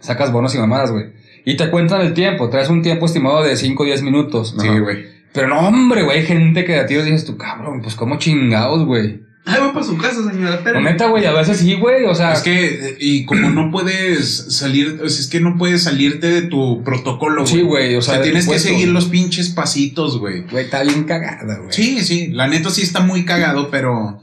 Sacas 0.00 0.32
bonos 0.32 0.54
y 0.54 0.58
mamadas, 0.58 0.90
güey. 0.90 1.06
Y 1.44 1.56
te 1.56 1.70
cuentan 1.70 2.00
el 2.00 2.12
tiempo, 2.12 2.48
traes 2.50 2.68
un 2.70 2.82
tiempo 2.82 3.06
estimado 3.06 3.44
de 3.44 3.56
5 3.56 3.80
o 3.82 3.86
10 3.86 4.02
minutos. 4.02 4.56
Sí, 4.58 4.68
güey. 4.80 5.06
Pero 5.32 5.46
no, 5.48 5.60
hombre, 5.60 6.02
güey, 6.02 6.18
hay 6.20 6.26
gente 6.26 6.64
que 6.64 6.76
a 6.76 6.86
ti 6.86 6.94
dices 6.96 7.24
tú, 7.24 7.36
cabrón, 7.36 7.82
pues 7.82 7.94
cómo 7.94 8.18
chingados, 8.18 8.84
güey. 8.84 9.20
Ay, 9.48 9.60
voy 9.60 9.72
para 9.72 9.86
su 9.86 9.96
casa, 9.96 10.28
señora. 10.28 10.56
Espera. 10.56 10.80
neta, 10.80 11.06
güey, 11.06 11.24
a 11.24 11.32
veces 11.32 11.58
sí, 11.58 11.74
güey, 11.74 12.04
o 12.04 12.14
sea. 12.16 12.32
Es 12.32 12.40
que, 12.40 12.96
y 12.98 13.24
como 13.26 13.48
no 13.50 13.70
puedes 13.70 14.28
salir, 14.56 15.00
o 15.04 15.08
sea, 15.08 15.20
es 15.20 15.28
que 15.28 15.38
no 15.38 15.56
puedes 15.56 15.84
salirte 15.84 16.26
de 16.26 16.42
tu 16.42 16.82
protocolo, 16.82 17.42
güey. 17.42 17.54
Sí, 17.54 17.62
güey, 17.62 17.94
o 17.94 18.00
O 18.00 18.02
sea, 18.02 18.20
tienes 18.20 18.48
que 18.48 18.58
seguir 18.58 18.88
los 18.88 19.04
pinches 19.04 19.50
pasitos, 19.50 20.18
güey. 20.18 20.42
Güey, 20.50 20.64
está 20.64 20.82
bien 20.82 21.04
cagada, 21.04 21.58
güey. 21.58 21.72
Sí, 21.72 22.02
sí, 22.02 22.28
la 22.32 22.48
neta 22.48 22.70
sí 22.70 22.82
está 22.82 23.00
muy 23.00 23.24
cagado, 23.24 23.70
pero 23.70 24.20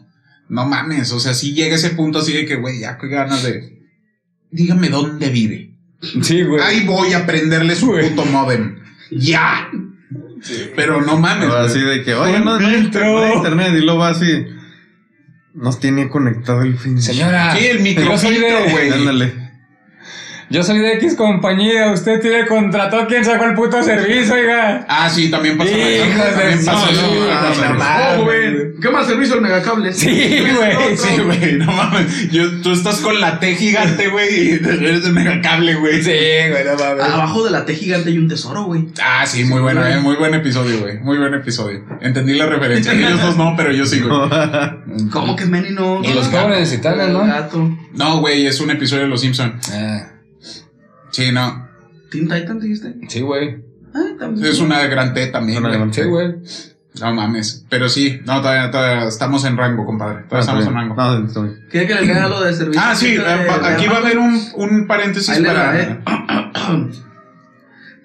no 0.50 0.66
mames, 0.66 1.14
o 1.14 1.22
sea, 1.22 1.34
sí 1.34 1.54
llega 1.54 1.76
ese 1.76 1.92
punto 1.92 2.20
así 2.20 2.34
de 2.34 2.46
que, 2.46 2.58
güey, 2.58 2.82
ya 2.82 2.98
qué 2.98 3.08
ganas 3.08 3.44
de... 3.44 3.82
Dígame 4.52 4.90
dónde 4.90 5.30
vive. 5.30 5.74
Sí, 6.22 6.44
güey. 6.44 6.62
Ahí 6.62 6.86
voy 6.86 7.14
a 7.14 7.26
prenderle 7.26 7.76
su 7.76 7.88
puto 7.88 8.26
modem. 8.26 8.76
Ya. 9.10 9.70
Pero 10.76 11.02
no 11.02 11.18
mames. 11.18 11.50
Así 11.50 11.80
de 11.80 12.04
que, 12.04 12.14
oye, 12.14 12.40
no, 12.40 12.60
no 12.60 12.68
hay 12.68 12.76
internet. 12.76 13.74
Y 13.74 13.82
luego 13.82 14.04
así. 14.04 14.46
Nos 15.54 15.80
tiene 15.80 16.10
conectado 16.10 16.62
el 16.62 16.78
fin. 16.78 17.02
Señora. 17.02 17.56
Sí, 17.56 17.66
el 17.68 17.80
de- 18.66 18.72
güey. 18.72 18.92
Ándale. 18.92 19.43
Yo 20.54 20.62
soy 20.62 20.78
de 20.78 20.94
X 20.94 21.16
compañía, 21.16 21.92
usted 21.92 22.22
tiene 22.22 22.46
contrato, 22.46 23.08
¿quién 23.08 23.26
sacó 23.26 23.46
el 23.46 23.56
puto 23.56 23.82
servicio, 23.82 24.36
oiga? 24.36 24.86
Ah, 24.88 25.10
sí, 25.10 25.32
también 25.32 25.58
de 25.58 25.66
sí, 25.66 25.74
eso. 25.74 26.72
Ah, 26.72 28.18
no. 28.20 28.28
¿Qué 28.80 28.90
más 28.92 29.08
servicio 29.08 29.34
el 29.34 29.42
megacable? 29.42 29.92
Sí, 29.92 30.10
güey. 30.56 30.96
Sí, 30.96 31.22
güey, 31.24 31.54
no 31.54 31.72
mames. 31.72 32.30
Yo, 32.30 32.62
tú 32.62 32.72
estás 32.72 32.98
con 32.98 33.20
la 33.20 33.40
T 33.40 33.56
gigante, 33.56 34.10
güey, 34.10 34.30
y 34.32 34.52
eres 34.52 35.04
de 35.04 35.10
megacable, 35.10 35.74
güey. 35.74 36.04
Sí, 36.04 36.12
güey, 36.12 36.64
no 36.66 36.76
mames. 36.78 37.04
Abajo 37.04 37.44
de 37.44 37.50
la 37.50 37.66
T 37.66 37.74
gigante 37.74 38.12
hay 38.12 38.20
un 38.20 38.28
tesoro, 38.28 38.66
güey. 38.66 38.90
Ah, 39.04 39.26
sí, 39.26 39.46
muy 39.46 39.60
bueno, 39.60 39.84
eh, 39.84 39.98
muy 40.02 40.18
buen 40.18 40.36
episodio, 40.36 40.82
güey. 40.82 41.00
Muy 41.00 41.18
buen 41.18 41.34
episodio. 41.34 41.84
Entendí 42.00 42.36
la 42.36 42.46
referencia. 42.46 42.94
Ellos 42.94 43.20
dos 43.20 43.38
no, 43.38 43.56
pero 43.58 43.72
yo 43.72 43.88
sí, 43.88 44.02
güey. 44.02 44.20
¿Cómo 45.12 45.36
que 45.36 45.48
Manny 45.48 45.72
no? 45.72 46.04
Y 46.04 46.14
los 46.14 46.28
jóvenes 46.28 46.60
necesitan, 46.60 47.12
¿no? 47.12 47.26
Gato. 47.26 47.76
No, 47.94 48.20
güey, 48.20 48.46
es 48.46 48.60
un 48.60 48.70
episodio 48.70 49.02
de 49.04 49.10
Los 49.10 49.22
Simpson. 49.22 49.60
Ah, 49.72 50.13
Sí, 51.14 51.32
no. 51.32 51.68
Teen 52.12 52.28
Titan, 52.28 52.60
dijiste. 52.60 52.94
sí, 53.08 53.22
güey. 53.22 53.64
Ah, 53.96 54.02
también. 54.20 54.46
Es 54.46 54.60
una 54.60 54.86
gran 54.88 55.14
T 55.14 55.28
también. 55.28 55.60
Una 55.64 55.70
gran 55.74 55.94
Sí, 55.94 56.02
güey. 56.04 56.36
No 57.00 57.12
mames. 57.14 57.66
Pero 57.70 57.90
sí, 57.90 58.20
no, 58.26 58.40
todavía, 58.42 58.70
todavía 58.70 59.08
estamos 59.08 59.46
en 59.46 59.58
rango, 59.58 59.84
compadre. 59.86 60.24
Todavía 60.26 60.40
estamos 60.42 60.68
en 60.68 60.74
rango. 60.76 60.96
No, 60.96 61.22
bien. 61.44 61.60
¿Quiere 61.72 61.88
que 61.88 61.96
le 61.96 62.06
lea 62.06 62.28
lo 62.28 62.42
de 62.44 62.54
servicio? 62.54 62.82
Ah, 62.84 62.94
sí, 62.96 63.12
de- 63.14 63.24
de 63.24 63.50
aquí 63.68 63.88
va 63.88 63.96
a 63.96 64.00
haber 64.00 64.20
un, 64.20 64.40
un 64.56 64.86
paréntesis 64.88 65.30
Ahí 65.30 65.42
le 65.42 65.48
para. 65.48 65.82
eh. 65.82 66.00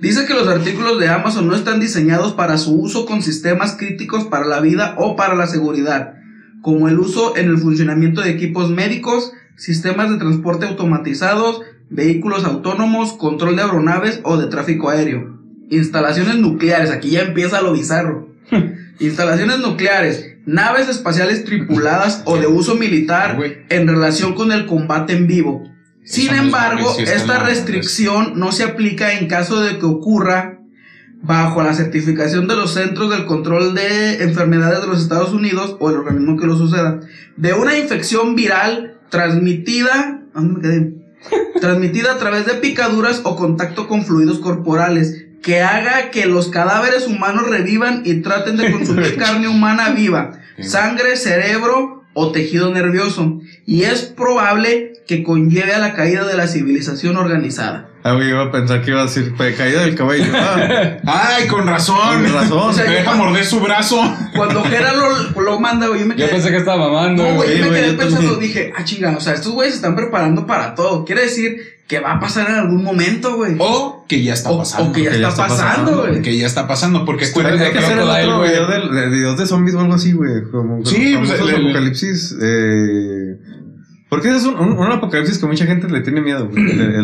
Dice 0.01 0.27
que 0.27 0.35
los 0.35 0.47
artículos 0.47 1.01
de 1.01 1.09
Amazon 1.09 1.49
no 1.49 1.57
están 1.57 1.81
diseñados 1.81 2.33
para 2.35 2.57
su 2.57 2.81
uso 2.81 3.05
con 3.05 3.21
sistemas 3.23 3.77
críticos 3.77 4.25
para 4.25 4.47
la 4.47 4.61
vida 4.61 4.95
o 4.97 5.17
para 5.17 5.35
la 5.35 5.49
seguridad, 5.49 6.15
como 6.63 6.89
el 6.89 6.99
uso 7.01 7.37
en 7.37 7.49
el 7.49 7.59
funcionamiento 7.59 8.21
de 8.21 8.31
equipos 8.31 8.71
médicos, 8.71 9.33
sistemas 9.57 10.11
de 10.11 10.19
transporte 10.19 10.67
automatizados, 10.67 11.63
vehículos 11.91 12.45
autónomos, 12.45 13.13
control 13.13 13.57
de 13.57 13.63
aeronaves 13.63 14.21
o 14.25 14.37
de 14.37 14.49
tráfico 14.49 14.91
aéreo. 14.91 15.39
Instalaciones 15.71 16.37
nucleares, 16.37 16.91
aquí 16.91 17.11
ya 17.11 17.23
empieza 17.23 17.63
lo 17.63 17.73
bizarro. 17.73 18.29
Instalaciones 19.01 19.59
nucleares, 19.61 20.37
naves 20.47 20.89
espaciales 20.89 21.45
tripuladas 21.45 22.23
o 22.25 22.39
de 22.39 22.47
uso 22.47 22.75
militar 22.75 23.39
en 23.69 23.87
relación 23.87 24.35
con 24.35 24.51
el 24.51 24.67
combate 24.67 25.13
en 25.13 25.27
vivo. 25.27 25.65
Sin 26.05 26.35
embargo, 26.35 26.97
esta 26.99 27.41
restricción 27.45 28.39
no 28.41 28.51
se 28.51 28.65
aplica 28.65 29.19
en 29.19 29.29
caso 29.29 29.61
de 29.61 29.79
que 29.79 29.85
ocurra 29.85 30.59
bajo 31.21 31.63
la 31.63 31.75
certificación 31.75 32.49
de 32.49 32.57
los 32.57 32.73
Centros 32.75 33.11
del 33.11 33.27
Control 33.27 33.75
de 33.75 34.23
Enfermedades 34.23 34.81
de 34.81 34.87
los 34.87 35.03
Estados 35.03 35.33
Unidos 35.33 35.77
o 35.81 35.91
el 35.91 35.97
organismo 35.97 36.39
que 36.39 36.47
lo 36.47 36.57
suceda, 36.57 37.01
de 37.37 37.53
una 37.53 37.77
infección 37.77 38.35
viral 38.35 38.99
transmitida. 39.11 40.23
Transmitida 41.61 42.13
a 42.13 42.19
través 42.19 42.47
de 42.47 42.55
picaduras 42.55 43.21
o 43.25 43.37
contacto 43.37 43.89
con 43.89 44.05
fluidos 44.05 44.39
corporales, 44.39 45.27
que 45.43 45.61
haga 45.63 46.11
que 46.11 46.27
los 46.27 46.49
cadáveres 46.49 47.07
humanos 47.07 47.49
revivan 47.49 48.03
y 48.05 48.21
traten 48.21 48.57
de 48.57 48.73
consumir 48.73 49.17
carne 49.19 49.49
humana 49.49 49.91
viva, 49.91 50.39
sangre, 50.61 51.17
cerebro 51.17 52.05
o 52.15 52.33
tejido 52.33 52.73
nervioso, 52.73 53.41
y 53.65 53.85
es 53.85 54.03
probable 54.03 54.95
que 55.07 55.23
conlleve 55.23 55.73
a 55.73 55.79
la 55.79 55.95
caída 55.95 56.27
de 56.27 56.37
la 56.37 56.49
civilización 56.49 57.17
organizada. 57.17 57.88
Ah, 58.05 58.13
güey, 58.13 58.29
iba 58.29 58.45
a 58.45 58.51
pensar 58.53 58.81
que 58.83 58.91
iba 58.93 59.01
a 59.01 59.05
decir 59.07 59.35
caída 59.37 59.83
del 59.83 59.95
cabello. 59.95 60.33
Ah, 60.35 60.99
Ay, 61.37 61.47
con 61.49 61.67
razón. 61.67 61.97
con 62.25 62.33
razón. 62.33 62.59
O 62.71 62.73
sea, 62.73 62.85
Me 62.87 62.93
deja 62.95 63.15
morder 63.15 63.45
su 63.45 63.61
brazo. 63.61 64.01
Cuando 64.35 64.63
Jera 64.65 64.93
lo, 64.95 65.41
lo 65.43 65.61
manda, 65.61 65.89
güey, 65.89 66.01
yo 66.01 66.07
me 66.07 66.15
Yo 66.15 66.25
quedé. 66.27 66.35
pensé 66.35 66.51
que 66.51 66.59
estaba 66.59 66.89
mamando. 66.89 67.25
No, 67.29 67.35
güey, 67.35 67.49
Sí, 67.53 67.59
yo 67.59 67.65
me 67.65 67.69
güey, 67.71 67.81
quedé 67.83 67.93
yo 67.93 67.99
pensando, 67.99 68.31
también. 68.31 68.41
dije, 68.53 68.73
ah, 68.77 68.85
chinga, 68.85 69.17
o 69.17 69.21
sea, 69.21 69.35
estos 69.35 69.53
güeyes 69.53 69.75
se 69.75 69.79
están 69.79 69.97
preparando 69.97 70.47
para 70.47 70.75
todo. 70.75 71.05
Quiere 71.05 71.23
decir 71.23 71.79
que 71.89 72.01
va 72.01 72.13
a 72.13 72.21
pasar 72.21 72.49
en 72.51 72.55
algún 72.57 72.85
momento, 72.85 73.35
güey. 73.37 73.57
O 73.59 74.05
que 74.07 74.23
ya 74.23 74.35
está 74.35 74.51
O- 74.51 74.59
pasando. 74.59 74.91
o 74.91 74.93
que 74.93 75.03
ya, 75.05 75.11
que 75.11 75.21
ya 75.21 75.29
está, 75.29 75.47
está 75.47 75.57
pasando, 75.57 75.91
pasando, 75.91 76.09
güey. 76.11 76.23
Que 76.23 76.37
ya 76.39 76.47
está 76.47 76.69
pasando. 76.69 77.05
Porque 77.05 77.25
Hay, 77.25 77.31
acuérdate 77.31 77.65
hay 77.65 77.73
que 77.73 77.79
hacer 77.79 77.99
el 77.99 78.09
otro 78.09 78.39
güey. 78.39 78.51
video 78.51 78.67
del- 78.69 78.95
de 78.95 79.09
videos 79.09 79.39
de 79.39 79.47
zombies 79.47 79.75
o 79.75 79.81
algo 79.81 79.95
así, 79.95 80.13
güey. 80.13 80.45
Como 80.51 80.85
Sí, 80.87 81.17
pues, 81.19 81.31
famosos 81.31 81.49
el- 81.49 81.55
el- 81.57 81.65
apocalipsis. 81.65 82.37
Eh, 82.41 83.37
porque 84.09 84.35
es 84.35 84.45
un, 84.45 84.55
un- 84.59 84.79
un 84.79 84.91
apocalipsis 84.93 85.39
que 85.39 85.47
mucha 85.47 85.67
gente 85.67 85.89
le 85.89 86.01
tiene 86.01 86.21
miedo, 86.21 86.49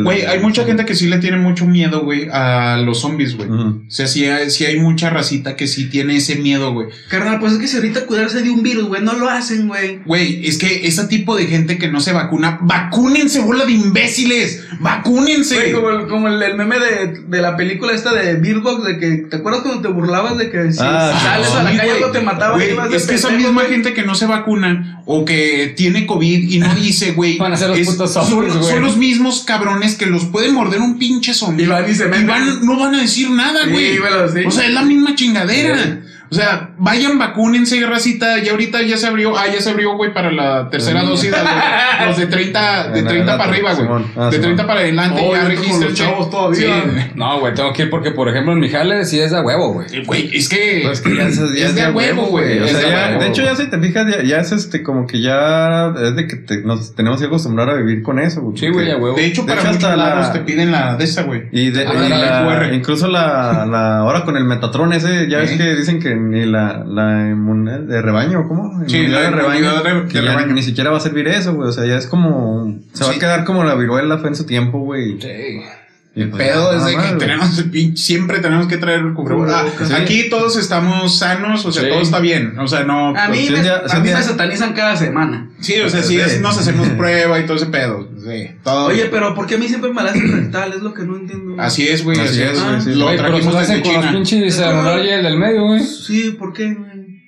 güey. 0.03 0.23
Hay 0.23 0.41
mucha 0.41 0.65
gente 0.65 0.85
que 0.85 0.95
sí 0.95 1.07
le 1.07 1.19
tiene 1.19 1.37
mucho 1.37 1.67
miedo, 1.67 2.03
güey, 2.03 2.29
a 2.33 2.79
los 2.79 3.01
zombies, 3.01 3.37
güey. 3.37 3.49
O 3.51 3.83
sea, 3.89 4.07
sí 4.07 4.25
hay, 4.27 4.51
sí 4.51 4.65
hay 4.65 4.79
mucha 4.79 5.11
racita 5.11 5.55
que 5.57 5.67
sí 5.67 5.91
tiene 5.91 6.17
ese 6.17 6.37
miedo, 6.37 6.73
güey. 6.73 6.89
Carnal, 7.11 7.41
pues 7.41 7.53
es 7.55 7.59
que 7.59 7.67
si 7.69 7.77
ahorita 7.77 8.07
cuidarse 8.07 8.43
de 8.43 8.51
un 8.51 8.63
virus, 8.63 8.85
güey, 8.89 9.03
no 9.03 9.13
lo 9.15 9.29
hacen, 9.29 9.69
güey. 9.69 10.01
Güey, 10.07 10.47
es 10.47 10.57
que 10.59 10.87
ese 10.87 11.05
tipo 11.07 11.37
de 11.37 11.47
gente 11.47 11.77
que 11.79 11.89
no 11.89 12.01
se 12.01 12.13
vacuna, 12.13 12.59
vacúnense, 12.63 13.41
bola 13.41 13.65
de 13.67 13.73
imbéciles. 13.73 14.65
Vacúnense. 14.81 15.57
Güey, 15.57 15.73
como, 15.73 15.91
el, 15.91 16.07
como 16.09 16.29
el, 16.29 16.43
el 16.43 16.55
meme 16.57 16.77
de, 16.79 17.21
de 17.29 17.43
la 17.43 17.57
película 17.57 17.93
esta 17.93 18.13
de 18.15 18.35
Beardbox, 18.37 18.85
de 18.85 18.99
que, 18.99 19.11
¿te 19.29 19.37
acuerdas 19.37 19.63
cuando 19.63 19.83
te 19.83 19.89
burlabas 19.89 20.39
de 20.39 20.51
que 20.51 20.73
si 20.73 20.79
Ah, 20.81 21.19
sales 21.23 21.49
sí, 21.49 21.57
a 21.59 21.63
la 21.65 21.77
calle 21.77 21.91
algo 21.93 22.11
te 22.13 22.21
mataba? 22.21 22.55
Güey, 22.55 22.71
y 22.71 22.73
ibas 22.73 22.91
de 22.91 22.97
es 22.97 23.07
que 23.07 23.15
esa 23.17 23.31
misma 23.31 23.63
gente 23.63 23.93
que 23.93 24.03
no 24.05 24.15
se 24.15 24.27
vacuna 24.27 25.03
o 25.07 25.25
que 25.25 25.75
tiene 25.77 26.07
COVID 26.07 26.49
y 26.51 26.59
no 26.61 26.75
dice, 26.75 26.94
güey. 27.13 27.37
Van 27.39 27.53
a 27.53 27.57
ser 27.57 27.69
los 27.71 27.79
es- 27.79 27.89
putos 27.89 28.13
son, 28.13 28.27
zombies, 28.29 28.55
güey. 28.57 28.71
son 28.73 28.83
los 28.83 28.97
mismos 28.97 29.45
cabrones 29.45 29.95
que 29.97 30.07
los 30.07 30.25
pueden 30.27 30.55
morder 30.55 30.81
un 30.81 30.99
pinche 30.99 31.35
zombie. 31.35 31.65
Y 31.65 31.67
van 31.69 31.91
y 31.91 31.95
se 31.95 32.07
meten. 32.07 32.27
van- 32.27 32.65
no 32.65 32.79
van 32.79 32.95
a 32.95 33.01
decir 33.03 33.31
nada, 33.31 33.65
Sí, 33.65 33.71
güey. 33.71 33.97
sí. 34.33 34.41
O 34.47 34.51
sea, 34.51 34.67
es 34.67 34.73
la 34.73 34.83
misma 34.83 35.15
chingadera. 35.15 36.01
O 36.31 36.35
sea, 36.35 36.71
vayan, 36.79 37.19
vacúnense, 37.19 37.85
racita. 37.87 38.39
Ya 38.39 38.53
ahorita 38.53 38.83
ya 38.83 38.97
se 38.97 39.07
abrió. 39.07 39.37
Ah, 39.37 39.45
ya 39.53 39.61
se 39.61 39.71
abrió, 39.71 39.97
güey, 39.97 40.13
para 40.13 40.33
la 40.33 40.69
tercera 40.71 41.03
Sí. 41.03 41.07
dosis. 41.07 41.31
Los, 41.31 41.41
los 42.09 42.17
de 42.19 42.27
30, 42.27 42.89
de 42.89 42.99
En 43.01 43.07
30 43.07 43.39
para 43.39 43.51
arriba, 43.51 43.75
güey. 43.75 43.89
Ah, 44.17 44.25
de 44.27 44.33
Simón. 44.33 44.43
30 44.43 44.67
para 44.67 44.81
adelante. 44.81 45.21
Oh, 45.25 45.35
ya 45.35 45.45
todavía. 46.31 46.83
Sí. 46.85 47.11
No, 47.15 47.41
güey, 47.41 47.55
tengo 47.55 47.73
que 47.73 47.83
ir 47.85 47.91
porque, 47.91 48.11
por 48.11 48.29
ejemplo, 48.29 48.53
en 48.53 48.61
mi 48.61 48.69
jale 48.69 49.05
sí 49.05 49.21
es 49.21 49.31
de 49.31 49.41
huevo, 49.41 49.75
güey. 49.75 50.05
Güey, 50.05 50.31
es 50.37 50.49
que. 50.49 50.83
Pues 50.85 51.01
que 51.01 51.15
ya 51.17 51.25
es, 51.29 51.37
ya 51.55 51.67
es 51.67 51.75
de 51.75 51.83
a 51.83 51.91
huevo, 51.91 52.23
güey. 52.27 52.59
O 52.61 52.69
sea, 52.69 52.79
de 52.79 52.91
ya- 52.91 53.07
huevo, 53.09 53.21
de 53.23 53.29
hecho, 53.29 53.43
ya 53.43 53.55
si 53.57 53.67
te 53.67 53.79
fijas, 53.79 54.07
ya, 54.11 54.23
ya 54.23 54.39
es 54.39 54.53
este 54.53 54.83
como 54.83 55.07
que 55.07 55.21
ya 55.21 55.93
es 56.03 56.17
de 56.17 56.27
que 56.27 56.37
te- 56.37 56.63
nos 56.63 56.95
tenemos 56.95 57.21
que 57.21 57.27
acostumbrar 57.27 57.71
a 57.71 57.75
vivir 57.75 58.03
con 58.03 58.19
eso, 58.19 58.41
güey. 58.41 58.57
Sí, 58.59 58.69
güey, 58.69 58.91
a 58.91 58.97
huevo. 58.97 59.17
De 59.17 59.27
hecho, 59.27 59.43
De 59.43 59.49
para 59.49 59.61
hecho, 59.61 59.69
muchos 59.73 59.85
hasta 59.85 59.97
la- 59.97 60.33
te 60.33 60.41
piden 60.41 60.73
la 60.73 60.97
de 60.97 61.05
esa, 61.05 61.23
güey. 61.23 61.45
Y, 61.53 61.71
de, 61.71 61.87
Ah, 61.87 61.93
y 62.07 62.09
la 62.09 62.43
la- 62.43 62.75
incluso 62.75 63.09
la, 63.09 63.67
la 63.67 63.99
ahora 63.99 64.25
con 64.25 64.37
el 64.37 64.45
Metatron 64.45 64.93
ese, 64.93 65.29
ya 65.29 65.39
ves 65.39 65.53
que 65.53 65.75
dicen 65.75 66.01
que 66.01 66.14
ni 66.17 66.45
la, 66.47 66.85
la 66.85 67.29
inmunidad 67.31 67.81
de 67.81 68.03
rebaño, 68.03 68.47
¿cómo? 68.49 68.83
Sí, 68.87 68.97
Inmunidad 68.97 69.21
la 69.23 69.31
de 69.31 69.37
rebaño. 69.37 69.83
de- 69.83 70.09
que 70.09 70.21
de 70.21 70.29
rebaño. 70.29 70.53
Ni 70.55 70.63
siquiera 70.63 70.91
va 70.91 70.97
a 70.99 71.01
servir 71.01 71.29
eso, 71.29 71.55
güey. 71.55 71.69
O 71.69 71.73
sea, 71.73 71.85
ya 71.87 71.97
es 71.97 72.07
como. 72.07 72.79
Se 72.93 73.05
va 73.05 73.11
Sí. 73.11 73.17
a 73.17 73.21
quedar 73.21 73.45
como 73.45 73.65
la 73.65 73.75
viruela 73.75 74.19
fue 74.19 74.29
en 74.31 74.37
su 74.37 74.47
tiempo, 74.47 74.79
güey. 74.81 75.21
Sí. 75.21 75.29
El 76.17 76.31
pues, 76.31 76.45
pedo 76.47 76.73
es 76.77 76.85
de 76.85 76.93
que 76.97 77.17
tenemos 77.19 77.65
siempre 77.97 78.39
tenemos 78.39 78.69
que 78.69 78.77
traer 78.77 79.01
el 79.01 79.15
cubrebocas. 79.15 79.53
Ah, 79.81 79.85
Sí. 79.85 79.93
Aquí 79.95 80.31
todos 80.31 80.57
estamos 80.57 81.19
sanos, 81.19 81.67
o 81.67 81.73
sea, 81.73 81.83
Sí. 81.83 81.89
todo 81.89 82.01
está 82.03 82.21
bien. 82.21 82.57
O 82.61 82.69
sea, 82.69 82.85
no. 82.85 83.17
A 83.17 83.29
mí, 83.29 83.39
Si 83.47 83.51
me, 83.53 83.59
a 83.69 83.99
mí 84.01 84.11
me 84.11 84.23
satanizan 84.23 84.75
cada 84.75 84.97
semana. 84.97 85.51
Sí, 85.59 85.75
o 85.81 85.89
sea, 85.89 86.05
sí, 86.05 86.17
es- 86.21 86.35
Sí. 86.35 86.41
nos 86.41 86.57
hacemos 86.57 86.89
prueba 86.97 87.41
y 87.41 87.47
todo 87.47 87.57
ese 87.57 87.67
pedo. 87.67 88.09
Sí, 88.17 88.49
todo. 88.63 88.87
Oye, 88.87 89.07
pero 89.11 89.35
¿por 89.35 89.47
qué 89.49 89.57
a 89.57 89.59
mí 89.59 89.67
siempre 89.67 89.93
me 89.93 90.05
la 90.05 90.11
hacen 90.11 90.31
rectal? 90.31 90.73
Es 90.73 90.83
lo 90.83 90.95
que 90.95 91.03
no 91.03 91.17
entiendo. 91.17 91.61
Así 91.61 91.89
es, 91.89 92.05
güey. 92.05 92.17
Así 92.21 92.41
Así, 92.41 92.43
es, 92.43 92.63
güey, 92.65 92.81
sí. 92.81 92.95
Lo 92.95 93.17
trajimos 93.17 93.45
desde 93.47 93.59
hacen 93.59 93.81
con 93.83 93.93
los 93.95 94.01
China. 94.03 94.13
pinches 94.13 94.59
y 94.61 95.09
el 95.09 95.23
del 95.25 95.37
medio, 95.37 95.65
güey. 95.67 95.81
Sí, 95.83 96.37
¿por 96.39 96.53
qué, 96.53 96.75
güey? 96.75 97.23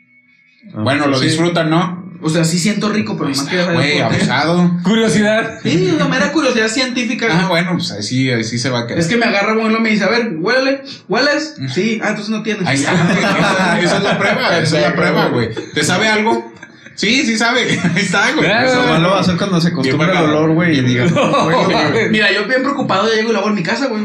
Ah, 0.73 0.83
Bueno, 0.83 1.09
lo 1.09 1.19
disfrutan, 1.19 1.71
¿no? 1.71 2.06
O 2.23 2.29
sea, 2.31 2.45
sí 2.45 2.59
siento 2.59 2.89
rico, 2.89 3.17
pero 3.17 3.29
más 3.31 3.39
saber 3.39 3.75
Güey, 3.75 4.01
abusado. 4.01 4.71
Curiosidad. 4.83 5.61
Sí, 5.63 5.93
una 5.95 6.07
mera 6.09 6.33
curiosidad 6.33 6.69
científica. 6.69 7.27
Ah, 7.31 7.47
bueno, 7.49 7.73
pues 7.75 7.91
así, 7.93 8.31
así 8.31 8.59
se 8.59 8.71
va 8.71 8.81
a 8.81 8.87
quedar. 8.87 8.99
Es 9.01 9.07
que 9.07 9.17
me 9.17 9.27
agarra 9.27 9.55
bueno 9.55 9.79
y 9.79 9.81
me 9.81 9.91
dice, 9.91 10.05
a 10.05 10.09
ver, 10.09 10.37
huélele, 10.39 10.83
¿hueles? 11.09 11.57
Sí, 11.75 12.01
ah, 12.03 12.09
entonces 12.11 12.31
no 12.31 12.43
tienes. 12.43 12.67
Ahí 12.67 12.77
está. 12.77 12.93
Esa, 13.19 13.81
esa 13.81 13.97
es 13.99 14.03
la 14.03 14.19
prueba, 14.19 14.59
esa 14.59 14.77
es 14.79 14.83
la 14.83 14.95
prueba, 14.95 15.29
güey. 15.29 15.51
¿Te 15.75 15.85
sabe 15.85 16.09
algo? 16.09 16.53
Sí, 16.95 17.27
sí 17.27 17.37
sabe. 17.37 17.63
Ahí 17.95 18.03
está, 18.03 18.33
güey. 18.33 18.49
Ah, 18.51 18.65
Eso 18.65 18.99
lo 18.99 19.11
va 19.11 19.19
a 19.19 19.21
hacer 19.21 19.37
cuando 19.37 19.61
se 19.61 19.69
acostumbre 19.69 20.07
Bien 20.07 20.19
al 20.19 20.31
olor, 20.31 20.53
güey, 20.55 20.79
y 20.79 20.83
diga. 20.83 21.07
güey. 21.07 22.09
Mira, 22.11 22.33
yo 22.33 22.47
bien 22.47 22.63
preocupado, 22.63 23.09
ya 23.09 23.17
llego 23.17 23.31
y 23.31 23.33
lo 23.35 23.39
hago 23.41 23.49
en 23.49 23.55
mi 23.55 23.63
casa, 23.63 23.87
güey. 23.89 24.03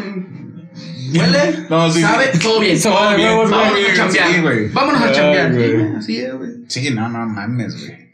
¿Huele? 1.13 1.65
No, 1.69 1.91
sí. 1.91 2.01
¿Sabe? 2.01 2.27
Todo 2.41 2.59
bien. 2.59 2.81
Todo 2.81 3.15
bien. 3.15 3.29
Vámonos 3.49 3.89
a 3.89 3.95
chambear. 3.95 4.27
Sí, 4.33 4.41
güey. 4.41 4.67
Vámonos 4.69 5.01
a 5.01 5.11
chambear. 5.11 5.53
Sí, 5.53 5.73
Así 5.97 6.17
es, 6.17 6.33
güey. 6.33 6.51
Sí, 6.71 6.89
no, 6.91 7.09
no 7.09 7.25
mames, 7.27 7.75
güey. 7.85 8.11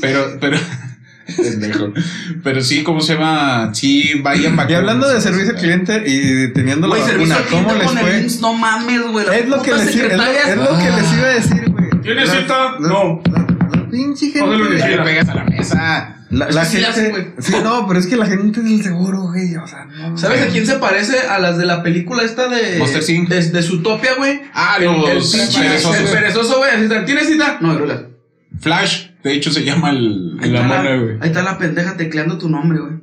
Pero, 0.00 0.36
pero. 0.40 0.58
Pendejo. 1.36 1.92
Pero 2.44 2.60
sí, 2.62 2.84
¿cómo 2.84 3.00
se 3.00 3.14
llama? 3.14 3.70
Sí, 3.74 4.20
vayan 4.22 4.52
Y 4.52 4.56
vacunas. 4.56 4.78
hablando 4.78 5.08
de 5.08 5.20
servicio 5.20 5.54
al 5.54 5.58
cliente 5.58 6.02
y 6.06 6.52
teniendo 6.52 6.86
la 6.86 6.96
vacuna, 6.98 7.38
¿cómo 7.50 7.72
les 7.74 7.86
con 7.88 7.98
el 7.98 8.04
fue? 8.04 8.18
IMSS, 8.20 8.40
no 8.40 8.52
mames, 8.52 9.02
güey. 9.10 9.26
Es 9.34 9.48
lo 9.48 9.62
que 9.62 9.72
les 9.74 9.96
iba- 9.96 10.06
es 10.06 10.16
lo- 10.16 10.24
es 10.24 10.56
lo 10.56 10.78
que 10.78 10.90
les 10.90 11.12
iba 11.12 11.24
a 11.26 11.34
decir, 11.34 11.70
güey. 11.70 11.90
¿Tienes 12.02 12.28
La- 12.28 12.34
cita? 12.40 12.58
la- 12.78 12.88
No. 12.88 13.20
la- 13.32 13.46
la 13.76 13.90
Pinche 13.90 14.30
gente. 14.30 14.56
Le 14.56 14.98
pegas 15.02 15.28
a 15.28 15.34
la 15.34 15.44
mesa. 15.44 16.15
La, 16.30 16.50
la 16.50 16.64
sí 16.64 16.78
gente. 16.78 17.10
güey. 17.10 17.26
Sí, 17.38 17.54
no, 17.62 17.86
pero 17.86 18.00
es 18.00 18.06
que 18.06 18.16
la 18.16 18.26
gente 18.26 18.60
del 18.60 18.82
seguro, 18.82 19.22
güey. 19.30 19.54
O 19.56 19.66
sea, 19.66 19.84
no. 19.84 20.16
¿Sabes 20.18 20.42
a 20.42 20.46
quién 20.48 20.66
se 20.66 20.76
parece? 20.76 21.20
A 21.20 21.38
las 21.38 21.56
de 21.56 21.66
la 21.66 21.82
película 21.82 22.22
esta 22.24 22.48
de. 22.48 22.78
Monster 22.78 23.02
Inc. 23.10 23.28
De, 23.28 23.50
de 23.50 23.62
Zootopia, 23.62 24.14
güey. 24.16 24.40
Ah, 24.52 24.76
El, 24.80 24.86
los 24.86 25.34
el 25.34 25.40
pinche 25.40 25.60
perezosos. 25.62 26.00
el 26.00 26.06
perezoso, 26.08 26.58
güey. 26.58 26.70
así 26.72 26.82
está, 26.84 27.04
¿Tienes 27.04 27.28
cita? 27.28 27.58
No, 27.60 27.74
Herulas. 27.74 28.00
Flash, 28.58 29.08
de 29.22 29.32
hecho, 29.34 29.52
se 29.52 29.64
llama 29.64 29.90
el. 29.90 30.36
Ahí, 30.42 30.50
La 30.50 30.62
mona, 30.62 30.96
güey. 30.96 31.16
ahí 31.20 31.28
está 31.28 31.42
la 31.42 31.58
pendeja 31.58 31.96
tecleando 31.96 32.38
tu 32.38 32.48
nombre, 32.48 32.78
güey. 32.80 32.94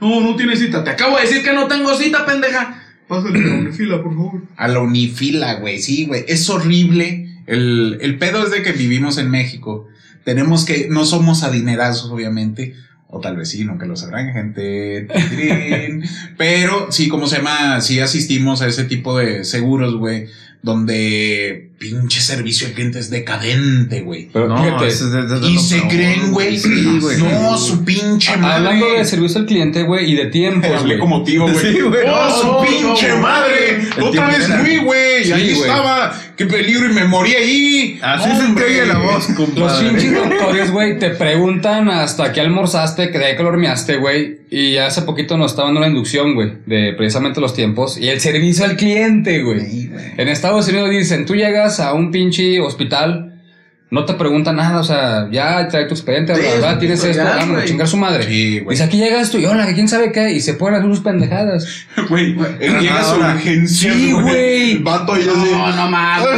No, 0.00 0.20
no 0.20 0.36
tienes 0.36 0.58
cita. 0.58 0.82
Te 0.84 0.90
acabo 0.90 1.16
de 1.16 1.22
decir 1.22 1.42
que 1.42 1.52
no 1.52 1.66
tengo 1.68 1.94
cita, 1.96 2.24
pendeja. 2.24 2.80
Pásale 3.08 3.38
a 3.38 3.62
la 3.64 3.72
fila, 3.72 4.02
por 4.02 4.14
favor. 4.14 4.42
A 4.56 4.68
la 4.68 4.80
unifila, 4.80 5.54
güey. 5.56 5.78
Sí, 5.80 6.06
güey. 6.06 6.24
Es 6.28 6.48
horrible. 6.48 7.28
El, 7.46 7.98
el 8.00 8.16
pedo 8.18 8.42
es 8.44 8.50
de 8.50 8.62
que 8.62 8.72
vivimos 8.72 9.18
en 9.18 9.30
México. 9.30 9.86
Tenemos 10.24 10.64
que. 10.64 10.88
No 10.88 11.04
somos 11.04 11.42
adinerazos, 11.42 12.10
obviamente. 12.10 12.74
O 13.08 13.20
tal 13.20 13.36
vez 13.36 13.50
sí, 13.50 13.64
nunca 13.64 13.86
lo 13.86 13.96
sabrán, 13.96 14.32
gente. 14.32 15.06
Pero 16.36 16.90
sí, 16.90 17.08
como 17.08 17.26
se 17.26 17.36
llama? 17.36 17.80
Sí 17.80 18.00
asistimos 18.00 18.60
a 18.62 18.66
ese 18.66 18.84
tipo 18.84 19.16
de 19.16 19.44
seguros, 19.44 19.94
güey. 19.96 20.26
Donde 20.62 21.70
pinche 21.78 22.20
servicio 22.20 22.66
al 22.68 22.72
cliente 22.74 22.98
es 22.98 23.10
decadente, 23.10 24.00
güey. 24.02 24.28
Pero 24.32 24.48
No, 24.48 24.62
fíjate, 24.62 24.86
eso 24.86 25.06
es 25.06 25.12
de- 25.12 25.26
de- 25.26 25.40
de 25.40 25.48
Y 25.50 25.58
se 25.58 25.80
creen, 25.88 26.32
güey. 26.32 26.58
Sí, 26.58 26.98
güey. 27.00 27.18
No, 27.18 27.58
su 27.58 27.84
pinche 27.84 28.36
madre. 28.36 28.54
hablando 28.68 28.92
de 28.94 29.04
servicio 29.04 29.40
al 29.40 29.46
cliente, 29.46 29.82
güey, 29.82 30.10
y 30.12 30.14
de 30.14 30.26
tiempos, 30.26 30.70
Hablé 30.70 30.94
güey. 30.94 30.98
como 30.98 31.24
tío, 31.24 31.42
güey. 31.42 31.54
Sí, 31.74 31.80
güey. 31.80 32.06
¡Oh, 32.06 32.28
No, 32.28 32.30
su 32.36 32.46
no, 32.46 32.60
pinche 32.62 33.08
no, 33.08 33.18
madre! 33.18 33.78
Otra 34.00 34.10
tiempo 34.10 34.28
vez 34.28 34.46
fui, 34.60 34.76
güey. 34.78 35.24
Sí, 35.24 35.32
ahí 35.32 35.54
güey. 35.54 35.68
estaba. 35.70 36.20
¡Qué 36.36 36.46
peligro! 36.46 36.90
Y 36.90 36.94
me 36.94 37.04
morí 37.04 37.32
ahí. 37.32 37.98
Así 38.02 38.28
se 38.30 38.64
oye 38.64 38.86
la 38.86 38.98
voz, 38.98 39.28
Los 39.28 39.36
compadre. 39.38 39.88
pinches 39.90 40.14
doctores, 40.14 40.70
güey, 40.72 40.98
te 40.98 41.10
preguntan 41.10 41.88
hasta 41.90 42.32
qué 42.32 42.40
almorzaste, 42.40 43.10
que 43.10 43.18
de 43.18 43.24
ahí 43.26 43.36
que 43.36 43.42
lo 43.44 43.50
horneaste, 43.50 43.96
güey. 43.98 44.38
Y 44.50 44.76
hace 44.78 45.02
poquito 45.02 45.36
nos 45.36 45.52
estaban 45.52 45.68
dando 45.74 45.80
la 45.82 45.88
inducción, 45.88 46.34
güey, 46.34 46.52
de 46.66 46.92
precisamente 46.96 47.40
los 47.40 47.54
tiempos. 47.54 47.98
Y 47.98 48.08
el 48.08 48.20
servicio 48.20 48.64
al 48.64 48.76
cliente, 48.76 49.42
güey. 49.42 49.60
Sí, 49.60 49.88
güey. 49.92 50.04
En 50.16 50.28
Estados 50.28 50.66
Unidos 50.68 50.90
dicen, 50.90 51.24
tú 51.24 51.34
llegas 51.36 51.63
a 51.80 51.92
un 51.94 52.10
pinche 52.10 52.60
hospital, 52.60 53.30
no 53.90 54.04
te 54.04 54.14
preguntan 54.14 54.56
nada, 54.56 54.80
o 54.80 54.84
sea, 54.84 55.28
ya 55.30 55.68
trae 55.68 55.84
tu 55.86 55.94
expediente, 55.94 56.34
Sí, 56.34 56.42
tienes 56.80 57.04
esto, 57.04 57.22
vámonos, 57.22 57.64
chingar 57.64 57.86
su 57.86 57.96
madre. 57.96 58.24
Sí, 58.24 58.58
güey. 58.60 58.74
Dice, 58.74 58.84
aquí 58.84 58.96
llegas 58.96 59.30
tú, 59.30 59.38
y 59.38 59.46
hola, 59.46 59.66
que 59.66 59.74
quién 59.74 59.86
sabe 59.88 60.10
qué, 60.10 60.32
y 60.32 60.40
se 60.40 60.54
ponen 60.54 60.74
a 60.74 60.78
hacer 60.78 60.90
sus 60.90 61.04
pendejadas. 61.04 61.66
Güey, 62.08 62.36
él 62.60 62.80
llega 62.80 63.00
a 63.00 63.04
su 63.04 63.14
Ahora. 63.14 63.34
urgencia. 63.34 63.92
Sí, 63.92 64.12
güey. 64.12 64.72
El 64.72 64.82
vato 64.82 65.12
ahí 65.14 65.22
así. 65.22 65.50
No, 65.52 65.76
no 65.76 65.90
mames. 65.90 66.28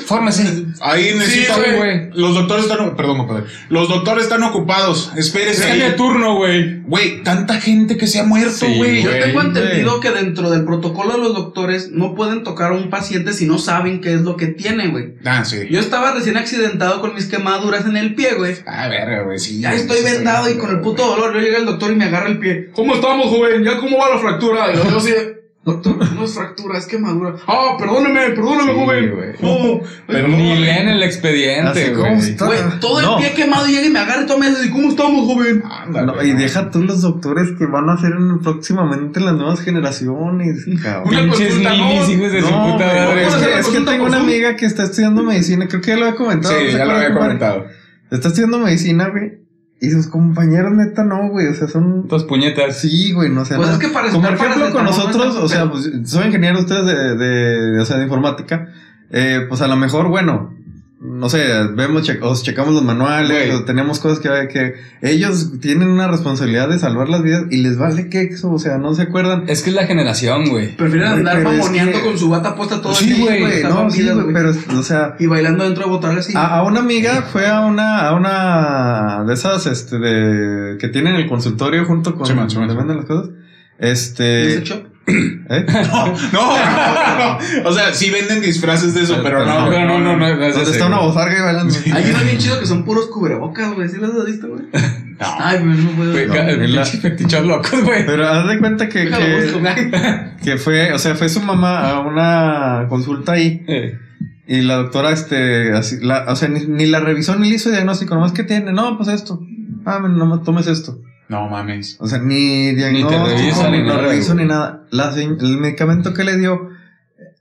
Fórmese. 0.06 0.63
Ahí 0.80 1.12
necesita, 1.16 1.54
Sí, 1.54 1.60
güey. 1.60 1.76
güey. 1.76 2.10
Los 2.14 2.34
doctores 2.34 2.64
están. 2.66 2.96
Perdón, 2.96 3.18
compadre. 3.18 3.44
Los 3.68 3.88
doctores 3.88 4.24
están 4.24 4.42
ocupados. 4.42 5.12
Espérese. 5.16 5.62
Cambia 5.66 5.84
de 5.86 5.90
ahí. 5.92 5.96
turno, 5.96 6.36
güey. 6.36 6.80
Güey, 6.82 7.22
tanta 7.22 7.60
gente 7.60 7.96
que 7.96 8.06
se 8.06 8.20
ha 8.20 8.24
muerto, 8.24 8.66
Sí, 8.66 8.74
güey. 8.76 9.02
Yo 9.02 9.10
tengo 9.10 9.40
entendido 9.42 10.00
que 10.00 10.10
dentro 10.10 10.50
del 10.50 10.64
protocolo 10.64 11.12
de 11.14 11.18
los 11.18 11.34
doctores 11.34 11.90
no 11.90 12.14
pueden 12.14 12.42
tocar 12.44 12.72
a 12.72 12.74
un 12.74 12.90
paciente 12.90 13.32
si 13.32 13.46
no 13.46 13.58
saben 13.58 14.00
qué 14.00 14.14
es 14.14 14.20
lo 14.22 14.36
que 14.36 14.48
tiene, 14.48 14.88
güey. 14.88 15.14
ah, 15.24 15.44
sí. 15.44 15.66
Yo 15.70 15.80
estaba 15.80 16.12
recién 16.12 16.36
accidentado 16.36 17.00
con 17.00 17.14
mis 17.14 17.26
quemaduras 17.26 17.86
en 17.86 17.96
el 17.96 18.14
pie, 18.14 18.34
güey. 18.34 18.56
Ah, 18.66 18.88
verga, 18.88 19.22
güey, 19.22 19.38
sí. 19.38 19.60
Ya 19.60 19.72
estoy 19.72 20.02
vendado 20.02 20.50
y 20.50 20.56
con 20.56 20.70
el 20.70 20.80
puto 20.80 21.06
dolor. 21.06 21.34
Yo 21.34 21.40
llega 21.40 21.58
el 21.58 21.66
doctor 21.66 21.92
y 21.92 21.96
me 21.96 22.04
agarra 22.04 22.28
el 22.28 22.38
pie. 22.38 22.70
¿Cómo 22.72 22.94
estamos, 22.94 23.26
joven? 23.28 23.64
¿Ya 23.64 23.78
cómo 23.78 23.98
va 23.98 24.10
la 24.10 24.18
fractura? 24.18 24.72
Y 24.72 24.76
lo 24.76 24.84
veo 24.84 24.96
así 24.98 25.10
Doctor, 25.64 25.96
no 26.12 26.24
es 26.24 26.34
fractura, 26.34 26.78
es 26.78 26.86
quemadura. 26.86 27.36
Ah, 27.46 27.76
perdóneme, 27.78 28.20
perdóneme, 28.30 28.72
Sí, 28.74 28.78
joven. 28.78 29.14
Oh, 29.42 29.80
Pero 30.06 30.28
ni 30.28 30.50
no, 30.50 30.60
leen 30.60 30.88
el 30.88 31.02
expediente, 31.02 31.94
güey. 31.94 32.36
todo 32.80 33.00
el 33.00 33.06
No. 33.06 33.16
pie 33.16 33.32
quemado 33.32 33.66
llega 33.66 33.86
y 33.86 33.90
me 33.90 33.98
agarra 33.98 34.22
y 34.24 34.26
toma 34.26 34.46
y 34.48 34.68
¿cómo 34.70 34.90
estamos, 34.90 35.24
joven? 35.26 35.62
Ándale, 35.64 36.06
No, 36.06 36.22
y 36.22 36.32
deja 36.32 36.70
tú 36.70 36.82
los 36.82 37.00
doctores 37.00 37.48
que 37.58 37.64
van 37.64 37.88
a 37.88 37.94
hacer 37.94 38.12
en- 38.12 38.40
próximamente 38.40 39.20
las 39.20 39.34
nuevas 39.34 39.60
generaciones. 39.60 40.66
cabrón. 40.82 41.08
Una 41.08 41.22
Pinches 41.22 41.40
consulta, 41.48 41.70
ninis, 41.72 42.08
hijos 42.10 42.32
de 42.32 42.40
su 42.42 42.46
puta 42.48 42.86
madre. 42.86 43.26
es 43.26 43.34
es 43.34 43.66
que 43.68 43.80
tengo 43.80 44.04
una 44.04 44.20
amiga 44.20 44.56
que 44.56 44.66
está 44.66 44.82
estudiando 44.84 45.22
medicina, 45.22 45.66
creo 45.66 45.80
que 45.80 45.88
ya 45.92 45.96
lo 45.96 46.04
había 46.06 46.16
comentado. 46.16 46.54
Sí, 46.58 46.66
¿se 46.72 46.76
ya 46.78 46.84
lo 46.84 46.92
había 46.92 47.14
comentado. 47.14 47.66
Está 48.10 48.28
estudiando 48.28 48.58
medicina, 48.58 49.08
güey. 49.08 49.43
Y 49.84 49.90
sus 49.90 50.06
compañeros, 50.08 50.72
neta, 50.72 51.04
no, 51.04 51.28
güey. 51.28 51.48
O 51.48 51.54
sea, 51.54 51.68
son. 51.68 52.08
Dos 52.08 52.24
puñetas. 52.24 52.78
Sí, 52.78 53.12
güey, 53.12 53.30
no 53.30 53.44
sé. 53.44 53.56
Pues 53.56 53.68
nada. 53.68 53.78
es 53.80 53.86
que 53.86 53.92
para 53.92 54.10
Como 54.10 54.26
ejemplo 54.28 54.70
con 54.72 54.84
nosotros, 54.84 55.36
o 55.36 55.48
sea, 55.48 55.70
pues 55.70 55.90
soy 56.04 56.26
ingeniero 56.26 56.58
ustedes 56.60 56.86
de, 56.86 57.16
de, 57.16 57.26
de- 57.72 57.80
o 57.80 57.84
sea, 57.84 57.96
de 57.98 58.04
informática. 58.04 58.68
Eh, 59.10 59.46
pues 59.48 59.60
a 59.60 59.68
lo 59.68 59.76
mejor, 59.76 60.08
bueno, 60.08 60.53
no 61.06 61.28
sé, 61.28 61.44
vemos, 61.74 62.02
che- 62.02 62.18
os 62.22 62.42
checamos 62.42 62.72
los 62.72 62.82
manuales, 62.82 63.54
o 63.54 63.64
tenemos 63.64 63.98
cosas 63.98 64.20
que, 64.20 64.48
que 64.50 64.74
ellos 65.02 65.60
tienen 65.60 65.88
una 65.90 66.08
responsabilidad 66.08 66.70
de 66.70 66.78
salvar 66.78 67.10
las 67.10 67.22
vidas 67.22 67.44
y 67.50 67.58
les 67.58 67.76
vale 67.76 68.08
que 68.08 68.22
eso, 68.22 68.50
o 68.50 68.58
sea, 68.58 68.78
no 68.78 68.94
se 68.94 69.02
acuerdan. 69.02 69.44
Es 69.46 69.62
que 69.62 69.68
es 69.68 69.76
la 69.76 69.86
generación, 69.86 70.48
güey. 70.48 70.74
Prefieren 70.76 71.08
Güey, 71.10 71.18
andar 71.20 71.38
es 71.38 71.44
mamoneando 71.44 71.98
que- 71.98 72.04
con 72.04 72.18
su 72.18 72.30
bata 72.30 72.56
puesta 72.56 72.80
todo 72.80 72.94
sí, 72.94 73.10
el 73.10 73.16
día, 73.16 73.24
güey, 73.38 73.62
no, 73.64 73.90
sí, 73.90 74.02
güey, 74.08 74.32
pero, 74.32 74.52
o 74.78 74.82
sea, 74.82 75.14
Y 75.18 75.26
bailando 75.26 75.64
dentro 75.64 75.84
de 75.84 75.90
botales 75.90 76.30
y... 76.30 76.36
a, 76.36 76.46
a 76.46 76.62
una 76.62 76.80
amiga 76.80 77.20
fue 77.30 77.46
a 77.48 77.60
una, 77.60 78.08
a 78.08 78.14
una 78.14 79.24
de 79.26 79.34
esas, 79.34 79.66
este, 79.66 79.98
de, 79.98 80.78
que 80.78 80.88
tienen 80.88 81.16
el 81.16 81.28
consultorio 81.28 81.84
junto 81.84 82.14
con, 82.14 82.26
Sí, 82.26 82.32
man, 82.32 82.48
sí, 82.48 82.56
man, 82.56 82.68
donde 82.68 82.82
sí, 82.82 82.86
man. 82.86 82.96
venden 82.96 82.96
las 82.96 83.06
cosas. 83.06 83.34
¿Y 83.78 83.86
Este, 83.88 84.54
ese 84.54 84.64
shop? 84.64 84.84
¿Eh? 85.06 85.66
No, 85.92 86.06
no, 86.32 86.56
no, 86.56 87.18
no. 87.18 87.68
O 87.68 87.72
sea, 87.72 87.92
sí 87.92 88.10
venden 88.10 88.40
disfraces 88.40 88.94
de 88.94 89.02
eso, 89.02 89.20
pero 89.22 89.44
no. 89.44 89.68
Pero 89.68 89.86
no, 89.86 89.98
no, 89.98 90.16
no. 90.16 90.36
no 90.36 90.44
ese, 90.46 90.62
está 90.62 90.86
una 90.86 91.00
bozarga 91.00 91.38
y 91.38 91.42
bailando. 91.42 91.74
Hay 91.92 92.10
uno 92.10 92.24
bien 92.24 92.38
chido 92.38 92.58
que 92.58 92.66
son 92.66 92.84
puros 92.84 93.06
cubrebocas, 93.06 93.74
güey. 93.74 93.88
¿Sí 93.88 93.98
los 93.98 94.14
has 94.14 94.26
visto, 94.26 94.48
güey? 94.48 94.62
No. 94.72 95.26
Ay, 95.38 95.60
güey, 95.60 95.76
no 95.78 95.90
puedo. 95.90 96.66
No, 96.66 96.84
fetichos 96.84 97.46
locos, 97.46 97.84
güey. 97.84 98.04
Pero 98.06 98.28
haz 98.28 98.48
de 98.48 98.58
cuenta 98.58 98.88
que, 98.88 99.10
que, 100.42 100.56
fue, 100.56 100.92
o 100.92 100.98
sea, 100.98 101.14
fue 101.14 101.28
su 101.28 101.40
mamá 101.40 101.90
a 101.90 102.00
una 102.00 102.86
consulta 102.88 103.32
ahí 103.32 103.64
Eh, 103.68 103.98
y 104.46 104.60
la 104.60 104.76
doctora, 104.76 105.10
este, 105.10 105.72
así, 105.72 106.00
la, 106.00 106.26
o 106.28 106.36
sea, 106.36 106.48
ni, 106.48 106.66
ni 106.66 106.86
la 106.86 107.00
revisó 107.00 107.36
ni 107.36 107.48
le 107.48 107.56
hizo 107.56 107.70
diagnóstico, 107.70 108.14
nomás 108.14 108.32
que 108.32 108.44
tiene, 108.44 108.72
no, 108.72 108.96
pues 108.98 109.08
esto, 109.08 109.40
ah, 109.86 110.00
nomás 110.00 110.42
tomes 110.42 110.66
esto. 110.66 111.00
No 111.28 111.48
mames. 111.48 111.96
O 112.00 112.06
sea, 112.06 112.18
ni 112.18 112.74
diagnóstico, 112.74 113.26
revisa, 113.26 113.70
ni, 113.70 113.78
ni 113.78 113.88
no 113.88 113.94
güey. 114.02 114.20
ni 114.36 114.44
nada. 114.44 114.82
La 114.90 115.12
el 115.14 115.58
medicamento 115.58 116.12
que 116.12 116.24
le 116.24 116.36
dio, 116.36 116.68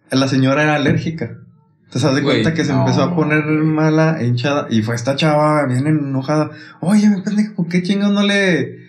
la 0.09 0.27
señora 0.27 0.63
era 0.63 0.75
alérgica. 0.75 1.37
Entonces, 1.85 2.09
haz 2.09 2.15
de 2.15 2.23
cuenta 2.23 2.53
que 2.53 2.65
se 2.65 2.73
no. 2.73 2.79
empezó 2.79 3.03
a 3.03 3.15
poner 3.15 3.43
mala, 3.45 4.23
hinchada. 4.23 4.67
Y 4.69 4.81
fue 4.81 4.95
esta 4.95 5.15
chava 5.15 5.65
bien 5.67 5.85
enojada. 5.85 6.49
Oye, 6.79 7.07
mi 7.09 7.21
pendejo, 7.21 7.53
¿por 7.55 7.67
qué 7.67 7.83
chingados 7.83 8.13
no 8.13 8.23
le. 8.23 8.79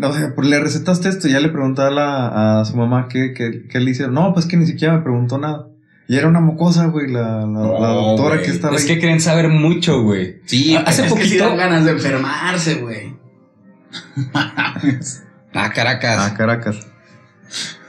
O 0.00 0.12
sea, 0.12 0.34
pues 0.34 0.46
le 0.48 0.60
recetaste 0.60 1.08
esto? 1.08 1.26
Y 1.26 1.32
ya 1.32 1.40
le 1.40 1.48
preguntó 1.48 1.82
a, 1.82 1.90
la, 1.90 2.60
a 2.60 2.64
su 2.64 2.76
mamá 2.76 3.08
qué, 3.08 3.32
qué, 3.34 3.66
qué 3.68 3.80
le 3.80 3.92
hicieron. 3.92 4.14
No, 4.14 4.34
pues 4.34 4.46
que 4.46 4.56
ni 4.56 4.66
siquiera 4.66 4.94
me 4.94 5.02
preguntó 5.02 5.38
nada. 5.38 5.68
Y 6.06 6.16
era 6.16 6.26
una 6.26 6.40
mocosa, 6.40 6.86
güey, 6.86 7.08
la, 7.10 7.46
la, 7.46 7.88
doctora 7.92 8.42
que 8.42 8.50
estaba 8.50 8.74
Es 8.74 8.82
ahí. 8.82 8.88
que 8.88 8.98
creen 9.00 9.20
saber 9.20 9.48
mucho, 9.48 10.02
güey. 10.02 10.40
Sí, 10.44 10.76
Hace 10.76 11.06
Es 11.06 11.12
que 11.14 11.22
sí 11.22 11.38
poquito. 11.38 11.44
dan 11.48 11.56
ganas 11.56 11.84
de 11.84 11.92
enfermarse, 11.92 12.74
güey. 12.74 13.14
Ah, 15.52 15.70
Caracas. 15.74 16.16
Ah, 16.20 16.34
Caracas. 16.36 16.76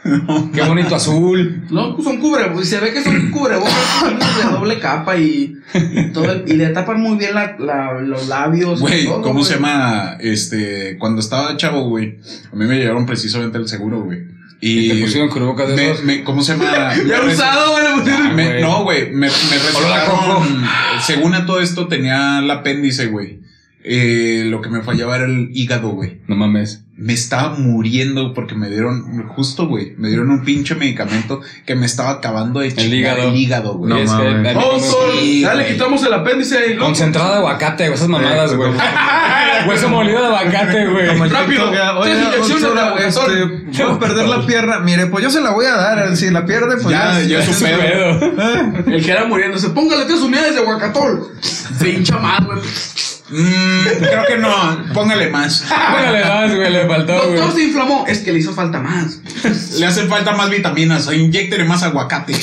Qué 0.53 0.61
bonito 0.63 0.95
azul. 0.95 1.67
No, 1.69 1.93
pues 1.95 2.05
son 2.05 2.17
cubrebocas. 2.19 2.67
Se 2.67 2.79
ve 2.79 2.91
que 2.91 3.03
son 3.03 3.29
cubrebocas 3.29 3.75
de 4.43 4.49
doble 4.51 4.79
capa 4.79 5.15
y, 5.17 5.55
y 5.75 6.11
todo 6.11 6.31
el- 6.31 6.43
y 6.51 6.53
le 6.53 6.69
tapan 6.69 6.99
muy 6.99 7.17
bien 7.17 7.35
la, 7.35 7.55
la- 7.59 8.01
los 8.01 8.27
labios. 8.27 8.79
Güey, 8.79 9.05
¿cómo 9.05 9.43
se 9.43 9.55
llama? 9.55 10.17
Este, 10.19 10.97
cuando 10.97 11.19
estaba 11.21 11.55
chavo, 11.55 11.87
güey, 11.87 12.17
a 12.51 12.55
mí 12.55 12.65
me 12.65 12.77
llevaron 12.79 13.05
precisamente 13.05 13.59
el 13.59 13.67
seguro, 13.67 14.01
güey. 14.01 14.23
Y 14.59 14.89
te 14.89 15.01
pusieron 15.01 15.29
cubrebocas 15.29 15.69
de 15.69 15.75
me, 15.75 15.91
esos. 15.91 16.03
me- 16.03 16.23
¿cómo 16.23 16.41
se 16.41 16.53
llama? 16.57 16.95
Ya 16.95 17.21
Me 17.21 17.33
usado, 17.33 17.73
güey. 17.73 17.83
le 17.83 18.01
pusieron- 18.01 18.27
Ah, 18.27 18.33
güey. 18.33 18.61
no, 18.61 18.83
güey, 18.83 19.11
me, 19.11 19.27
me 19.27 19.27
recetaron. 19.27 20.63
Según 21.03 21.35
a 21.35 21.45
todo 21.45 21.59
esto, 21.61 21.87
tenía 21.87 22.39
el 22.39 22.49
apéndice, 22.49 23.05
güey. 23.07 23.40
Eh, 23.83 24.43
lo 24.45 24.61
que 24.61 24.69
me 24.69 24.81
fallaba 24.83 25.15
era 25.15 25.25
el 25.25 25.49
hígado, 25.53 25.89
güey. 25.89 26.21
No 26.27 26.35
mames. 26.35 26.83
Me 26.95 27.13
estaba 27.13 27.55
muriendo 27.57 28.31
porque 28.35 28.53
me 28.53 28.69
dieron, 28.69 29.27
justo, 29.29 29.65
güey, 29.67 29.95
me 29.97 30.07
dieron 30.09 30.29
un 30.29 30.43
pinche 30.43 30.75
medicamento 30.75 31.41
que 31.65 31.73
me 31.73 31.87
estaba 31.87 32.11
acabando 32.11 32.59
de 32.59 32.71
chingar 32.71 32.93
hígado. 33.17 33.29
el 33.29 33.35
hígado, 33.35 33.73
güey. 33.73 33.89
No 33.91 33.97
es 33.97 34.11
que 34.11 34.17
mames. 34.17 34.55
a 34.55 34.59
mí 34.59 34.65
Oh, 34.71 34.79
sol, 34.79 35.11
Sí, 35.19 35.41
ya 35.41 35.55
le 35.55 35.65
quitamos 35.67 36.05
el 36.05 36.13
apéndice. 36.13 36.59
luego- 36.75 36.85
Concentrado 36.85 37.31
de 37.31 37.37
aguacate. 37.39 37.91
Esas 37.91 38.07
mamadas, 38.07 38.53
güey. 38.53 38.71
Hueso 39.67 39.89
molido 39.89 40.19
de 40.21 40.27
aguacate, 40.27 40.87
güey. 40.87 41.09
el 41.09 41.29
Rápido, 41.29 41.73
ya, 41.73 41.93
este, 43.07 43.83
voy 43.83 43.95
a 43.95 43.99
perder 43.99 44.27
la 44.27 44.45
pierna. 44.45 44.79
Mire, 44.79 45.07
pues 45.07 45.23
yo 45.23 45.29
se 45.31 45.41
la 45.41 45.51
voy 45.51 45.65
a 45.65 45.75
dar. 45.75 46.15
Si 46.17 46.29
la 46.29 46.45
pierde, 46.45 46.75
pues 46.75 46.89
Ya, 46.89 47.19
ya 47.21 47.39
es 47.39 47.47
un 47.47 47.53
Ese 47.55 47.65
pedo. 47.65 48.19
pedo. 48.19 48.83
El 48.95 49.03
que 49.03 49.11
era 49.11 49.25
muriéndose. 49.25 49.69
Póngale 49.71 50.05
tres 50.05 50.19
unidades 50.21 50.53
de 50.53 50.61
aguacatol. 50.61 51.31
Pincha 51.81 52.17
más, 52.19 52.45
güey. 52.45 52.59
Mm, 53.31 53.83
creo 53.99 54.25
que 54.27 54.37
no, 54.37 54.93
póngale 54.93 55.29
más. 55.29 55.61
Póngale 55.91 56.23
más, 56.25 56.53
güey. 56.55 56.71
Le 56.71 56.85
faltó, 56.87 57.13
Doctor 57.13 57.37
güey. 57.37 57.51
se 57.53 57.63
inflamó. 57.63 58.05
Es 58.07 58.19
que 58.19 58.31
le 58.33 58.39
hizo 58.39 58.53
falta 58.53 58.79
más. 58.79 59.21
Le 59.79 59.85
hacen 59.85 60.09
falta 60.09 60.33
más 60.35 60.49
vitaminas, 60.49 61.07
o 61.07 61.13
inyectele 61.13 61.63
más 61.63 61.83
aguacate. 61.83 62.33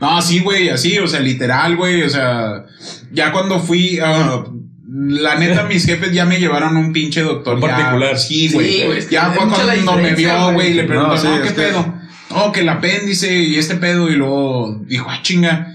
No, 0.00 0.20
sí, 0.22 0.40
güey, 0.40 0.68
así, 0.68 0.98
o 0.98 1.06
sea, 1.08 1.20
literal, 1.20 1.76
güey, 1.76 2.02
o 2.02 2.08
sea, 2.08 2.64
ya 3.12 3.32
cuando 3.32 3.58
fui, 3.60 3.98
ah, 4.00 4.44
la 4.88 5.34
neta, 5.36 5.64
mis 5.64 5.84
jefes 5.86 6.12
ya 6.12 6.24
me 6.26 6.38
llevaron 6.38 6.76
un 6.76 6.92
pinche 6.92 7.22
doctor. 7.22 7.54
Un 7.54 7.62
ya- 7.62 7.68
particular. 7.76 8.18
Sí, 8.18 8.48
Sí, 8.48 8.54
güey. 8.54 8.84
güey, 8.86 8.98
es 8.98 9.06
que 9.06 9.14
ya 9.14 9.30
fue 9.32 9.48
cuando 9.48 9.96
me 9.96 10.14
vio, 10.14 10.52
güey. 10.52 10.74
le 10.74 10.84
preguntó, 10.84 11.14
No, 11.14 11.20
sí, 11.20 11.28
¿qué 11.42 11.48
que- 11.48 11.54
pedo? 11.54 11.94
No, 12.30 12.52
que 12.52 12.60
el 12.60 12.68
apéndice 12.68 13.32
y 13.34 13.56
este 13.58 13.76
pedo, 13.76 14.08
y 14.10 14.14
luego 14.14 14.80
dijo, 14.86 15.08
ah, 15.10 15.18
chinga. 15.22 15.72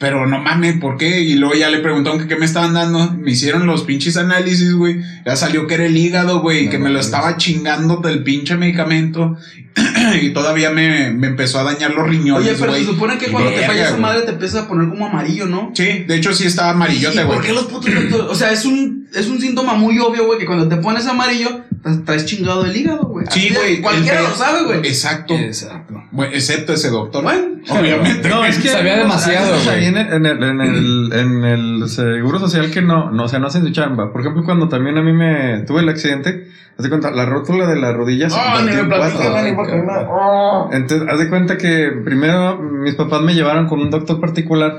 Pero 0.00 0.26
no 0.26 0.40
mames, 0.40 0.78
¿por 0.78 0.96
qué? 0.96 1.20
Y 1.20 1.34
luego 1.34 1.54
ya 1.54 1.68
le 1.68 1.80
preguntaron 1.80 2.18
que 2.18 2.26
qué 2.26 2.36
me 2.36 2.46
estaban 2.46 2.72
dando. 2.72 3.12
Me 3.12 3.32
hicieron 3.32 3.66
los 3.66 3.82
pinches 3.82 4.16
análisis, 4.16 4.72
güey. 4.72 5.02
Ya 5.26 5.36
salió 5.36 5.66
que 5.66 5.74
era 5.74 5.84
el 5.84 5.94
hígado, 5.94 6.40
güey. 6.40 6.64
No 6.64 6.70
que 6.70 6.78
me 6.78 6.84
lo 6.88 6.94
mames. 6.94 7.04
estaba 7.04 7.36
chingando 7.36 7.98
del 7.98 8.22
pinche 8.22 8.56
medicamento. 8.56 9.36
y 10.22 10.30
todavía 10.30 10.70
me, 10.70 11.10
me 11.10 11.26
empezó 11.26 11.60
a 11.60 11.64
dañar 11.64 11.92
los 11.92 12.08
riñones, 12.08 12.48
Oye, 12.48 12.56
pero 12.58 12.72
güey. 12.72 12.82
se 12.84 12.90
supone 12.90 13.18
que 13.18 13.26
cuando 13.26 13.50
te 13.50 13.56
verga, 13.56 13.68
falla 13.74 13.88
esa 13.88 13.96
madre 13.98 14.22
te 14.22 14.30
empieza 14.32 14.62
a 14.62 14.68
poner 14.68 14.88
como 14.88 15.06
amarillo, 15.06 15.44
¿no? 15.46 15.70
Sí, 15.74 16.04
de 16.08 16.16
hecho 16.16 16.32
sí 16.32 16.46
estaba 16.46 16.70
¿Y 16.70 16.74
amarillote, 16.76 17.24
por 17.26 17.34
güey. 17.36 17.46
qué 17.46 17.52
los 17.52 17.64
putos? 17.64 17.90
O 18.30 18.34
sea, 18.34 18.52
es 18.52 18.64
un, 18.64 19.06
es 19.14 19.28
un 19.28 19.38
síntoma 19.38 19.74
muy 19.74 19.98
obvio, 19.98 20.24
güey, 20.26 20.38
que 20.38 20.46
cuando 20.46 20.66
te 20.66 20.76
pones 20.76 21.06
amarillo, 21.06 21.64
traes 22.04 22.26
chingado 22.26 22.64
el 22.64 22.76
hígado, 22.76 23.02
güey. 23.06 23.26
Sí, 23.30 23.52
güey. 23.54 23.80
Cualquiera 23.80 24.22
lo 24.22 24.30
sabe, 24.34 24.64
güey. 24.64 24.78
Exacto. 24.80 25.34
Exacto. 25.34 26.02
Bueno, 26.10 26.32
excepto 26.34 26.72
ese 26.72 26.90
doctor. 26.90 27.22
Bueno, 27.22 27.60
obviamente. 27.70 28.28
No, 28.28 28.44
es 28.44 28.58
que 28.58 28.68
Sabía 28.68 28.96
demasiado, 28.98 29.56
güey. 29.64 29.86
en 29.86 29.96
el, 29.96 30.12
en, 30.12 30.26
el, 30.26 30.42
en, 30.42 30.60
el, 30.60 31.12
en 31.12 31.44
el 31.44 31.88
seguro 31.88 32.38
social 32.38 32.70
que 32.70 32.82
no, 32.82 33.10
no, 33.10 33.24
o 33.24 33.28
sea, 33.28 33.38
no 33.38 33.46
hacen 33.46 33.64
su 33.64 33.70
chamba. 33.72 34.12
Por 34.12 34.20
ejemplo, 34.20 34.44
cuando 34.44 34.68
también 34.68 34.98
a 34.98 35.02
mí 35.02 35.12
me 35.12 35.60
tuve 35.66 35.80
el 35.80 35.88
accidente, 35.88 36.48
haz 36.76 36.82
de 36.82 36.88
cuenta, 36.88 37.10
la 37.10 37.24
rótula 37.26 37.66
de 37.66 37.76
la 37.76 37.92
rodilla 37.92 38.28
se 38.28 38.36
No, 38.36 38.42
partió 38.42 38.82
ni 38.82 38.88
me 38.88 38.96
cuatro. 38.96 39.76
ni 39.76 39.86
no. 39.86 40.68
Entonces, 40.72 41.08
haz 41.10 41.18
de 41.18 41.28
cuenta 41.28 41.56
que 41.56 41.92
primero 42.04 42.58
mis 42.60 42.94
papás 42.94 43.22
me 43.22 43.34
llevaron 43.34 43.66
con 43.68 43.80
un 43.80 43.90
doctor 43.90 44.20
particular, 44.20 44.78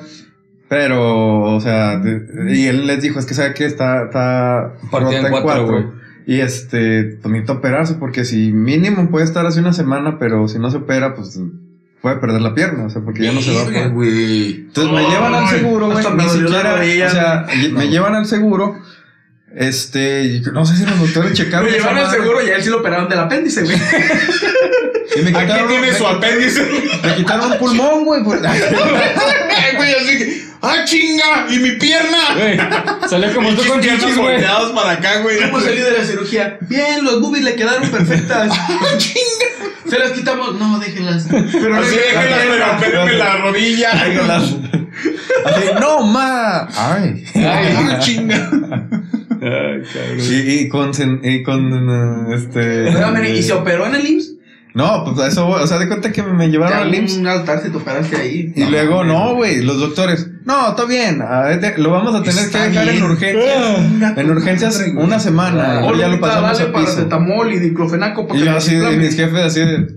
pero, 0.67 1.41
o 1.55 1.59
sea, 1.59 1.97
de- 1.97 2.55
y 2.55 2.67
él 2.67 2.87
les 2.87 3.01
dijo, 3.01 3.19
es 3.19 3.25
que 3.25 3.33
sabe 3.33 3.53
que 3.53 3.65
está, 3.65 4.03
está 4.05 4.73
Partida 4.89 5.19
en 5.19 5.29
cuatro, 5.41 5.65
güey. 5.67 6.00
Y 6.25 6.39
este, 6.39 7.17
pues 7.21 7.31
necesita 7.31 7.53
operarse, 7.53 7.95
porque 7.95 8.25
si 8.25 8.51
mínimo 8.51 9.09
puede 9.09 9.25
estar 9.25 9.45
hace 9.45 9.59
una 9.59 9.73
semana, 9.73 10.19
pero 10.19 10.47
si 10.47 10.59
no 10.59 10.69
se 10.69 10.77
opera, 10.77 11.15
pues 11.15 11.39
puede 12.01 12.17
perder 12.17 12.41
la 12.41 12.53
pierna, 12.53 12.85
o 12.85 12.89
sea, 12.89 13.01
porque 13.01 13.23
ya 13.23 13.31
no 13.31 13.41
se 13.41 13.53
va 13.53 13.61
a 13.61 13.65
poder. 13.65 13.87
Entonces 13.87 14.93
me 14.93 15.09
llevan 15.09 15.33
al 15.33 15.47
seguro, 15.47 15.91
güey. 15.91 16.05
Ni 16.15 16.29
siquiera, 16.29 16.75
o 16.75 17.09
sea, 17.09 17.45
me 17.73 17.89
llevan 17.89 18.15
al 18.15 18.25
seguro. 18.25 18.75
Este, 19.55 20.41
no 20.53 20.65
sé 20.65 20.77
si 20.77 20.85
los 20.85 20.97
doctores 20.99 21.33
checaron. 21.33 21.65
Me 21.65 21.71
esa 21.77 21.89
llevaron 21.89 22.05
al 22.09 22.11
seguro 22.11 22.41
y 22.45 22.49
a 22.49 22.55
él 22.55 22.63
sí 22.63 22.69
lo 22.69 22.77
operaron 22.79 23.09
del 23.09 23.19
apéndice, 23.19 23.63
güey. 23.63 23.75
Y 23.75 25.21
me 25.23 25.29
Aquí 25.31 25.39
quitaron, 25.41 25.67
tiene 25.67 25.87
me 25.91 25.93
su 25.93 26.07
apéndice. 26.07 26.63
Me 27.03 27.15
quitaron 27.15 27.51
un 27.51 27.57
pulmón, 27.57 28.05
güey. 28.05 28.23
por- 28.23 28.39
Ay, 28.47 28.61
güey, 29.75 29.93
así 29.93 30.17
que. 30.17 30.41
¡Ah, 30.63 30.83
chinga! 30.85 31.47
¡Y 31.49 31.57
mi 31.57 31.71
pierna! 31.71 32.35
Güey. 32.37 32.57
Salió 33.09 33.33
como 33.33 33.49
tú 33.49 33.55
Pinches 33.55 33.71
con 33.71 33.81
piernas 33.81 34.01
chichis, 34.01 34.17
güey. 34.17 34.33
volteadas 34.35 34.71
para 34.71 34.91
acá, 34.91 35.19
güey. 35.21 35.39
¿Cómo 35.41 35.59
salió 35.59 35.83
de 35.85 35.91
la 35.97 36.05
cirugía? 36.05 36.57
Bien, 36.61 37.03
los 37.03 37.19
boobies 37.19 37.43
le 37.43 37.55
quedaron 37.55 37.89
perfectas. 37.89 38.49
¡Ah, 38.57 38.97
chinga! 38.97 39.71
Se 39.89 39.97
las 39.99 40.11
quitamos. 40.11 40.53
No, 40.59 40.77
déjenlas. 40.79 41.25
Pero 41.29 41.75
Así 41.77 41.95
déjenlas, 41.95 42.39
pero 42.47 42.65
apéndenme 42.67 43.13
la 43.13 43.37
rodilla. 43.37 43.91
Así, 45.45 45.65
no, 45.79 46.03
ma. 46.05 46.67
Ay. 46.77 47.25
¡Ah, 47.35 47.97
chinga! 47.99 48.49
Ay, 49.41 49.81
cabrón. 49.91 50.19
Y, 50.19 50.49
y 50.51 50.69
con, 50.69 50.91
y 51.23 51.43
con, 51.43 51.89
eh, 51.89 52.35
este. 52.35 52.87
Espérame, 52.89 53.25
¿y 53.35 53.41
se 53.41 53.53
operó 53.53 53.87
en 53.87 53.95
el 53.95 54.05
IMSS? 54.07 54.33
No, 54.73 55.03
pues 55.03 55.19
a 55.19 55.27
eso, 55.27 55.45
voy. 55.47 55.61
o 55.61 55.67
sea, 55.67 55.79
de 55.79 55.87
cuenta 55.89 56.13
que 56.13 56.23
me 56.23 56.47
llevaron 56.49 56.77
al 56.77 56.95
IMSS. 56.95 57.17
un 57.17 57.27
altar 57.27 57.61
si 57.61 57.69
te 57.71 57.77
operaste 57.77 58.15
ahí. 58.15 58.53
Y 58.55 58.63
luego, 58.65 59.03
no, 59.03 59.35
güey, 59.35 59.61
los 59.63 59.79
doctores. 59.79 60.29
No, 60.45 60.69
está 60.69 60.85
bien. 60.85 61.21
ah, 61.21 61.51
es 61.51 61.59
de- 61.61 61.77
lo 61.77 61.91
vamos 61.91 62.15
a 62.15 62.23
tener 62.23 62.45
Está 62.45 62.63
que 62.63 62.69
dejar 62.69 62.87
en 62.87 62.93
bien. 62.93 63.03
urgencias. 63.03 64.17
En 64.17 64.29
urgencias 64.31 64.85
una 64.95 65.19
semana. 65.19 65.79
Ah, 65.79 65.79
luego 65.81 65.95
ya 65.97 66.07
lo 66.07 66.19
pasamos 66.21 66.57
dale 66.57 66.69
a 66.69 66.73
piso. 66.73 66.85
paracetamol 66.85 67.51
y 67.53 67.59
diclofenaco 67.59 68.27
para 68.27 68.39
Y 68.39 68.43
yo 68.45 68.51
no 68.51 68.57
así, 68.57 68.75
inflame. 68.75 68.97
mis 68.97 69.15
jefes 69.15 69.39
así 69.41 69.59
de. 69.59 69.87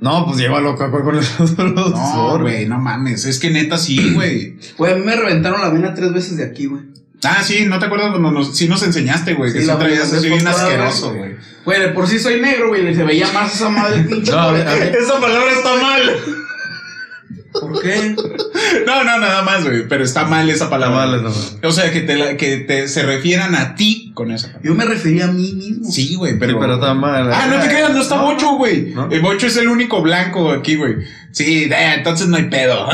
No, 0.00 0.26
pues 0.26 0.38
llévalo 0.38 0.74
con 0.76 0.90
con 0.90 1.16
el 1.16 1.24
No, 1.74 1.82
doctor. 1.82 2.40
güey, 2.42 2.66
no 2.66 2.78
mames. 2.80 3.24
Es 3.24 3.38
que 3.38 3.50
neta 3.50 3.76
sí, 3.78 4.14
güey. 4.14 4.56
Güey, 4.78 4.92
a 4.92 4.96
mí 4.96 5.02
me 5.04 5.14
reventaron 5.16 5.60
la 5.60 5.70
vena 5.70 5.94
tres 5.94 6.12
veces 6.12 6.36
de 6.36 6.44
aquí, 6.44 6.66
güey. 6.66 6.82
Ah, 7.24 7.42
sí, 7.42 7.64
¿no 7.66 7.78
te 7.78 7.86
acuerdas 7.86 8.10
cuando 8.10 8.30
nos, 8.30 8.56
sí 8.56 8.68
nos 8.68 8.82
enseñaste, 8.82 9.34
güey? 9.34 9.52
que 9.52 9.58
Sí, 9.58 9.64
sí 9.64 9.70
la 9.70 9.78
traías 9.78 10.12
así 10.12 10.28
bien 10.28 10.46
asqueroso, 10.46 11.14
güey. 11.14 11.36
Güey, 11.64 11.80
de 11.80 11.88
por 11.88 12.06
sí 12.06 12.18
soy 12.18 12.40
negro, 12.40 12.68
güey. 12.68 12.88
y 12.88 12.94
Se 12.94 13.02
veía 13.02 13.30
más 13.32 13.54
esa 13.54 13.68
madre 13.68 14.02
pinche. 14.02 14.30
No. 14.38 14.54
Esa 14.56 15.20
palabra 15.20 15.50
está 15.52 15.76
mal. 15.76 16.02
¿Por 17.52 17.82
qué? 17.82 18.14
No, 18.86 19.04
no, 19.04 19.18
nada 19.18 19.42
más, 19.42 19.64
güey. 19.64 19.88
Pero 19.88 20.04
está 20.04 20.24
mal 20.26 20.48
esa 20.48 20.64
La 20.64 20.70
palabra. 20.70 21.06
la 21.06 21.22
mala. 21.22 21.34
O 21.64 21.72
sea, 21.72 21.90
que 21.90 22.02
te, 22.02 22.16
la- 22.16 22.36
que 22.36 22.58
te 22.58 22.86
se 22.88 23.02
refieran 23.02 23.54
a 23.54 23.74
ti 23.74 24.12
con 24.14 24.30
esa 24.30 24.46
palabra. 24.48 24.68
Yo 24.68 24.74
me 24.74 24.84
refería 24.84 25.24
a 25.24 25.32
mí 25.32 25.52
mismo. 25.54 25.90
Sí, 25.90 26.14
güey, 26.14 26.32
Sí, 26.32 26.38
pero. 26.38 26.60
pero 26.60 26.74
está 26.74 26.94
mal. 26.94 27.32
Ah, 27.32 27.46
no 27.50 27.60
te 27.60 27.68
creas, 27.68 27.90
no 27.92 28.00
está 28.00 28.20
Bocho, 28.20 28.52
güey. 28.56 28.92
¿No? 28.94 29.10
El 29.10 29.20
Bocho 29.22 29.46
es 29.46 29.56
el 29.56 29.68
único 29.68 30.02
blanco 30.02 30.52
aquí, 30.52 30.76
güey. 30.76 30.96
Sí, 31.30 31.64
eh, 31.70 31.94
entonces 31.96 32.26
no 32.28 32.36
hay 32.36 32.44
pedo. 32.44 32.88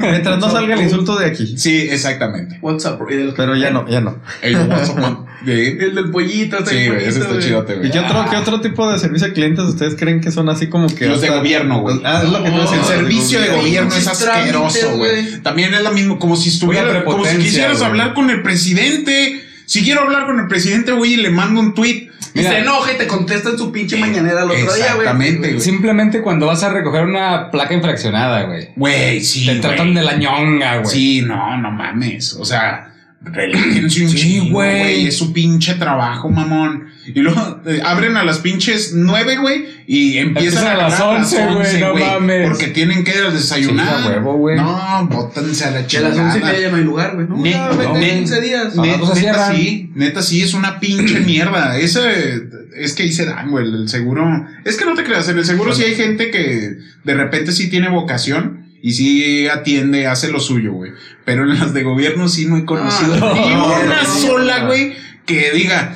Mientras 0.00 0.38
no 0.38 0.50
salga 0.50 0.74
el 0.74 0.82
insulto 0.82 1.16
de 1.16 1.26
aquí. 1.26 1.56
Sí, 1.56 1.88
exactamente. 1.90 2.58
What's 2.60 2.84
up, 2.84 2.98
bro? 2.98 3.10
Y 3.10 3.16
del- 3.16 3.34
Pero 3.34 3.56
ya 3.56 3.70
no, 3.70 3.88
ya 3.88 4.00
no. 4.00 4.20
El 4.42 4.56
WhatsApp, 4.56 5.26
El 5.46 5.94
del 5.94 6.10
pollito. 6.10 6.58
Sí, 6.66 6.76
ese 6.76 6.90
bonito, 6.90 7.08
está 7.20 7.38
chidote, 7.38 7.74
¿Y 7.74 7.78
güey. 7.78 7.90
qué 7.92 7.98
otro, 8.00 8.26
qué 8.28 8.36
otro 8.36 8.60
tipo 8.60 8.90
de 8.90 8.98
servicio 8.98 9.28
a 9.28 9.32
clientes 9.32 9.64
ustedes 9.64 9.94
creen 9.96 10.20
que 10.20 10.30
son 10.32 10.48
así 10.48 10.66
como 10.68 10.88
que. 10.94 11.06
Los 11.06 11.20
de 11.20 11.28
gobierno, 11.28 11.80
güey. 11.80 12.00
Ah, 12.04 12.22
es 12.24 12.28
lo 12.30 12.42
que 12.42 12.50
decía, 12.50 12.76
El 12.78 12.84
servicio 12.84 13.40
de 13.40 13.48
gobierno 13.48 13.94
es 13.94 14.06
asqueroso, 14.08 14.96
güey. 14.96 15.40
También 15.42 15.72
es 15.74 15.82
lo 15.82 15.92
mismo, 15.92 16.18
como 16.18 16.36
si 16.36 16.48
estuviera, 16.48 17.04
como 17.04 17.24
si 17.24 17.36
quisieras 17.38 17.80
hablar 17.82 18.14
con 18.14 18.28
el 18.30 18.42
presidente. 18.42 19.44
Si 19.66 19.82
quiero 19.82 20.00
hablar 20.00 20.26
con 20.26 20.40
el 20.40 20.48
presidente, 20.48 20.92
güey, 20.92 21.14
y 21.14 21.16
le 21.18 21.30
mando 21.30 21.60
un 21.60 21.74
tweet. 21.74 22.08
Y 22.38 22.42
Mira. 22.42 22.50
se 22.52 22.58
enoja 22.58 22.92
y 22.92 22.96
te 22.96 23.06
contesta 23.08 23.50
en 23.50 23.58
su 23.58 23.72
pinche 23.72 23.96
mañanera 23.96 24.44
el 24.44 24.50
otro 24.50 24.74
día, 24.74 24.94
güey. 24.94 25.06
Exactamente, 25.06 25.48
güey. 25.48 25.60
Simplemente 25.60 26.22
cuando 26.22 26.46
vas 26.46 26.62
a 26.62 26.70
recoger 26.70 27.04
una 27.04 27.50
placa 27.50 27.74
infraccionada, 27.74 28.44
güey. 28.44 28.68
Güey, 28.76 29.20
sí. 29.20 29.44
Te 29.44 29.56
tratan 29.56 29.92
de 29.94 30.02
la 30.02 30.14
ñonga, 30.16 30.76
güey. 30.78 30.86
Sí, 30.86 31.22
no, 31.22 31.56
no 31.56 31.70
mames. 31.72 32.34
O 32.34 32.44
sea, 32.44 32.92
relájense 33.20 34.04
un 34.04 34.10
Sí, 34.10 34.50
güey. 34.50 35.08
Es 35.08 35.18
su 35.18 35.32
pinche 35.32 35.74
trabajo, 35.74 36.28
mamón. 36.28 36.87
Y 37.14 37.20
luego 37.20 37.60
eh, 37.66 37.80
abren 37.84 38.16
a 38.16 38.24
las 38.24 38.38
pinches 38.38 38.92
nueve, 38.94 39.36
güey, 39.38 39.64
y 39.86 40.18
empiezan 40.18 40.66
a 40.66 40.72
a 40.72 40.76
las 40.76 40.98
ganar 40.98 41.16
11, 41.18 41.46
güey, 41.54 41.80
no 41.80 41.94
mames. 41.94 42.48
Porque 42.48 42.68
tienen 42.68 43.04
que 43.04 43.12
desayunar. 43.32 44.00
Sí, 44.02 44.06
a 44.06 44.10
huevo, 44.10 44.34
güey. 44.34 44.56
No, 44.56 45.08
bótanse 45.10 45.64
a 45.64 45.70
la 45.70 45.86
Que 45.86 45.98
a 45.98 46.00
las 46.02 46.18
once 46.18 46.38
y 46.38 46.42
media 46.42 46.60
ya 46.60 46.70
no 46.70 46.76
hay 46.76 46.84
lugar, 46.84 47.14
güey. 47.14 47.26
No, 47.28 47.36
Ne- 47.36 47.54
no, 47.56 47.76
vete 47.76 47.92
ne- 47.98 48.14
15 48.18 48.40
días. 48.40 48.74
No, 48.74 48.84
Ne- 48.84 48.98
pues 48.98 49.14
neta 49.22 49.52
sí, 49.54 49.90
neta 49.94 50.22
sí, 50.22 50.42
es 50.42 50.54
una 50.54 50.80
pinche 50.80 51.20
mierda. 51.26 51.78
Ese 51.78 52.42
es 52.76 52.92
que 52.94 53.04
ahí 53.04 53.12
se 53.12 53.24
dan, 53.24 53.50
güey. 53.50 53.66
El 53.66 53.88
seguro. 53.88 54.46
Es 54.64 54.76
que 54.76 54.84
no 54.84 54.94
te 54.94 55.04
creas, 55.04 55.28
en 55.28 55.38
el 55.38 55.44
seguro 55.44 55.74
sí 55.74 55.82
hay 55.84 55.94
gente 55.94 56.30
que 56.30 56.76
de 57.04 57.14
repente 57.14 57.52
sí 57.52 57.70
tiene 57.70 57.88
vocación 57.88 58.66
y 58.82 58.92
sí 58.92 59.48
atiende, 59.48 60.06
hace 60.06 60.30
lo 60.30 60.38
suyo, 60.40 60.72
güey. 60.72 60.92
Pero 61.24 61.42
en 61.42 61.58
las 61.58 61.74
de 61.74 61.82
gobierno 61.82 62.28
sí 62.28 62.46
no 62.46 62.56
he 62.58 62.64
conocido 62.64 63.14
Ah, 63.22 63.32
ni 63.34 63.54
no, 63.54 63.66
una 63.66 64.02
no, 64.02 64.08
sola, 64.20 64.58
no. 64.60 64.66
güey, 64.66 64.92
que 65.26 65.50
diga, 65.52 65.94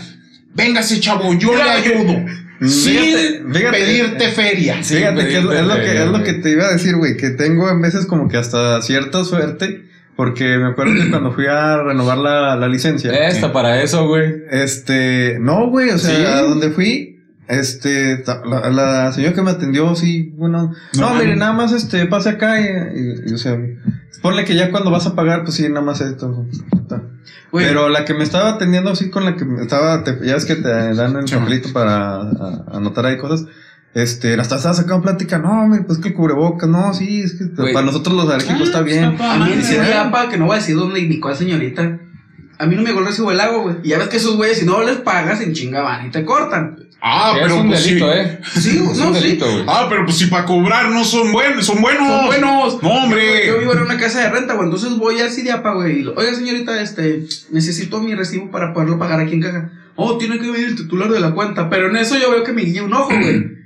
véngase, 0.55 1.01
chavo, 1.01 1.33
yo 1.35 1.55
le 1.55 1.62
ayudo. 1.62 2.24
Sin 2.61 2.97
Fíjate, 3.53 3.70
pedirte 3.73 4.24
eh, 4.27 4.29
feria. 4.29 4.83
Fíjate 4.83 5.27
que 5.27 5.39
es, 5.39 5.45
es 5.45 5.66
lo 5.66 5.74
que 5.74 6.03
es 6.03 6.07
lo 6.07 6.23
que 6.23 6.33
te 6.35 6.51
iba 6.51 6.66
a 6.66 6.73
decir, 6.73 6.95
güey, 6.95 7.16
que 7.16 7.31
tengo 7.31 7.69
en 7.69 7.83
veces 7.83 8.07
como 8.07 8.29
que 8.29 8.37
hasta 8.37 8.81
cierta 8.83 9.24
suerte, 9.24 9.83
porque 10.15 10.59
me 10.59 10.69
acuerdo 10.69 10.95
que 10.95 11.11
cuando 11.11 11.33
fui 11.33 11.47
a 11.47 11.83
renovar 11.83 12.19
la, 12.19 12.55
la 12.55 12.69
licencia, 12.69 13.11
Esta 13.27 13.53
para 13.53 13.83
eso, 13.83 14.07
güey. 14.07 14.33
este, 14.51 15.39
no, 15.41 15.70
güey, 15.70 15.91
o 15.91 15.99
sea, 15.99 16.15
¿Sí? 16.16 16.24
a 16.24 16.43
donde 16.43 16.70
fui, 16.70 17.11
este, 17.48 18.24
la, 18.47 18.70
la 18.70 19.12
señora 19.12 19.35
que 19.35 19.43
me 19.43 19.51
atendió, 19.51 19.94
sí, 19.94 20.32
bueno, 20.36 20.73
No 20.97 21.10
no, 21.10 21.14
mire, 21.19 21.36
nada 21.36 21.52
más, 21.52 21.73
este, 21.73 22.06
pase 22.06 22.31
acá 22.31 22.60
y, 22.60 22.64
y- 22.64 23.31
y, 23.31 23.35
o 23.35 23.39
sea, 23.39 23.59
ponle 24.23 24.44
que 24.44 24.55
ya 24.55 24.70
cuando 24.70 24.90
vas 24.90 25.06
a 25.06 25.14
pagar, 25.14 25.43
pues 25.44 25.56
sí, 25.56 25.69
nada 25.69 25.81
más 25.82 26.01
esto. 26.01 26.47
Güey, 27.51 27.66
Pero 27.66 27.89
la 27.90 28.05
que 28.05 28.14
me 28.14 28.24
estaba 28.24 28.51
atendiendo 28.51 28.90
así 28.90 29.10
con 29.10 29.24
la 29.24 29.36
que 29.36 29.44
me 29.44 29.60
estaba, 29.62 30.02
te- 30.05 30.19
ya 30.27 30.35
ves 30.35 30.47
que 30.47 30.56
te 30.56 30.69
dan 30.94 31.16
el 31.16 31.24
papelito 31.31 31.73
para 31.73 32.14
a- 32.23 32.64
anotar 32.73 33.06
ahí 33.06 33.19
cosas. 33.19 33.47
Este, 33.94 34.40
hasta 34.40 34.56
estaba 34.56 34.74
sacando 34.74 35.02
plática, 35.02 35.36
no, 35.39 35.69
mire, 35.69 35.82
pues 35.85 35.98
que 35.98 36.09
el 36.09 36.14
cubrebocas, 36.14 36.66
no, 36.66 36.94
sí, 36.94 37.20
es 37.20 37.35
que 37.35 37.44
Güey. 37.44 37.74
para 37.74 37.85
nosotros 37.85 38.16
los 38.16 38.27
alérgicos 38.31 38.69
está 38.69 38.81
bien. 38.81 39.16
a 39.20 39.36
mí. 39.44 39.62
Siriapa, 39.62 40.31
que 40.31 40.39
no 40.39 40.47
voy 40.47 40.56
a 40.56 40.60
decir 40.60 40.77
dónde 40.77 41.02
ni 41.02 41.20
cuál 41.20 41.36
señorita. 41.36 42.01
A 42.62 42.66
mí 42.66 42.76
no 42.76 42.82
me 42.82 42.89
llegó 42.89 43.01
el 43.01 43.06
recibo 43.06 43.30
del 43.30 43.40
agua, 43.40 43.59
güey. 43.62 43.76
Y 43.82 43.89
ya 43.89 43.98
ves 43.98 44.09
que 44.09 44.16
esos 44.18 44.36
güeyes, 44.36 44.59
si 44.59 44.64
no 44.64 44.82
les 44.82 44.97
pagas, 44.98 45.40
en 45.40 45.52
chinga 45.52 45.82
van 45.82 46.06
y 46.06 46.10
te 46.10 46.24
cortan. 46.24 46.78
Ah, 47.01 47.32
es 47.36 47.43
pero 47.43 47.56
un 47.60 47.68
pues 47.68 47.84
delito, 47.84 48.12
sí. 48.12 48.18
eh. 48.18 48.39
Sí, 48.55 48.70
Es 48.93 48.98
no, 48.98 49.09
un 49.09 49.14
sí. 49.16 49.22
delito, 49.22 49.44
güey. 49.51 49.64
Ah, 49.66 49.86
pero 49.89 50.05
pues 50.05 50.16
si 50.18 50.26
para 50.26 50.44
cobrar 50.44 50.89
no 50.90 51.05
son 51.05 51.32
buenos, 51.32 51.66
son 51.66 51.82
buenos. 51.82 52.06
Son 52.06 52.26
buenos. 52.26 52.82
No, 52.82 52.89
hombre. 52.90 53.47
Yo 53.48 53.59
vivo 53.59 53.72
en 53.72 53.80
una 53.80 53.98
casa 53.98 54.20
de 54.20 54.30
renta, 54.30 54.55
güey. 54.55 54.66
Entonces 54.66 54.97
voy 54.97 55.20
a 55.20 55.28
Siriapa, 55.28 55.72
güey. 55.74 55.98
y 55.98 56.02
lo- 56.05 56.14
Oiga, 56.14 56.32
señorita, 56.34 56.80
este, 56.80 57.24
necesito 57.51 58.01
mi 58.01 58.14
recibo 58.14 58.51
para 58.52 58.72
poderlo 58.72 58.98
pagar 59.01 59.18
aquí 59.18 59.34
en 59.34 59.43
caja. 59.43 59.72
Oh, 59.97 60.16
tiene 60.16 60.39
que 60.39 60.51
venir 60.51 60.68
el 60.68 60.76
titular 60.76 61.10
de 61.10 61.18
la 61.20 61.32
cuenta. 61.32 61.68
Pero 61.68 61.89
en 61.90 61.97
eso 61.97 62.16
yo 62.16 62.30
veo 62.30 62.44
que 62.44 62.52
me 62.52 62.62
guiña 62.62 62.84
un 62.84 62.94
ojo, 62.94 63.09
güey. 63.10 63.51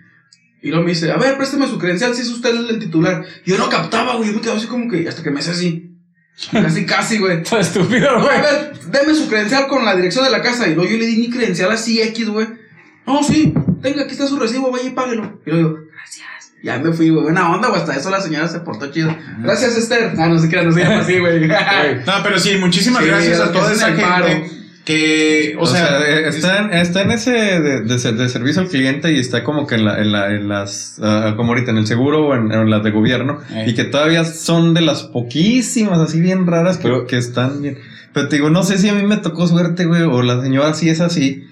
Y 0.63 0.71
luego 0.71 0.85
me 0.85 0.91
dice, 0.91 1.13
a 1.13 1.17
ver, 1.17 1.37
préstame 1.37 1.69
su 1.69 1.79
credencial 1.79 2.13
si 2.15 2.23
es 2.23 2.29
usted 2.31 2.51
el, 2.51 2.69
el 2.71 2.79
titular. 2.81 3.25
Y 3.45 3.51
yo 3.51 3.59
no 3.59 3.69
captaba, 3.69 4.17
güey. 4.17 4.31
Yo 4.31 4.35
me 4.35 4.41
quedaba 4.41 4.59
así 4.59 4.67
como 4.67 4.91
que, 4.91 5.07
hasta 5.09 5.23
que 5.23 5.31
me 5.31 5.39
hace 5.39 5.51
así. 5.53 5.96
Casi, 6.53 6.85
casi, 6.87 7.19
güey. 7.19 7.39
Está 7.43 7.61
estúpido, 7.61 8.19
No, 8.19 8.25
güey. 8.25 8.37
a 8.37 8.41
ver, 8.43 8.73
deme 8.89 9.15
su 9.15 9.27
credencial 9.29 9.67
con 9.69 9.85
la 9.85 9.97
dirección 9.97 10.25
de 10.25 10.31
la 10.31 10.43
casa. 10.43 10.69
Y 10.69 10.75
luego 10.75 10.91
yo 10.91 10.99
le 10.99 11.07
di 11.07 11.17
mi 11.17 11.31
credencial 11.31 11.71
así 11.73 12.01
X, 12.03 12.29
güey. 12.29 12.47
No, 13.07 13.23
sí, 13.23 13.55
tenga, 13.81 14.03
aquí 14.03 14.13
está 14.13 14.27
su 14.27 14.39
recibo, 14.39 14.71
vaya 14.71 14.87
y 14.89 14.91
páguelo. 14.91 15.41
Y 15.47 15.51
luego 15.51 15.69
digo, 15.69 15.81
gracias. 15.95 16.27
Ya 16.63 16.79
me 16.79 16.93
fui, 16.93 17.09
güey. 17.11 17.23
Buena 17.25 17.51
onda, 17.53 17.69
güey. 17.69 17.81
Hasta 17.81 17.97
eso 17.97 18.11
la 18.11 18.21
señora 18.21 18.49
se 18.49 18.61
portó 18.61 18.91
chido. 18.91 19.17
Gracias, 19.39 19.77
Esther. 19.77 20.13
Ah, 20.19 20.29
no 20.29 20.39
sé 20.39 20.49
qué, 20.49 20.63
no 20.63 20.73
se 20.73 20.81
llama 20.83 20.99
así, 21.01 21.19
güey. 21.19 21.49
No, 22.07 22.13
pero 22.23 22.39
sí, 22.39 22.57
muchísimas 22.57 23.03
Sí, 23.03 23.09
gracias 23.09 23.41
a 23.41 23.53
toda 23.53 23.73
esa 23.73 23.93
gente 23.95 24.51
que, 24.87 25.57
o, 25.59 25.67
sea, 25.67 25.99
eh, 26.01 26.29
está, 26.29 26.59
en, 26.61 26.73
está 26.73 27.03
en 27.03 27.11
ese 27.11 27.33
de, 27.33 27.81
de 27.83 27.99
ser- 27.99 28.15
de 28.15 28.29
servicio 28.29 28.63
al 28.63 28.69
cliente 28.69 29.13
y 29.13 29.19
está 29.19 29.43
como 29.45 29.67
que 29.67 29.75
en, 29.75 29.85
la, 29.85 30.01
en, 30.01 30.13
la, 30.13 30.31
en 30.31 30.49
las, 30.49 30.99
ah, 31.03 31.35
como 31.37 31.51
ahorita, 31.53 31.73
en 31.73 31.79
el 31.79 31.87
seguro 31.89 32.29
o 32.29 32.35
en, 32.37 32.53
en 32.53 32.71
las 32.71 32.83
de 32.85 32.93
gobierno, 32.93 33.41
Eh. 33.53 33.65
y 33.67 33.75
que 33.75 33.83
todavía 33.85 34.25
son 34.25 34.75
de 34.75 34.81
las 34.83 35.03
poquísimas 35.03 35.99
así 35.99 36.21
bien 36.21 36.47
raras 36.47 36.79
Pero- 36.81 37.07
que 37.07 37.19
están 37.19 37.61
bien. 37.63 37.79
Pero 38.15 38.29
te 38.29 38.37
digo, 38.37 38.49
no 38.49 38.63
sé 38.63 38.79
si 38.79 38.89
a 38.89 38.95
mí 38.95 39.03
me 39.03 39.17
tocó 39.19 39.47
suerte, 39.49 39.85
güey, 39.87 40.03
o 40.03 40.23
la 40.23 40.41
señora 40.41 40.73
sí 40.73 40.89
es 40.89 41.01
así, 41.01 41.45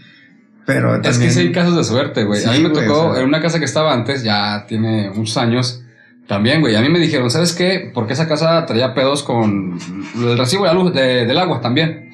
pero 0.65 0.95
Es 0.95 1.03
también... 1.03 1.23
que 1.29 1.31
sí 1.35 1.41
hay 1.41 1.53
casos 1.53 1.77
de 1.77 1.85
suerte, 1.85 2.25
güey. 2.25 2.43
a 2.45 2.53
mí 2.53 2.61
me 2.61 2.69
güey, 2.71 2.87
tocó 2.87 3.09
o 3.09 3.13
sea. 3.15 3.23
en 3.23 3.29
una 3.29 3.41
casa 3.43 3.59
que 3.59 3.65
estaba 3.67 3.93
antes, 3.93 4.23
ya 4.23 4.65
tiene 4.67 5.11
muchos 5.15 5.37
años. 5.37 5.81
También, 6.27 6.63
güey. 6.63 6.75
A 6.75 6.81
mí 6.81 6.89
me 6.89 6.99
dijeron, 7.01 7.31
¿sabes 7.31 7.53
qué? 7.53 7.91
Porque 7.93 8.15
esa 8.15 8.27
casa 8.27 8.65
traía 8.65 8.95
pedos 8.95 9.23
con 9.23 9.79
el 10.17 10.39
recibo 10.39 10.63
de 10.65 10.69
la 10.73 10.75
luz 10.75 10.95
de- 10.95 11.27
del 11.27 11.37
agua 11.37 11.61
también. 11.61 12.09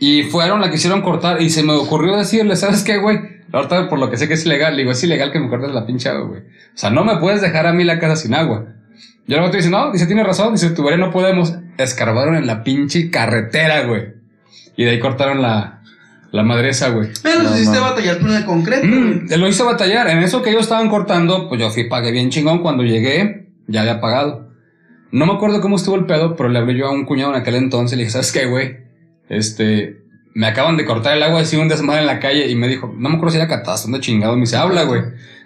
Y 0.00 0.22
fueron, 0.24 0.62
la 0.62 0.70
quisieron 0.70 1.02
cortar 1.02 1.42
y 1.42 1.50
se 1.50 1.62
me 1.62 1.74
ocurrió 1.74 2.16
decirle, 2.16 2.56
¿sabes 2.56 2.82
qué, 2.82 2.96
güey? 2.96 3.20
Ahorita, 3.52 3.88
por 3.88 3.98
lo 3.98 4.10
que 4.10 4.16
sé 4.16 4.28
que 4.28 4.34
es 4.34 4.46
ilegal, 4.46 4.74
le 4.74 4.82
digo, 4.82 4.92
es 4.92 5.04
ilegal 5.04 5.30
que 5.30 5.38
me 5.38 5.48
cortes 5.48 5.72
la 5.72 5.84
pinche 5.84 6.08
agua, 6.08 6.26
güey. 6.26 6.40
O 6.40 6.44
sea, 6.74 6.88
no 6.88 7.04
me 7.04 7.18
puedes 7.18 7.42
dejar 7.42 7.66
a 7.66 7.74
mí 7.74 7.84
la 7.84 7.98
casa 7.98 8.16
sin 8.16 8.32
agua. 8.34 8.64
Y 9.26 9.32
luego 9.32 9.50
te 9.50 9.58
dice, 9.58 9.68
no, 9.68 9.92
dice, 9.92 10.06
tiene 10.06 10.24
razón, 10.24 10.54
dice, 10.54 10.70
tubería 10.70 10.96
no 10.96 11.10
podemos. 11.10 11.54
Escarbaron 11.76 12.34
en 12.34 12.46
la 12.46 12.64
pinche 12.64 13.10
carretera, 13.10 13.82
güey. 13.84 14.14
Y 14.76 14.84
de 14.84 14.90
ahí 14.90 14.98
cortaron 14.98 15.42
la, 15.42 15.82
la 16.32 16.42
madresa, 16.44 16.88
güey. 16.88 17.10
Pero 17.22 17.42
No, 17.42 17.54
hiciste 17.54 17.78
batallar 17.78 18.20
con 18.20 18.34
el 18.34 18.44
concreto. 18.46 18.86
Mm, 18.86 19.28
lo 19.38 19.48
hice 19.48 19.62
batallar. 19.64 20.08
En 20.08 20.18
eso 20.20 20.42
que 20.42 20.50
ellos 20.50 20.62
estaban 20.62 20.88
cortando, 20.88 21.48
pues 21.48 21.60
yo 21.60 21.70
fui, 21.70 21.84
pagué 21.88 22.10
bien 22.12 22.30
chingón. 22.30 22.62
Cuando 22.62 22.84
llegué, 22.84 23.48
ya 23.66 23.82
había 23.82 24.00
pagado. 24.00 24.48
No 25.12 25.26
me 25.26 25.34
acuerdo 25.34 25.60
cómo 25.60 25.76
estuvo 25.76 25.96
el 25.96 26.06
pedo, 26.06 26.36
pero 26.36 26.48
le 26.48 26.58
hablé 26.58 26.78
yo 26.78 26.86
a 26.86 26.92
un 26.92 27.04
cuñado 27.04 27.34
en 27.34 27.40
aquel 27.40 27.56
entonces. 27.56 27.98
Le 27.98 28.04
dije, 28.04 28.12
¿sabes 28.12 28.32
qué, 28.32 28.46
güey? 28.46 28.89
Este, 29.30 30.02
me 30.34 30.46
acaban 30.46 30.76
de 30.76 30.84
cortar 30.84 31.16
el 31.16 31.22
agua, 31.22 31.40
así 31.40 31.56
un 31.56 31.68
desmadre 31.68 32.00
en 32.00 32.06
la 32.06 32.20
calle. 32.20 32.50
Y 32.50 32.54
me 32.56 32.68
dijo, 32.68 32.92
no 32.94 33.08
me 33.08 33.14
acuerdo 33.14 33.30
si 33.30 33.38
era 33.38 33.48
catástrofe, 33.48 33.96
de 33.96 34.02
chingado. 34.02 34.34
Me 34.34 34.42
dice, 34.42 34.58
habla, 34.58 34.82
güey. 34.82 35.02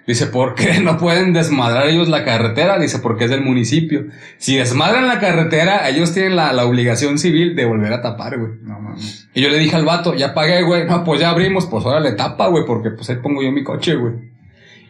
Dice, 0.06 0.26
¿por 0.26 0.54
qué 0.54 0.80
no 0.82 0.98
pueden 0.98 1.32
desmadrar 1.32 1.86
ellos 1.86 2.08
la 2.08 2.24
carretera? 2.24 2.78
Dice, 2.78 2.98
porque 2.98 3.24
es 3.24 3.30
del 3.30 3.42
municipio. 3.42 4.06
Si 4.38 4.56
desmadran 4.56 5.06
la 5.06 5.20
carretera, 5.20 5.88
ellos 5.88 6.12
tienen 6.12 6.36
la, 6.36 6.52
la 6.52 6.64
obligación 6.64 7.18
civil 7.18 7.54
de 7.54 7.64
volver 7.64 7.92
a 7.92 8.02
tapar, 8.02 8.38
güey. 8.38 8.52
No 8.62 8.80
mames. 8.80 9.28
Y 9.34 9.42
yo 9.42 9.48
le 9.48 9.58
dije 9.58 9.76
al 9.76 9.84
vato, 9.84 10.14
ya 10.14 10.34
pagué, 10.34 10.62
güey. 10.62 10.86
No, 10.86 11.04
pues 11.04 11.20
ya 11.20 11.30
abrimos, 11.30 11.66
pues 11.66 11.84
ahora 11.84 12.00
le 12.00 12.12
tapa, 12.12 12.48
güey, 12.48 12.64
porque 12.66 12.90
pues 12.90 13.08
ahí 13.10 13.16
pongo 13.16 13.42
yo 13.42 13.52
mi 13.52 13.62
coche, 13.62 13.94
güey. 13.94 14.34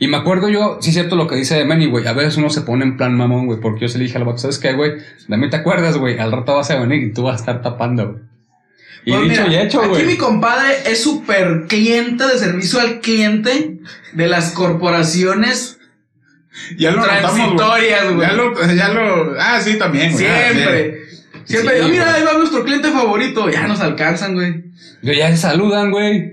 Y 0.00 0.08
me 0.08 0.16
acuerdo 0.16 0.48
yo, 0.48 0.78
sí 0.80 0.90
es 0.90 0.94
cierto 0.94 1.14
lo 1.14 1.28
que 1.28 1.36
dice 1.36 1.64
Manny, 1.64 1.86
güey. 1.86 2.06
A 2.06 2.12
veces 2.12 2.36
uno 2.36 2.50
se 2.50 2.62
pone 2.62 2.84
en 2.84 2.96
plan 2.96 3.16
mamón, 3.16 3.46
güey, 3.46 3.60
porque 3.60 3.82
yo 3.82 3.88
se 3.88 3.98
le 3.98 4.04
dije 4.04 4.18
al 4.18 4.24
vato, 4.24 4.38
¿sabes 4.38 4.58
qué, 4.58 4.72
güey? 4.72 4.94
De 5.28 5.36
mí 5.36 5.48
te 5.48 5.56
acuerdas, 5.56 5.96
güey. 5.96 6.18
Al 6.18 6.32
rato 6.32 6.56
vas 6.56 6.70
a 6.70 6.80
venir 6.80 7.02
y 7.04 7.12
tú 7.12 7.22
vas 7.22 7.36
a 7.36 7.38
estar 7.38 7.62
tapando, 7.62 8.10
güey. 8.12 8.33
Y 9.06 9.12
Pues 9.12 9.28
dicho 9.30 9.42
mira, 9.46 9.62
y 9.62 9.66
hecho, 9.66 9.80
Aquí 9.82 9.98
mi 9.98 10.02
güey. 10.04 10.16
compadre 10.16 10.76
es 10.86 11.02
súper 11.02 11.66
cliente 11.68 12.26
de 12.26 12.38
servicio 12.38 12.80
al 12.80 13.00
cliente 13.00 13.78
de 14.14 14.28
las 14.28 14.52
corporaciones 14.52 15.78
Ya 16.78 16.90
lo 16.92 16.98
güey. 17.04 17.10
transitorias, 17.10 18.12
güey. 18.14 18.26
Ya 18.28 18.32
lo, 18.32 18.72
ya 18.74 18.88
lo. 18.88 19.34
Ah, 19.38 19.60
sí, 19.60 19.76
también, 19.78 20.12
güey. 20.12 20.24
Siempre. 20.26 21.00
Siempre 21.44 21.82
Sí, 21.82 21.90
mira, 21.90 22.04
güey. 22.04 22.16
ahí 22.16 22.22
va 22.24 22.38
nuestro 22.38 22.64
cliente 22.64 22.90
favorito. 22.90 23.50
Ya 23.50 23.66
nos 23.66 23.80
alcanzan, 23.80 24.34
güey. 24.34 24.64
Yo 25.02 25.12
ya 25.12 25.30
se 25.30 25.36
saludan, 25.36 25.90
güey. 25.90 26.32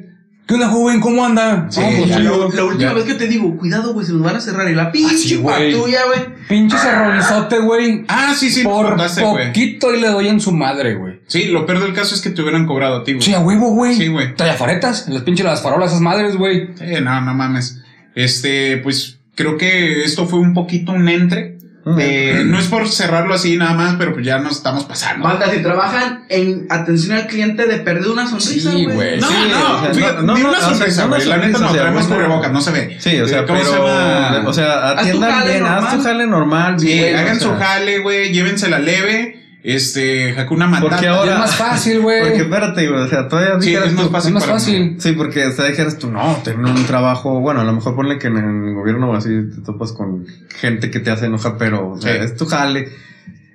¿Qué 0.51 0.55
onda, 0.55 0.67
joven? 0.67 0.99
¿Cómo 0.99 1.23
anda? 1.25 1.67
Sí, 1.69 1.79
pues, 1.79 2.09
ya 2.09 2.17
chido. 2.17 2.49
La 2.51 2.63
última 2.65 2.89
Ya. 2.89 2.93
vez 2.93 3.05
que 3.05 3.13
te 3.13 3.27
digo, 3.29 3.55
cuidado, 3.55 3.93
güey, 3.93 4.05
se 4.05 4.11
nos 4.11 4.21
van 4.21 4.35
a 4.35 4.41
cerrar. 4.41 4.69
Y 4.69 4.75
la 4.75 4.91
pinche 4.91 5.15
sí, 5.17 5.37
güey. 5.37 5.71
patrulla, 5.71 5.99
güey. 6.07 6.19
Pinche 6.49 6.77
cerrolizote, 6.77 7.59
güey. 7.59 8.03
Ah, 8.09 8.33
sí, 8.37 8.49
sí, 8.49 8.61
Por 8.61 8.89
contaste, 8.89 9.21
poquito 9.21 9.95
y 9.95 10.01
le 10.01 10.09
doy 10.09 10.27
en 10.27 10.41
su 10.41 10.51
madre, 10.51 10.95
güey. 10.95 11.21
Sí, 11.27 11.45
lo 11.45 11.65
peor 11.65 11.81
del 11.81 11.93
caso 11.93 12.13
es 12.15 12.19
que 12.19 12.31
te 12.31 12.41
hubieran 12.41 12.65
cobrado 12.67 12.97
a 12.97 13.03
ti, 13.05 13.13
güey. 13.13 13.23
Sí, 13.23 13.33
a 13.33 13.39
huevo, 13.39 13.69
güey. 13.71 13.95
Sí, 13.95 14.07
güey. 14.09 14.35
Trae 14.35 14.51
faretas, 14.57 15.07
las 15.07 15.23
pinches 15.23 15.45
las 15.45 15.61
farolas, 15.63 15.91
esas 15.91 16.01
madres, 16.01 16.35
güey. 16.35 16.67
Sí, 16.77 16.85
no, 17.01 17.21
no 17.21 17.33
mames. 17.33 17.79
Este, 18.13 18.75
pues 18.83 19.19
creo 19.35 19.57
que 19.57 20.03
esto 20.03 20.25
fue 20.27 20.39
un 20.39 20.53
poquito 20.53 20.91
un 20.91 21.07
entre. 21.07 21.59
De- 21.85 22.43
no 22.45 22.59
es 22.59 22.67
por 22.67 22.87
cerrarlo 22.87 23.33
así 23.33 23.57
nada 23.57 23.73
más, 23.73 23.95
pero 23.97 24.13
pues 24.13 24.25
ya 24.25 24.37
nos 24.39 24.57
estamos 24.57 24.85
pasando. 24.85 25.27
Banda, 25.27 25.49
si 25.49 25.59
trabajan 25.63 26.25
en 26.29 26.67
atención 26.69 27.17
al 27.17 27.27
cliente 27.27 27.65
de 27.65 27.77
perder 27.79 28.07
una 28.09 28.27
sonrisa, 28.27 28.71
Sí, 28.71 28.85
güey. 28.85 29.19
No, 29.19 29.27
Sí, 29.27 29.33
no, 29.49 29.75
o 29.77 29.81
sea, 29.85 29.93
fíjate, 29.93 30.15
no, 30.23 30.37
no, 30.37 30.49
una 30.49 30.49
o 30.49 30.61
sea, 30.61 30.73
sonrisa, 30.75 31.01
no 31.03 31.07
güey. 31.09 31.25
una 31.25 31.37
La 31.37 31.45
neta 31.47 31.59
no 31.59 31.65
o 31.65 31.71
sea, 31.71 31.81
traemos 31.81 32.05
cubrebocas, 32.07 32.51
no 32.51 32.61
se 32.61 32.71
ve. 32.71 32.97
Sí, 32.99 33.19
o 33.19 33.27
sea, 33.27 33.39
Eh, 33.39 33.45
¿cómo 33.47 33.59
pero, 33.59 33.71
se 33.71 33.77
llama? 33.77 34.43
o 34.47 34.53
sea, 34.53 34.89
Haz 34.91 34.99
atiendan 34.99 35.31
jale 35.31 35.51
bien, 35.51 35.65
haz 35.65 35.75
tu 35.79 35.83
normal. 35.85 36.03
jale 36.03 36.27
normal. 36.27 36.79
Sí, 36.79 37.03
hagan 37.03 37.37
o 37.37 37.39
su 37.39 37.47
sea, 37.49 37.57
jale, 37.57 37.99
güey, 37.99 38.31
llévensela 38.31 38.77
leve. 38.79 39.40
Este, 39.63 40.31
Hakuna 40.39 40.65
Matata. 40.67 40.89
Porque 40.89 41.07
ahora- 41.07 41.33
es 41.33 41.39
más 41.39 41.55
fácil, 41.55 42.01
güey. 42.01 42.21
Porque 42.27 42.41
espérate, 42.41 42.87
güey, 42.89 43.01
o 43.01 43.07
sea, 43.07 43.27
todavía 43.27 43.59
Sí, 43.61 43.67
dijeras 43.69 43.89
es 43.89 43.93
más 43.93 44.05
tú- 44.05 44.11
fácil. 44.11 44.27
Es 44.29 44.33
más 44.33 44.43
para 44.43 44.53
fácil. 44.59 44.95
Sí, 44.99 45.11
porque 45.13 45.45
o 45.45 45.51
sea, 45.51 45.65
dijeras 45.65 45.97
tú, 45.99 46.09
no, 46.11 46.35
tener 46.43 46.59
un 46.65 46.85
trabajo, 46.85 47.39
bueno, 47.39 47.61
a 47.61 47.63
lo 47.63 47.73
mejor 47.73 47.95
ponle 47.95 48.17
que 48.17 48.27
en 48.27 48.37
el 48.37 48.73
gobierno 48.73 49.13
así 49.15 49.29
te 49.55 49.61
topas 49.61 49.91
con 49.91 50.25
gente 50.59 50.89
que 50.89 50.99
te 50.99 51.11
hace 51.11 51.27
enojar, 51.27 51.57
pero 51.59 51.91
o 51.91 52.01
sea, 52.01 52.13
Sí. 52.13 52.19
es 52.23 52.35
tu 52.35 52.45
jale. 52.47 52.89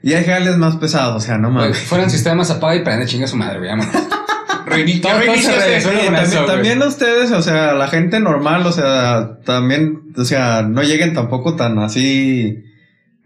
Y 0.02 0.12
hay 0.14 0.24
jales 0.24 0.56
más 0.58 0.76
pesados, 0.76 1.16
o 1.16 1.26
sea, 1.26 1.38
no 1.38 1.50
mames. 1.50 1.78
Fueran 1.78 2.08
sistemas 2.10 2.50
apaga 2.50 2.76
y 2.76 2.84
prende, 2.84 3.06
chinga 3.06 3.26
su 3.26 3.36
madre, 3.36 3.58
güey. 3.58 3.70
vámonos. 3.70 3.92
Reini- 4.66 5.00
Todo- 5.00 5.12
ya 5.12 5.26
todo 5.26 5.36
se 5.36 5.50
reiniciaste. 5.50 5.74
resuelve 5.74 6.00
Sí, 6.00 6.06
con 6.06 6.14
también, 6.16 6.46
también 6.46 6.82
ustedes, 6.82 7.30
o 7.32 7.42
sea, 7.42 7.72
la 7.72 7.88
gente 7.88 8.20
normal, 8.20 8.64
o 8.66 8.72
sea, 8.72 9.38
también, 9.44 10.02
o 10.16 10.24
sea, 10.24 10.62
no 10.62 10.82
lleguen 10.82 11.14
tampoco 11.14 11.56
tan 11.56 11.78
así 11.78 12.64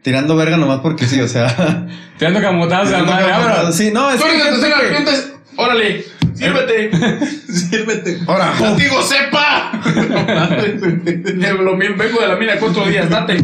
tirando 0.02 0.36
verga 0.36 0.56
nomás 0.56 0.80
porque 0.80 1.06
sí, 1.06 1.20
o 1.20 1.28
sea. 1.28 1.86
Tirando 2.18 2.40
camotadas 2.40 2.92
a 2.92 2.98
la 2.98 3.04
madre, 3.04 3.26
vámonos. 3.30 3.74
Sí, 3.74 3.90
no, 3.92 4.10
es 4.10 4.18
Tú 4.20 4.24
que 4.26 4.36
eres 4.36 4.60
que-. 4.60 5.40
Órale, 5.56 6.04
sírvete. 6.34 6.90
Sírvete. 7.50 8.18
Ahora, 8.26 8.52
¡Contigo 8.58 9.02
sepa! 9.02 9.72
Lo 11.60 11.76
mismo, 11.76 11.96
vengo 11.96 12.20
de 12.20 12.28
la 12.28 12.36
mina 12.36 12.54
cuatro 12.58 12.84
días, 12.86 13.10
date. 13.10 13.36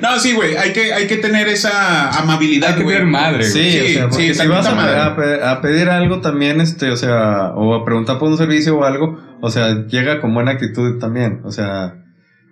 No, 0.00 0.18
sí, 0.18 0.32
güey, 0.32 0.56
hay 0.56 0.72
que, 0.72 0.92
hay 0.92 1.06
que 1.06 1.16
tener 1.18 1.48
esa 1.48 2.10
amabilidad, 2.10 2.70
Hay 2.70 2.78
que 2.78 2.84
tener 2.84 3.04
madre, 3.06 3.38
güey. 3.38 3.50
Sí, 3.50 3.70
Sí, 3.70 3.96
o 3.98 4.10
sea, 4.10 4.12
sí, 4.12 4.34
si 4.34 4.46
vas 4.48 4.66
a, 4.66 5.16
pe- 5.16 5.44
a 5.44 5.60
pedir 5.60 5.88
algo 5.88 6.20
también, 6.20 6.60
este, 6.60 6.90
o 6.90 6.96
sea, 6.96 7.52
o 7.54 7.74
a 7.74 7.84
preguntar 7.84 8.18
por 8.18 8.28
un 8.28 8.36
servicio 8.36 8.76
o 8.78 8.84
algo, 8.84 9.20
o 9.40 9.50
sea, 9.50 9.86
llega 9.86 10.20
con 10.20 10.34
buena 10.34 10.52
actitud 10.52 10.98
también, 10.98 11.40
o 11.44 11.52
sea, 11.52 11.94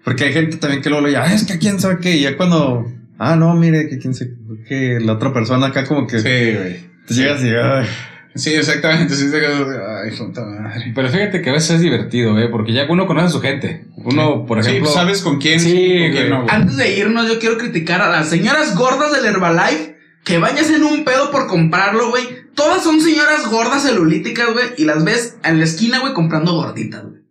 porque 0.04 0.24
hay 0.24 0.32
gente 0.32 0.56
también 0.56 0.82
que 0.82 0.88
luego 0.90 1.04
le 1.06 1.10
dice, 1.10 1.22
"Ah, 1.22 1.32
es 1.34 1.44
que 1.44 1.58
quién 1.58 1.78
sabe 1.80 1.98
qué, 2.00 2.16
y 2.16 2.22
ya 2.22 2.36
cuando, 2.36 2.90
ah, 3.18 3.36
no, 3.36 3.54
mire, 3.54 3.88
que 3.88 3.98
quién 3.98 4.14
sabe, 4.14 4.32
que 4.68 4.98
la 5.00 5.14
otra 5.14 5.32
persona 5.32 5.66
acá 5.68 5.84
como 5.86 6.06
que 6.06 6.18
Sí, 6.20 6.28
güey. 6.56 6.76
te 7.06 7.14
llegas 7.14 7.42
y, 7.44 7.48
ay, 7.50 7.86
Sí, 8.34 8.54
exactamente. 8.54 9.16
Sí, 9.16 9.28
te 9.32 9.40
quedas, 9.40 9.66
Ay, 10.04 10.16
puta 10.16 10.44
madre. 10.44 10.92
Pero 10.94 11.08
fíjate 11.08 11.42
que 11.42 11.50
a 11.50 11.54
veces 11.54 11.70
es 11.76 11.80
divertido, 11.80 12.34
güey, 12.34 12.48
porque 12.50 12.72
ya 12.72 12.86
uno 12.88 13.04
conoce 13.06 13.26
a 13.26 13.30
su 13.30 13.40
gente. 13.40 13.86
Uno, 13.96 14.46
por 14.46 14.62
Sí, 14.62 14.70
ejemplo. 14.70 14.92
¿sabes 14.92 15.22
con 15.22 15.40
quién? 15.40 15.58
Sí, 15.58 15.70
con 15.72 16.10
quién 16.12 16.12
güey. 16.12 16.30
no, 16.30 16.42
güey. 16.42 16.54
Antes 16.54 16.76
de 16.76 16.98
irnos, 16.98 17.26
yo 17.26 17.40
quiero 17.40 17.58
criticar 17.58 18.00
a 18.00 18.08
las 18.10 18.28
señoras 18.28 18.76
gordas 18.76 19.12
del 19.12 19.24
Herbalife 19.24 19.96
que 20.24 20.38
vayas 20.38 20.70
en 20.70 20.84
un 20.84 21.04
pedo 21.04 21.32
por 21.32 21.48
comprarlo, 21.48 22.10
güey. 22.10 22.22
Todas 22.54 22.84
son 22.84 23.00
señoras 23.00 23.50
gordas 23.50 23.82
celulíticas, 23.82 24.52
güey, 24.52 24.66
y 24.76 24.84
las 24.84 25.04
ves 25.04 25.36
en 25.42 25.58
la 25.58 25.64
esquina, 25.64 25.98
güey, 25.98 26.12
comprando 26.12 26.52
gorditas, 26.52 27.02
güey. 27.02 27.22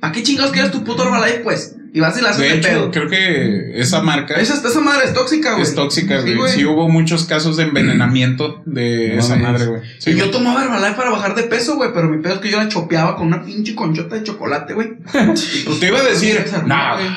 ¿Para 0.00 0.12
qué 0.12 0.22
chingados 0.22 0.52
quieres 0.52 0.70
tu 0.70 0.84
puto 0.84 1.02
Herbalife, 1.02 1.40
pues? 1.40 1.76
Y 1.94 2.00
vas 2.00 2.18
y 2.18 2.22
la 2.22 2.30
haces 2.30 2.40
De 2.40 2.48
de 2.48 2.54
hecho, 2.56 2.68
pedo. 2.68 2.90
creo 2.90 3.08
que 3.10 3.72
esa 3.78 4.00
marca 4.00 4.34
Esa, 4.40 4.54
esa 4.66 4.80
madre 4.80 5.04
es 5.08 5.12
tóxica, 5.12 5.50
güey. 5.52 5.62
es 5.62 5.74
tóxica, 5.74 6.22
Sí, 6.22 6.34
güey. 6.34 6.50
Sí, 6.50 6.64
hubo 6.64 6.88
muchos 6.88 7.24
casos 7.26 7.58
de 7.58 7.64
envenenamiento 7.64 8.62
de 8.64 9.12
No 9.14 9.20
esa 9.20 9.36
madre, 9.36 9.66
güey. 9.66 9.82
Sí, 9.98 10.10
y 10.10 10.14
yo 10.14 10.20
güey. 10.20 10.30
tomaba 10.30 10.64
Herbalife 10.64 10.94
para 10.94 11.10
bajar 11.10 11.34
de 11.34 11.42
peso, 11.42 11.76
güey, 11.76 11.90
pero 11.92 12.08
mi 12.08 12.22
pedo 12.22 12.34
es 12.36 12.40
que 12.40 12.50
yo 12.50 12.56
la 12.56 12.68
chopeaba 12.68 13.14
con 13.14 13.26
una 13.26 13.44
pinche 13.44 13.74
conchota 13.74 14.16
de 14.16 14.22
chocolate, 14.22 14.72
güey. 14.72 14.88
Pues 15.12 15.80
te 15.80 15.86
iba 15.88 15.98
a 15.98 16.02
decir, 16.04 16.42
no, 16.66 16.94
güey. 16.96 17.08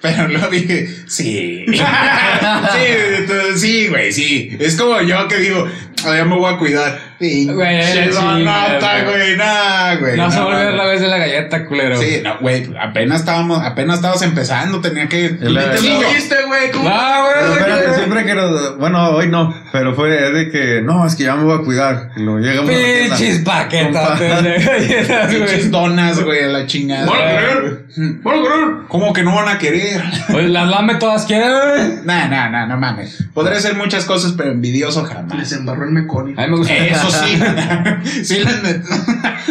pero 0.00 0.26
luego 0.28 0.48
dije, 0.48 0.88
sí. 1.08 1.66
sí, 1.68 3.24
tú- 3.26 3.58
sí, 3.58 3.88
güey, 3.88 4.12
sí. 4.12 4.56
Es 4.58 4.76
como 4.76 5.00
yo 5.02 5.28
que 5.28 5.36
digo, 5.38 5.66
"Ah, 6.06 6.16
ya 6.16 6.24
me 6.24 6.36
voy 6.36 6.52
a 6.52 6.58
cuidar. 6.58 7.11
Pinche 7.22 7.52
Güey, 7.54 7.80
chingada, 8.10 9.04
güey, 9.04 9.96
güey. 10.00 10.16
No 10.16 10.28
se 10.30 10.38
no, 10.40 10.46
va 10.46 10.52
a 10.52 10.56
olvidar 10.56 10.72
no. 10.72 10.76
la 10.78 10.84
vez 10.86 11.00
de 11.00 11.08
la 11.08 11.18
galleta, 11.18 11.64
culero. 11.66 11.96
Sí, 11.96 12.20
no, 12.24 12.38
güey, 12.40 12.68
apenas 12.80 13.20
estábamos, 13.20 13.64
apenas 13.64 13.96
estabas 13.98 14.22
empezando, 14.22 14.80
tenía 14.80 15.08
que. 15.08 15.28
Te 15.28 15.48
moviste, 15.48 16.36
güey. 16.46 16.72
No, 16.72 16.80
güey. 16.80 17.52
espérate, 17.58 17.94
siempre 17.94 18.24
que 18.24 18.34
nos- 18.34 18.76
bueno, 18.78 19.10
hoy 19.10 19.28
no, 19.28 19.54
pero 19.70 19.94
fue 19.94 20.10
de 20.10 20.50
que, 20.50 20.82
no, 20.82 21.06
es 21.06 21.14
que 21.14 21.22
ya 21.24 21.36
me 21.36 21.44
voy 21.44 21.60
a 21.60 21.64
cuidar, 21.64 22.10
luego 22.16 22.40
llegamos. 22.40 22.70
Pinches 22.70 23.38
paquetas 23.44 24.18
de 24.18 24.28
galletas, 24.28 25.28
Pinches 25.30 25.58
güey. 25.58 25.70
donas, 25.70 26.20
güey, 26.24 26.42
a 26.42 26.48
la 26.48 26.66
chingada. 26.66 27.06
¿Van 27.06 27.20
a 27.20 27.30
querer? 27.30 27.86
¿Van 28.22 28.38
a 28.38 28.42
querer? 28.42 28.68
¿Cómo 28.88 29.12
que 29.12 29.22
no 29.22 29.34
van 29.34 29.48
a 29.48 29.58
querer? 29.58 30.02
Oye, 30.34 30.48
las 30.48 30.68
lame 30.68 30.96
todas 30.96 31.24
quieren, 31.24 31.50
güey. 31.52 32.04
Nah, 32.04 32.26
nah, 32.26 32.48
nah, 32.50 32.66
no 32.66 32.76
mames. 32.78 33.24
Podré 33.32 33.60
ser 33.60 33.76
muchas 33.76 34.04
cosas, 34.06 34.32
pero 34.36 34.50
envidioso 34.50 35.04
jamás. 35.04 35.38
Les 35.38 35.52
embarró 35.52 35.84
el 35.84 35.90
meconi. 35.92 36.34
A 36.36 36.42
mí 36.42 36.50
me 36.50 36.56
gusta. 36.56 36.74
Eso 36.74 37.10
sí. 37.12 38.24
sí, 38.24 38.38
la 38.42 38.52
neta. 38.62 39.42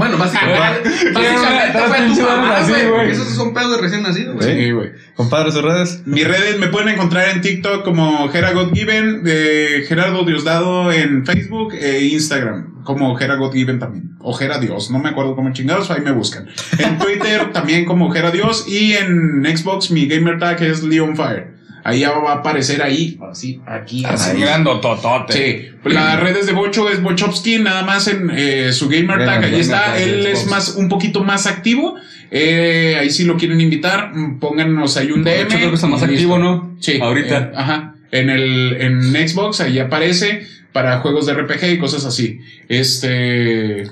Bueno, 0.00 0.16
básicamente, 0.16 0.88
fue 0.88 2.14
tu 2.14 2.22
mamá, 2.22 2.60
güey. 2.66 3.10
Esos 3.10 3.28
son 3.34 3.52
pedos 3.52 3.72
de 3.72 3.82
recién 3.82 4.02
nacido, 4.02 4.34
güey. 4.34 4.64
Sí, 4.64 4.70
güey. 4.70 4.92
Compadre, 5.14 5.52
sus 5.52 5.62
redes. 5.62 6.02
Mis 6.06 6.26
redes 6.26 6.58
me 6.58 6.68
pueden 6.68 6.88
encontrar 6.88 7.28
en 7.28 7.42
TikTok 7.42 7.84
como 7.84 8.28
Gera 8.30 8.52
Godgiven, 8.52 9.24
de 9.24 9.84
Gerardo 9.86 10.24
Diosdado 10.24 10.90
en 10.90 11.26
Facebook 11.26 11.74
e 11.74 12.06
Instagram, 12.06 12.82
como 12.84 13.14
Gera 13.16 13.34
Godgiven 13.34 13.78
también. 13.78 14.16
O 14.20 14.32
Gera 14.32 14.58
Dios, 14.58 14.90
no 14.90 15.00
me 15.00 15.10
acuerdo 15.10 15.36
cómo 15.36 15.52
chingados, 15.52 15.90
ahí 15.90 16.00
me 16.00 16.12
buscan. 16.12 16.48
En 16.78 16.98
Twitter 16.98 17.50
también 17.52 17.84
como 17.84 18.10
Gera 18.10 18.30
Dios 18.30 18.66
y 18.66 18.94
en 18.94 19.44
Xbox 19.44 19.90
mi 19.90 20.06
gamer 20.06 20.38
tag 20.38 20.62
es 20.62 20.82
Leon 20.82 21.14
Fire. 21.14 21.59
Ahí 21.84 22.00
ya 22.00 22.10
va 22.10 22.32
a 22.32 22.34
aparecer 22.36 22.82
ahí, 22.82 23.18
así, 23.30 23.60
aquí. 23.66 24.04
Así 24.04 24.30
así. 24.30 24.40
grando 24.40 24.80
totote. 24.80 25.32
Sí, 25.32 25.88
las 25.88 26.20
redes 26.20 26.46
de 26.46 26.52
Bocho 26.52 26.88
es 26.90 27.02
Bochowski, 27.02 27.58
nada 27.58 27.82
más 27.82 28.06
en 28.08 28.30
eh, 28.34 28.72
su 28.72 28.88
gamer 28.88 29.24
tag, 29.24 29.44
ahí 29.44 29.60
está. 29.60 29.98
Él 29.98 30.26
es 30.26 30.46
más, 30.46 30.76
un 30.76 30.88
poquito 30.88 31.24
más 31.24 31.46
activo. 31.46 31.96
Eh, 32.30 32.96
ahí 33.00 33.10
si 33.10 33.24
lo 33.24 33.36
quieren 33.36 33.60
invitar, 33.60 34.14
mm, 34.14 34.38
pónganos 34.38 34.96
ahí 34.96 35.10
un 35.10 35.24
DM. 35.24 35.42
hecho, 35.42 35.56
creo 35.56 35.68
que 35.70 35.74
está 35.74 35.86
más 35.86 36.02
activo. 36.02 36.38
¿no? 36.38 36.76
Sí. 36.80 36.98
Ahorita. 37.00 37.38
eh, 37.38 37.52
ajá. 37.54 37.94
En 38.12 38.28
el 38.28 38.76
en 38.80 39.28
Xbox 39.28 39.60
ahí 39.60 39.78
aparece 39.78 40.46
para 40.72 40.98
juegos 40.98 41.26
de 41.26 41.34
RPG 41.34 41.72
y 41.72 41.78
cosas 41.78 42.04
así. 42.04 42.40
Este. 42.68 43.82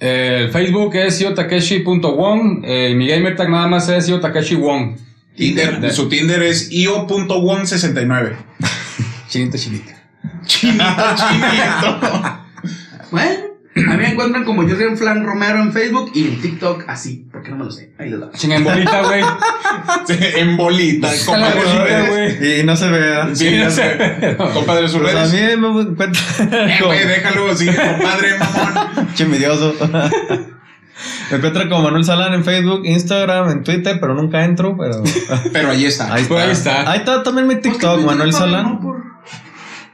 El 0.00 0.50
Facebook 0.50 0.94
es 0.94 1.18
yotakeshi.won. 1.18 2.62
Eh, 2.64 2.94
mi 2.94 3.08
gamer 3.08 3.34
tag 3.34 3.50
nada 3.50 3.66
más 3.66 3.88
es 3.88 4.06
yotakeshiwon. 4.06 5.07
Tinder, 5.38 5.80
De- 5.80 5.90
su 5.92 6.08
Tinder 6.08 6.42
es 6.42 6.68
io.won69. 6.70 8.32
Chinito, 9.28 9.56
chinito. 9.58 9.92
Chinito, 10.44 10.84
chinito. 11.16 12.00
Bueno, 13.10 13.30
a 13.76 13.80
mí 13.92 13.96
me 13.96 14.08
encuentran 14.10 14.44
como 14.44 14.62
Jürgen 14.62 14.96
Flan 14.98 15.24
Romero 15.24 15.60
en 15.60 15.72
Facebook 15.72 16.10
y 16.14 16.24
en 16.28 16.40
TikTok 16.40 16.84
así, 16.88 17.26
porque 17.30 17.50
no 17.50 17.56
me 17.58 17.64
lo 17.66 17.70
sé. 17.70 17.92
Ahí 17.98 18.10
les 18.10 18.18
da. 18.20 18.30
Chinga 18.32 18.56
en 18.56 18.64
bolita, 18.64 19.02
güey. 19.02 19.22
En 20.36 20.56
bolita. 20.56 21.08
Güey. 22.08 22.60
Y 22.60 22.64
no 22.64 22.74
se 22.76 22.88
vea. 22.90 23.28
Sí, 23.34 23.56
ya 23.56 23.70
sé. 23.70 24.36
Compadre, 24.54 24.88
sus 24.88 25.00
Pues 25.00 25.14
a 25.14 25.24
redes. 25.26 25.56
mí 25.56 25.56
me 25.68 25.80
encuentra. 25.82 26.22
Eh, 26.68 26.78
güey, 26.84 27.06
déjalo, 27.06 27.54
sigue, 27.56 27.74
compadre, 27.76 28.38
mamón. 28.38 29.14
Che 29.14 29.22
envidioso. 29.24 29.74
Me 31.30 31.36
encuentro 31.36 31.68
como 31.68 31.82
Manuel 31.84 32.04
Salán 32.04 32.34
en 32.34 32.44
Facebook, 32.44 32.82
Instagram, 32.84 33.50
en 33.50 33.62
Twitter, 33.64 33.98
pero 34.00 34.14
nunca 34.14 34.44
entro, 34.44 34.76
pero 34.78 35.02
Pero 35.52 35.70
ahí 35.70 35.84
está. 35.84 36.12
ahí 36.14 36.24
Pues 36.28 36.48
está. 36.50 36.70
ahí 36.72 36.78
está. 36.78 36.90
Ahí 36.92 36.98
está 36.98 37.22
también 37.22 37.46
mi 37.46 37.54
¿Por 37.54 37.62
qué 37.62 37.70
TikTok, 37.70 38.04
Manuel 38.04 38.32
Salán. 38.32 38.80
por- 38.80 38.98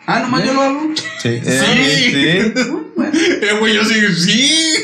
Ah, 0.07 0.21
nomás 0.21 0.45
yo 0.45 0.53
lo 0.53 0.61
hago. 0.61 0.81
Sí. 1.19 1.41
Sí. 1.43 1.43
Eh, 1.47 2.53
sí. 2.55 2.63
Bueno, 2.95 3.13
Eh, 3.15 3.57
güey, 3.59 3.75
yo 3.75 3.85
sí, 3.85 3.95
sí. 4.15 4.75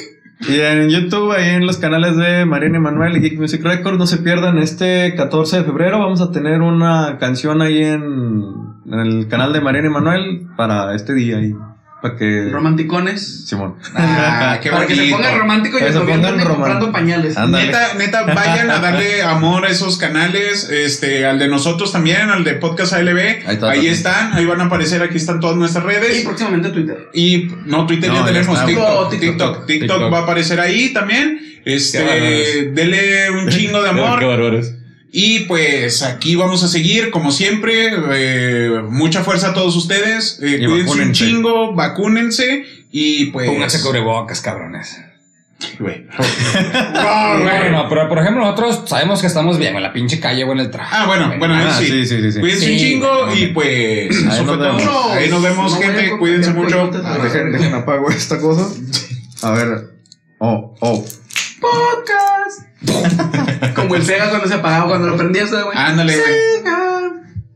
Y 0.48 0.58
en 0.60 0.88
YouTube, 0.88 1.32
ahí 1.32 1.50
en 1.50 1.66
los 1.66 1.76
canales 1.76 2.16
de 2.16 2.46
Mariana 2.46 2.78
y 2.78 2.80
Manuel 2.80 3.16
y 3.16 3.20
Geek 3.20 3.38
Music 3.38 3.62
Records, 3.62 3.98
no 3.98 4.06
se 4.06 4.16
pierdan, 4.16 4.56
este 4.56 5.14
14 5.14 5.58
de 5.58 5.64
febrero 5.64 5.98
vamos 5.98 6.22
a 6.22 6.32
tener 6.32 6.62
una 6.62 7.18
canción 7.18 7.60
ahí 7.60 7.82
en, 7.84 8.42
en 8.86 8.98
el 9.00 9.28
canal 9.28 9.52
de 9.52 9.60
Mariana 9.60 9.88
y 9.88 9.90
Manuel 9.90 10.46
para 10.56 10.94
este 10.94 11.12
día. 11.12 11.38
Y 11.42 11.54
Para 12.00 12.16
que. 12.16 12.48
Romanticones. 12.50 13.44
Simón. 13.46 13.76
Ah, 13.94 14.58
qué 14.62 14.70
Para 14.70 14.86
que 14.86 14.94
se 14.96 15.10
pongan 15.10 15.38
romántico 15.38 15.78
y 15.78 15.92
se 15.92 16.00
pongan 16.00 16.40
comprando 16.40 16.90
pañales. 16.92 17.36
Ándale. 17.36 17.66
Neta, 17.66 17.94
neta, 17.94 18.22
vayan 18.22 18.70
a 18.70 18.78
darle 18.78 19.22
amor 19.22 19.66
a 19.66 19.68
esos 19.68 19.98
canales, 19.98 20.68
este, 20.70 21.26
al 21.26 21.38
de 21.38 21.48
nosotros 21.48 21.92
también, 21.92 22.30
al 22.30 22.42
de 22.44 22.54
Podcast 22.54 22.92
ALB. 22.94 23.18
Ahí, 23.18 23.54
está, 23.54 23.74
están, 23.74 24.32
ahí 24.32 24.46
van 24.46 24.60
a 24.60 24.64
aparecer, 24.64 25.02
aquí 25.02 25.16
están 25.18 25.40
todas 25.40 25.56
nuestras 25.56 25.84
Y 25.84 25.88
redes. 25.88 26.24
próximamente 26.24 26.70
Twitter. 26.70 27.08
Y 27.12 27.48
no, 27.66 27.86
Twitter 27.86 28.08
No, 28.08 28.14
ya 28.16 28.20
ya 28.20 28.26
tenemos, 28.26 28.54
está. 28.54 28.66
TikTok, 28.66 28.86
Oh, 28.88 29.08
TikTok, 29.08 29.20
TikTok. 29.20 29.66
TikTok, 29.66 29.66
TikTok. 29.66 30.12
va 30.12 30.18
a 30.18 30.22
aparecer 30.22 30.60
ahí 30.60 30.92
también. 30.92 31.38
Qué 31.64 31.74
Este, 31.74 32.70
dele 32.72 33.30
un 33.30 33.48
chingo 33.48 33.82
de 33.82 33.90
Qué 33.94 34.00
amor. 34.00 34.79
Y 35.12 35.40
pues 35.40 36.02
aquí 36.02 36.36
vamos 36.36 36.62
a 36.62 36.68
seguir, 36.68 37.10
como 37.10 37.32
siempre. 37.32 37.90
eh, 38.12 38.80
mucha 38.88 39.22
fuerza 39.24 39.48
a 39.50 39.54
todos 39.54 39.74
ustedes. 39.76 40.38
eh, 40.42 40.64
cuídense 40.66 41.02
un 41.02 41.12
chingo, 41.12 41.74
vacúnense. 41.74 42.64
Y 42.92 43.26
pues. 43.26 43.48
Pónganse 43.48 43.80
cubrebocas, 43.82 44.40
cabrones. 44.40 44.96
Güey. 45.78 46.06
Ah, 47.02 47.38
bueno, 47.42 47.82
no, 47.82 47.88
pero 47.88 48.08
por 48.08 48.18
ejemplo, 48.18 48.42
nosotros 48.42 48.82
sabemos 48.88 49.20
que 49.20 49.26
estamos 49.26 49.58
bien 49.58 49.76
en 49.76 49.82
la 49.82 49.92
pinche 49.92 50.18
calle 50.20 50.44
o 50.44 50.52
en 50.52 50.60
el 50.60 50.70
traje. 50.70 50.94
Ah, 50.96 51.06
bueno, 51.06 51.32
bueno, 51.38 51.54
Ah, 51.54 51.76
sí. 51.78 51.86
sí, 51.86 52.06
sí, 52.06 52.20
sí. 52.22 52.32
sí. 52.32 52.40
Cuídense 52.40 52.64
Sí, 52.66 52.72
un 52.72 52.78
chingo 52.78 53.26
bueno, 53.26 53.36
y 53.36 53.46
pues. 53.48 53.68
Ahí 53.68 54.06
eso 54.10 54.44
nos 54.44 54.46
fue 54.46 54.56
todo. 54.56 54.76
vemos. 54.76 55.10
Ahí 55.12 55.28
nos 55.28 55.42
vemos, 55.42 55.72
No 55.72 55.80
gente. 55.80 56.18
Cuídense 56.18 56.50
mucho. 56.52 56.90
Dejen, 57.22 57.52
dejen 57.52 57.74
apago 57.74 58.08
esta 58.10 58.38
cosa. 58.40 58.68
A 59.42 59.50
ver. 59.52 59.90
Oh, 60.38 60.74
oh. 60.80 61.04
Podcast. 61.60 62.69
Como 63.74 63.94
el 63.94 64.04
Sega 64.04 64.28
cuando 64.30 64.48
se 64.48 64.54
apagaba, 64.54 64.86
cuando 64.88 65.08
lo 65.08 65.16
prendías, 65.16 65.50
güey. 65.50 65.76
Ándale, 65.76 66.16
güey. 66.16 66.79